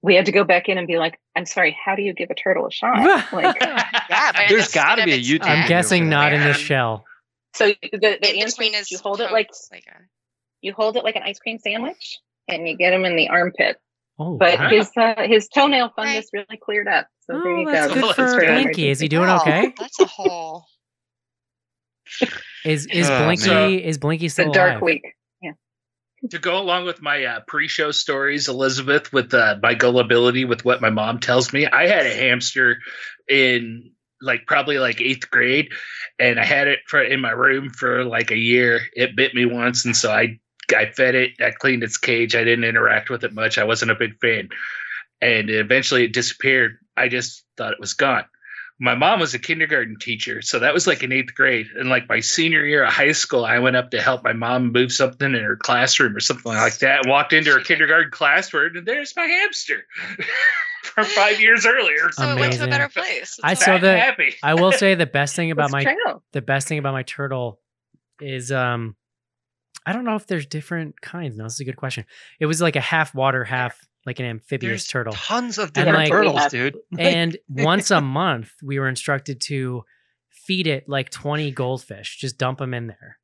we 0.03 0.15
had 0.15 0.27
to 0.27 0.33
go 0.33 0.45
back 0.45 0.69
in 0.69 0.79
and 0.79 0.87
be 0.87 0.99
like 0.99 1.19
i'm 1.37 1.47
sorry 1.47 1.77
how 1.85 1.95
do 1.97 2.03
you 2.03 2.13
give 2.15 2.31
a 2.31 2.35
turtle 2.35 2.67
a 2.67 2.71
shot 2.71 2.99
like 3.33 3.57
Yeah, 4.11 4.33
but 4.33 4.43
There's 4.49 4.65
it's 4.67 4.75
gotta 4.75 5.05
be 5.05 5.13
a 5.13 5.19
YouTube. 5.21 5.43
I'm 5.47 5.69
guessing 5.69 6.05
for 6.05 6.09
not 6.11 6.33
in 6.33 6.41
that. 6.41 6.47
this 6.49 6.57
shell. 6.59 7.05
so 7.55 7.67
the, 7.67 7.99
the 8.01 8.35
In 8.35 8.43
answer 8.43 8.63
is 8.63 8.91
you 8.91 8.99
hold 8.99 9.21
it 9.21 9.31
like 9.33 9.51
like 9.73 9.85
a- 9.89 10.03
you 10.63 10.73
hold 10.73 10.97
it 10.97 11.05
like 11.05 11.17
an 11.17 11.23
ice 11.25 11.39
cream 11.39 11.59
sandwich 11.59 12.19
and 12.49 12.67
you 12.69 12.77
get 12.77 12.91
them 12.91 13.05
in 13.05 13.17
the 13.17 13.29
armpit 13.29 13.79
Oh, 14.21 14.33
but 14.33 14.59
wow. 14.59 14.69
his 14.71 14.91
uh, 14.97 15.15
his 15.27 15.49
tonenail 15.49 15.91
Right. 15.97 15.97
fungus 15.97 16.31
really 16.33 16.59
cleared 16.63 16.89
up. 16.89 17.09
So 17.23 17.33
there 17.33 17.53
Oh, 17.53 17.59
you 17.61 17.67
that's 17.67 17.89
go. 17.89 17.95
good 17.95 18.05
That's 18.05 18.35
for. 18.35 18.47
Blinky. 18.47 18.89
Is 18.91 19.01
he 19.01 19.09
doing 19.09 19.27
Wow, 19.27 19.37
okay? 19.41 19.75
That's 19.79 20.01
a 20.01 20.07
whole. 20.07 20.67
Is 22.65 22.87
is 22.87 23.11
Oh, 23.11 23.25
Blinky 23.25 23.49
man. 23.49 23.81
is 23.81 23.99
Blinky 23.99 24.27
It's 24.27 24.35
a 24.35 24.43
still 24.43 24.53
dark 24.53 24.73
alive? 24.73 24.83
week. 24.83 25.03
to 26.29 26.39
go 26.39 26.59
along 26.61 26.85
with 26.85 27.01
my 27.01 27.25
uh, 27.25 27.41
pre-show 27.47 27.91
stories, 27.93 28.49
Elizabeth, 28.49 29.13
with 29.13 29.33
uh, 29.33 29.57
my 29.63 29.75
gullibility 29.75 30.45
with 30.45 30.65
what 30.65 30.83
my 30.83 30.91
mom 30.91 31.19
tells 31.19 31.53
me, 31.53 31.67
I 31.67 31.87
had 31.87 32.05
a 32.05 32.15
hamster 32.15 32.79
in 33.29 33.93
like 34.21 34.47
probably 34.47 34.79
like 34.79 35.01
eighth 35.01 35.31
grade, 35.31 35.71
and 36.19 36.39
I 36.39 36.45
had 36.45 36.69
it 36.69 36.81
for 36.87 37.03
in 37.03 37.21
my 37.21 37.31
room 37.31 37.71
for 37.71 38.05
like 38.05 38.31
a 38.31 38.37
year. 38.37 38.83
It 38.95 39.17
bit 39.17 39.35
me 39.35 39.47
once, 39.47 39.87
and 39.87 39.97
so 39.97 40.13
I 40.13 40.39
I 40.73 40.91
fed 40.91 41.15
it. 41.15 41.33
I 41.41 41.51
cleaned 41.51 41.83
its 41.83 41.99
cage. 41.99 42.35
I 42.35 42.45
didn't 42.45 42.65
interact 42.65 43.11
with 43.11 43.25
it 43.25 43.35
much. 43.35 43.59
I 43.59 43.65
wasn't 43.65 43.91
a 43.91 43.97
big 43.97 44.19
fan, 44.21 44.49
and 45.21 45.51
eventually 45.51 46.05
it 46.05 46.13
disappeared. 46.13 46.79
I 46.97 47.09
just 47.09 47.45
thought 47.57 47.73
it 47.73 47.81
was 47.81 47.95
gone. 47.95 48.25
My 48.83 48.95
mom 48.95 49.21
was 49.21 49.35
a 49.35 49.39
kindergarten 49.39 49.99
teacher, 50.01 50.41
so 50.41 50.59
that 50.61 50.73
was 50.73 50.87
like 50.87 51.03
in 51.03 51.13
eighth 51.13 51.35
grade. 51.35 51.67
And 51.77 51.91
like 51.91 52.09
my 52.09 52.21
senior 52.21 52.65
year 52.65 52.85
of 52.85 52.93
high 52.93 53.13
school, 53.13 53.45
I 53.45 53.59
went 53.59 53.77
up 53.77 53.91
to 53.91 54.01
help 54.01 54.25
my 54.25 54.33
mom 54.33 54.73
move 54.73 54.91
something 54.91 55.35
in 55.35 55.43
her 55.43 55.57
classroom 55.57 56.17
or 56.17 56.21
something 56.21 56.51
like 56.51 56.79
that. 56.79 57.01
And 57.01 57.11
walked 57.11 57.35
into 57.35 57.53
her 57.53 57.61
kindergarten 57.61 58.11
classroom, 58.11 58.77
and 58.77 58.87
there's 58.87 59.15
my 59.15 59.27
hamster 59.27 59.85
from 60.83 61.05
five 61.05 61.41
years 61.41 61.67
earlier. 61.67 62.11
So 62.13 62.31
it 62.31 62.41
went 62.41 62.55
to 62.55 62.65
a 62.65 62.69
better 62.69 62.89
place. 62.89 63.39
I 63.43 63.53
saw 63.53 63.73
right. 63.73 63.81
the- 63.83 63.99
happy. 63.99 64.35
I 64.43 64.55
will 64.55 64.73
say 64.73 64.95
the 64.95 65.07
best 65.07 65.37
thing 65.37 65.51
about 65.51 65.71
my 65.71 65.85
true. 65.85 66.23
the 66.33 66.43
best 66.43 66.67
thing 66.67 66.79
about 66.79 66.93
my 66.93 67.03
turtle 67.03 67.61
is 68.21 68.51
um 68.53 68.97
I 69.87 69.93
don't 69.93 70.05
know 70.05 70.17
if 70.17 70.27
there's 70.27 70.47
different 70.47 71.01
kinds. 71.01 71.37
No, 71.37 71.45
this 71.45 71.55
is 71.55 71.61
a 71.61 71.65
good 71.65 71.77
question. 71.77 72.05
It 72.39 72.47
was 72.47 72.61
like 72.61 72.77
a 72.77 72.81
half 72.81 73.15
water, 73.15 73.45
half 73.45 73.79
like 74.07 74.19
an 74.19 74.27
amphibious 74.27 74.71
There's 74.71 74.87
turtle. 74.87 75.13
tons 75.15 75.59
of 75.59 75.73
different 75.73 75.97
like- 75.99 76.11
turtles, 76.11 76.37
Yeah. 76.37 76.49
dude. 76.49 76.77
And 76.99 77.37
once 77.49 77.91
a 77.91 78.01
month, 78.01 78.51
we 78.63 78.79
were 78.79 78.89
instructed 78.89 79.41
to 79.43 79.85
feed 80.31 80.67
it 80.67 80.85
like 80.89 81.11
20 81.11 81.51
goldfish, 81.53 82.17
just 82.19 82.39
dump 82.39 82.59
them 82.59 82.73
in 82.75 82.87
there. 82.89 83.19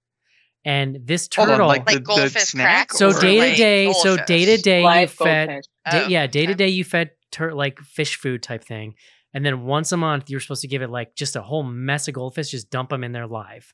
And 0.64 0.98
this 1.04 1.28
oh, 1.38 1.42
Hold 1.42 1.48
on, 1.48 1.54
turtle, 1.54 1.68
like 1.68 1.86
Like 1.86 1.94
the- 1.94 2.00
the 2.00 2.04
goldfish 2.04 2.42
snack 2.42 2.88
crack 2.88 2.92
so 2.98 3.18
day 3.20 3.50
to 3.50 3.56
day, 3.56 3.92
so 3.92 4.16
day 4.26 4.44
to 4.56 4.62
day, 4.62 4.80
you 5.00 5.06
fed, 5.06 5.48
goldfish. 5.48 5.64
day- 5.90 6.02
Oh, 6.04 6.08
yeah, 6.08 6.26
day 6.26 6.46
to 6.46 6.54
day, 6.54 6.68
you 6.68 6.84
fed 6.84 7.10
tur- 7.30 7.54
like 7.54 7.78
fish 7.80 8.16
food 8.16 8.42
type 8.42 8.64
thing. 8.64 8.94
And 9.32 9.44
then 9.46 9.62
once 9.62 9.92
a 9.92 9.96
month, 9.96 10.28
you 10.30 10.36
were 10.36 10.40
supposed 10.40 10.62
to 10.62 10.68
give 10.68 10.82
it 10.82 10.90
like 10.90 11.14
just 11.14 11.36
a 11.36 11.42
whole 11.42 11.62
mess 11.62 12.08
of 12.08 12.14
goldfish, 12.14 12.50
just 12.50 12.70
dump 12.70 12.90
them 12.90 13.04
in 13.04 13.12
there 13.12 13.26
live. 13.26 13.72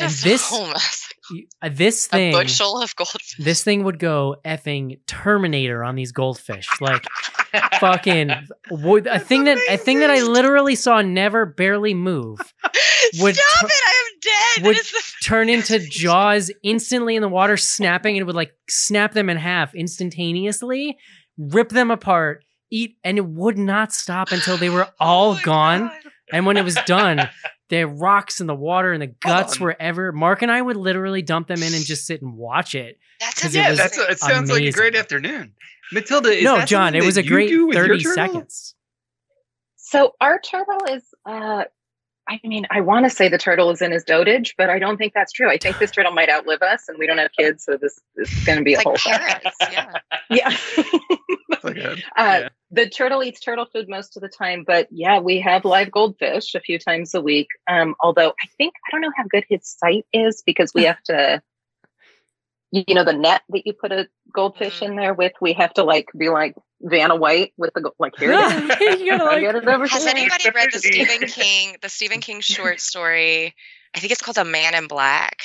And 0.00 0.12
this- 0.12 0.50
a 0.50 0.54
whole 0.54 0.66
mess. 0.68 1.08
You- 1.30 1.46
uh, 1.60 1.70
This 1.72 2.06
a 2.06 2.10
thing, 2.10 2.32
bushel 2.32 2.80
of 2.82 2.94
goldfish. 2.94 3.34
this 3.38 3.64
thing 3.64 3.82
would 3.84 3.98
go 3.98 4.36
effing 4.44 5.00
Terminator 5.06 5.82
on 5.82 5.96
these 5.96 6.12
goldfish. 6.12 6.68
Like 6.80 7.04
fucking 7.80 8.30
would- 8.70 9.06
a 9.06 9.18
thing 9.18 9.44
that 9.44 9.58
a 9.68 9.76
thing 9.76 10.00
that 10.00 10.10
I 10.10 10.22
literally 10.22 10.74
saw 10.76 11.00
never 11.02 11.44
barely 11.46 11.94
move 11.94 12.38
would 13.20 13.34
Stop 13.36 13.64
it! 13.64 13.70
I 13.72 14.04
am 14.04 14.20
dead. 14.62 14.66
would 14.66 14.76
the 14.76 15.02
turn 15.24 15.48
into 15.48 15.78
jaws 15.90 16.50
instantly 16.62 17.16
in 17.16 17.22
the 17.22 17.28
water 17.28 17.56
snapping 17.56 18.16
and 18.16 18.22
it 18.22 18.24
would 18.24 18.36
like 18.36 18.52
snap 18.68 19.12
them 19.12 19.28
in 19.30 19.36
half 19.36 19.74
instantaneously 19.74 20.96
rip 21.38 21.68
them 21.70 21.90
apart 21.90 22.44
eat 22.70 22.96
and 23.04 23.18
it 23.18 23.26
would 23.26 23.58
not 23.58 23.92
stop 23.92 24.32
until 24.32 24.56
they 24.56 24.68
were 24.70 24.88
all 25.00 25.32
Oh 25.32 25.40
gone 25.42 25.80
God. 25.88 25.92
and 26.32 26.46
when 26.46 26.56
it 26.56 26.64
was 26.64 26.76
done 26.86 27.28
the 27.68 27.84
rocks 27.86 28.40
and 28.40 28.48
the 28.48 28.54
water 28.54 28.92
and 28.92 29.02
the 29.02 29.06
guts 29.08 29.56
on. 29.60 29.62
were 29.64 29.76
mark 30.12 30.42
and 30.42 30.50
i 30.52 30.60
would 30.62 30.76
literally 30.76 31.22
dump 31.22 31.48
them 31.48 31.62
in 31.62 31.74
and 31.74 31.84
just 31.84 32.06
sit 32.06 32.22
and 32.22 32.34
watch 32.36 32.74
it 32.74 32.98
That's 33.20 33.40
'Cause 33.42 33.54
it 33.54 33.58
Yeah, 33.58 33.70
was 33.70 33.78
that's 33.78 33.98
a, 33.98 34.10
it 34.10 34.18
sounds 34.20 34.50
like 34.50 34.62
a 34.62 34.70
great 34.72 34.94
afternoon. 34.94 35.52
Matilda, 35.92 36.30
is 36.30 36.44
no 36.44 36.56
that 36.56 36.68
john 36.68 36.94
it 36.94 37.04
was 37.04 37.16
a 37.16 37.22
great 37.22 37.48
do 37.48 37.66
with 37.66 37.76
your 37.76 37.88
30 37.88 38.02
seconds 38.04 38.74
So 39.76 40.14
our 40.20 40.40
turtle 40.40 40.84
is 40.90 41.02
uh 41.24 41.64
I 42.28 42.40
mean, 42.42 42.66
I 42.70 42.80
want 42.80 43.06
to 43.06 43.10
say 43.10 43.28
the 43.28 43.38
turtle 43.38 43.70
is 43.70 43.80
in 43.80 43.92
his 43.92 44.02
dotage, 44.04 44.54
but 44.58 44.68
I 44.68 44.78
don't 44.80 44.96
think 44.96 45.12
that's 45.14 45.32
true. 45.32 45.48
I 45.48 45.58
think 45.58 45.78
this 45.78 45.92
turtle 45.92 46.10
might 46.12 46.28
outlive 46.28 46.60
us 46.62 46.88
and 46.88 46.98
we 46.98 47.06
don't 47.06 47.18
have 47.18 47.30
kids, 47.38 47.64
so 47.64 47.76
this, 47.80 48.00
this 48.16 48.32
is 48.36 48.44
going 48.44 48.58
to 48.58 48.64
be 48.64 48.74
a 48.74 48.78
It's 48.78 48.82
whole 48.84 48.94
like 48.94 49.02
thing. 49.02 49.12
parrots. 49.12 49.56
Yeah. 49.72 49.92
Yeah. 50.28 50.50
That's 51.50 51.64
like 51.64 51.76
a- 51.76 51.92
Uh, 52.16 52.38
yeah. 52.40 52.48
The 52.72 52.88
turtle 52.88 53.22
eats 53.22 53.38
turtle 53.40 53.66
food 53.66 53.88
most 53.88 54.16
of 54.16 54.22
the 54.22 54.28
time, 54.28 54.64
but 54.66 54.88
yeah, 54.90 55.20
we 55.20 55.40
have 55.40 55.64
live 55.64 55.92
goldfish 55.92 56.54
a 56.56 56.60
few 56.60 56.80
times 56.80 57.14
a 57.14 57.20
week. 57.20 57.46
Um, 57.70 57.94
although 58.00 58.30
I 58.30 58.46
think 58.58 58.74
I 58.86 58.90
don't 58.90 59.02
know 59.02 59.12
how 59.16 59.22
good 59.30 59.44
his 59.48 59.60
sight 59.68 60.04
is 60.12 60.42
because 60.44 60.74
we 60.74 60.82
have 60.84 61.00
to, 61.04 61.40
you 62.72 62.82
you 62.88 62.94
know, 62.96 63.04
the 63.04 63.12
net 63.12 63.42
that 63.50 63.64
you 63.66 63.72
put 63.72 63.92
a 63.92 64.08
goldfish 64.34 64.80
Mhm. 64.80 64.86
in 64.86 64.96
there 64.96 65.14
with, 65.14 65.32
we 65.40 65.52
have 65.52 65.72
to 65.74 65.84
like 65.84 66.08
be 66.18 66.28
like 66.28 66.54
Vanna 66.80 67.16
White 67.16 67.52
with 67.56 67.70
the 67.74 67.90
like 67.98 68.12
here. 68.18 68.32
it 68.32 68.80
is. 68.94 69.00
You 69.00 69.16
like- 69.24 69.40
get 69.40 69.54
it 69.56 69.66
over 69.66 69.86
Has 69.86 70.02
here. 70.04 70.10
anybody 70.16 70.50
read 70.54 70.68
the 70.72 70.78
Stephen 70.78 71.28
King, 71.28 71.76
the 71.82 71.88
Stephen 71.88 72.20
King 72.20 72.40
short 72.40 72.80
story? 72.80 73.54
I 73.94 73.98
think 74.00 74.12
it's 74.12 74.20
called 74.22 74.36
The 74.36 74.44
Man 74.44 74.74
in 74.74 74.86
Black 74.88 75.42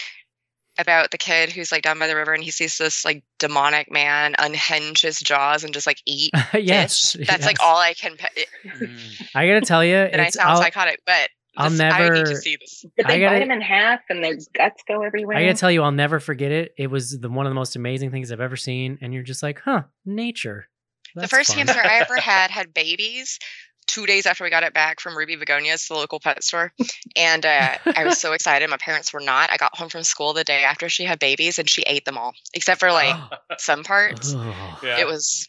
about 0.78 1.12
the 1.12 1.18
kid 1.18 1.52
who's 1.52 1.72
like 1.72 1.82
down 1.84 2.00
by 2.00 2.08
the 2.08 2.16
river 2.16 2.34
and 2.34 2.44
he 2.44 2.50
sees 2.50 2.78
this 2.78 3.04
like 3.06 3.24
demonic 3.40 3.92
man 3.92 4.34
unhinge 4.40 5.02
his 5.02 5.20
jaws 5.20 5.64
and 5.66 5.74
just 5.74 5.86
like 5.86 5.98
eat 6.06 6.32
yes 6.54 7.12
fish. 7.14 7.28
That's 7.28 7.46
like 7.46 7.58
all 7.62 7.78
I 7.78 7.94
can. 7.94 8.16
Pe- 8.18 8.28
Mm. 8.66 9.28
i 9.36 9.48
gotta 9.48 9.62
tell 9.62 9.84
you 9.84 9.96
and 9.96 10.22
I 10.22 10.30
sound 10.30 10.52
I'll, 10.52 10.58
psychotic, 10.62 11.02
but 11.06 11.30
I'll 11.58 11.70
this- 11.70 11.80
I 11.82 11.90
need 12.04 12.10
never- 12.10 12.24
to 12.26 12.36
see 12.38 12.56
this. 12.58 12.86
But 12.96 13.06
I 13.08 13.10
they 13.14 13.20
gotta- 13.20 13.36
bite 13.36 13.40
them 13.40 13.52
in 13.52 13.62
half 13.62 14.00
and 14.10 14.24
their 14.24 14.38
guts 14.56 14.82
go 14.88 15.02
everywhere. 15.04 15.38
I 15.38 15.44
gotta 15.46 15.58
tell 15.58 15.72
you, 15.72 15.84
I'll 15.84 15.92
never 15.92 16.20
forget 16.20 16.52
it. 16.52 16.74
It 16.78 16.88
was 16.88 17.20
the 17.20 17.30
one 17.30 17.46
of 17.46 17.50
the 17.52 17.56
most 17.56 17.76
amazing 17.76 18.12
things 18.12 18.32
I've 18.32 18.40
ever 18.42 18.56
seen, 18.56 18.98
and 19.02 19.14
you're 19.14 19.24
just 19.24 19.44
like, 19.44 19.60
huh, 19.60 19.84
nature. 20.06 20.68
The 21.16 21.28
first 21.28 21.50
fun. 21.50 21.58
hamster 21.68 21.82
I 21.84 22.00
ever 22.00 22.16
had 22.20 22.52
had 22.52 22.74
babies 22.74 23.40
two 23.88 24.06
days 24.06 24.26
after 24.26 24.44
we 24.44 24.50
got 24.50 24.64
it 24.64 24.74
back 24.74 25.00
from 25.02 25.18
Ruby 25.18 25.36
Begonias, 25.36 25.88
the 25.88 25.96
local 25.96 26.20
pet 26.20 26.44
store. 26.44 26.72
And 27.18 27.46
uh, 27.46 27.78
I 27.96 28.06
was 28.06 28.18
so 28.22 28.32
excited. 28.34 28.70
My 28.70 28.78
parents 28.78 29.12
were 29.12 29.20
not. 29.20 29.50
I 29.52 29.58
got 29.58 29.76
home 29.76 29.90
from 29.90 30.04
school 30.04 30.34
the 30.34 30.44
day 30.46 30.64
after 30.64 30.88
she 30.88 31.04
had 31.04 31.20
babies 31.20 31.60
and 31.60 31.70
she 31.70 31.82
ate 31.84 32.06
them 32.06 32.18
all, 32.18 32.34
except 32.54 32.80
for 32.80 32.92
like 32.92 33.16
some 33.58 33.84
parts. 33.84 34.34
Ugh. 34.34 34.78
Yeah. 34.84 35.00
It 35.00 35.08
was 35.08 35.48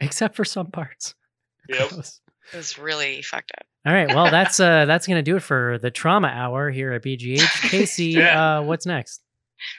Except 0.00 0.34
for 0.36 0.44
some 0.44 0.70
parts. 0.70 1.14
Yep. 1.68 1.88
Gross. 1.90 2.20
it 2.52 2.56
was 2.58 2.78
really 2.78 3.22
fucked 3.22 3.50
up. 3.58 3.66
All 3.86 3.92
right, 3.94 4.08
well, 4.14 4.30
that's 4.30 4.60
uh 4.60 4.84
that's 4.84 5.06
gonna 5.06 5.22
do 5.22 5.36
it 5.36 5.42
for 5.42 5.78
the 5.78 5.90
trauma 5.90 6.28
hour 6.28 6.70
here 6.70 6.92
at 6.92 7.02
BGH. 7.02 7.70
Casey, 7.70 8.04
Yeah. 8.08 8.58
uh, 8.58 8.62
what's 8.62 8.84
next? 8.84 9.22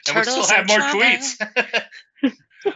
And 0.08 0.16
we 0.16 0.24
still 0.24 0.34
Turtles 0.44 0.52
have 0.52 0.68
more 0.68 0.80
trauma. 0.80 1.04
tweets. 1.04 1.84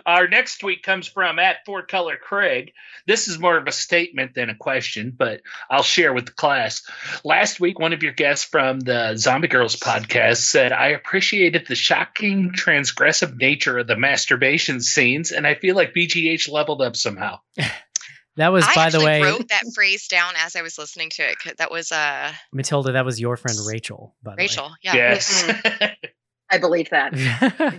Our 0.05 0.27
next 0.27 0.59
tweet 0.59 0.83
comes 0.83 1.07
from 1.07 1.39
at 1.39 1.65
Four 1.65 1.83
Color 1.83 2.17
Craig. 2.17 2.73
This 3.07 3.27
is 3.27 3.39
more 3.39 3.57
of 3.57 3.67
a 3.67 3.71
statement 3.71 4.33
than 4.35 4.49
a 4.49 4.55
question, 4.55 5.13
but 5.15 5.41
I'll 5.69 5.83
share 5.83 6.13
with 6.13 6.25
the 6.25 6.31
class. 6.31 6.81
Last 7.23 7.59
week, 7.59 7.79
one 7.79 7.93
of 7.93 8.03
your 8.03 8.13
guests 8.13 8.45
from 8.45 8.79
the 8.79 9.15
Zombie 9.15 9.47
Girls 9.47 9.75
podcast 9.75 10.37
said, 10.37 10.71
I 10.71 10.89
appreciated 10.89 11.65
the 11.67 11.75
shocking, 11.75 12.51
transgressive 12.51 13.35
nature 13.37 13.79
of 13.79 13.87
the 13.87 13.97
masturbation 13.97 14.81
scenes, 14.81 15.31
and 15.31 15.45
I 15.47 15.55
feel 15.55 15.75
like 15.75 15.93
BGH 15.93 16.49
leveled 16.51 16.81
up 16.81 16.95
somehow. 16.95 17.39
That 18.35 18.53
was, 18.53 18.63
I 18.63 18.73
by 18.73 18.89
the 18.89 18.99
actually 18.99 19.05
way, 19.05 19.21
wrote 19.21 19.49
that 19.49 19.63
phrase 19.75 20.07
down 20.07 20.33
as 20.37 20.55
I 20.55 20.61
was 20.61 20.77
listening 20.77 21.09
to 21.15 21.29
it. 21.29 21.57
That 21.57 21.71
was 21.71 21.91
uh 21.91 22.31
Matilda. 22.53 22.93
That 22.93 23.03
was 23.03 23.19
your 23.19 23.35
friend 23.35 23.57
Rachel. 23.67 24.15
By 24.23 24.35
the 24.35 24.43
Rachel. 24.43 24.71
Yeah. 24.81 24.95
Yes. 24.95 25.51
I 26.49 26.57
believe 26.57 26.89
that. 26.91 27.13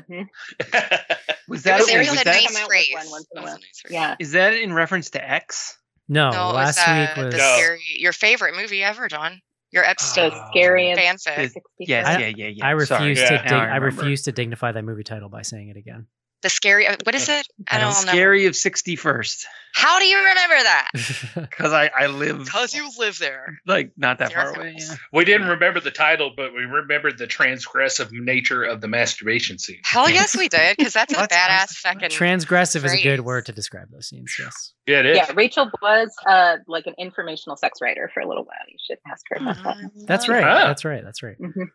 way. 0.09 0.27
Was 1.51 1.61
It 1.61 1.65
that, 1.65 1.79
was 1.81 1.87
wait, 1.89 1.95
Ariel 1.97 2.11
was 2.13 2.19
had 2.19 2.27
that 2.29 2.35
nice 2.35 2.47
Come 2.47 2.57
out 2.63 2.69
with 2.69 2.77
phrase. 2.79 2.89
one 2.95 3.11
once 3.11 3.27
in 3.35 3.39
a 3.39 3.41
That 3.41 3.43
was 3.43 3.51
while. 3.53 3.59
nice. 3.61 3.83
Yeah. 3.91 4.17
is 4.19 4.33
that 4.33 4.55
in 4.55 4.73
reference 4.73 5.11
to 5.11 5.31
X? 5.31 5.77
no, 6.09 6.31
No, 6.31 6.51
last 6.53 6.79
was, 6.79 6.89
uh, 6.89 7.15
week 7.17 7.25
was 7.25 7.35
the 7.35 7.39
No. 7.39 7.55
scary, 7.57 7.81
your 7.99 8.13
favorite 8.13 8.57
movie 8.57 8.83
ever, 8.83 9.07
John. 9.09 9.41
Your 9.73 9.85
eps 9.85 10.01
So 10.01 10.31
Oh. 10.33 10.49
scary 10.51 10.91
and 10.91 10.99
fanfic. 10.99 11.37
Yes, 11.37 11.53
60 11.53 11.95
I- 11.95 12.19
yeah, 12.19 12.27
yeah, 12.37 12.47
yeah. 12.49 12.67
I 12.67 12.71
refuse 12.71 13.19
Yeah. 13.21 13.29
to. 13.29 13.35
Now 13.37 13.43
Dig- 13.43 13.53
I 13.53 13.75
I, 13.75 13.77
refuse 13.77 14.23
to 14.23 14.33
dignify 14.33 14.73
that 14.73 14.83
movie 14.85 15.05
title 15.05 15.29
by 15.29 15.43
saying 15.43 15.69
it 15.69 15.77
again. 15.77 16.07
The 16.43 16.49
scary. 16.49 16.87
uh, 16.87 16.97
What 17.05 17.15
is 17.15 17.29
it? 17.29 17.47
I 17.69 17.77
I 17.77 17.81
don't, 17.81 17.93
don't- 17.93 18.07
know. 18.07 18.13
Scary 18.13 18.47
of 18.47 18.55
61st. 18.55 19.45
How 19.73 20.01
do 20.01 20.05
you 20.07 20.17
remember 20.19 20.55
that? 20.63 20.91
Because 21.35 21.73
I, 21.73 21.91
I 21.97 22.07
live 22.07 22.39
Because 22.45 22.75
you 22.75 22.91
live 22.99 23.19
there. 23.19 23.61
like 23.67 23.93
not 23.97 24.19
that 24.19 24.33
Your 24.33 24.41
far 24.43 24.55
away. 24.57 24.75
Yeah. 24.79 24.95
we 25.13 25.25
didn't 25.25 25.47
remember 25.49 25.79
the 25.81 25.91
title, 25.93 26.33
but 26.37 26.53
we 26.53 26.63
remembered 26.65 27.19
the 27.19 27.27
transgressive 27.27 28.11
nature 28.11 28.65
of 28.65 28.81
the 28.81 28.89
masturbation 28.89 29.59
scene. 29.59 29.81
Hell 29.85 30.11
yes, 30.19 30.37
we 30.37 30.49
did. 30.49 30.77
Because 30.77 30.93
that's 30.95 31.13
a 31.15 31.19
What? 31.19 31.31
badass 31.31 31.73
fucking. 31.77 32.09
Transgressive 32.11 32.85
is 32.85 32.93
a 32.95 33.03
good 33.03 33.21
word 33.21 33.47
to 33.47 33.53
describe 33.53 33.91
those 33.93 34.09
scenes. 34.09 34.35
Yes. 34.39 34.73
Yeah, 34.87 35.01
it 35.01 35.07
is. 35.07 35.17
Yeah, 35.19 35.33
Rachel 35.37 35.71
was 35.81 36.11
uh, 36.27 36.57
like 36.67 36.87
an 36.87 36.95
informational 36.99 37.57
sex 37.57 37.81
writer 37.81 38.11
for 38.13 38.21
a 38.21 38.27
little 38.29 38.45
while. 38.45 38.57
You 38.69 38.77
should 38.85 38.99
ask 39.11 39.25
her 39.31 39.37
about 39.37 39.63
that. 39.63 39.91
That's 40.07 40.29
right. 40.29 40.43
Ah. 40.45 40.67
That's 40.67 40.85
right. 40.85 41.05
That's 41.05 41.23
right. 41.23 41.39
Mhm. 41.41 41.67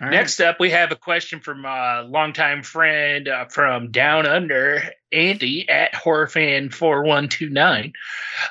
All 0.00 0.08
right. 0.08 0.14
Next 0.14 0.40
up, 0.40 0.60
we 0.60 0.70
have 0.70 0.92
a 0.92 0.96
question 0.96 1.40
from 1.40 1.64
a 1.64 2.02
longtime 2.06 2.62
friend 2.62 3.28
uh, 3.28 3.46
from 3.46 3.90
Down 3.90 4.26
Under, 4.26 4.82
Andy 5.10 5.66
at 5.70 5.94
HorrorFan4129. 5.94 7.92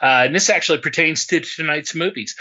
Uh, 0.02 0.06
and 0.06 0.36
this 0.36 0.50
actually 0.50 0.80
pertains 0.80 1.26
to 1.28 1.40
tonight's 1.42 1.94
movies. 1.96 2.36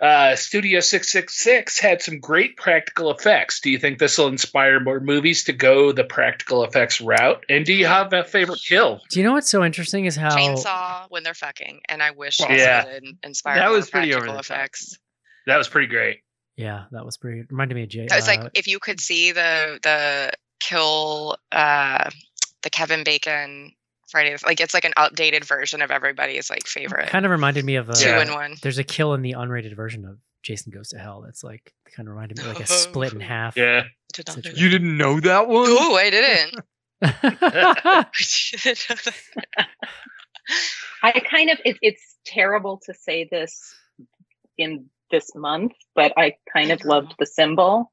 Uh, 0.00 0.34
Studio 0.36 0.80
666 0.80 1.78
had 1.80 2.02
some 2.02 2.20
great 2.20 2.56
practical 2.56 3.10
effects. 3.10 3.60
Do 3.60 3.70
you 3.70 3.78
think 3.78 3.98
this 3.98 4.16
will 4.18 4.28
inspire 4.28 4.80
more 4.80 5.00
movies 5.00 5.44
to 5.44 5.52
go 5.52 5.92
the 5.92 6.04
practical 6.04 6.64
effects 6.64 7.00
route? 7.00 7.44
And 7.48 7.64
do 7.64 7.72
you 7.74 7.86
have 7.86 8.12
a 8.12 8.24
favorite 8.24 8.60
kill? 8.66 9.00
Do 9.10 9.20
you 9.20 9.24
know 9.26 9.32
what's 9.32 9.48
so 9.50 9.64
interesting 9.64 10.06
is 10.06 10.16
how 10.16 10.34
Chainsaw 10.36 11.06
when 11.10 11.22
they're 11.22 11.34
fucking, 11.34 11.80
and 11.88 12.02
I 12.02 12.10
wish 12.12 12.40
Well, 12.40 12.48
this 12.48 12.60
yeah. 12.60 12.84
would 12.84 13.04
inspire 13.22 13.56
That 13.56 13.66
more 13.68 13.76
was 13.76 13.90
pretty 13.90 14.12
over 14.14 14.20
practical 14.26 14.36
the 14.42 14.48
top. 14.48 14.56
effects. 14.58 14.98
That 15.46 15.56
was 15.56 15.68
pretty 15.68 15.88
great. 15.88 16.20
Yeah, 16.56 16.84
that 16.92 17.04
was 17.06 17.16
pretty. 17.16 17.44
Reminded 17.50 17.74
me 17.74 17.84
of 17.84 17.88
Jay. 17.88 18.06
It's 18.10 18.28
uh, 18.28 18.30
like 18.30 18.50
if 18.54 18.66
you 18.66 18.78
could 18.78 19.00
see 19.00 19.32
the 19.32 19.78
the 19.82 20.32
kill 20.60 21.36
uh 21.52 22.10
the 22.62 22.70
Kevin 22.70 23.02
Bacon 23.04 23.72
Friday, 24.10 24.36
like 24.44 24.60
it's 24.60 24.74
like 24.74 24.84
an 24.84 24.92
updated 24.98 25.44
version 25.44 25.80
of 25.82 25.90
everybody's 25.90 26.50
like 26.50 26.66
favorite 26.66 27.08
kind 27.08 27.24
of 27.24 27.30
reminded 27.30 27.64
me 27.64 27.76
of 27.76 27.88
a. 27.88 27.94
two 27.94 28.08
Yeah. 28.08 28.22
in 28.22 28.32
one. 28.32 28.56
There's 28.62 28.78
a 28.78 28.84
kill 28.84 29.14
in 29.14 29.22
the 29.22 29.32
unrated 29.32 29.74
version 29.74 30.04
of 30.04 30.18
Jason 30.42 30.70
Goes 30.72 30.88
to 30.90 30.98
Hell. 30.98 31.22
That's 31.24 31.42
like 31.44 31.72
kind 31.96 32.08
of 32.08 32.14
reminded 32.14 32.38
me 32.38 32.44
like 32.44 32.60
a 32.60 32.66
split 32.66 33.12
in 33.14 33.20
half. 33.34 33.56
Yeah. 33.56 33.84
Did 34.12 34.26
not 34.26 34.36
know 34.36 34.42
Situ- 34.42 34.54
that. 34.54 34.60
You 34.60 34.68
didn't 34.68 34.96
know 34.96 35.20
that 35.20 35.48
one? 35.48 35.64
Oh, 35.68 35.96
I 35.96 36.10
didn't. 36.10 36.54
I 37.02 38.04
didn't 38.62 38.86
know 38.90 38.96
that. 39.04 39.68
I 41.02 41.12
kind 41.30 41.50
of 41.50 41.58
it, 41.64 41.78
it's 41.80 42.16
terrible 42.26 42.80
to 42.86 42.92
say 42.94 43.28
this 43.30 43.74
in 44.58 44.86
this 45.10 45.30
month, 45.34 45.72
but 45.94 46.12
I 46.16 46.34
kind 46.52 46.70
of 46.72 46.84
loved 46.84 47.14
the 47.18 47.26
symbol. 47.26 47.92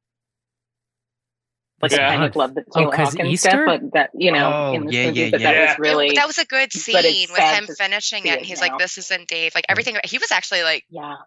Like 1.82 1.92
Yeah. 1.92 2.08
I 2.08 2.16
kind 2.16 2.24
of 2.24 2.36
loved 2.36 2.56
the 2.56 2.64
Oh, 2.74 2.80
Taylor 2.80 2.92
'cause 2.92 3.10
Hawkins 3.14 3.30
Easter? 3.30 3.50
stuff, 3.50 3.66
but 3.68 3.94
that 3.94 4.10
you 4.16 4.32
know 4.32 4.52
Oh, 4.52 4.74
in 4.74 4.86
the 4.88 4.94
yeah, 4.94 5.06
movie, 5.08 5.20
yeah, 5.22 5.30
but 5.30 5.42
yeah. 5.42 5.52
that 5.54 5.70
was 5.70 5.80
really 5.80 6.12
that 6.16 6.26
was 6.28 6.38
a 6.40 6.46
good 6.46 6.74
scene 6.74 7.28
with 7.32 7.40
him 7.40 7.68
finishing 7.68 8.26
it. 8.26 8.30
it 8.30 8.38
And 8.40 8.46
he's 8.46 8.60
now. 8.62 8.68
like, 8.70 8.80
"This 8.80 8.98
isn't 8.98 9.28
Dave." 9.28 9.54
Like 9.54 9.66
everything. 9.70 9.96
He 10.04 10.18
was 10.18 10.32
actually 10.32 10.64
like 10.64 10.86
yeah. 10.90 11.18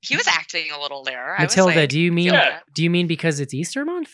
he 0.00 0.16
was 0.16 0.26
acting 0.26 0.70
a 0.72 0.80
little 0.80 1.04
there. 1.04 1.36
I 1.38 1.44
was 1.44 1.52
Matilda, 1.56 1.76
like, 1.82 1.88
do 1.90 2.00
you 2.00 2.10
mean 2.10 2.32
Yeah. 2.32 2.58
do 2.74 2.82
you 2.82 2.90
mean 2.90 3.06
because 3.06 3.38
it's 3.40 3.54
Easter 3.54 3.84
month? 3.84 4.10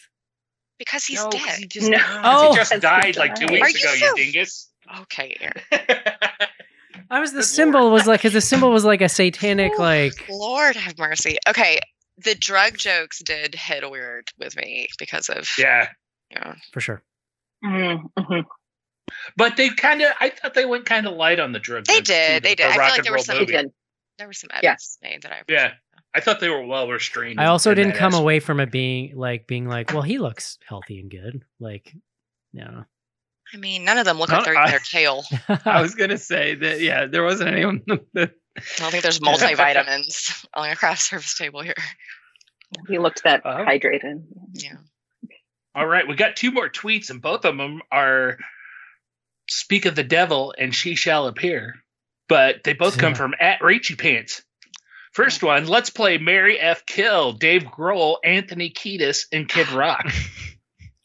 because 0.79 1.05
he's 1.05 1.19
No, 1.23 1.29
'cause 1.31 1.45
dead? 1.45 1.59
he 1.59 1.67
just 1.67 1.89
No. 1.91 1.99
Oh. 2.25 2.51
he 2.53 2.57
just 2.57 2.73
oh. 2.73 2.79
died 2.79 3.15
he 3.15 3.21
like 3.21 3.35
two 3.35 3.47
weeks 3.47 3.63
Are 3.63 3.71
you 3.71 3.89
ago, 3.89 3.95
so- 3.97 4.17
you 4.17 4.25
dingus. 4.25 4.71
Okay, 5.03 5.37
Aaron. 5.41 5.63
I 7.11 7.21
was 7.21 7.33
the 7.33 7.39
Good 7.39 7.45
symbol 7.45 7.81
lord. 7.83 7.93
was 7.95 8.07
like 8.07 8.21
because 8.21 8.33
the 8.35 8.41
symbol 8.41 8.71
was 8.71 8.85
like 8.85 9.01
a 9.01 9.09
satanic 9.09 9.73
Ooh, 9.75 9.79
like 9.83 10.27
Lord 10.31 10.77
have 10.77 10.97
mercy. 10.99 11.37
Okay, 11.49 11.79
the 12.19 12.35
drug 12.35 12.77
jokes 12.79 13.21
did 13.23 13.55
hit 13.55 13.89
weird 13.91 14.29
with 14.39 14.57
me 14.57 14.89
because 14.99 15.29
of 15.29 15.49
yeah. 15.59 15.89
you 16.31 16.39
know, 16.41 16.55
for 16.73 16.81
sure. 16.81 17.03
Mm-hmm. 17.65 18.41
But 19.37 19.57
they 19.57 19.71
kind 19.71 20.03
of, 20.03 20.13
I 20.21 20.31
thought 20.31 20.55
they 20.55 20.67
went 20.67 20.87
kind 20.87 21.07
of 21.07 21.15
light 21.15 21.41
on 21.41 21.53
the 21.53 21.59
drug. 21.59 21.85
They 21.87 21.95
jokes, 21.97 22.09
too, 22.09 22.15
did, 22.15 22.43
they 22.45 22.51
the 22.51 22.57
did. 22.57 22.67
I 22.67 22.73
feel 22.73 22.81
like 22.83 23.03
there 23.03 23.13
were 23.13 23.19
some- 23.19 23.39
movie. 23.39 23.53
there 24.19 24.27
were 24.27 24.33
some 24.33 24.51
Yeah. 24.63 24.77
made 25.03 25.23
that 25.23 25.33
I 25.33 25.43
Yeah. 25.49 25.73
I 26.15 26.21
thought 26.21 26.41
they 26.41 26.49
were 26.49 26.65
well 26.65 26.89
restrained. 26.89 27.41
I 27.41 27.47
also 27.47 27.73
didn't 27.75 27.93
come 27.93 28.09
aspect. 28.09 28.21
away 28.23 28.41
from 28.41 28.59
it 28.61 28.71
being 28.73 29.17
like 29.17 29.47
being 29.47 29.67
like, 29.69 29.93
well, 29.93 30.03
he 30.03 30.19
looks 30.19 30.59
healthy 30.67 30.99
and 30.99 31.11
good. 31.11 31.43
Like, 31.61 31.93
no. 32.53 32.85
I 33.53 33.57
mean, 33.57 33.85
none 33.85 33.99
of 33.99 34.05
them 34.05 34.19
look 34.19 34.31
No, 34.31 34.37
like 34.37 34.45
they're 34.45 34.57
I- 34.57 34.63
eating 34.65 34.71
their 34.71 34.79
tail. 34.81 35.25
I 35.65 35.83
was 35.83 35.95
gonna 35.95 36.19
say 36.19 36.55
that. 36.55 36.81
Yeah, 36.81 37.07
there 37.07 37.23
wasn't 37.25 37.51
anyone. 37.51 37.83
That, 38.15 38.33
I 38.57 38.63
don't 38.79 38.91
think 38.91 39.03
there's 39.03 39.21
multivitamins 39.21 40.45
on 40.55 40.69
a 40.71 40.77
craft 40.77 41.03
service 41.03 41.37
table 41.37 41.61
here. 41.63 41.75
He 42.89 42.99
looked 42.99 43.25
that 43.25 43.43
Oh. 43.45 43.49
hydrated. 43.49 44.23
Yeah. 44.55 44.77
All 45.75 45.87
right, 45.87 46.07
we 46.07 46.15
got 46.17 46.37
two 46.37 46.51
more 46.51 46.69
tweets, 46.69 47.11
and 47.11 47.21
both 47.23 47.45
of 47.45 47.57
them 47.57 47.81
are 47.93 48.39
"Speak 49.49 49.87
of 49.87 49.95
the 49.95 50.03
devil" 50.05 50.55
and 50.57 50.75
"She 50.75 50.95
shall 50.97 51.27
appear," 51.27 51.77
but 52.29 52.63
they 52.65 52.73
both 52.73 52.99
come 52.99 53.15
from 53.15 53.35
at 53.41 53.63
Rachy 53.63 53.95
Pants. 53.97 54.43
First 55.13 55.43
one, 55.43 55.67
let's 55.67 55.91
play 55.91 56.19
Marry 56.19 56.59
F. 56.59 56.87
Kill, 56.87 57.33
Dave 57.33 57.65
Grohl, 57.65 58.19
Anthony 58.25 58.71
Kiedis, 58.71 59.27
and 59.33 59.49
Kid 59.49 59.69
Rock. 59.71 60.07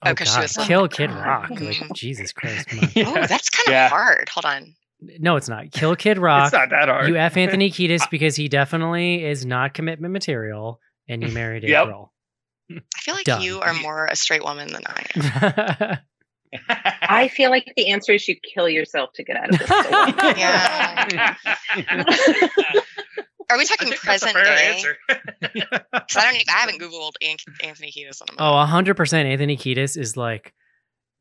Oh, 0.05 0.13
'cause 0.15 0.27
she 0.29 0.35
God. 0.35 0.41
was 0.43 0.57
like, 0.57 0.67
kill 0.67 0.87
Kid 0.87 1.11
Rock. 1.11 1.49
Like. 1.49 1.93
Jesus 1.93 2.31
Christ. 2.33 2.67
Yeah, 2.95 3.05
Oh, 3.07 3.13
that's 3.27 3.49
kind 3.49 3.67
of 3.67 3.71
Yeah. 3.71 3.89
hard. 3.89 4.29
Hold 4.29 4.45
on. 4.45 4.73
No, 5.19 5.35
it's 5.35 5.49
not. 5.49 5.71
Kill 5.71 5.95
Kid 5.95 6.17
Rock. 6.19 6.45
it's 6.47 6.53
not 6.53 6.69
that 6.69 6.87
hard. 6.87 7.09
You 7.09 7.17
F 7.17 7.35
Anthony 7.37 7.69
Kiedis 7.69 8.07
because 8.11 8.35
he 8.35 8.47
definitely 8.47 9.23
is 9.25 9.45
not 9.45 9.73
commitment 9.73 10.13
material, 10.13 10.79
and 11.07 11.21
you 11.21 11.29
married 11.33 11.63
a 11.63 11.67
Yep. 11.69 11.85
girl. 11.85 12.13
I 12.71 12.79
feel 12.97 13.13
like 13.13 13.25
Done. 13.25 13.41
you 13.41 13.59
are 13.59 13.73
more 13.75 14.05
a 14.05 14.15
straight 14.15 14.43
woman 14.43 14.71
than 14.73 14.81
I 14.87 15.05
am. 15.15 15.97
I 17.01 17.27
feel 17.27 17.49
like 17.51 17.71
the 17.75 17.89
answer 17.91 18.13
is 18.13 18.27
you 18.27 18.35
kill 18.53 18.69
yourself 18.69 19.11
to 19.15 19.23
get 19.23 19.35
out 19.35 19.49
of 19.53 19.59
this. 19.59 19.69
Yeah. 20.37 21.35
Are 23.49 23.57
we 23.57 23.65
talking 23.65 23.89
think 23.89 24.01
that's 24.01 24.23
a 24.23 24.25
present 24.27 24.31
fair 24.33 24.43
day? 24.43 24.73
answer. 24.75 24.97
'Cause 25.09 26.15
I 26.17 26.21
don't. 26.23 26.35
Even, 26.35 26.45
I 26.49 26.57
haven't 26.59 26.81
googled 26.81 27.13
Anthony 27.63 27.91
Kiedis 27.91 28.21
on 28.21 28.27
a 28.37 28.41
oh, 28.41 28.65
100% 28.67 29.13
Anthony 29.25 29.57
Kiedis 29.57 29.97
is 29.97 30.17
like 30.17 30.53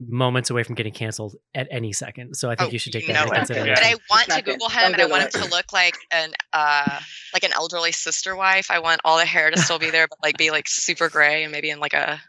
moments 0.01 0.51
away 0.51 0.63
from 0.65 0.75
getting 0.75 0.93
canceled 0.93 1.37
at 1.55 1.69
any 1.71 1.93
second. 1.93 2.35
So 2.35 2.51
I 2.51 2.57
think 2.57 2.71
Oh, 2.71 2.73
you 2.73 2.79
should 2.79 2.93
take 2.93 3.07
that 3.07 3.13
know 3.13 3.23
into 3.23 3.35
it. 3.35 3.37
Yeah. 3.37 3.75
consideration. 3.75 3.75
But 3.75 3.85
I 3.85 3.95
want 4.15 4.29
Not 4.29 4.37
to 4.37 4.43
good. 4.43 4.53
Google 4.55 4.69
Don't 4.69 4.79
him, 4.79 4.87
and 4.87 4.95
I 4.95 4.99
Google 5.05 5.11
want 5.19 5.35
him 5.35 5.43
to 5.43 5.49
look 5.51 5.73
like 5.73 5.95
an 6.11 6.33
uh 6.53 7.01
like 7.33 7.45
an 7.45 7.53
elderly 7.53 7.93
sister 7.93 8.35
wife. 8.35 8.71
I 8.71 8.81
want 8.81 9.01
all 9.05 9.19
the 9.19 9.25
hair 9.27 9.51
to 9.51 9.59
still 9.59 9.79
be 9.79 9.91
there, 9.91 10.07
but 10.09 10.19
like 10.23 10.37
be 10.37 10.51
like 10.51 10.67
super 10.69 11.09
gray 11.09 11.43
and 11.45 11.53
maybe 11.53 11.71
in 11.71 11.79
like 11.79 11.95
a 11.95 12.21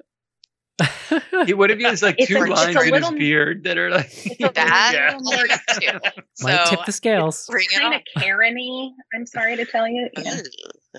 Yeah, 0.79 1.53
would 1.53 1.69
have 1.69 1.79
he 1.79 1.85
has 1.85 2.01
like 2.01 2.15
It's 2.17 2.27
two 2.27 2.37
a- 2.37 2.45
lines 2.47 2.75
in 2.75 2.93
his 2.93 3.09
beard 3.11 3.63
that 3.63 3.77
are 3.77 3.89
like? 3.91 4.11
That. 4.39 4.91
Yeah. 4.93 5.17
little. 5.21 5.99
Might 6.41 6.63
So 6.65 6.69
tip 6.71 6.85
the 6.85 6.91
scales. 6.91 7.45
Bring 7.49 7.67
it 7.71 7.79
kind 7.79 7.93
of 7.93 8.01
Karen-y, 8.21 8.89
I'm 9.13 9.25
sorry 9.25 9.55
to 9.57 9.65
tell 9.65 9.87
you. 9.87 10.09
Yeah. 10.17 10.41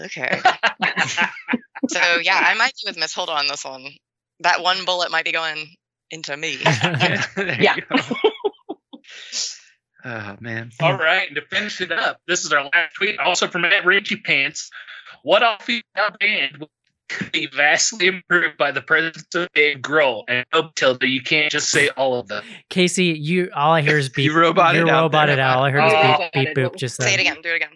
Okay. 0.04 0.40
So 1.88 2.00
yeah, 2.22 2.40
I 2.42 2.54
might 2.54 2.72
be 2.74 2.88
with 2.88 2.96
Miss 2.98 3.14
Hilda 3.14 3.32
on 3.32 3.46
this 3.48 3.64
one. 3.64 3.86
That 4.40 4.62
one 4.62 4.84
bullet 4.86 5.10
might 5.10 5.24
be 5.26 5.32
going 5.32 5.74
into 6.10 6.36
me. 6.36 6.56
Yeah. 7.60 7.76
Oh 10.04 10.36
man. 10.40 10.70
All 10.80 10.96
right, 10.96 11.26
and 11.28 11.36
to 11.36 11.42
finish 11.42 11.80
it 11.80 11.90
up, 11.92 12.20
this 12.28 12.44
is 12.44 12.52
our 12.52 12.64
last 12.64 12.94
tweet, 12.94 13.18
also 13.18 13.48
from 13.48 13.64
at 13.64 13.84
Richie 13.84 14.16
Pants. 14.16 14.70
What 15.22 15.42
all 15.42 15.58
female 15.58 15.82
band 16.20 16.64
could 17.08 17.32
be 17.32 17.46
vastly 17.46 18.06
improved 18.06 18.56
by 18.56 18.72
the 18.72 18.82
presence 18.82 19.24
of 19.34 19.48
Dave 19.54 19.78
Grohl? 19.78 20.24
And 20.28 20.44
no, 20.52 20.70
Tilda, 20.74 21.06
you 21.06 21.22
can't 21.22 21.50
just 21.52 21.70
say 21.70 21.88
all 21.90 22.18
of 22.18 22.28
them. 22.28 22.42
Casey, 22.70 23.06
you 23.06 23.50
all 23.54 23.72
I 23.72 23.82
hear 23.82 23.98
is 23.98 24.08
beep. 24.14 24.26
You 24.26 24.38
roboted 24.38 24.76
you 24.76 24.82
out 24.82 24.86
there. 25.12 25.20
roboted 25.20 25.38
out. 25.38 25.58
All 25.58 25.64
I 25.64 25.70
heard 25.70 25.80
Oh, 25.82 25.86
is 25.86 25.92
beep, 25.92 26.16
oh. 26.20 26.28
beep, 26.34 26.56
boop. 26.56 26.76
Just 26.76 27.00
Say 27.00 27.14
it 27.14 27.20
again. 27.20 27.36
Do 27.42 27.50
it 27.50 27.56
again. 27.56 27.70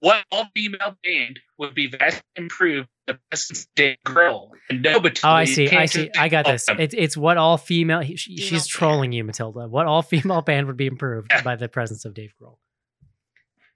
what 0.00 0.24
all 0.32 0.46
female 0.54 0.96
band 1.04 1.40
would 1.58 1.74
be 1.74 1.88
vastly 1.88 2.22
improved 2.36 2.88
by 3.06 3.14
the 3.14 3.18
presence 3.30 3.62
of 3.62 3.68
Dave 3.74 3.96
Grohl. 4.06 4.50
And 4.70 4.82
nobody 4.82 5.20
Oh, 5.24 5.28
I 5.30 5.44
see. 5.44 5.68
I 5.70 5.86
see. 5.86 6.10
I 6.16 6.28
got 6.28 6.46
this. 6.46 6.66
It's 6.78 6.94
it's 6.96 7.16
what 7.16 7.36
all 7.36 7.56
female. 7.58 8.00
he- 8.00 8.16
she- 8.16 8.36
Female 8.36 8.48
she's 8.48 8.62
band. 8.62 8.68
trolling 8.68 9.12
you, 9.12 9.24
Matilda. 9.24 9.66
What 9.68 9.86
all 9.86 10.02
female 10.14 10.42
band 10.42 10.66
would 10.68 10.76
be 10.76 10.86
improved 10.86 11.30
by 11.44 11.56
the 11.56 11.68
presence 11.68 12.04
of 12.04 12.14
Dave 12.14 12.32
Grohl. 12.40 12.56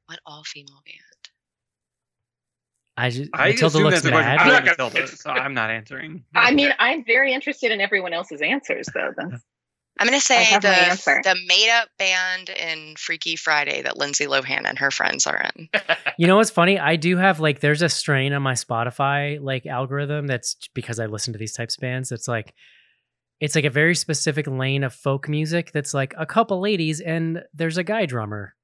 What 0.07 0.19
all 0.27 0.43
female 0.45 0.81
band? 0.85 0.99
I 2.97 3.11
just 3.11 3.31
I 3.35 3.49
Matilda 3.51 3.67
assume 3.67 3.83
looks 3.85 3.95
that's 4.03 4.07
a 4.07 4.11
question 4.11 4.27
mad. 4.37 4.39
I'm 4.41 4.49
not 4.49 4.65
gonna- 4.77 4.91
Matilda, 4.91 5.17
so 5.17 5.31
I'm 5.31 5.55
not 5.55 5.71
answering. 5.71 6.25
I 6.35 6.53
mean, 6.53 6.71
I'm 6.79 7.05
very 7.05 7.33
interested 7.33 7.73
in 7.73 7.81
everyone 7.81 8.13
else's 8.13 8.43
answers, 8.43 8.87
though. 8.93 9.13
That's, 9.17 9.43
I'm 9.99 10.07
gonna 10.07 10.21
say 10.21 10.45
the 10.61 11.21
the 11.25 11.37
made 11.47 11.71
up 11.71 11.89
band 11.99 12.49
in 12.51 12.97
Freaky 12.97 13.37
Friday 13.37 13.83
that 13.83 13.99
Lindsay 13.99 14.27
Lohan 14.27 14.67
and 14.67 14.79
her 14.79 14.91
friends 14.91 15.27
are 15.27 15.51
in. 15.57 15.69
You 16.19 16.27
know 16.27 16.37
what's 16.37 16.51
funny? 16.51 16.79
I 16.79 16.97
do 16.97 17.17
have 17.17 17.41
like 17.41 17.61
there's 17.61 17.81
a 17.83 17.89
strain 17.89 18.33
on 18.35 18.43
my 18.43 18.53
Spotify 18.53 19.39
like 19.41 19.67
algorithm 19.67 20.27
that's 20.27 20.57
because 20.75 20.99
I 21.01 21.07
listen 21.07 21.33
to 21.33 21.39
these 21.39 21.55
types 21.55 21.77
of 21.77 21.81
bands. 21.81 22.13
It's 22.13 22.29
like 22.29 22.55
it's 23.41 23.55
like 23.55 23.65
a 23.65 23.71
very 23.71 23.95
specific 23.95 24.47
lane 24.47 24.85
of 24.85 24.93
folk 24.95 25.29
music 25.29 25.73
that's 25.73 25.95
like 25.95 26.15
a 26.19 26.27
couple 26.27 26.61
ladies 26.61 27.01
and 27.01 27.43
there's 27.55 27.77
a 27.79 27.83
guy 27.85 28.05
drummer. 28.07 28.55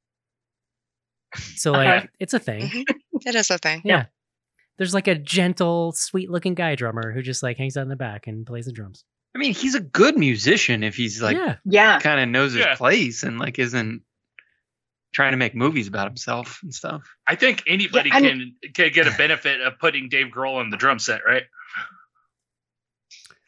So 1.57 1.73
like 1.73 1.89
Uh-huh. 1.89 2.07
it's 2.21 2.35
a 2.35 2.39
thing. 2.39 2.85
It 3.27 3.35
is 3.35 3.51
a 3.51 3.59
thing. 3.59 3.83
Yeah. 3.85 4.07
There's 4.79 4.95
like 4.95 5.09
a 5.09 5.15
gentle, 5.15 5.93
sweet 5.93 6.31
looking 6.31 6.55
guy 6.55 6.75
drummer 6.77 7.13
who 7.13 7.21
just 7.21 7.43
like 7.43 7.59
hangs 7.59 7.77
out 7.77 7.83
in 7.83 7.89
the 7.89 7.97
back 7.97 8.27
and 8.27 8.47
plays 8.47 8.67
the 8.67 8.73
drums. 8.73 9.05
I 9.35 9.39
mean, 9.39 9.53
he's 9.55 9.75
a 9.75 9.81
good 9.81 10.17
musician 10.17 10.83
if 10.83 10.95
he's 10.97 11.21
like 11.21 11.37
yeah. 11.37 11.57
yeah. 11.65 11.99
kind 12.01 12.21
of 12.21 12.29
knows 12.29 12.53
his 12.53 12.65
Yeah. 12.65 12.77
place 12.77 13.23
and 13.25 13.39
like 13.39 13.59
isn't 13.59 14.03
trying 15.13 15.33
to 15.33 15.37
make 15.37 15.55
movies 15.55 15.89
about 15.89 16.07
himself 16.07 16.61
and 16.63 16.73
stuff. 16.75 17.03
I 17.27 17.35
think 17.35 17.63
anybody 17.67 18.11
Yeah, 18.11 18.21
can 18.21 18.55
can 18.75 18.93
get 18.93 19.07
a 19.07 19.17
benefit 19.17 19.61
of 19.61 19.79
putting 19.79 20.09
Dave 20.09 20.27
Grohl 20.29 20.57
on 20.57 20.71
the 20.71 20.77
drum 20.77 20.99
set, 20.99 21.21
right? 21.27 21.43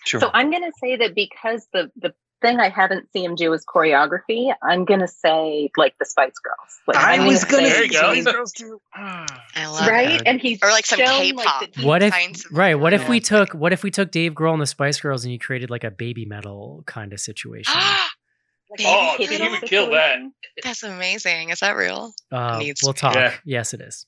Sure. 0.05 0.21
So 0.21 0.31
I'm 0.33 0.51
going 0.51 0.63
to 0.63 0.73
say 0.83 0.97
that 0.97 1.15
because 1.15 1.67
the 1.73 1.91
the 1.97 2.15
thing 2.41 2.59
I 2.61 2.69
haven't 2.69 3.11
seen 3.13 3.25
him 3.25 3.35
do 3.35 3.53
is 3.53 3.65
choreography. 3.67 4.53
I'm 4.63 4.85
going 4.85 5.01
to 5.01 5.09
say 5.09 5.71
like 5.77 5.95
the 5.99 6.05
Spice 6.05 6.39
Girls. 6.43 6.79
Like, 6.87 6.97
I 6.97 7.15
I'm 7.17 7.27
was 7.27 7.45
gonna 7.45 7.63
gonna 7.65 7.75
say 7.75 7.89
go. 7.89 7.99
Spice 7.99 8.25
Girls 8.25 8.53
too. 8.53 8.81
I 8.95 9.27
love 9.67 9.87
right, 9.87 10.11
it. 10.21 10.23
and 10.27 10.41
he's 10.41 10.59
Or 10.63 10.69
like 10.71 10.87
some 10.87 10.99
shown, 10.99 11.09
K-pop. 11.21 11.61
Like, 11.63 11.73
the, 11.75 11.87
What 11.87 12.03
if 12.03 12.15
right? 12.53 12.75
What 12.75 12.93
if 12.93 13.09
we 13.09 13.21
took 13.21 13.53
what 13.53 13.73
if 13.73 13.83
we 13.83 13.91
took 13.91 14.11
Dave 14.11 14.33
Grohl 14.35 14.53
and 14.55 14.63
the 14.63 14.67
Spice 14.67 15.01
Girls 15.01 15.25
and 15.25 15.33
you 15.33 15.39
created 15.39 15.71
like 15.71 15.85
a 15.85 15.91
Babymetal 15.91 16.85
kind 16.87 17.13
of 17.13 17.21
situation? 17.21 17.75
like, 18.71 18.81
Oh, 18.85 19.15
he 19.19 19.27
Hitler 19.27 19.51
would 19.51 19.63
kill 19.63 19.91
that. 19.91 20.19
That's 20.65 20.83
amazing. 20.83 21.51
Is 21.51 21.61
that 21.61 21.77
real? 21.77 22.13
Uh, 22.33 22.63
we'll 22.83 22.93
talk. 22.95 23.15
Yeah. 23.15 23.35
Yes, 23.45 23.75
it 23.75 23.81
is. 23.81 24.07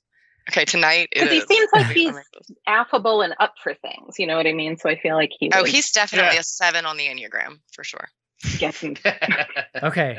Okay, 0.51 0.65
tonight 0.65 1.09
it 1.13 1.21
'Cause 1.21 1.31
he 1.31 1.41
seems 1.41 1.69
like 1.73 1.87
he's- 1.95 2.15
affable 2.67 3.23
and 3.23 3.33
up 3.39 3.55
for 3.63 3.75
things. 3.75 4.19
You 4.19 4.27
know 4.27 4.37
what 4.37 4.47
I 4.47 4.53
mean? 4.53 4.77
So 4.77 4.89
I 4.91 4.99
feel 4.99 5.15
like 5.15 5.31
he. 5.39 5.51
Oh, 5.55 5.63
would 5.63 5.71
he's 5.71 5.93
definitely 5.93 6.35
Yeah. 6.35 6.41
a 6.41 6.45
seven 6.45 6.85
on 6.85 6.97
the 6.97 7.07
Enneagram 7.07 7.59
for 7.73 7.85
sure. 7.85 8.09
Get 8.59 8.74
some. 8.74 8.94
Okay. 9.82 10.19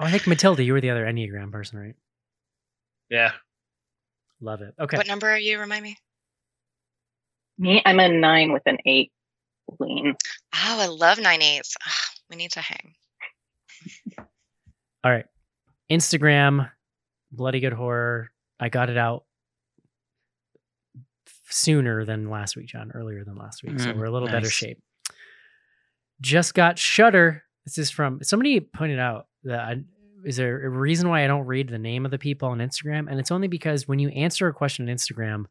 Oh, 0.00 0.04
I 0.04 0.10
think 0.12 0.26
Matilda, 0.28 0.62
you 0.62 0.72
were 0.72 0.80
the 0.80 0.90
other 0.90 1.04
Enneagram 1.04 1.50
person, 1.50 1.78
right? 1.78 1.94
yeah. 3.10 3.32
Love 4.40 4.60
it. 4.62 4.72
Okay. 4.78 4.96
What 4.96 5.08
number 5.08 5.28
are 5.28 5.38
you? 5.38 5.58
Remind 5.58 5.82
me. 5.82 5.96
Me, 7.58 7.82
I'm 7.84 7.98
a 7.98 8.08
nine 8.08 8.52
with 8.52 8.62
an 8.66 8.78
eight 8.86 9.10
lean. 9.80 10.14
Oh, 10.54 10.78
I 10.80 10.86
love 10.86 11.18
nine 11.18 11.42
eights. 11.42 11.76
We 12.30 12.36
need 12.36 12.52
to 12.52 12.60
hang. 12.60 12.94
All 15.02 15.10
right. 15.10 15.26
Instagram, 15.90 16.70
Bloody 17.32 17.58
Good 17.60 17.72
Horror. 17.72 18.30
I 18.60 18.68
got 18.68 18.90
it 18.90 18.96
out 18.96 19.24
sooner 21.50 22.04
than 22.04 22.30
last 22.30 22.56
week, 22.56 22.66
John, 22.66 22.92
earlier 22.94 23.24
than 23.24 23.36
last 23.36 23.62
week. 23.64 23.80
so 23.80 23.88
Mm, 23.92 23.98
we're 23.98 24.04
a 24.04 24.10
little 24.10 24.28
better 24.28 24.50
shape. 24.50 24.78
Just 26.20 26.54
got 26.54 26.78
Shudder. 26.78 27.42
This 27.64 27.78
is 27.78 27.90
from 27.90 28.22
somebody 28.22 28.60
pointed 28.60 28.98
out 28.98 29.26
that 29.44 29.60
I, 29.60 29.76
is 30.24 30.36
there 30.36 30.64
a 30.66 30.68
reason 30.68 31.08
why 31.08 31.24
I 31.24 31.26
don't 31.26 31.46
read 31.46 31.68
the 31.68 31.78
name 31.78 32.04
of 32.04 32.10
the 32.10 32.18
people 32.18 32.48
on 32.48 32.58
Instagram? 32.58 33.08
And 33.10 33.20
it's 33.20 33.30
only 33.30 33.48
because 33.48 33.86
when 33.86 33.98
you 33.98 34.08
answer 34.08 34.48
a 34.48 34.52
question 34.54 34.88
on 34.88 34.94
Instagram, 34.94 35.44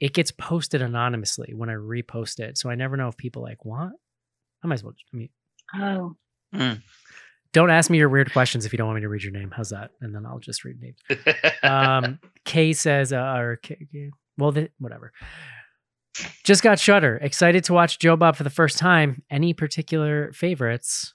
it 0.00 0.12
gets 0.14 0.30
posted 0.30 0.80
anonymously 0.82 1.52
when 1.54 1.68
I 1.70 1.74
repost 1.74 2.40
it. 2.40 2.56
So 2.58 2.70
I 2.70 2.74
never 2.76 2.96
know 2.96 3.08
if 3.08 3.16
people 3.16 3.42
like 3.42 3.64
what. 3.64 3.90
I 4.62 4.66
might 4.66 4.74
as 4.74 4.84
well. 4.84 4.94
I 5.12 5.16
mean, 5.16 5.28
Oh, 5.76 6.16
don't 7.52 7.70
ask 7.70 7.90
me 7.90 7.98
your 7.98 8.08
weird 8.08 8.32
questions 8.32 8.64
if 8.64 8.72
you 8.72 8.76
don't 8.76 8.86
want 8.86 8.96
me 8.96 9.02
to 9.02 9.08
read 9.08 9.22
your 9.22 9.32
name. 9.32 9.52
How's 9.54 9.70
that? 9.70 9.90
And 10.00 10.14
then 10.14 10.24
I'll 10.26 10.38
just 10.38 10.64
read 10.64 10.76
names. 10.80 10.98
Um, 11.62 12.18
Kay 12.44 12.72
says, 12.74 13.12
uh, 13.12 13.36
or 13.38 13.56
K, 13.56 13.76
K- 13.90 14.10
well, 14.38 14.52
the, 14.52 14.70
whatever. 14.78 15.12
Just 16.44 16.62
got 16.62 16.78
Shudder. 16.78 17.18
Excited 17.22 17.64
to 17.64 17.72
watch 17.72 17.98
Joe 17.98 18.16
Bob 18.16 18.36
for 18.36 18.44
the 18.44 18.50
first 18.50 18.78
time. 18.78 19.22
Any 19.30 19.52
particular 19.54 20.32
favorites? 20.32 21.14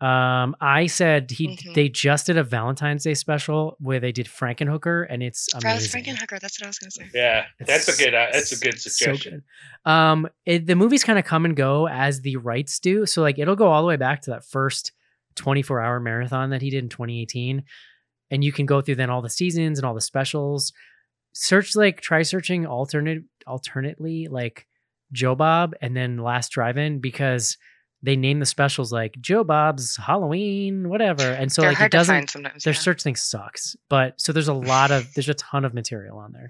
Um, 0.00 0.56
I 0.62 0.86
said 0.86 1.30
he 1.30 1.48
Mhm. 1.58 1.74
they 1.74 1.90
just 1.90 2.26
did 2.26 2.38
a 2.38 2.42
Valentine's 2.42 3.04
Day 3.04 3.12
special 3.12 3.76
where 3.80 4.00
they 4.00 4.12
did 4.12 4.26
Frankenhooker, 4.26 5.06
and 5.10 5.22
it's 5.22 5.46
Rouse 5.62 5.62
amazing. 5.94 6.04
Frankenhooker. 6.16 6.40
That's 6.40 6.58
what 6.58 6.64
I 6.64 6.68
was 6.68 6.78
going 6.78 6.90
to 6.90 6.96
say. 7.02 7.06
yeah. 7.12 7.44
That's 7.66 7.86
a 7.88 8.02
good. 8.02 8.14
Uh, 8.14 8.28
that's 8.32 8.50
a 8.50 8.56
good 8.58 8.80
so 8.80 8.88
suggestion. 8.88 9.42
good. 9.84 9.92
Um, 9.92 10.26
it, 10.46 10.66
the 10.66 10.74
movies 10.74 11.04
kind 11.04 11.18
of 11.18 11.26
come 11.26 11.44
and 11.44 11.54
go 11.54 11.86
as 11.86 12.22
the 12.22 12.36
rights 12.36 12.78
do. 12.78 13.04
So 13.04 13.20
like 13.20 13.38
it'll 13.38 13.56
go 13.56 13.68
all 13.68 13.82
the 13.82 13.88
way 13.88 13.96
back 13.96 14.22
to 14.22 14.30
that 14.30 14.44
first 14.46 14.92
24 15.36 15.82
hour 15.82 16.00
marathon 16.00 16.48
that 16.50 16.62
he 16.62 16.70
did 16.70 16.82
in 16.82 16.88
2018, 16.88 17.62
and 18.30 18.42
you 18.42 18.52
can 18.52 18.64
go 18.64 18.80
through 18.80 18.94
then 18.94 19.10
all 19.10 19.20
the 19.20 19.28
seasons 19.28 19.78
and 19.78 19.84
all 19.84 19.94
the 19.94 20.00
specials. 20.00 20.72
Search 21.32 21.76
like 21.76 22.00
try 22.00 22.22
searching 22.22 22.66
alternate 22.66 23.22
alternately 23.46 24.28
like 24.28 24.66
Joe 25.12 25.34
Bob 25.34 25.74
and 25.80 25.96
then 25.96 26.18
Last 26.18 26.50
Drive-In 26.50 27.00
because 27.00 27.56
they 28.02 28.16
name 28.16 28.40
the 28.40 28.46
specials 28.46 28.92
like 28.92 29.16
Joe 29.20 29.44
Bob's 29.44 29.96
Halloween 29.96 30.88
whatever, 30.88 31.22
and 31.22 31.50
so 31.52 31.62
They're 31.62 31.70
like 31.70 31.76
it 31.76 31.78
hard 31.78 31.90
to 31.92 31.98
doesn't. 31.98 32.14
find 32.14 32.30
sometimes. 32.30 32.64
Their 32.64 32.72
yeah. 32.74 32.78
search 32.80 33.02
thing 33.02 33.16
sucks, 33.16 33.76
but 33.88 34.20
so 34.20 34.32
there's 34.32 34.48
a 34.48 34.54
lot 34.54 34.90
of 34.90 35.12
there's 35.14 35.28
a 35.28 35.34
ton 35.34 35.64
of 35.64 35.74
material 35.74 36.18
on 36.18 36.32
there. 36.32 36.48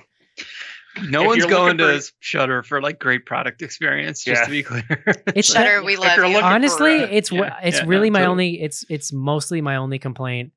No 1.08 1.22
If 1.22 1.26
one's 1.28 1.46
going 1.46 1.78
to 1.78 2.00
for- 2.00 2.12
Shudder 2.20 2.62
for 2.64 2.82
like 2.82 2.98
great 2.98 3.24
product 3.24 3.62
experience. 3.62 4.24
Just 4.24 4.40
Yeah. 4.40 4.44
to 4.46 4.50
be 4.50 4.62
clear, 4.62 4.84
It's 5.34 5.52
Shudder, 5.52 5.82
we 5.84 5.96
love 5.96 6.16
you're 6.16 6.26
for, 6.32 6.42
honestly 6.44 7.02
uh, 7.04 7.08
it's 7.10 7.30
yeah, 7.30 7.58
it's 7.62 7.76
yeah, 7.78 7.82
no, 7.84 7.88
really 7.88 8.10
my 8.10 8.20
totally. 8.20 8.30
only 8.54 8.62
it's 8.62 8.84
it's 8.88 9.12
mostly 9.12 9.60
my 9.60 9.76
only 9.76 9.98
complaint 10.00 10.52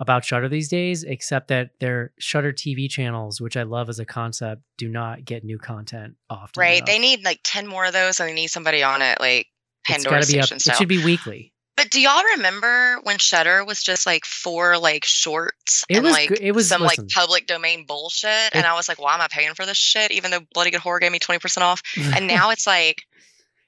about 0.00 0.24
shudder 0.24 0.48
these 0.48 0.68
days 0.68 1.02
except 1.04 1.48
that 1.48 1.70
their 1.80 2.12
shudder 2.18 2.52
tv 2.52 2.88
channels 2.88 3.40
which 3.40 3.56
i 3.56 3.62
love 3.62 3.88
as 3.88 3.98
a 3.98 4.04
concept 4.04 4.62
do 4.76 4.88
not 4.88 5.24
get 5.24 5.42
new 5.44 5.58
content 5.58 6.14
often 6.30 6.60
Right. 6.60 6.76
enough. 6.78 6.86
They 6.86 6.98
need 6.98 7.24
like 7.24 7.40
10 7.44 7.66
more 7.66 7.84
of 7.86 7.92
those 7.92 8.20
and 8.20 8.28
they 8.28 8.34
need 8.34 8.48
somebody 8.48 8.82
on 8.82 9.02
it, 9.02 9.18
like 9.20 9.46
it's 9.88 10.04
Pandora 10.04 10.20
gotta 10.20 10.32
be 10.32 10.38
up 10.40 10.46
Station 10.46 10.72
it 10.72 10.76
should 10.76 10.88
be 10.88 11.02
weekly 11.04 11.52
But 11.76 11.90
do 11.90 12.00
y'all 12.00 12.22
remember 12.36 12.98
when 13.04 13.18
Shudder 13.18 13.64
was 13.64 13.82
just 13.82 14.04
like 14.06 14.24
four 14.24 14.78
like 14.78 15.04
shorts 15.04 15.84
It 15.88 15.96
and 15.96 16.04
was 16.04 16.12
like 16.12 16.30
it 16.40 16.52
was- 16.52 16.68
some 16.68 16.82
listen. 16.82 17.04
like 17.06 17.12
public 17.14 17.46
domain 17.46 17.84
bullshit? 17.86 18.54
and 18.54 18.66
I 18.66 18.74
was 18.74 18.88
like, 18.88 19.00
why 19.00 19.14
am 19.14 19.20
I 19.20 19.28
paying 19.30 19.54
for 19.54 19.64
this 19.66 19.76
shit? 19.78 20.10
Even 20.12 20.30
though 20.30 20.40
Bloody 20.54 20.70
Good 20.70 20.80
Horror 20.80 20.98
gave 21.00 21.12
me 21.12 21.18
20% 21.18 21.62
off. 21.62 21.82
And 22.14 22.26
now 22.36 22.50
it's 22.50 22.66
like, 22.66 23.02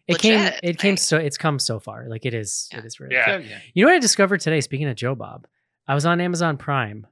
it 0.09 0.19
came 0.19 0.40
legit, 0.40 0.61
it 0.62 0.78
came 0.78 0.97
so 0.97 1.16
it's 1.19 1.39
come 1.39 1.59
so 1.61 1.78
far 1.78 2.07
like 2.09 2.27
it 2.27 2.35
is 2.35 2.69
Yeah. 2.73 2.78
it 2.81 2.85
is 2.85 2.98
really 3.01 3.15
Yeah. 3.15 3.27
So, 3.27 3.36
yeah. 3.39 3.59
You 3.74 3.85
know 3.85 3.90
what 3.93 3.97
I 3.97 4.01
discovered 4.01 4.40
today? 4.40 4.61
Speaking 4.61 4.89
of 4.89 4.97
Joe 4.97 5.15
Bob, 5.15 5.47
I 5.91 5.95
was 5.95 6.07
on 6.07 6.21
Amazon 6.21 6.57
Prime, 6.57 7.05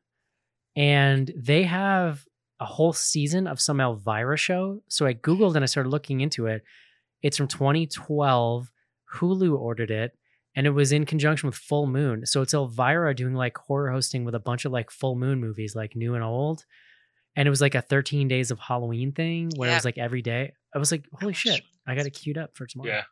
and 0.76 1.32
they 1.36 1.64
have 1.64 2.24
a 2.60 2.64
whole 2.64 2.92
season 2.92 3.48
of 3.48 3.60
some 3.60 3.80
Elvira 3.80 4.36
show. 4.36 4.84
So 4.86 5.05
I 5.05 5.14
googled 5.14 5.56
and 5.56 5.64
I 5.64 5.66
started 5.66 5.90
looking 5.90 6.20
into 6.20 6.46
it. 6.46 6.62
It's 7.20 7.36
from 7.36 7.48
2012. 7.48 8.70
Hulu 9.16 9.59
ordered 9.59 9.90
it, 9.90 10.16
and 10.55 10.64
it 10.64 10.70
was 10.70 10.92
in 10.92 11.06
conjunction 11.06 11.48
with 11.48 11.56
Full 11.56 11.88
Moon. 11.88 12.24
So 12.24 12.40
it's 12.40 12.55
Elvira 12.55 13.16
doing 13.16 13.34
like 13.34 13.59
horror 13.59 13.90
hosting 13.90 14.24
with 14.24 14.36
a 14.36 14.38
bunch 14.38 14.64
of 14.64 14.70
like 14.70 14.92
Full 14.92 15.16
Moon 15.16 15.40
movies, 15.40 15.74
like 15.74 15.96
new 15.96 16.14
and 16.14 16.22
old. 16.22 16.64
And 17.34 17.48
it 17.48 17.50
was 17.50 17.60
like 17.60 17.74
a 17.74 17.82
13 17.82 18.28
days 18.28 18.52
of 18.52 18.60
Halloween 18.60 19.10
thing 19.10 19.50
where 19.56 19.72
it 19.72 19.74
was 19.74 19.84
like 19.84 19.98
every 19.98 20.22
day. 20.22 20.52
I 20.72 20.78
was 20.78 20.92
like, 20.92 21.05
holy 21.12 21.32
shit. 21.32 21.62
I 21.84 21.96
got 21.96 22.06
it 22.06 22.10
queued 22.10 22.38
up 22.38 22.56
for 22.56 22.64
tomorrow. 22.64 22.90
Yeah. 22.90 23.02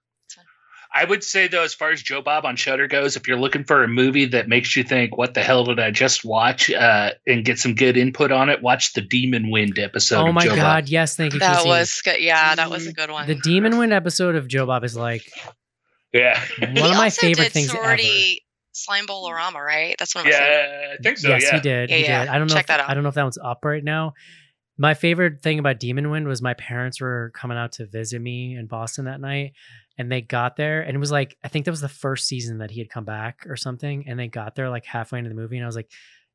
I 0.95 1.05
would 1.05 1.23
say 1.25 1.49
though, 1.49 1.63
as 1.63 1.75
far 1.75 1.91
as 1.91 2.03
Joe 2.03 2.23
Bob 2.23 2.45
on 2.45 2.57
Shudder 2.57 2.87
goes, 2.89 3.17
if 3.17 3.29
you're 3.29 3.39
looking 3.39 3.65
for 3.65 3.83
a 3.85 3.89
movie 3.89 4.25
that 4.27 4.49
makes 4.49 4.75
you 4.77 4.83
think, 4.85 5.17
"What 5.17 5.35
the 5.35 5.43
hell 5.43 5.65
did 5.65 5.79
I 5.79 5.91
just 5.91 6.25
watch?" 6.25 6.71
Uh, 6.71 7.13
and 7.27 7.45
get 7.45 7.59
some 7.59 7.75
good 7.75 7.97
input 7.97 8.33
on 8.33 8.49
it, 8.49 8.63
watch 8.63 8.93
the 8.95 9.03
Demon 9.03 9.51
Wind 9.51 9.79
episode. 9.79 10.23
Oh 10.23 10.29
of 10.29 10.35
my 10.35 10.45
Joe 10.45 10.57
God. 10.57 10.83
Bob. 10.85 10.89
Yes. 10.89 11.17
Thank 11.17 11.35
you. 11.35 11.41
that 11.41 11.57
Casey. 11.59 11.69
was 11.69 12.01
good. 12.05 12.21
Yeah, 12.21 12.55
that 12.55 12.71
was 12.71 12.87
a 12.87 12.93
good 12.93 13.11
one. 13.11 13.27
The 13.27 13.35
Demon 13.35 13.79
Wind 13.79 13.93
episode 13.93 14.35
of 14.37 14.49
Joe 14.49 14.67
Bob 14.67 14.85
is 14.85 14.97
like 14.97 15.23
Yeah, 16.13 16.41
one 16.61 16.77
He 16.77 16.81
of 16.81 16.97
my 16.97 17.05
also 17.05 17.21
favorite 17.27 17.45
did 17.45 17.53
things 17.53 17.69
ever. 17.71 17.79
sorority 17.83 18.43
Slime 18.73 19.07
Bowl-orama, 19.07 19.55
right? 19.65 19.97
That's 19.99 20.15
what 20.15 20.23
of 20.23 20.27
my 20.27 20.33
favorite. 20.33 20.51
yeah, 20.53 20.95
I 20.99 21.03
think 21.03 21.19
so. 21.19 21.29
yes, 21.29 21.43
yeah, 21.45 21.55
he 21.55 21.61
did. 21.61 21.91
Yeah, 21.91 21.97
he 21.97 22.03
yeah. 22.05 22.25
did. 22.27 22.29
I 22.31 22.39
don't 22.39 22.47
know. 22.49 22.55
Check 22.55 22.65
if, 22.65 22.67
that 22.69 22.81
out. 22.81 22.91
I 22.91 22.95
don't 22.95 23.03
know 23.03 23.09
if 23.09 23.15
that 23.15 23.23
one's 23.23 23.39
up 23.39 23.65
right 23.65 23.83
now. 23.83 24.13
My 24.79 24.93
favorite 24.93 25.43
thing 25.43 25.59
about 25.59 25.81
Demon 25.81 26.11
Wind 26.11 26.29
was 26.29 26.43
my 26.43 26.53
parents 26.53 27.01
were 27.01 27.33
coming 27.35 27.57
out 27.57 27.73
to 27.73 27.87
visit 27.87 28.21
me 28.21 28.55
in 28.57 28.67
Boston 28.67 29.07
that 29.07 29.21
night, 29.21 29.53
and 29.99 30.11
they 30.11 30.21
got 30.21 30.57
there, 30.57 30.83
and 30.83 30.95
it 30.95 30.99
was 30.99 31.11
like 31.11 31.37
I 31.45 31.49
think 31.49 31.65
that 31.65 31.71
was 31.71 31.81
the 31.81 31.89
first 31.89 32.27
season 32.27 32.59
that 32.59 32.71
he 32.71 32.81
had 32.81 32.91
come 32.91 33.05
back 33.05 33.47
or 33.47 33.57
something, 33.57 34.07
and 34.09 34.19
they 34.19 34.29
got 34.29 34.55
there 34.55 34.71
like 34.71 34.85
halfway 34.85 35.19
into 35.19 35.29
the 35.29 35.37
movie, 35.37 35.57
and 35.57 35.65
I 35.65 35.69
was 35.69 35.77
like, 35.77 35.91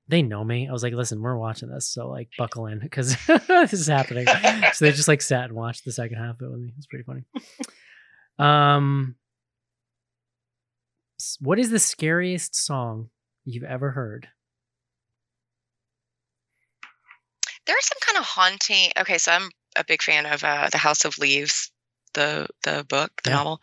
they 0.08 0.22
know 0.22 0.44
me. 0.44 0.68
I 0.68 0.72
was 0.72 0.84
like, 0.84 0.94
listen, 0.94 1.22
we're 1.22 1.38
watching 1.38 1.70
this, 1.70 1.88
so 1.88 2.10
like 2.10 2.30
buckle 2.38 2.68
in 2.68 2.80
because 2.80 3.16
this 3.48 3.74
is 3.74 3.88
happening. 3.88 4.26
so 4.74 4.86
they 4.86 4.92
just 4.92 5.08
like 5.08 5.22
sat 5.22 5.46
and 5.46 5.54
watched 5.54 5.86
the 5.86 5.92
second 5.92 6.18
half 6.18 6.36
of 6.36 6.42
it 6.42 6.52
with 6.52 6.60
me. 6.60 6.74
It's 6.78 6.88
pretty 6.88 7.06
funny. 7.06 7.24
Um, 8.38 9.16
what 11.40 11.60
is 11.60 11.70
the 11.70 11.80
scariest 11.80 12.56
song 12.56 13.10
you've 13.46 13.64
ever 13.64 13.92
heard? 13.92 14.28
There's 17.68 17.86
some 17.86 18.00
kind 18.02 18.18
of 18.18 18.26
haunting. 18.26 18.92
Okay, 18.98 19.18
so 19.18 19.32
I'm 19.32 19.50
a 19.78 19.84
big 19.84 20.02
fan 20.02 20.26
of 20.26 20.44
uh, 20.44 20.70
the 20.72 20.78
House 20.78 21.06
of 21.06 21.18
Leaves, 21.20 21.72
the 22.14 22.48
the 22.64 22.86
book, 22.88 23.12
the 23.24 23.30
Yeah. 23.32 23.38
novel. 23.38 23.60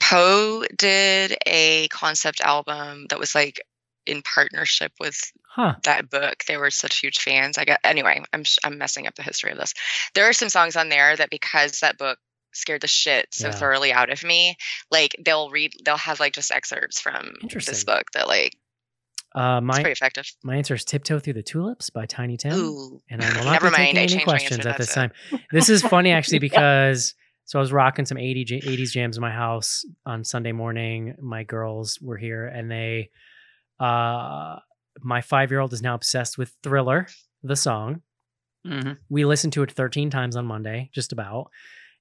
Poe 0.00 0.64
did 0.76 1.36
a 1.46 1.88
concept 1.88 2.40
album 2.40 3.06
that 3.10 3.18
was 3.18 3.34
like 3.34 3.60
in 4.06 4.22
partnership 4.22 4.92
with 4.98 5.18
Huh? 5.48 5.74
that 5.84 6.08
book. 6.08 6.44
They 6.46 6.56
were 6.56 6.70
such 6.70 6.98
huge 6.98 7.18
fans. 7.18 7.58
I 7.58 7.64
got 7.64 7.80
anyway. 7.84 8.22
I'm 8.32 8.44
I'm 8.64 8.78
messing 8.78 9.06
up 9.06 9.14
the 9.14 9.22
history 9.22 9.52
of 9.52 9.58
this. 9.58 9.74
There 10.14 10.28
are 10.28 10.32
some 10.32 10.48
songs 10.48 10.76
on 10.76 10.88
there 10.88 11.16
that 11.16 11.30
because 11.30 11.80
that 11.80 11.98
book 11.98 12.18
scared 12.52 12.80
the 12.80 12.88
shit 12.88 13.28
so 13.32 13.48
Yeah. 13.48 13.54
thoroughly 13.54 13.92
out 13.92 14.10
of 14.10 14.24
me, 14.24 14.56
like 14.90 15.14
they'll 15.24 15.50
read, 15.50 15.72
they'll 15.84 15.96
have 15.96 16.18
like 16.18 16.32
just 16.34 16.50
excerpts 16.50 17.00
from 17.00 17.32
this 17.66 17.84
book 17.84 18.04
that 18.14 18.26
like 18.26 18.56
Uh, 19.34 19.60
my 19.60 19.74
pretty 19.74 19.92
effective. 19.92 20.26
my 20.42 20.56
answer 20.56 20.74
is 20.74 20.84
"Tiptoe 20.84 21.20
Through 21.20 21.34
the 21.34 21.42
Tulips" 21.42 21.90
by 21.90 22.06
Tiny 22.06 22.36
Tim. 22.36 22.52
Ooh, 22.58 23.02
and 23.10 23.22
I 23.22 23.28
will 23.28 23.34
not 23.44 23.52
Never 23.52 23.66
be 23.70 23.76
mind, 23.76 23.86
taking 23.86 23.98
I 23.98 24.00
any 24.02 24.08
changed 24.08 24.26
my 24.26 24.32
answer, 24.32 24.48
questions 24.48 24.66
at 24.66 24.76
this 24.78 24.90
it. 24.90 24.94
time. 24.94 25.12
This 25.52 25.68
is 25.68 25.82
funny 25.82 26.10
actually 26.18 26.40
because 26.40 27.14
so 27.50 27.58
I 27.58 27.62
was 27.62 27.72
rocking 27.72 28.06
some 28.06 28.16
80 28.16 28.44
j- 28.44 28.60
80s 28.60 28.92
jams 28.92 29.16
in 29.16 29.20
my 29.20 29.32
house 29.32 29.84
on 30.06 30.22
Sunday 30.22 30.52
morning. 30.52 31.16
My 31.20 31.42
girls 31.42 31.98
were 32.00 32.16
here 32.16 32.46
and 32.46 32.70
they 32.70 33.10
uh 33.80 34.60
my 35.02 35.20
5-year-old 35.20 35.72
is 35.72 35.82
now 35.82 35.94
obsessed 35.94 36.38
with 36.38 36.52
Thriller, 36.62 37.08
the 37.42 37.56
song. 37.56 38.02
hmm 38.64 38.92
We 39.08 39.24
listened 39.24 39.52
to 39.54 39.64
it 39.64 39.72
13 39.72 40.10
times 40.10 40.36
on 40.36 40.46
Monday, 40.46 40.90
just 40.94 41.10
about. 41.12 41.50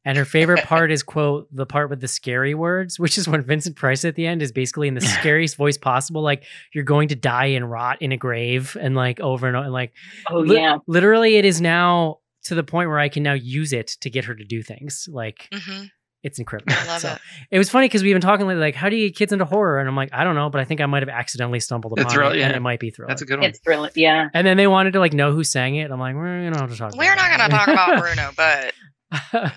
And 0.05 0.19
her 0.19 0.25
favorite 0.25 0.63
part 0.65 0.91
is 0.91 1.01
quote 1.01 1.47
the 1.51 1.65
part 1.65 1.89
with 1.89 1.99
the 1.99 2.07
scary 2.07 2.53
words, 2.53 2.99
which 2.99 3.17
is 3.17 3.27
when 3.27 3.41
Vincent 3.41 3.75
Price 3.75 4.05
at 4.05 4.13
the 4.13 4.27
end 4.27 4.43
is 4.43 4.51
basically 4.51 4.87
in 4.87 4.93
the 4.93 5.01
scariest 5.17 5.55
voice 5.57 5.79
possible, 5.79 6.21
like 6.21 6.43
you're 6.75 6.83
going 6.83 7.07
to 7.07 7.15
die 7.15 7.47
and 7.47 7.71
rot 7.71 8.01
in 8.03 8.11
a 8.11 8.17
grave, 8.17 8.77
and 8.79 8.93
like 8.95 9.19
over 9.19 9.47
and 9.47 9.55
over, 9.57 9.63
and 9.65 9.73
like 9.73 9.93
Oh 10.29 10.41
Li- 10.41 10.57
yeah. 10.57 10.77
literally 10.85 11.37
it 11.37 11.45
is 11.45 11.59
now 11.59 12.19
to 12.49 12.55
the 12.55 12.63
point 12.63 12.89
where 12.89 12.99
I 12.99 13.09
can 13.09 13.23
now 13.23 13.33
use 13.33 13.73
it 13.73 13.87
to 14.01 14.09
get 14.09 14.25
her 14.25 14.35
to 14.35 14.43
do 14.43 14.61
things. 14.61 15.07
Like 15.11 15.47
hmm 15.53 15.85
it's 16.21 16.37
incredible. 16.37 16.73
I 16.77 16.85
love 16.85 16.99
So, 17.01 17.11
it. 17.13 17.19
it 17.51 17.57
was 17.57 17.69
funny 17.69 17.85
because 17.87 18.03
we've 18.03 18.13
been 18.13 18.19
talking 18.21 18.45
lately, 18.45 18.59
like, 18.59 18.75
how 18.75 18.89
do 18.89 18.97
you 18.97 19.07
get 19.07 19.15
kids 19.15 19.31
into 19.31 19.45
horror? 19.45 19.79
And 19.79 19.87
I'm 19.87 19.95
like, 19.95 20.09
I 20.11 20.25
don't 20.25 20.35
know, 20.35 20.49
but 20.49 20.59
I 20.59 20.65
think 20.65 20.81
I 20.81 20.85
might 20.85 21.01
have 21.01 21.07
accidentally 21.07 21.61
stumbled 21.61 21.97
upon 21.97 22.11
Thriller, 22.11 22.31
it, 22.35 22.41
and 22.41 22.51
yeah. 22.51 22.57
it 22.57 22.59
might 22.59 22.81
be 22.81 22.89
thriller. 22.89 23.07
That's 23.07 23.21
a 23.21 23.25
good 23.25 23.39
one. 23.39 23.47
It's 23.49 23.59
brilliant. 23.59 23.95
Yeah. 23.95 24.27
and 24.33 24.45
then 24.45 24.57
they 24.57 24.67
wanted 24.67 24.91
to 24.93 24.99
like 24.99 25.13
know 25.13 25.31
who 25.31 25.45
sang 25.45 25.75
it. 25.75 25.89
I'm 25.89 25.97
like, 25.97 26.15
we're 26.15 26.43
you 26.43 26.49
know 26.49 26.67
to 26.67 26.75
talk. 26.75 26.93
We're 26.97 27.15
not 27.15 27.31
gonna 27.31 27.47
talk 27.47 27.67
about 27.69 27.99
Bruno, 28.01 28.31
but 28.35 29.53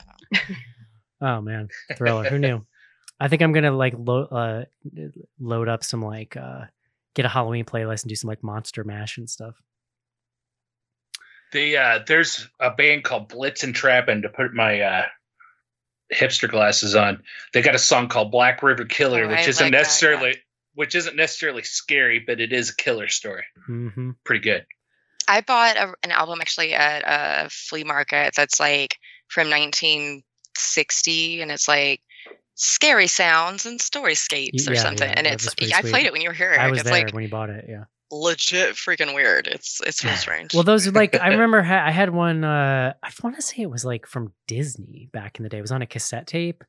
oh 1.21 1.41
man, 1.41 1.69
thriller. 1.97 2.25
Who 2.31 2.39
knew? 2.39 2.65
I 3.19 3.27
think 3.27 3.43
I'm 3.43 3.53
gonna 3.53 3.73
like 3.73 3.95
lo- 3.97 4.29
uh, 4.31 4.65
load 5.41 5.69
up 5.69 5.83
some 5.83 6.01
like 6.01 6.37
uh, 6.37 6.67
get 7.15 7.25
a 7.25 7.29
Halloween 7.29 7.65
playlist 7.65 8.05
and 8.05 8.09
do 8.09 8.15
some 8.15 8.29
like 8.29 8.45
Monster 8.45 8.85
Mash 8.85 9.19
and 9.19 9.29
stuff. 9.29 9.57
The 11.53 11.77
uh, 11.77 11.99
there's 12.07 12.49
a 12.61 12.71
band 12.71 13.05
called 13.05 13.29
Blitzen 13.29 13.75
Trapper 13.75 14.21
to 14.21 14.29
put 14.29 14.55
my 14.55 14.81
uh, 14.81 15.07
hipster 16.13 16.49
glasses 16.51 16.95
on. 16.95 17.23
They 17.53 17.63
got 17.63 17.75
a 17.75 17.79
song 17.79 18.09
called 18.09 18.31
Black 18.31 18.63
River 18.63 18.85
Killer, 18.85 19.27
Oh, 19.27 19.29
which 19.29 19.41
I 19.41 19.49
isn't 19.49 19.65
like 19.65 19.73
that, 19.73 19.79
necessarily 19.79 20.37
which 20.75 20.95
isn't 20.95 21.17
necessarily 21.17 21.63
scary, 21.63 22.19
but 22.19 22.41
it 22.41 22.53
is 22.53 22.71
a 22.71 22.77
killer 22.77 23.09
story. 23.09 23.45
hmm 23.67 24.11
Pretty 24.25 24.43
good. 24.43 24.67
I 25.29 25.41
bought 25.43 25.77
a, 25.77 25.95
an 26.03 26.11
album 26.11 26.41
actually 26.41 26.75
at 26.75 27.03
a 27.07 27.49
flea 27.51 27.85
market 27.85 28.35
that's 28.37 28.59
like 28.59 28.97
from 29.29 29.49
1960, 29.51 31.43
and 31.43 31.51
it's 31.51 31.69
like 31.69 32.01
scary 32.55 33.07
sounds 33.07 33.67
and 33.67 33.79
storyscapes 33.79 34.69
or 34.69 34.75
Yeah, 34.75 34.83
something. 34.83 35.09
yeah, 35.09 35.15
and 35.17 35.27
it's 35.27 35.45
was 35.45 35.73
I 35.73 35.83
played 35.83 36.07
it 36.07 36.13
when 36.13 36.23
you 36.23 36.29
were 36.29 36.35
here. 36.35 36.53
I 36.53 36.63
Eric. 36.63 36.71
was 36.71 36.81
it's 36.81 36.91
there 36.91 37.05
like 37.05 37.15
when 37.15 37.23
you 37.23 37.29
bought 37.31 37.51
it. 37.51 37.67
Yeah. 37.69 37.85
Legit 38.13 38.75
freaking 38.75 39.15
weird. 39.15 39.49
It's 39.49 39.81
it's 39.85 40.05
real 40.05 40.15
strange. 40.17 40.55
Well, 40.55 40.63
those 40.63 40.87
are 40.87 40.93
like 40.93 41.19
I 41.19 41.29
remember 41.31 41.63
ha- 41.63 41.85
I 41.85 41.91
had 41.91 42.11
one. 42.11 42.45
Uh, 42.45 42.93
I 43.03 43.11
want 43.23 43.37
to 43.37 43.43
say 43.43 43.63
it 43.63 43.71
was 43.71 43.85
like 43.85 44.07
from 44.07 44.33
Disney 44.47 45.09
back 45.13 45.39
in 45.39 45.43
the 45.43 45.49
day. 45.49 45.59
It 45.59 45.63
was 45.63 45.73
on 45.73 45.83
a 45.83 45.87
cassette 45.87 46.27
tape, 46.27 46.63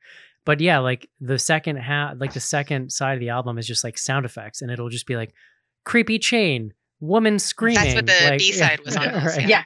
but 0.46 0.60
yeah, 0.60 0.80
like 0.80 1.10
the 1.20 1.38
second 1.38 1.76
half, 1.78 2.16
like 2.20 2.34
the 2.34 2.40
second 2.40 2.92
side 2.92 3.14
of 3.14 3.20
the 3.20 3.30
album 3.30 3.58
is 3.58 3.68
just 3.68 3.84
like 3.84 3.98
sound 3.98 4.26
effects, 4.26 4.62
and 4.62 4.72
it'll 4.72 4.90
just 4.90 5.06
be 5.06 5.16
like 5.16 5.34
creepy 5.84 6.18
chain, 6.18 6.74
woman 7.00 7.38
screaming. 7.38 7.84
That's 7.84 7.96
what 7.96 8.06
the 8.08 8.30
like, 8.30 8.40
B-side 8.40 8.80
was 8.86 8.96
on 8.98 9.12
this, 9.12 9.38
right. 9.38 9.48
Yeah. 9.48 9.64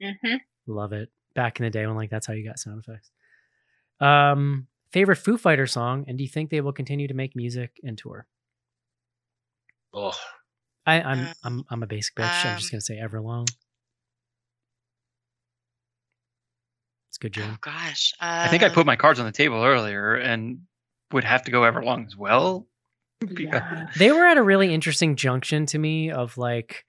hmm 0.22 0.36
Love 0.66 0.92
it. 0.92 1.10
Back 1.34 1.60
in 1.60 1.64
the 1.64 1.70
day 1.70 1.86
when 1.86 1.96
like 1.96 2.10
that's 2.10 2.26
how 2.26 2.32
you 2.32 2.44
got 2.44 2.58
sound 2.58 2.82
effects. 2.86 3.10
Um, 4.00 4.66
favorite 4.92 5.16
Foo 5.16 5.38
Fighter 5.38 5.66
song, 5.66 6.04
and 6.08 6.18
do 6.18 6.24
you 6.24 6.30
think 6.30 6.50
they 6.50 6.60
will 6.60 6.72
continue 6.72 7.08
to 7.08 7.14
make 7.14 7.36
music 7.36 7.78
and 7.82 7.96
tour? 7.96 8.26
Oh, 9.94 10.12
I, 10.86 11.02
I'm 11.02 11.26
Uh, 11.26 11.32
I'm 11.44 11.64
I'm 11.70 11.82
a 11.82 11.86
basic 11.86 12.14
bitch. 12.14 12.44
I'm 12.44 12.58
just 12.58 12.72
um, 12.72 12.76
gonna 12.76 12.80
say 12.80 13.00
Everlong. 13.02 13.48
It's 17.08 17.18
a 17.18 17.20
good 17.20 17.36
oh 17.38 17.42
jam. 17.42 17.58
gosh, 17.60 18.12
I 18.20 18.48
think 18.48 18.62
I 18.62 18.68
put 18.68 18.80
um, 18.80 18.86
my 18.86 18.96
cards 18.96 19.18
on 19.18 19.26
the 19.26 19.32
table 19.32 19.62
earlier 19.62 20.14
and 20.14 20.60
would 21.12 21.24
have 21.24 21.42
to 21.44 21.50
go 21.50 21.62
Everlong 21.62 22.06
as 22.06 22.16
well. 22.16 22.66
Because- 23.20 23.62
they 23.98 24.12
were 24.12 24.26
at 24.26 24.36
a 24.36 24.42
really 24.42 24.72
interesting 24.72 25.16
junction 25.16 25.66
to 25.66 25.78
me 25.78 26.10
of 26.10 26.36
like 26.36 26.84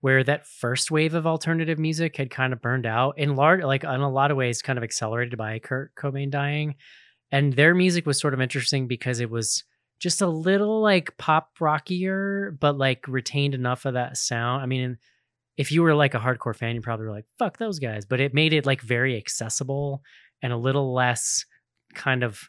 where 0.00 0.22
that 0.24 0.46
first 0.46 0.90
wave 0.90 1.14
of 1.14 1.26
alternative 1.26 1.78
music 1.78 2.16
had 2.16 2.30
kind 2.30 2.52
of 2.52 2.62
burned 2.62 2.86
out 2.86 3.18
in 3.18 3.36
large 3.36 3.62
like 3.62 3.84
in 3.84 3.90
a 3.90 4.10
lot 4.10 4.30
of 4.30 4.36
ways 4.36 4.62
kind 4.62 4.78
of 4.78 4.82
accelerated 4.82 5.36
by 5.38 5.58
Kurt 5.58 5.94
Cobain 5.94 6.30
dying 6.30 6.74
and 7.32 7.52
their 7.54 7.74
music 7.74 8.06
was 8.06 8.20
sort 8.20 8.34
of 8.34 8.40
interesting 8.40 8.86
because 8.86 9.20
it 9.20 9.30
was 9.30 9.64
just 10.00 10.20
a 10.22 10.26
little 10.26 10.80
like 10.80 11.16
pop 11.18 11.50
rockier 11.60 12.56
but 12.58 12.76
like 12.76 13.06
retained 13.06 13.54
enough 13.54 13.84
of 13.84 13.94
that 13.94 14.16
sound 14.16 14.62
I 14.62 14.66
mean 14.66 14.98
if 15.56 15.70
you 15.70 15.82
were 15.82 15.94
like 15.94 16.14
a 16.14 16.18
hardcore 16.18 16.56
fan 16.56 16.74
you 16.74 16.80
probably 16.80 17.06
were 17.06 17.12
like 17.12 17.26
fuck 17.38 17.58
those 17.58 17.78
guys 17.78 18.04
but 18.06 18.18
it 18.18 18.34
made 18.34 18.52
it 18.52 18.66
like 18.66 18.80
very 18.80 19.16
accessible 19.16 20.02
and 20.42 20.52
a 20.52 20.56
little 20.56 20.92
less 20.94 21.44
kind 21.94 22.22
of 22.24 22.48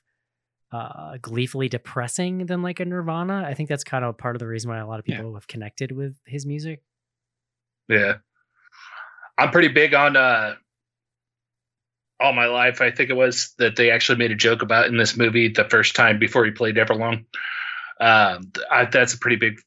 uh, 0.71 1.17
gleefully 1.21 1.67
depressing 1.67 2.45
than 2.45 2.61
like 2.61 2.79
a 2.79 2.85
Nirvana. 2.85 3.43
I 3.45 3.53
think 3.55 3.67
that's 3.67 3.83
kind 3.83 4.05
of 4.05 4.17
part 4.17 4.37
of 4.37 4.39
the 4.39 4.47
reason 4.47 4.71
why 4.71 4.77
a 4.77 4.87
lot 4.87 4.99
of 4.99 5.05
Yeah. 5.05 5.17
people 5.17 5.33
have 5.33 5.45
connected 5.45 5.91
with 5.91 6.15
his 6.25 6.45
music. 6.45 6.81
yeah. 7.89 8.19
I'm 9.37 9.49
pretty 9.51 9.67
big 9.67 9.93
on 9.93 10.15
uh, 10.15 10.55
all 12.21 12.33
my 12.33 12.47
life. 12.47 12.81
I 12.81 12.91
think 12.91 13.09
it 13.09 13.15
was 13.15 13.53
that 13.57 13.75
they 13.75 13.91
actually 13.91 14.19
made 14.19 14.31
a 14.31 14.35
joke 14.35 14.61
about 14.61 14.87
in 14.87 14.97
this 14.97 15.17
movie 15.17 15.49
the 15.49 15.65
first 15.65 15.95
time 15.95 16.19
before 16.19 16.45
he 16.45 16.51
played 16.51 16.75
Everlong. 16.75 17.25
Um, 17.99 18.51
I, 18.69 18.85
that's 18.91 19.13
a 19.13 19.17
pretty 19.17 19.37
big 19.37 19.59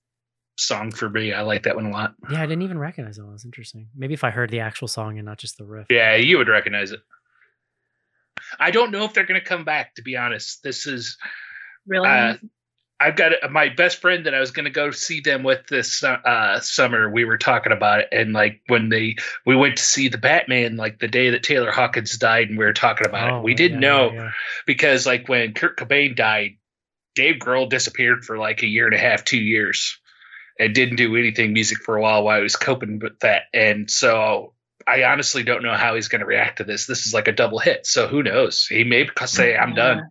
song 0.56 0.93
for 0.93 1.09
me. 1.10 1.32
I 1.32 1.43
like 1.43 1.64
that 1.64 1.76
one 1.76 1.86
a 1.86 1.90
lot. 1.90 2.14
Yeah, 2.31 2.40
I 2.40 2.47
didn't 2.47 2.62
even 2.62 2.78
recognize 2.78 3.18
it. 3.18 3.22
that. 3.22 3.31
That's 3.31 3.44
interesting. 3.44 3.89
Maybe 3.97 4.14
if 4.14 4.24
I 4.24 4.31
heard 4.31 4.51
the 4.51 4.60
actual 4.60 4.89
song 4.89 5.18
and 5.18 5.26
not 5.26 5.39
just 5.39 5.59
the 5.59 5.64
riff. 5.64 5.86
Yeah, 5.90 6.16
you 6.16 6.39
would 6.39 6.48
recognize 6.48 6.93
it. 6.93 7.01
I 8.59 8.70
don't 8.70 8.90
know 8.90 9.05
if 9.05 9.14
they're 9.14 9.26
going 9.26 9.40
to 9.40 9.47
come 9.47 9.64
back. 9.64 9.94
To 9.97 10.02
be 10.02 10.16
honest, 10.16 10.62
this 10.62 10.86
is 10.86 11.16
Really? 11.86 12.09
Uh, 12.09 12.35
I've 13.00 13.16
got 13.16 13.32
my 13.50 13.70
best 13.70 14.00
friend 14.00 14.26
that 14.26 14.34
I 14.34 14.40
was 14.40 14.52
going 14.52 14.64
to 14.64 14.70
go 14.70 14.90
see 14.92 15.20
them 15.20 15.42
with 15.42 15.66
this 15.66 16.02
uh, 16.04 16.60
summer. 16.60 17.10
We 17.10 17.24
were 17.24 17.38
talking 17.38 17.72
about 17.72 18.00
it, 18.00 18.08
and 18.12 18.32
like 18.32 18.60
when 18.68 18.88
they 18.88 19.16
we 19.44 19.56
went 19.56 19.76
to 19.78 19.82
see 19.82 20.08
the 20.08 20.18
Batman, 20.18 20.76
like 20.76 21.00
the 21.00 21.08
day 21.08 21.30
that 21.30 21.42
Taylor 21.42 21.72
Hawkins 21.72 22.16
died, 22.16 22.48
and 22.50 22.58
we 22.58 22.64
were 22.64 22.72
talking 22.72 23.06
about 23.06 23.32
Oh, 23.32 23.38
it. 23.38 23.42
We 23.44 23.54
didn't 23.54 23.82
yeah, 23.82 23.88
know 23.88 24.12
yeah. 24.12 24.30
because 24.64 25.06
like 25.06 25.28
when 25.28 25.54
Kurt 25.54 25.76
Cobain 25.76 26.14
died, 26.14 26.52
Dave 27.14 27.36
Grohl 27.36 27.68
disappeared 27.68 28.24
for 28.24 28.38
like 28.38 28.62
a 28.62 28.66
year 28.66 28.86
and 28.86 28.94
a 28.94 28.98
half, 28.98 29.24
two 29.24 29.38
years, 29.38 29.98
and 30.60 30.72
didn't 30.74 30.96
do 30.96 31.16
anything 31.16 31.52
music 31.52 31.78
for 31.78 31.96
a 31.96 32.00
while 32.00 32.22
while 32.22 32.36
he 32.36 32.42
was 32.44 32.56
coping 32.56 33.00
with 33.00 33.18
that. 33.20 33.42
And 33.52 33.90
so 33.90 34.54
I 34.86 35.02
honestly 35.04 35.42
don't 35.42 35.62
know 35.64 35.74
how 35.74 35.96
he's 35.96 36.08
going 36.08 36.20
to 36.20 36.26
react 36.26 36.58
to 36.58 36.64
this. 36.64 36.86
This 36.86 37.06
is 37.06 37.12
like 37.14 37.26
a 37.26 37.32
double 37.32 37.58
hit, 37.58 37.86
so 37.86 38.06
who 38.06 38.22
knows? 38.22 38.66
He 38.66 38.84
may 38.84 39.08
say, 39.26 39.56
"I'm 39.56 39.74
done." 39.74 40.10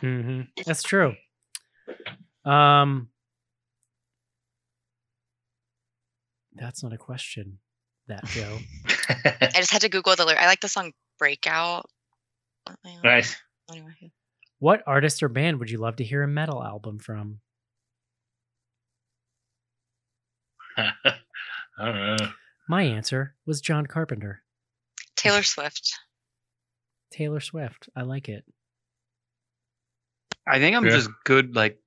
hmm 0.00 0.42
That's 0.64 0.84
true. 0.84 1.16
Um, 2.44 3.08
that's 6.54 6.82
not 6.82 6.92
a 6.92 6.98
question. 6.98 7.58
That 8.08 8.24
Joe. 8.26 8.58
I 9.08 9.50
just 9.56 9.70
had 9.70 9.82
to 9.82 9.88
Google 9.88 10.16
the 10.16 10.24
lyric. 10.24 10.40
I 10.42 10.46
like 10.46 10.60
the 10.60 10.68
song 10.68 10.92
"Breakout." 11.18 11.86
nice. 13.04 13.36
Anyway, 13.70 14.10
What 14.58 14.82
artist 14.86 15.22
or 15.22 15.28
band 15.28 15.58
would 15.60 15.70
you 15.70 15.78
love 15.78 15.96
to 15.96 16.04
hear 16.04 16.22
a 16.22 16.28
metal 16.28 16.62
album 16.62 16.98
from? 16.98 17.40
I 20.76 20.92
don't 21.78 22.16
know. 22.16 22.28
My 22.68 22.82
answer 22.82 23.34
was 23.46 23.60
John 23.60 23.86
Carpenter. 23.86 24.42
Taylor 25.16 25.42
Swift. 25.42 25.92
Taylor 27.12 27.40
Swift. 27.40 27.88
I 27.96 28.02
like 28.02 28.28
it. 28.28 28.44
I 30.46 30.58
think 30.58 30.76
I'm 30.76 30.84
Yeah. 30.84 30.90
just 30.90 31.10
good. 31.24 31.54
Like, 31.54 31.78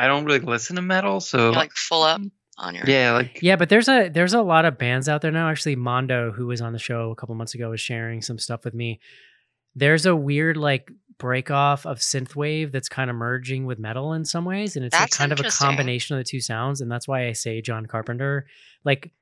I 0.00 0.06
don't 0.06 0.24
really 0.24 0.38
listen 0.38 0.76
to 0.76 0.82
metal, 0.82 1.20
so 1.20 1.38
You're 1.38 1.52
like 1.52 1.72
full 1.72 2.02
up 2.02 2.22
on 2.56 2.74
your. 2.74 2.84
Yeah, 2.86 3.12
like 3.12 3.42
Yeah, 3.42 3.56
but 3.56 3.68
there's 3.68 3.86
a 3.86 4.08
there's 4.08 4.32
a 4.32 4.40
lot 4.40 4.64
of 4.64 4.78
bands 4.78 5.10
out 5.10 5.20
there 5.20 5.30
now. 5.30 5.50
Actually, 5.50 5.76
Mondo, 5.76 6.32
who 6.32 6.46
was 6.46 6.62
on 6.62 6.72
the 6.72 6.78
show 6.78 7.10
a 7.10 7.14
couple 7.14 7.34
months 7.34 7.54
ago, 7.54 7.68
was 7.68 7.82
sharing 7.82 8.22
some 8.22 8.38
stuff 8.38 8.64
with 8.64 8.72
me. 8.72 8.98
There's 9.74 10.06
a 10.06 10.16
weird 10.16 10.56
like 10.56 10.90
break 11.18 11.50
off 11.50 11.84
of 11.84 11.98
synthwave 11.98 12.72
that's 12.72 12.88
kind 12.88 13.10
of 13.10 13.16
merging 13.16 13.66
with 13.66 13.78
metal 13.78 14.14
in 14.14 14.24
some 14.24 14.46
ways, 14.46 14.76
and 14.76 14.86
it's 14.86 14.98
like 14.98 15.10
kind 15.10 15.32
of 15.32 15.40
a 15.40 15.50
combination 15.50 16.16
of 16.16 16.20
the 16.20 16.28
two 16.28 16.40
sounds, 16.40 16.80
and 16.80 16.90
that's 16.90 17.06
why 17.06 17.26
I 17.26 17.32
say 17.32 17.60
John 17.60 17.84
Carpenter. 17.84 18.46
Like, 18.84 19.12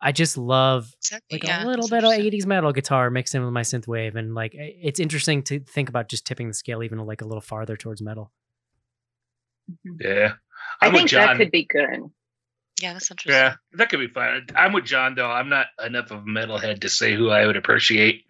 I 0.00 0.12
just 0.12 0.38
love 0.38 0.94
Exactly, 0.98 1.38
like 1.38 1.44
yeah, 1.44 1.64
a 1.64 1.66
little 1.66 1.88
bit 1.88 2.04
of 2.04 2.12
80s 2.12 2.46
metal 2.46 2.72
guitar 2.72 3.10
mixed 3.10 3.34
in 3.34 3.44
with 3.44 3.52
my 3.52 3.62
synthwave, 3.62 4.14
and 4.14 4.36
like 4.36 4.52
it's 4.54 5.00
interesting 5.00 5.42
to 5.44 5.58
think 5.58 5.88
about 5.88 6.08
just 6.08 6.26
tipping 6.26 6.46
the 6.46 6.54
scale 6.54 6.84
even 6.84 6.98
like 7.00 7.22
a 7.22 7.26
little 7.26 7.42
farther 7.42 7.76
towards 7.76 8.00
metal. 8.00 8.30
Yeah. 10.00 10.34
I 10.80 10.86
I'm 10.86 10.92
with 10.92 11.00
think 11.00 11.10
that 11.12 11.36
could 11.36 11.50
be 11.50 11.64
good. 11.64 12.10
Yeah, 12.80 12.94
that's 12.94 13.10
interesting. 13.10 13.34
Yeah, 13.34 13.56
that 13.72 13.90
could 13.90 14.00
be 14.00 14.08
fun. 14.08 14.46
I'm 14.56 14.72
with 14.72 14.84
John 14.84 15.14
though. 15.14 15.30
I'm 15.30 15.48
not 15.50 15.66
enough 15.84 16.10
of 16.10 16.20
a 16.20 16.22
metalhead 16.22 16.80
to 16.80 16.88
say 16.88 17.14
who 17.14 17.28
I 17.28 17.46
would 17.46 17.56
appreciate 17.56 18.24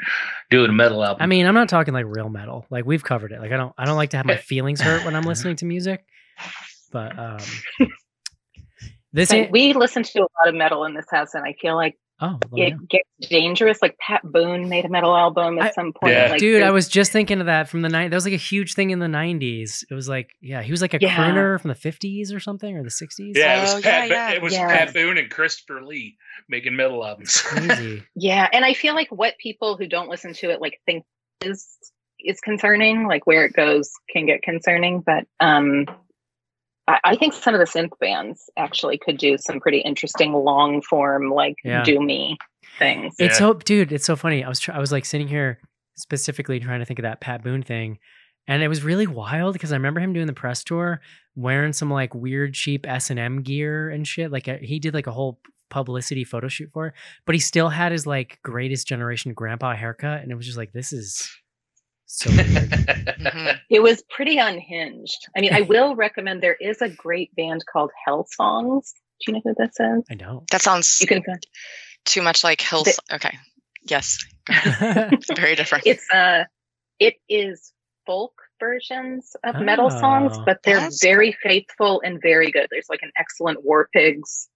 doing 0.50 0.70
a 0.70 0.72
metal 0.72 1.04
album. 1.04 1.22
I 1.22 1.26
mean, 1.26 1.46
I'm 1.46 1.54
not 1.54 1.68
talking 1.68 1.94
like 1.94 2.06
real 2.08 2.28
metal. 2.28 2.66
Like 2.68 2.84
we've 2.84 3.04
covered 3.04 3.32
it. 3.32 3.40
Like 3.40 3.52
I 3.52 3.56
don't 3.56 3.72
I 3.78 3.84
don't 3.84 3.96
like 3.96 4.10
to 4.10 4.16
have 4.16 4.26
my 4.26 4.36
feelings 4.38 4.80
hurt 4.80 5.04
when 5.04 5.14
I'm 5.14 5.22
listening 5.22 5.56
to 5.56 5.66
music. 5.66 6.04
But 6.90 7.16
um 7.16 7.38
this 9.12 9.28
So 9.28 9.36
ain't, 9.36 9.52
we 9.52 9.72
listen 9.72 10.02
to 10.02 10.18
a 10.18 10.22
lot 10.22 10.48
of 10.48 10.54
metal 10.54 10.84
in 10.84 10.94
this 10.94 11.06
house, 11.10 11.34
and 11.34 11.44
I 11.44 11.54
feel 11.60 11.76
like 11.76 11.96
oh 12.20 12.38
well, 12.50 12.58
yeah. 12.60 12.66
it 12.66 12.88
gets 12.88 13.08
dangerous. 13.30 13.80
Like 13.82 13.96
Pat 13.98 14.20
Boone 14.24 14.68
made 14.68 14.84
a 14.84 14.88
metal 14.88 15.16
album 15.16 15.58
at 15.58 15.66
I- 15.66 15.70
some 15.72 15.92
point. 15.92 16.12
Yeah. 16.14 16.30
Like, 16.30 16.40
dude, 16.40 16.62
I 16.62 16.70
was 16.70 16.88
just 16.88 17.12
thinking 17.12 17.40
of 17.40 17.46
that 17.46 17.68
from 17.68 17.82
the 17.82 17.88
night. 17.88 18.10
That 18.10 18.16
was 18.16 18.24
like 18.24 18.34
a 18.34 18.38
huge 18.38 18.74
thing 18.74 18.90
in 18.90 18.98
the 18.98 19.06
'90s. 19.06 19.84
It 19.90 19.94
was 19.94 20.08
like, 20.08 20.30
yeah, 20.40 20.62
he 20.62 20.70
was 20.70 20.80
like 20.82 20.94
a 20.94 20.98
Yeah. 21.00 21.16
crooner 21.16 21.60
from 21.60 21.68
the 21.68 21.74
'50s 21.74 22.34
or 22.34 22.40
something 22.40 22.76
or 22.76 22.82
the 22.82 22.90
'60s. 22.90 23.32
yeah, 23.36 23.58
it 23.58 23.62
was 23.62 23.74
Oh, 23.74 23.80
Pat. 23.82 24.08
yeah, 24.08 24.28
yeah. 24.30 24.34
It 24.36 24.42
was 24.42 24.52
Yeah. 24.52 24.66
Pat 24.68 24.94
Boone 24.94 25.18
and 25.18 25.30
Christopher 25.30 25.82
Lee 25.82 26.16
making 26.48 26.76
metal 26.76 27.04
albums. 27.04 27.40
crazy. 27.40 28.02
Yeah, 28.14 28.48
and 28.52 28.64
I 28.64 28.74
feel 28.74 28.94
like 28.94 29.08
what 29.10 29.34
people 29.38 29.76
who 29.76 29.86
don't 29.86 30.08
listen 30.08 30.32
to 30.34 30.50
it 30.50 30.60
like 30.60 30.80
think 30.86 31.04
is 31.42 31.66
is 32.22 32.40
concerning. 32.40 33.06
Like 33.06 33.26
where 33.26 33.44
it 33.46 33.54
goes 33.54 33.90
can 34.10 34.26
get 34.26 34.42
concerning, 34.42 35.00
but 35.00 35.24
um, 35.40 35.86
I, 36.88 36.98
I 37.04 37.16
think 37.16 37.32
some 37.34 37.54
of 37.54 37.60
the 37.60 37.66
synth 37.66 37.98
bands 38.00 38.50
actually 38.56 38.98
could 38.98 39.18
do 39.18 39.36
some 39.38 39.60
pretty 39.60 39.78
interesting 39.78 40.32
long 40.32 40.82
form 40.82 41.30
like 41.30 41.56
Yeah. 41.64 41.82
doomy 41.84 42.36
things. 42.78 43.14
It's 43.18 43.34
Yeah. 43.34 43.38
so, 43.38 43.54
dude. 43.54 43.92
It's 43.92 44.04
so 44.04 44.16
funny. 44.16 44.44
I 44.44 44.48
was, 44.48 44.60
try- 44.60 44.74
I 44.74 44.78
was 44.78 44.92
like 44.92 45.04
sitting 45.04 45.28
here 45.28 45.58
specifically 45.96 46.60
trying 46.60 46.80
to 46.80 46.86
think 46.86 46.98
of 46.98 47.02
that 47.04 47.20
Pat 47.20 47.42
Boone 47.44 47.62
thing, 47.62 47.98
and 48.48 48.62
it 48.62 48.68
was 48.68 48.82
really 48.82 49.06
wild 49.06 49.52
because 49.52 49.72
I 49.72 49.76
remember 49.76 50.00
him 50.00 50.12
doing 50.12 50.26
the 50.26 50.32
press 50.32 50.64
tour 50.64 51.00
wearing 51.36 51.72
some 51.72 51.90
like 51.90 52.14
weird 52.14 52.54
cheap 52.54 52.86
S 52.88 53.10
and 53.10 53.18
M 53.18 53.42
gear 53.42 53.90
and 53.90 54.06
shit. 54.08 54.32
Like 54.32 54.48
uh, 54.48 54.56
he 54.62 54.78
did 54.78 54.94
like 54.94 55.06
a 55.06 55.12
whole 55.12 55.38
publicity 55.68 56.24
photo 56.24 56.48
shoot 56.48 56.70
for 56.72 56.88
it, 56.88 56.94
but 57.26 57.34
he 57.34 57.38
still 57.40 57.68
had 57.68 57.92
his 57.92 58.06
like 58.06 58.38
greatest 58.42 58.88
generation 58.88 59.34
grandpa 59.34 59.74
haircut, 59.76 60.22
and 60.22 60.32
it 60.32 60.34
was 60.34 60.46
just 60.46 60.58
like 60.58 60.72
this 60.72 60.92
is 60.92 61.30
so 62.10 62.30
weird. 62.30 62.46
Mhm. 63.20 63.60
It 63.68 63.82
was 63.82 64.02
pretty 64.10 64.38
unhinged. 64.38 65.28
I 65.36 65.40
mean, 65.40 65.52
I 65.52 65.60
will 65.60 65.94
recommend 65.94 66.42
there 66.42 66.56
is 66.60 66.80
a 66.80 66.88
great 66.88 67.34
band 67.36 67.62
called 67.70 67.90
Hell 68.06 68.26
Songs. 68.30 68.92
Do 69.20 69.32
you 69.32 69.34
know 69.34 69.42
who 69.44 69.54
this 69.58 69.76
is? 69.78 70.04
I 70.10 70.14
know. 70.14 70.44
That 70.50 70.62
sounds 70.62 70.98
You 71.00 71.06
can. 71.06 71.22
too 72.06 72.22
much 72.22 72.42
like 72.42 72.60
Hills. 72.62 72.84
The- 73.08 73.14
okay. 73.16 73.36
Yes. 73.88 74.18
yeah, 74.48 75.10
Very 75.36 75.54
different. 75.54 75.86
It's 75.86 76.10
uh, 76.10 76.44
it 76.98 77.14
is 77.28 77.72
folk 78.06 78.32
versions 78.58 79.36
of 79.44 79.56
metal 79.60 79.90
songs, 79.90 80.32
Oh. 80.38 80.42
but 80.46 80.60
they're 80.64 80.80
That's 80.80 81.02
very 81.02 81.32
faithful 81.42 82.00
and 82.04 82.20
very 82.22 82.50
good. 82.50 82.66
There's 82.70 82.88
like 82.88 83.00
an 83.02 83.12
excellent 83.16 83.62
War 83.64 83.88
Pigs 83.92 84.48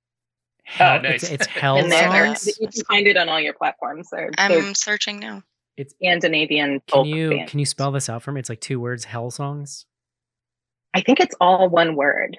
Oh, 0.81 0.95
it's, 0.95 1.03
nice. 1.25 1.31
it's 1.31 1.47
hell 1.47 1.77
in 1.77 1.91
there. 1.91 2.35
songs. 2.35 2.59
You 2.59 2.69
can 2.69 2.83
find 2.85 3.07
it 3.07 3.19
on 3.19 3.29
all 3.29 3.39
your 3.41 3.53
platforms. 3.53 4.09
They're, 4.11 4.31
they're 4.37 4.59
I'm 4.63 4.75
searching 4.75 5.21
now. 5.21 5.43
It's 5.77 5.95
Scandinavian 5.95 6.81
can 6.81 6.81
folk 6.89 7.07
you 7.07 7.31
band. 7.31 7.49
can 7.51 7.59
you 7.59 7.67
spell 7.67 7.91
this 7.93 8.09
out 8.09 8.23
for 8.23 8.33
me? 8.33 8.41
It's 8.41 8.49
like 8.49 8.61
two 8.61 8.79
words. 8.81 9.05
Hell 9.05 9.31
songs. 9.31 9.87
I 10.95 11.01
think 11.01 11.19
it's 11.21 11.35
all 11.41 11.69
one 11.69 11.97
word. 11.97 12.37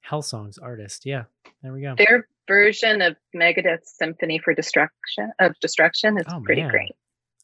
Hell 0.00 0.22
songs 0.22 0.58
artist. 0.58 1.06
Yeah, 1.06 1.24
there 1.62 1.72
we 1.72 1.80
go. 1.82 1.94
Their 1.96 2.26
version 2.48 3.00
of 3.00 3.16
Megadeth's 3.34 3.96
Symphony 3.96 4.38
for 4.38 4.52
Destruction 4.54 5.30
of 5.38 5.58
Destruction 5.60 6.18
is 6.18 6.26
Oh, 6.28 6.40
pretty 6.44 6.62
man. 6.62 6.70
great. 6.70 6.92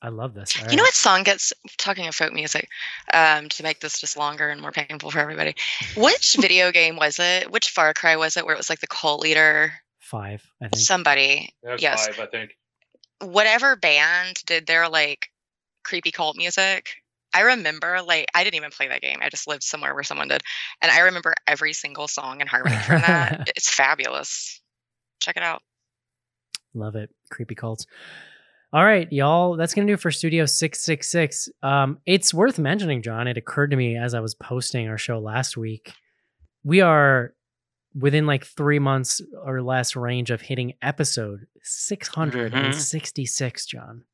I 0.02 0.08
love 0.08 0.34
this. 0.34 0.58
All 0.60 0.70
You 0.70 0.76
know 0.78 0.82
what 0.82 0.94
song 0.94 1.22
gets 1.24 1.52
talking 1.76 2.06
of 2.08 2.14
folk 2.14 2.32
music? 2.32 2.68
Um, 3.12 3.48
to 3.50 3.62
make 3.62 3.80
this 3.80 4.00
just 4.00 4.16
longer 4.16 4.48
and 4.48 4.60
more 4.60 4.72
painful 4.72 5.10
for 5.10 5.18
everybody. 5.20 5.54
Which 5.96 6.36
video 6.40 6.72
game 6.72 6.96
was 6.96 7.18
it? 7.18 7.50
Which 7.50 7.68
Far 7.70 7.92
Cry 7.94 8.16
was 8.16 8.36
it? 8.36 8.44
Where 8.46 8.54
it 8.54 8.58
was 8.58 8.70
like 8.70 8.80
the 8.80 8.86
cult 8.86 9.20
leader, 9.20 9.72
Five, 9.98 10.42
I 10.60 10.68
think. 10.68 10.82
somebody, 10.82 11.54
Yes. 11.78 12.06
five, 12.08 12.18
I 12.18 12.26
think. 12.26 12.56
Whatever 13.20 13.76
band 13.76 14.42
did 14.46 14.66
their 14.66 14.88
like 14.88 15.28
creepy 15.84 16.10
cult 16.10 16.36
music. 16.36 16.90
I 17.32 17.42
remember 17.42 18.00
like 18.02 18.26
I 18.34 18.42
didn't 18.42 18.56
even 18.56 18.70
play 18.70 18.88
that 18.88 19.02
game. 19.02 19.18
I 19.22 19.28
just 19.28 19.46
lived 19.46 19.62
somewhere 19.62 19.94
where 19.94 20.02
someone 20.02 20.28
did, 20.28 20.42
and 20.82 20.90
I 20.90 21.00
remember 21.00 21.34
every 21.46 21.72
single 21.72 22.08
song 22.08 22.40
and 22.40 22.48
harmony 22.48 22.76
from 22.76 23.00
that. 23.02 23.50
it's 23.56 23.72
fabulous. 23.72 24.60
Check 25.20 25.36
it 25.36 25.42
out. 25.42 25.62
Love 26.74 26.96
it. 26.96 27.10
Creepy 27.30 27.54
cults. 27.54 27.86
All 28.72 28.84
right, 28.84 29.10
y'all. 29.12 29.56
That's 29.56 29.74
gonna 29.74 29.86
do 29.86 29.94
it 29.94 30.00
for 30.00 30.10
Studio 30.10 30.46
Six 30.46 30.80
Six 30.80 31.10
Six. 31.10 31.48
Um, 31.62 31.98
it's 32.06 32.34
worth 32.34 32.58
mentioning, 32.58 33.02
John. 33.02 33.28
It 33.28 33.36
occurred 33.36 33.70
to 33.70 33.76
me 33.76 33.96
as 33.96 34.14
I 34.14 34.20
was 34.20 34.34
posting 34.34 34.88
our 34.88 34.98
show 34.98 35.18
last 35.18 35.56
week. 35.56 35.92
We 36.64 36.80
are 36.80 37.34
within 37.94 38.26
like 38.26 38.44
three 38.44 38.78
months 38.78 39.20
or 39.44 39.62
less 39.62 39.96
range 39.96 40.30
of 40.30 40.40
hitting 40.40 40.74
episode 40.82 41.46
six 41.62 42.08
hundred 42.08 42.54
and 42.54 42.74
sixty-six. 42.74 43.66
John, 43.66 44.04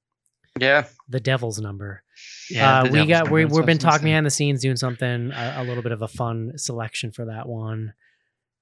yeah, 0.58 0.86
the 1.08 1.20
devil's 1.20 1.60
number. 1.60 2.02
yeah. 2.50 2.80
uh, 2.80 2.84
we 2.84 2.90
devil's 2.90 3.08
got 3.08 3.30
we, 3.30 3.44
that's 3.44 3.54
we've 3.54 3.66
been 3.66 3.74
I 3.74 3.74
was 3.74 3.78
gonna 3.82 3.92
talking 3.92 4.04
behind 4.04 4.26
the 4.26 4.30
scenes, 4.30 4.62
doing 4.62 4.76
something 4.76 5.32
a, 5.32 5.54
a 5.58 5.64
little 5.64 5.82
bit 5.82 5.92
of 5.92 6.02
a 6.02 6.08
fun 6.08 6.52
selection 6.56 7.12
for 7.12 7.26
that 7.26 7.48
one, 7.48 7.92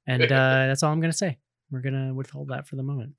and 0.06 0.22
uh, 0.32 0.66
that's 0.66 0.82
all 0.82 0.92
I'm 0.92 1.00
gonna 1.00 1.12
say. 1.12 1.38
We're 1.70 1.80
gonna 1.80 2.14
withhold 2.14 2.48
that 2.48 2.66
for 2.66 2.76
the 2.76 2.82
moment. 2.82 3.14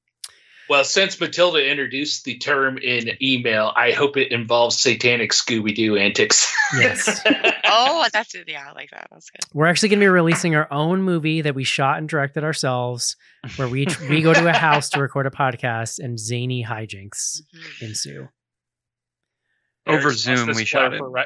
Well, 0.67 0.83
since 0.83 1.19
Matilda 1.19 1.63
introduced 1.69 2.25
the 2.25 2.37
term 2.37 2.77
in 2.79 3.11
email, 3.21 3.71
I 3.75 3.91
hope 3.91 4.17
it 4.17 4.31
involves 4.31 4.79
satanic 4.79 5.31
Scooby 5.31 5.75
Doo 5.75 5.95
antics. 5.97 6.51
Yes. 6.79 7.21
Oh, 7.67 8.07
that's 8.11 8.33
it. 8.33 8.45
Yeah, 8.47 8.65
I 8.67 8.73
like 8.73 8.89
that. 8.89 9.07
That's 9.11 9.29
good. 9.29 9.41
We're 9.53 9.67
actually 9.67 9.89
going 9.89 9.99
to 9.99 10.03
be 10.03 10.07
releasing 10.07 10.55
our 10.55 10.67
own 10.73 11.03
movie 11.03 11.41
that 11.41 11.53
we 11.53 11.63
shot 11.63 11.99
and 11.99 12.09
directed 12.09 12.43
ourselves, 12.43 13.15
where 13.57 13.67
we 13.67 13.85
we 14.09 14.21
go 14.23 14.33
to 14.33 14.47
a 14.47 14.53
house 14.57 14.89
to 14.89 14.99
record 14.99 15.27
a 15.27 15.29
podcast, 15.29 15.99
and 15.99 16.19
zany 16.19 16.65
hijinks 16.67 17.41
Mhm. 17.55 17.81
ensue. 17.83 18.27
Over 19.85 20.07
Eric's 20.07 20.21
Zoom, 20.21 20.47
we 20.55 20.65
shot 20.65 20.93
it. 20.95 21.01
ri- 21.03 21.25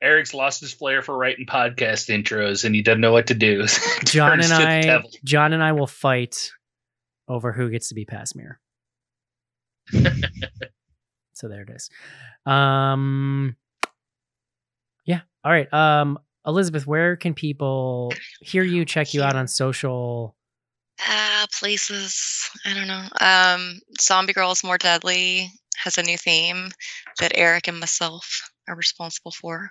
Eric's 0.00 0.32
lost 0.34 0.60
his 0.60 0.72
flair 0.72 1.02
for 1.02 1.16
writing 1.18 1.46
podcast 1.46 2.08
intros, 2.08 2.64
and 2.64 2.72
he 2.74 2.82
doesn't 2.82 3.00
know 3.00 3.12
what 3.12 3.26
to 3.26 3.34
do. 3.34 3.66
John 4.04 4.34
and 4.34 4.42
to 4.44 4.54
I. 4.54 5.02
John 5.24 5.52
and 5.52 5.62
I 5.64 5.72
will 5.72 5.88
fight 5.88 6.52
over 7.28 7.52
who 7.52 7.70
gets 7.70 7.88
to 7.88 7.94
be 7.96 8.04
Passmere. 8.06 8.56
so 11.32 11.48
there 11.48 11.62
it 11.62 11.70
is. 11.70 11.90
Um, 12.44 13.56
yeah. 15.04 15.20
All 15.44 15.52
right. 15.52 15.72
Um, 15.72 16.18
Elizabeth, 16.46 16.86
where 16.86 17.16
can 17.16 17.34
people 17.34 18.12
hear 18.40 18.62
you, 18.62 18.84
check 18.84 19.14
you 19.14 19.22
out 19.22 19.36
on 19.36 19.48
social? 19.48 20.36
Ah, 21.00 21.46
places. 21.52 22.48
I 22.64 22.74
don't 22.74 22.86
know. 22.86 23.04
Um, 23.20 23.80
Zombie 24.00 24.32
Girls 24.32 24.64
More 24.64 24.78
Deadly 24.78 25.50
has 25.76 25.98
a 25.98 26.02
new 26.02 26.16
theme 26.16 26.70
that 27.20 27.32
Eric 27.34 27.68
and 27.68 27.78
myself 27.78 28.50
are 28.68 28.74
responsible 28.76 29.32
for. 29.32 29.70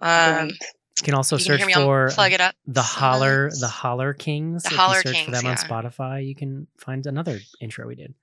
Um, 0.00 0.48
You 0.48 1.04
can 1.04 1.14
also 1.14 1.36
you 1.36 1.44
search 1.44 1.58
hear 1.58 1.66
me 1.66 1.74
on 1.74 1.82
for 1.82 2.10
Plug 2.14 2.32
It 2.32 2.40
Up. 2.40 2.54
the 2.66 2.82
holler 2.82 3.50
the 3.50 3.66
holler 3.66 4.12
kings 4.14 4.62
The 4.62 4.70
if 4.70 4.76
Holler 4.76 4.96
you 4.98 5.02
search 5.02 5.24
for 5.24 5.32
Kings, 5.32 5.42
them 5.42 5.50
on 5.50 5.56
spotify 5.56 6.24
you 6.24 6.36
can 6.36 6.68
find 6.78 7.04
another 7.06 7.40
intro 7.60 7.88
we 7.88 7.96
did 7.96 8.06
Plug 8.06 8.14
It 8.14 8.21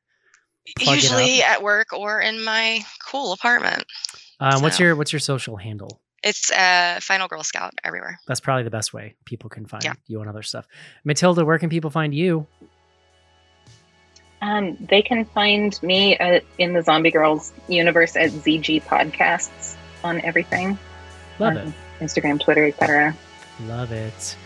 Usually 0.80 1.42
at 1.44 1.62
work 1.64 1.94
or 1.94 2.20
in 2.22 2.44
my 2.44 2.82
cool 3.06 3.34
apartment. 3.34 3.84
um, 4.40 4.62
what's 4.62 4.80
your 4.80 4.96
what's 4.96 5.12
your 5.14 5.20
social 5.20 5.58
handle 5.58 6.00
It's 6.24 6.52
uh, 6.52 7.00
Final 7.02 7.28
Girl 7.28 7.44
Scout 7.44 7.74
everywhere. 7.84 8.20
that's 8.28 8.40
probably 8.40 8.64
the 8.64 8.70
best 8.72 8.94
way 8.94 9.16
people 9.26 9.50
can 9.50 9.66
find 9.66 9.84
Yeah. 9.84 9.94
you 10.08 10.20
and 10.22 10.30
other 10.30 10.44
stuff 10.44 10.68
matilda 11.04 11.44
where 11.46 11.58
can 11.60 11.70
people 11.70 11.90
find 11.90 12.14
you 12.14 12.46
Um, 14.42 14.78
they 14.80 15.02
can 15.02 15.26
find 15.26 15.82
me 15.84 16.18
uh, 16.18 16.40
in 16.58 16.74
the 16.74 16.82
Zombie 16.82 17.12
Girls 17.12 17.52
universe 17.68 18.16
at 18.16 18.30
ZG 18.32 18.84
Podcasts 18.84 19.76
on 20.04 20.22
everything. 20.22 20.78
love 21.40 21.58
on 21.58 21.68
it 21.68 21.74
Instagram, 22.00 22.40
Twitter, 22.40 22.66
etc. 22.66 23.14
love 23.68 23.92
it 23.92 24.38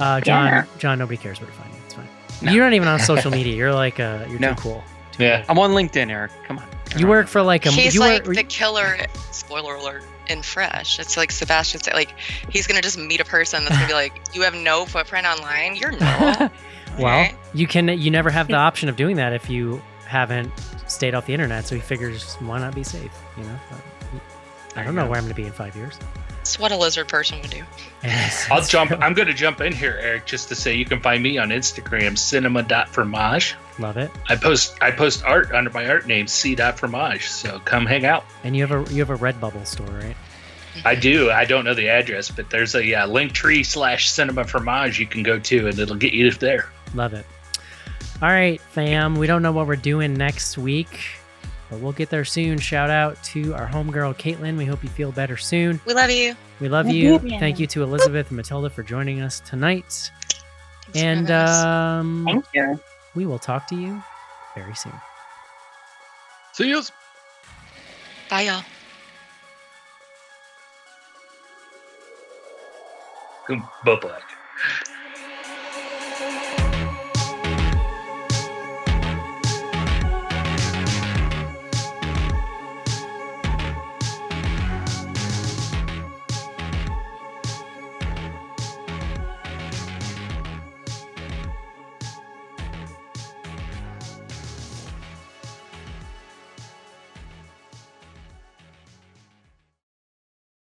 uh, 0.00 0.20
john 0.20 0.46
Yeah. 0.46 0.64
john 0.78 0.98
nobody 0.98 1.16
cares 1.16 1.40
where 1.40 1.48
to 1.48 1.56
find 1.56 1.72
you 1.72 1.78
it's 1.84 1.94
fine 1.94 2.08
No. 2.42 2.50
you're 2.52 2.64
not 2.64 2.72
even 2.72 2.88
on 2.88 2.98
social 2.98 3.30
media 3.38 3.54
you're 3.54 3.72
like 3.72 4.00
uh 4.00 4.24
you're 4.28 4.40
No. 4.40 4.54
too 4.54 4.60
cool 4.62 4.80
Too 4.80 4.89
Yeah. 5.20 5.44
I'm 5.48 5.58
on 5.58 5.70
LinkedIn, 5.70 6.10
Eric. 6.10 6.32
Come 6.46 6.58
on. 6.58 6.64
cool. 6.90 7.00
you 7.00 7.06
work 7.06 7.28
for 7.28 7.42
like 7.42 7.66
a 7.66 7.70
He's 7.70 7.94
you 7.94 8.00
like 8.00 8.26
work, 8.26 8.36
the 8.36 8.42
killer. 8.44 8.96
Spoiler 9.30 9.74
alert 9.74 10.02
In 10.28 10.42
fresh. 10.42 10.98
It's 10.98 11.16
like 11.16 11.30
Sebastian 11.30 11.80
said, 11.80 11.94
like 11.94 12.14
he's 12.50 12.66
gonna 12.66 12.80
just 12.82 12.98
meet 12.98 13.20
a 13.20 13.24
person 13.24 13.64
that's 13.64 13.76
gonna 13.76 13.86
be 13.88 13.94
like, 13.94 14.12
"You 14.34 14.42
have 14.42 14.54
no 14.54 14.86
footprint 14.86 15.26
online. 15.26 15.76
You're 15.76 15.92
no." 15.92 15.98
well, 16.98 17.04
Right. 17.04 17.34
you 17.54 17.66
can. 17.66 17.88
You 17.88 18.10
never 18.10 18.30
have 18.30 18.48
the 18.48 18.54
option 18.56 18.88
of 18.88 18.96
doing 18.96 19.16
that 19.16 19.32
if 19.32 19.48
you 19.50 19.80
haven't 20.06 20.52
stayed 20.88 21.14
off 21.14 21.26
the 21.26 21.34
internet. 21.34 21.66
So 21.66 21.74
he 21.76 21.80
figures, 21.80 22.34
why 22.40 22.58
not 22.58 22.74
be 22.74 22.82
safe? 22.82 23.12
You 23.36 23.44
know. 23.44 23.58
But 23.70 24.20
I 24.76 24.82
don't 24.84 24.94
know 24.94 25.06
where 25.06 25.18
I'm 25.18 25.24
going 25.24 25.34
to 25.34 25.40
be 25.40 25.46
in 25.46 25.52
five 25.52 25.74
years. 25.76 25.98
It's 26.40 26.58
what 26.58 26.72
a 26.72 26.76
lizard 26.76 27.08
person 27.08 27.40
would 27.40 27.50
do. 27.50 27.62
Yes, 28.02 28.48
I'll 28.50 28.62
jump. 28.62 28.90
True. 28.90 28.98
I'm 29.00 29.12
going 29.12 29.28
to 29.28 29.34
jump 29.34 29.60
in 29.60 29.72
here, 29.72 29.98
Eric, 30.00 30.26
just 30.26 30.48
to 30.48 30.54
say 30.54 30.74
you 30.74 30.86
can 30.86 31.00
find 31.00 31.22
me 31.22 31.36
on 31.36 31.50
Instagram, 31.50 32.16
cinema.fromage. 32.16 33.54
Love 33.78 33.96
it. 33.98 34.10
I 34.28 34.36
post 34.36 34.76
I 34.80 34.90
post 34.90 35.22
art 35.24 35.52
under 35.52 35.70
my 35.70 35.88
art 35.88 36.06
name, 36.06 36.26
c.fromage. 36.26 37.28
So 37.28 37.58
come 37.60 37.86
hang 37.86 38.06
out. 38.06 38.24
And 38.42 38.56
you 38.56 38.66
have 38.66 38.88
a 38.88 38.92
you 38.92 39.04
have 39.04 39.10
a 39.10 39.16
Redbubble 39.16 39.66
store, 39.66 39.86
right? 39.86 40.16
I 40.84 40.94
do. 40.94 41.30
I 41.30 41.44
don't 41.44 41.64
know 41.64 41.74
the 41.74 41.88
address, 41.88 42.30
but 42.30 42.48
there's 42.48 42.74
a 42.74 42.94
uh, 42.94 43.06
link 43.06 43.32
tree 43.32 43.62
slash 43.62 44.10
cinema 44.10 44.44
fromage 44.44 44.98
you 44.98 45.06
can 45.06 45.22
go 45.22 45.38
to, 45.38 45.68
and 45.68 45.78
it'll 45.78 45.96
get 45.96 46.12
you 46.12 46.30
there. 46.30 46.70
Love 46.94 47.12
it. 47.12 47.26
All 48.22 48.28
right, 48.28 48.60
fam. 48.60 49.16
We 49.16 49.26
don't 49.26 49.42
know 49.42 49.52
what 49.52 49.66
we're 49.66 49.76
doing 49.76 50.14
next 50.14 50.58
week, 50.58 51.00
but 51.70 51.78
we'll 51.80 51.92
get 51.92 52.10
there 52.10 52.24
soon. 52.24 52.58
Shout 52.58 52.90
out 52.90 53.22
to 53.24 53.54
our 53.54 53.66
homegirl, 53.66 54.16
Caitlin. 54.18 54.56
We 54.58 54.66
hope 54.66 54.82
you 54.82 54.90
feel 54.90 55.12
better 55.12 55.36
soon. 55.36 55.80
We 55.86 55.94
love 55.94 56.10
you. 56.10 56.34
We 56.60 56.68
love 56.68 56.86
Love 56.86 56.94
you. 56.94 57.18
you. 57.20 57.38
Thank 57.38 57.58
you 57.60 57.66
to 57.68 57.82
Elizabeth 57.82 58.28
and 58.28 58.36
Matilda 58.36 58.68
for 58.68 58.82
joining 58.82 59.20
us 59.22 59.40
tonight. 59.40 60.10
Thanks 60.92 60.92
for 60.92 60.98
And 60.98 61.30
us. 61.30 61.64
um, 61.64 62.24
Thank 62.26 62.44
you. 62.52 62.80
we 63.14 63.24
will 63.26 63.38
talk 63.38 63.66
to 63.68 63.76
you 63.76 64.02
very 64.54 64.74
soon. 64.74 64.92
See 66.52 66.68
you. 66.68 66.82
bye, 68.28 68.42
y'all. 68.42 68.62
Bye 73.84 73.96
bye. 74.02 74.20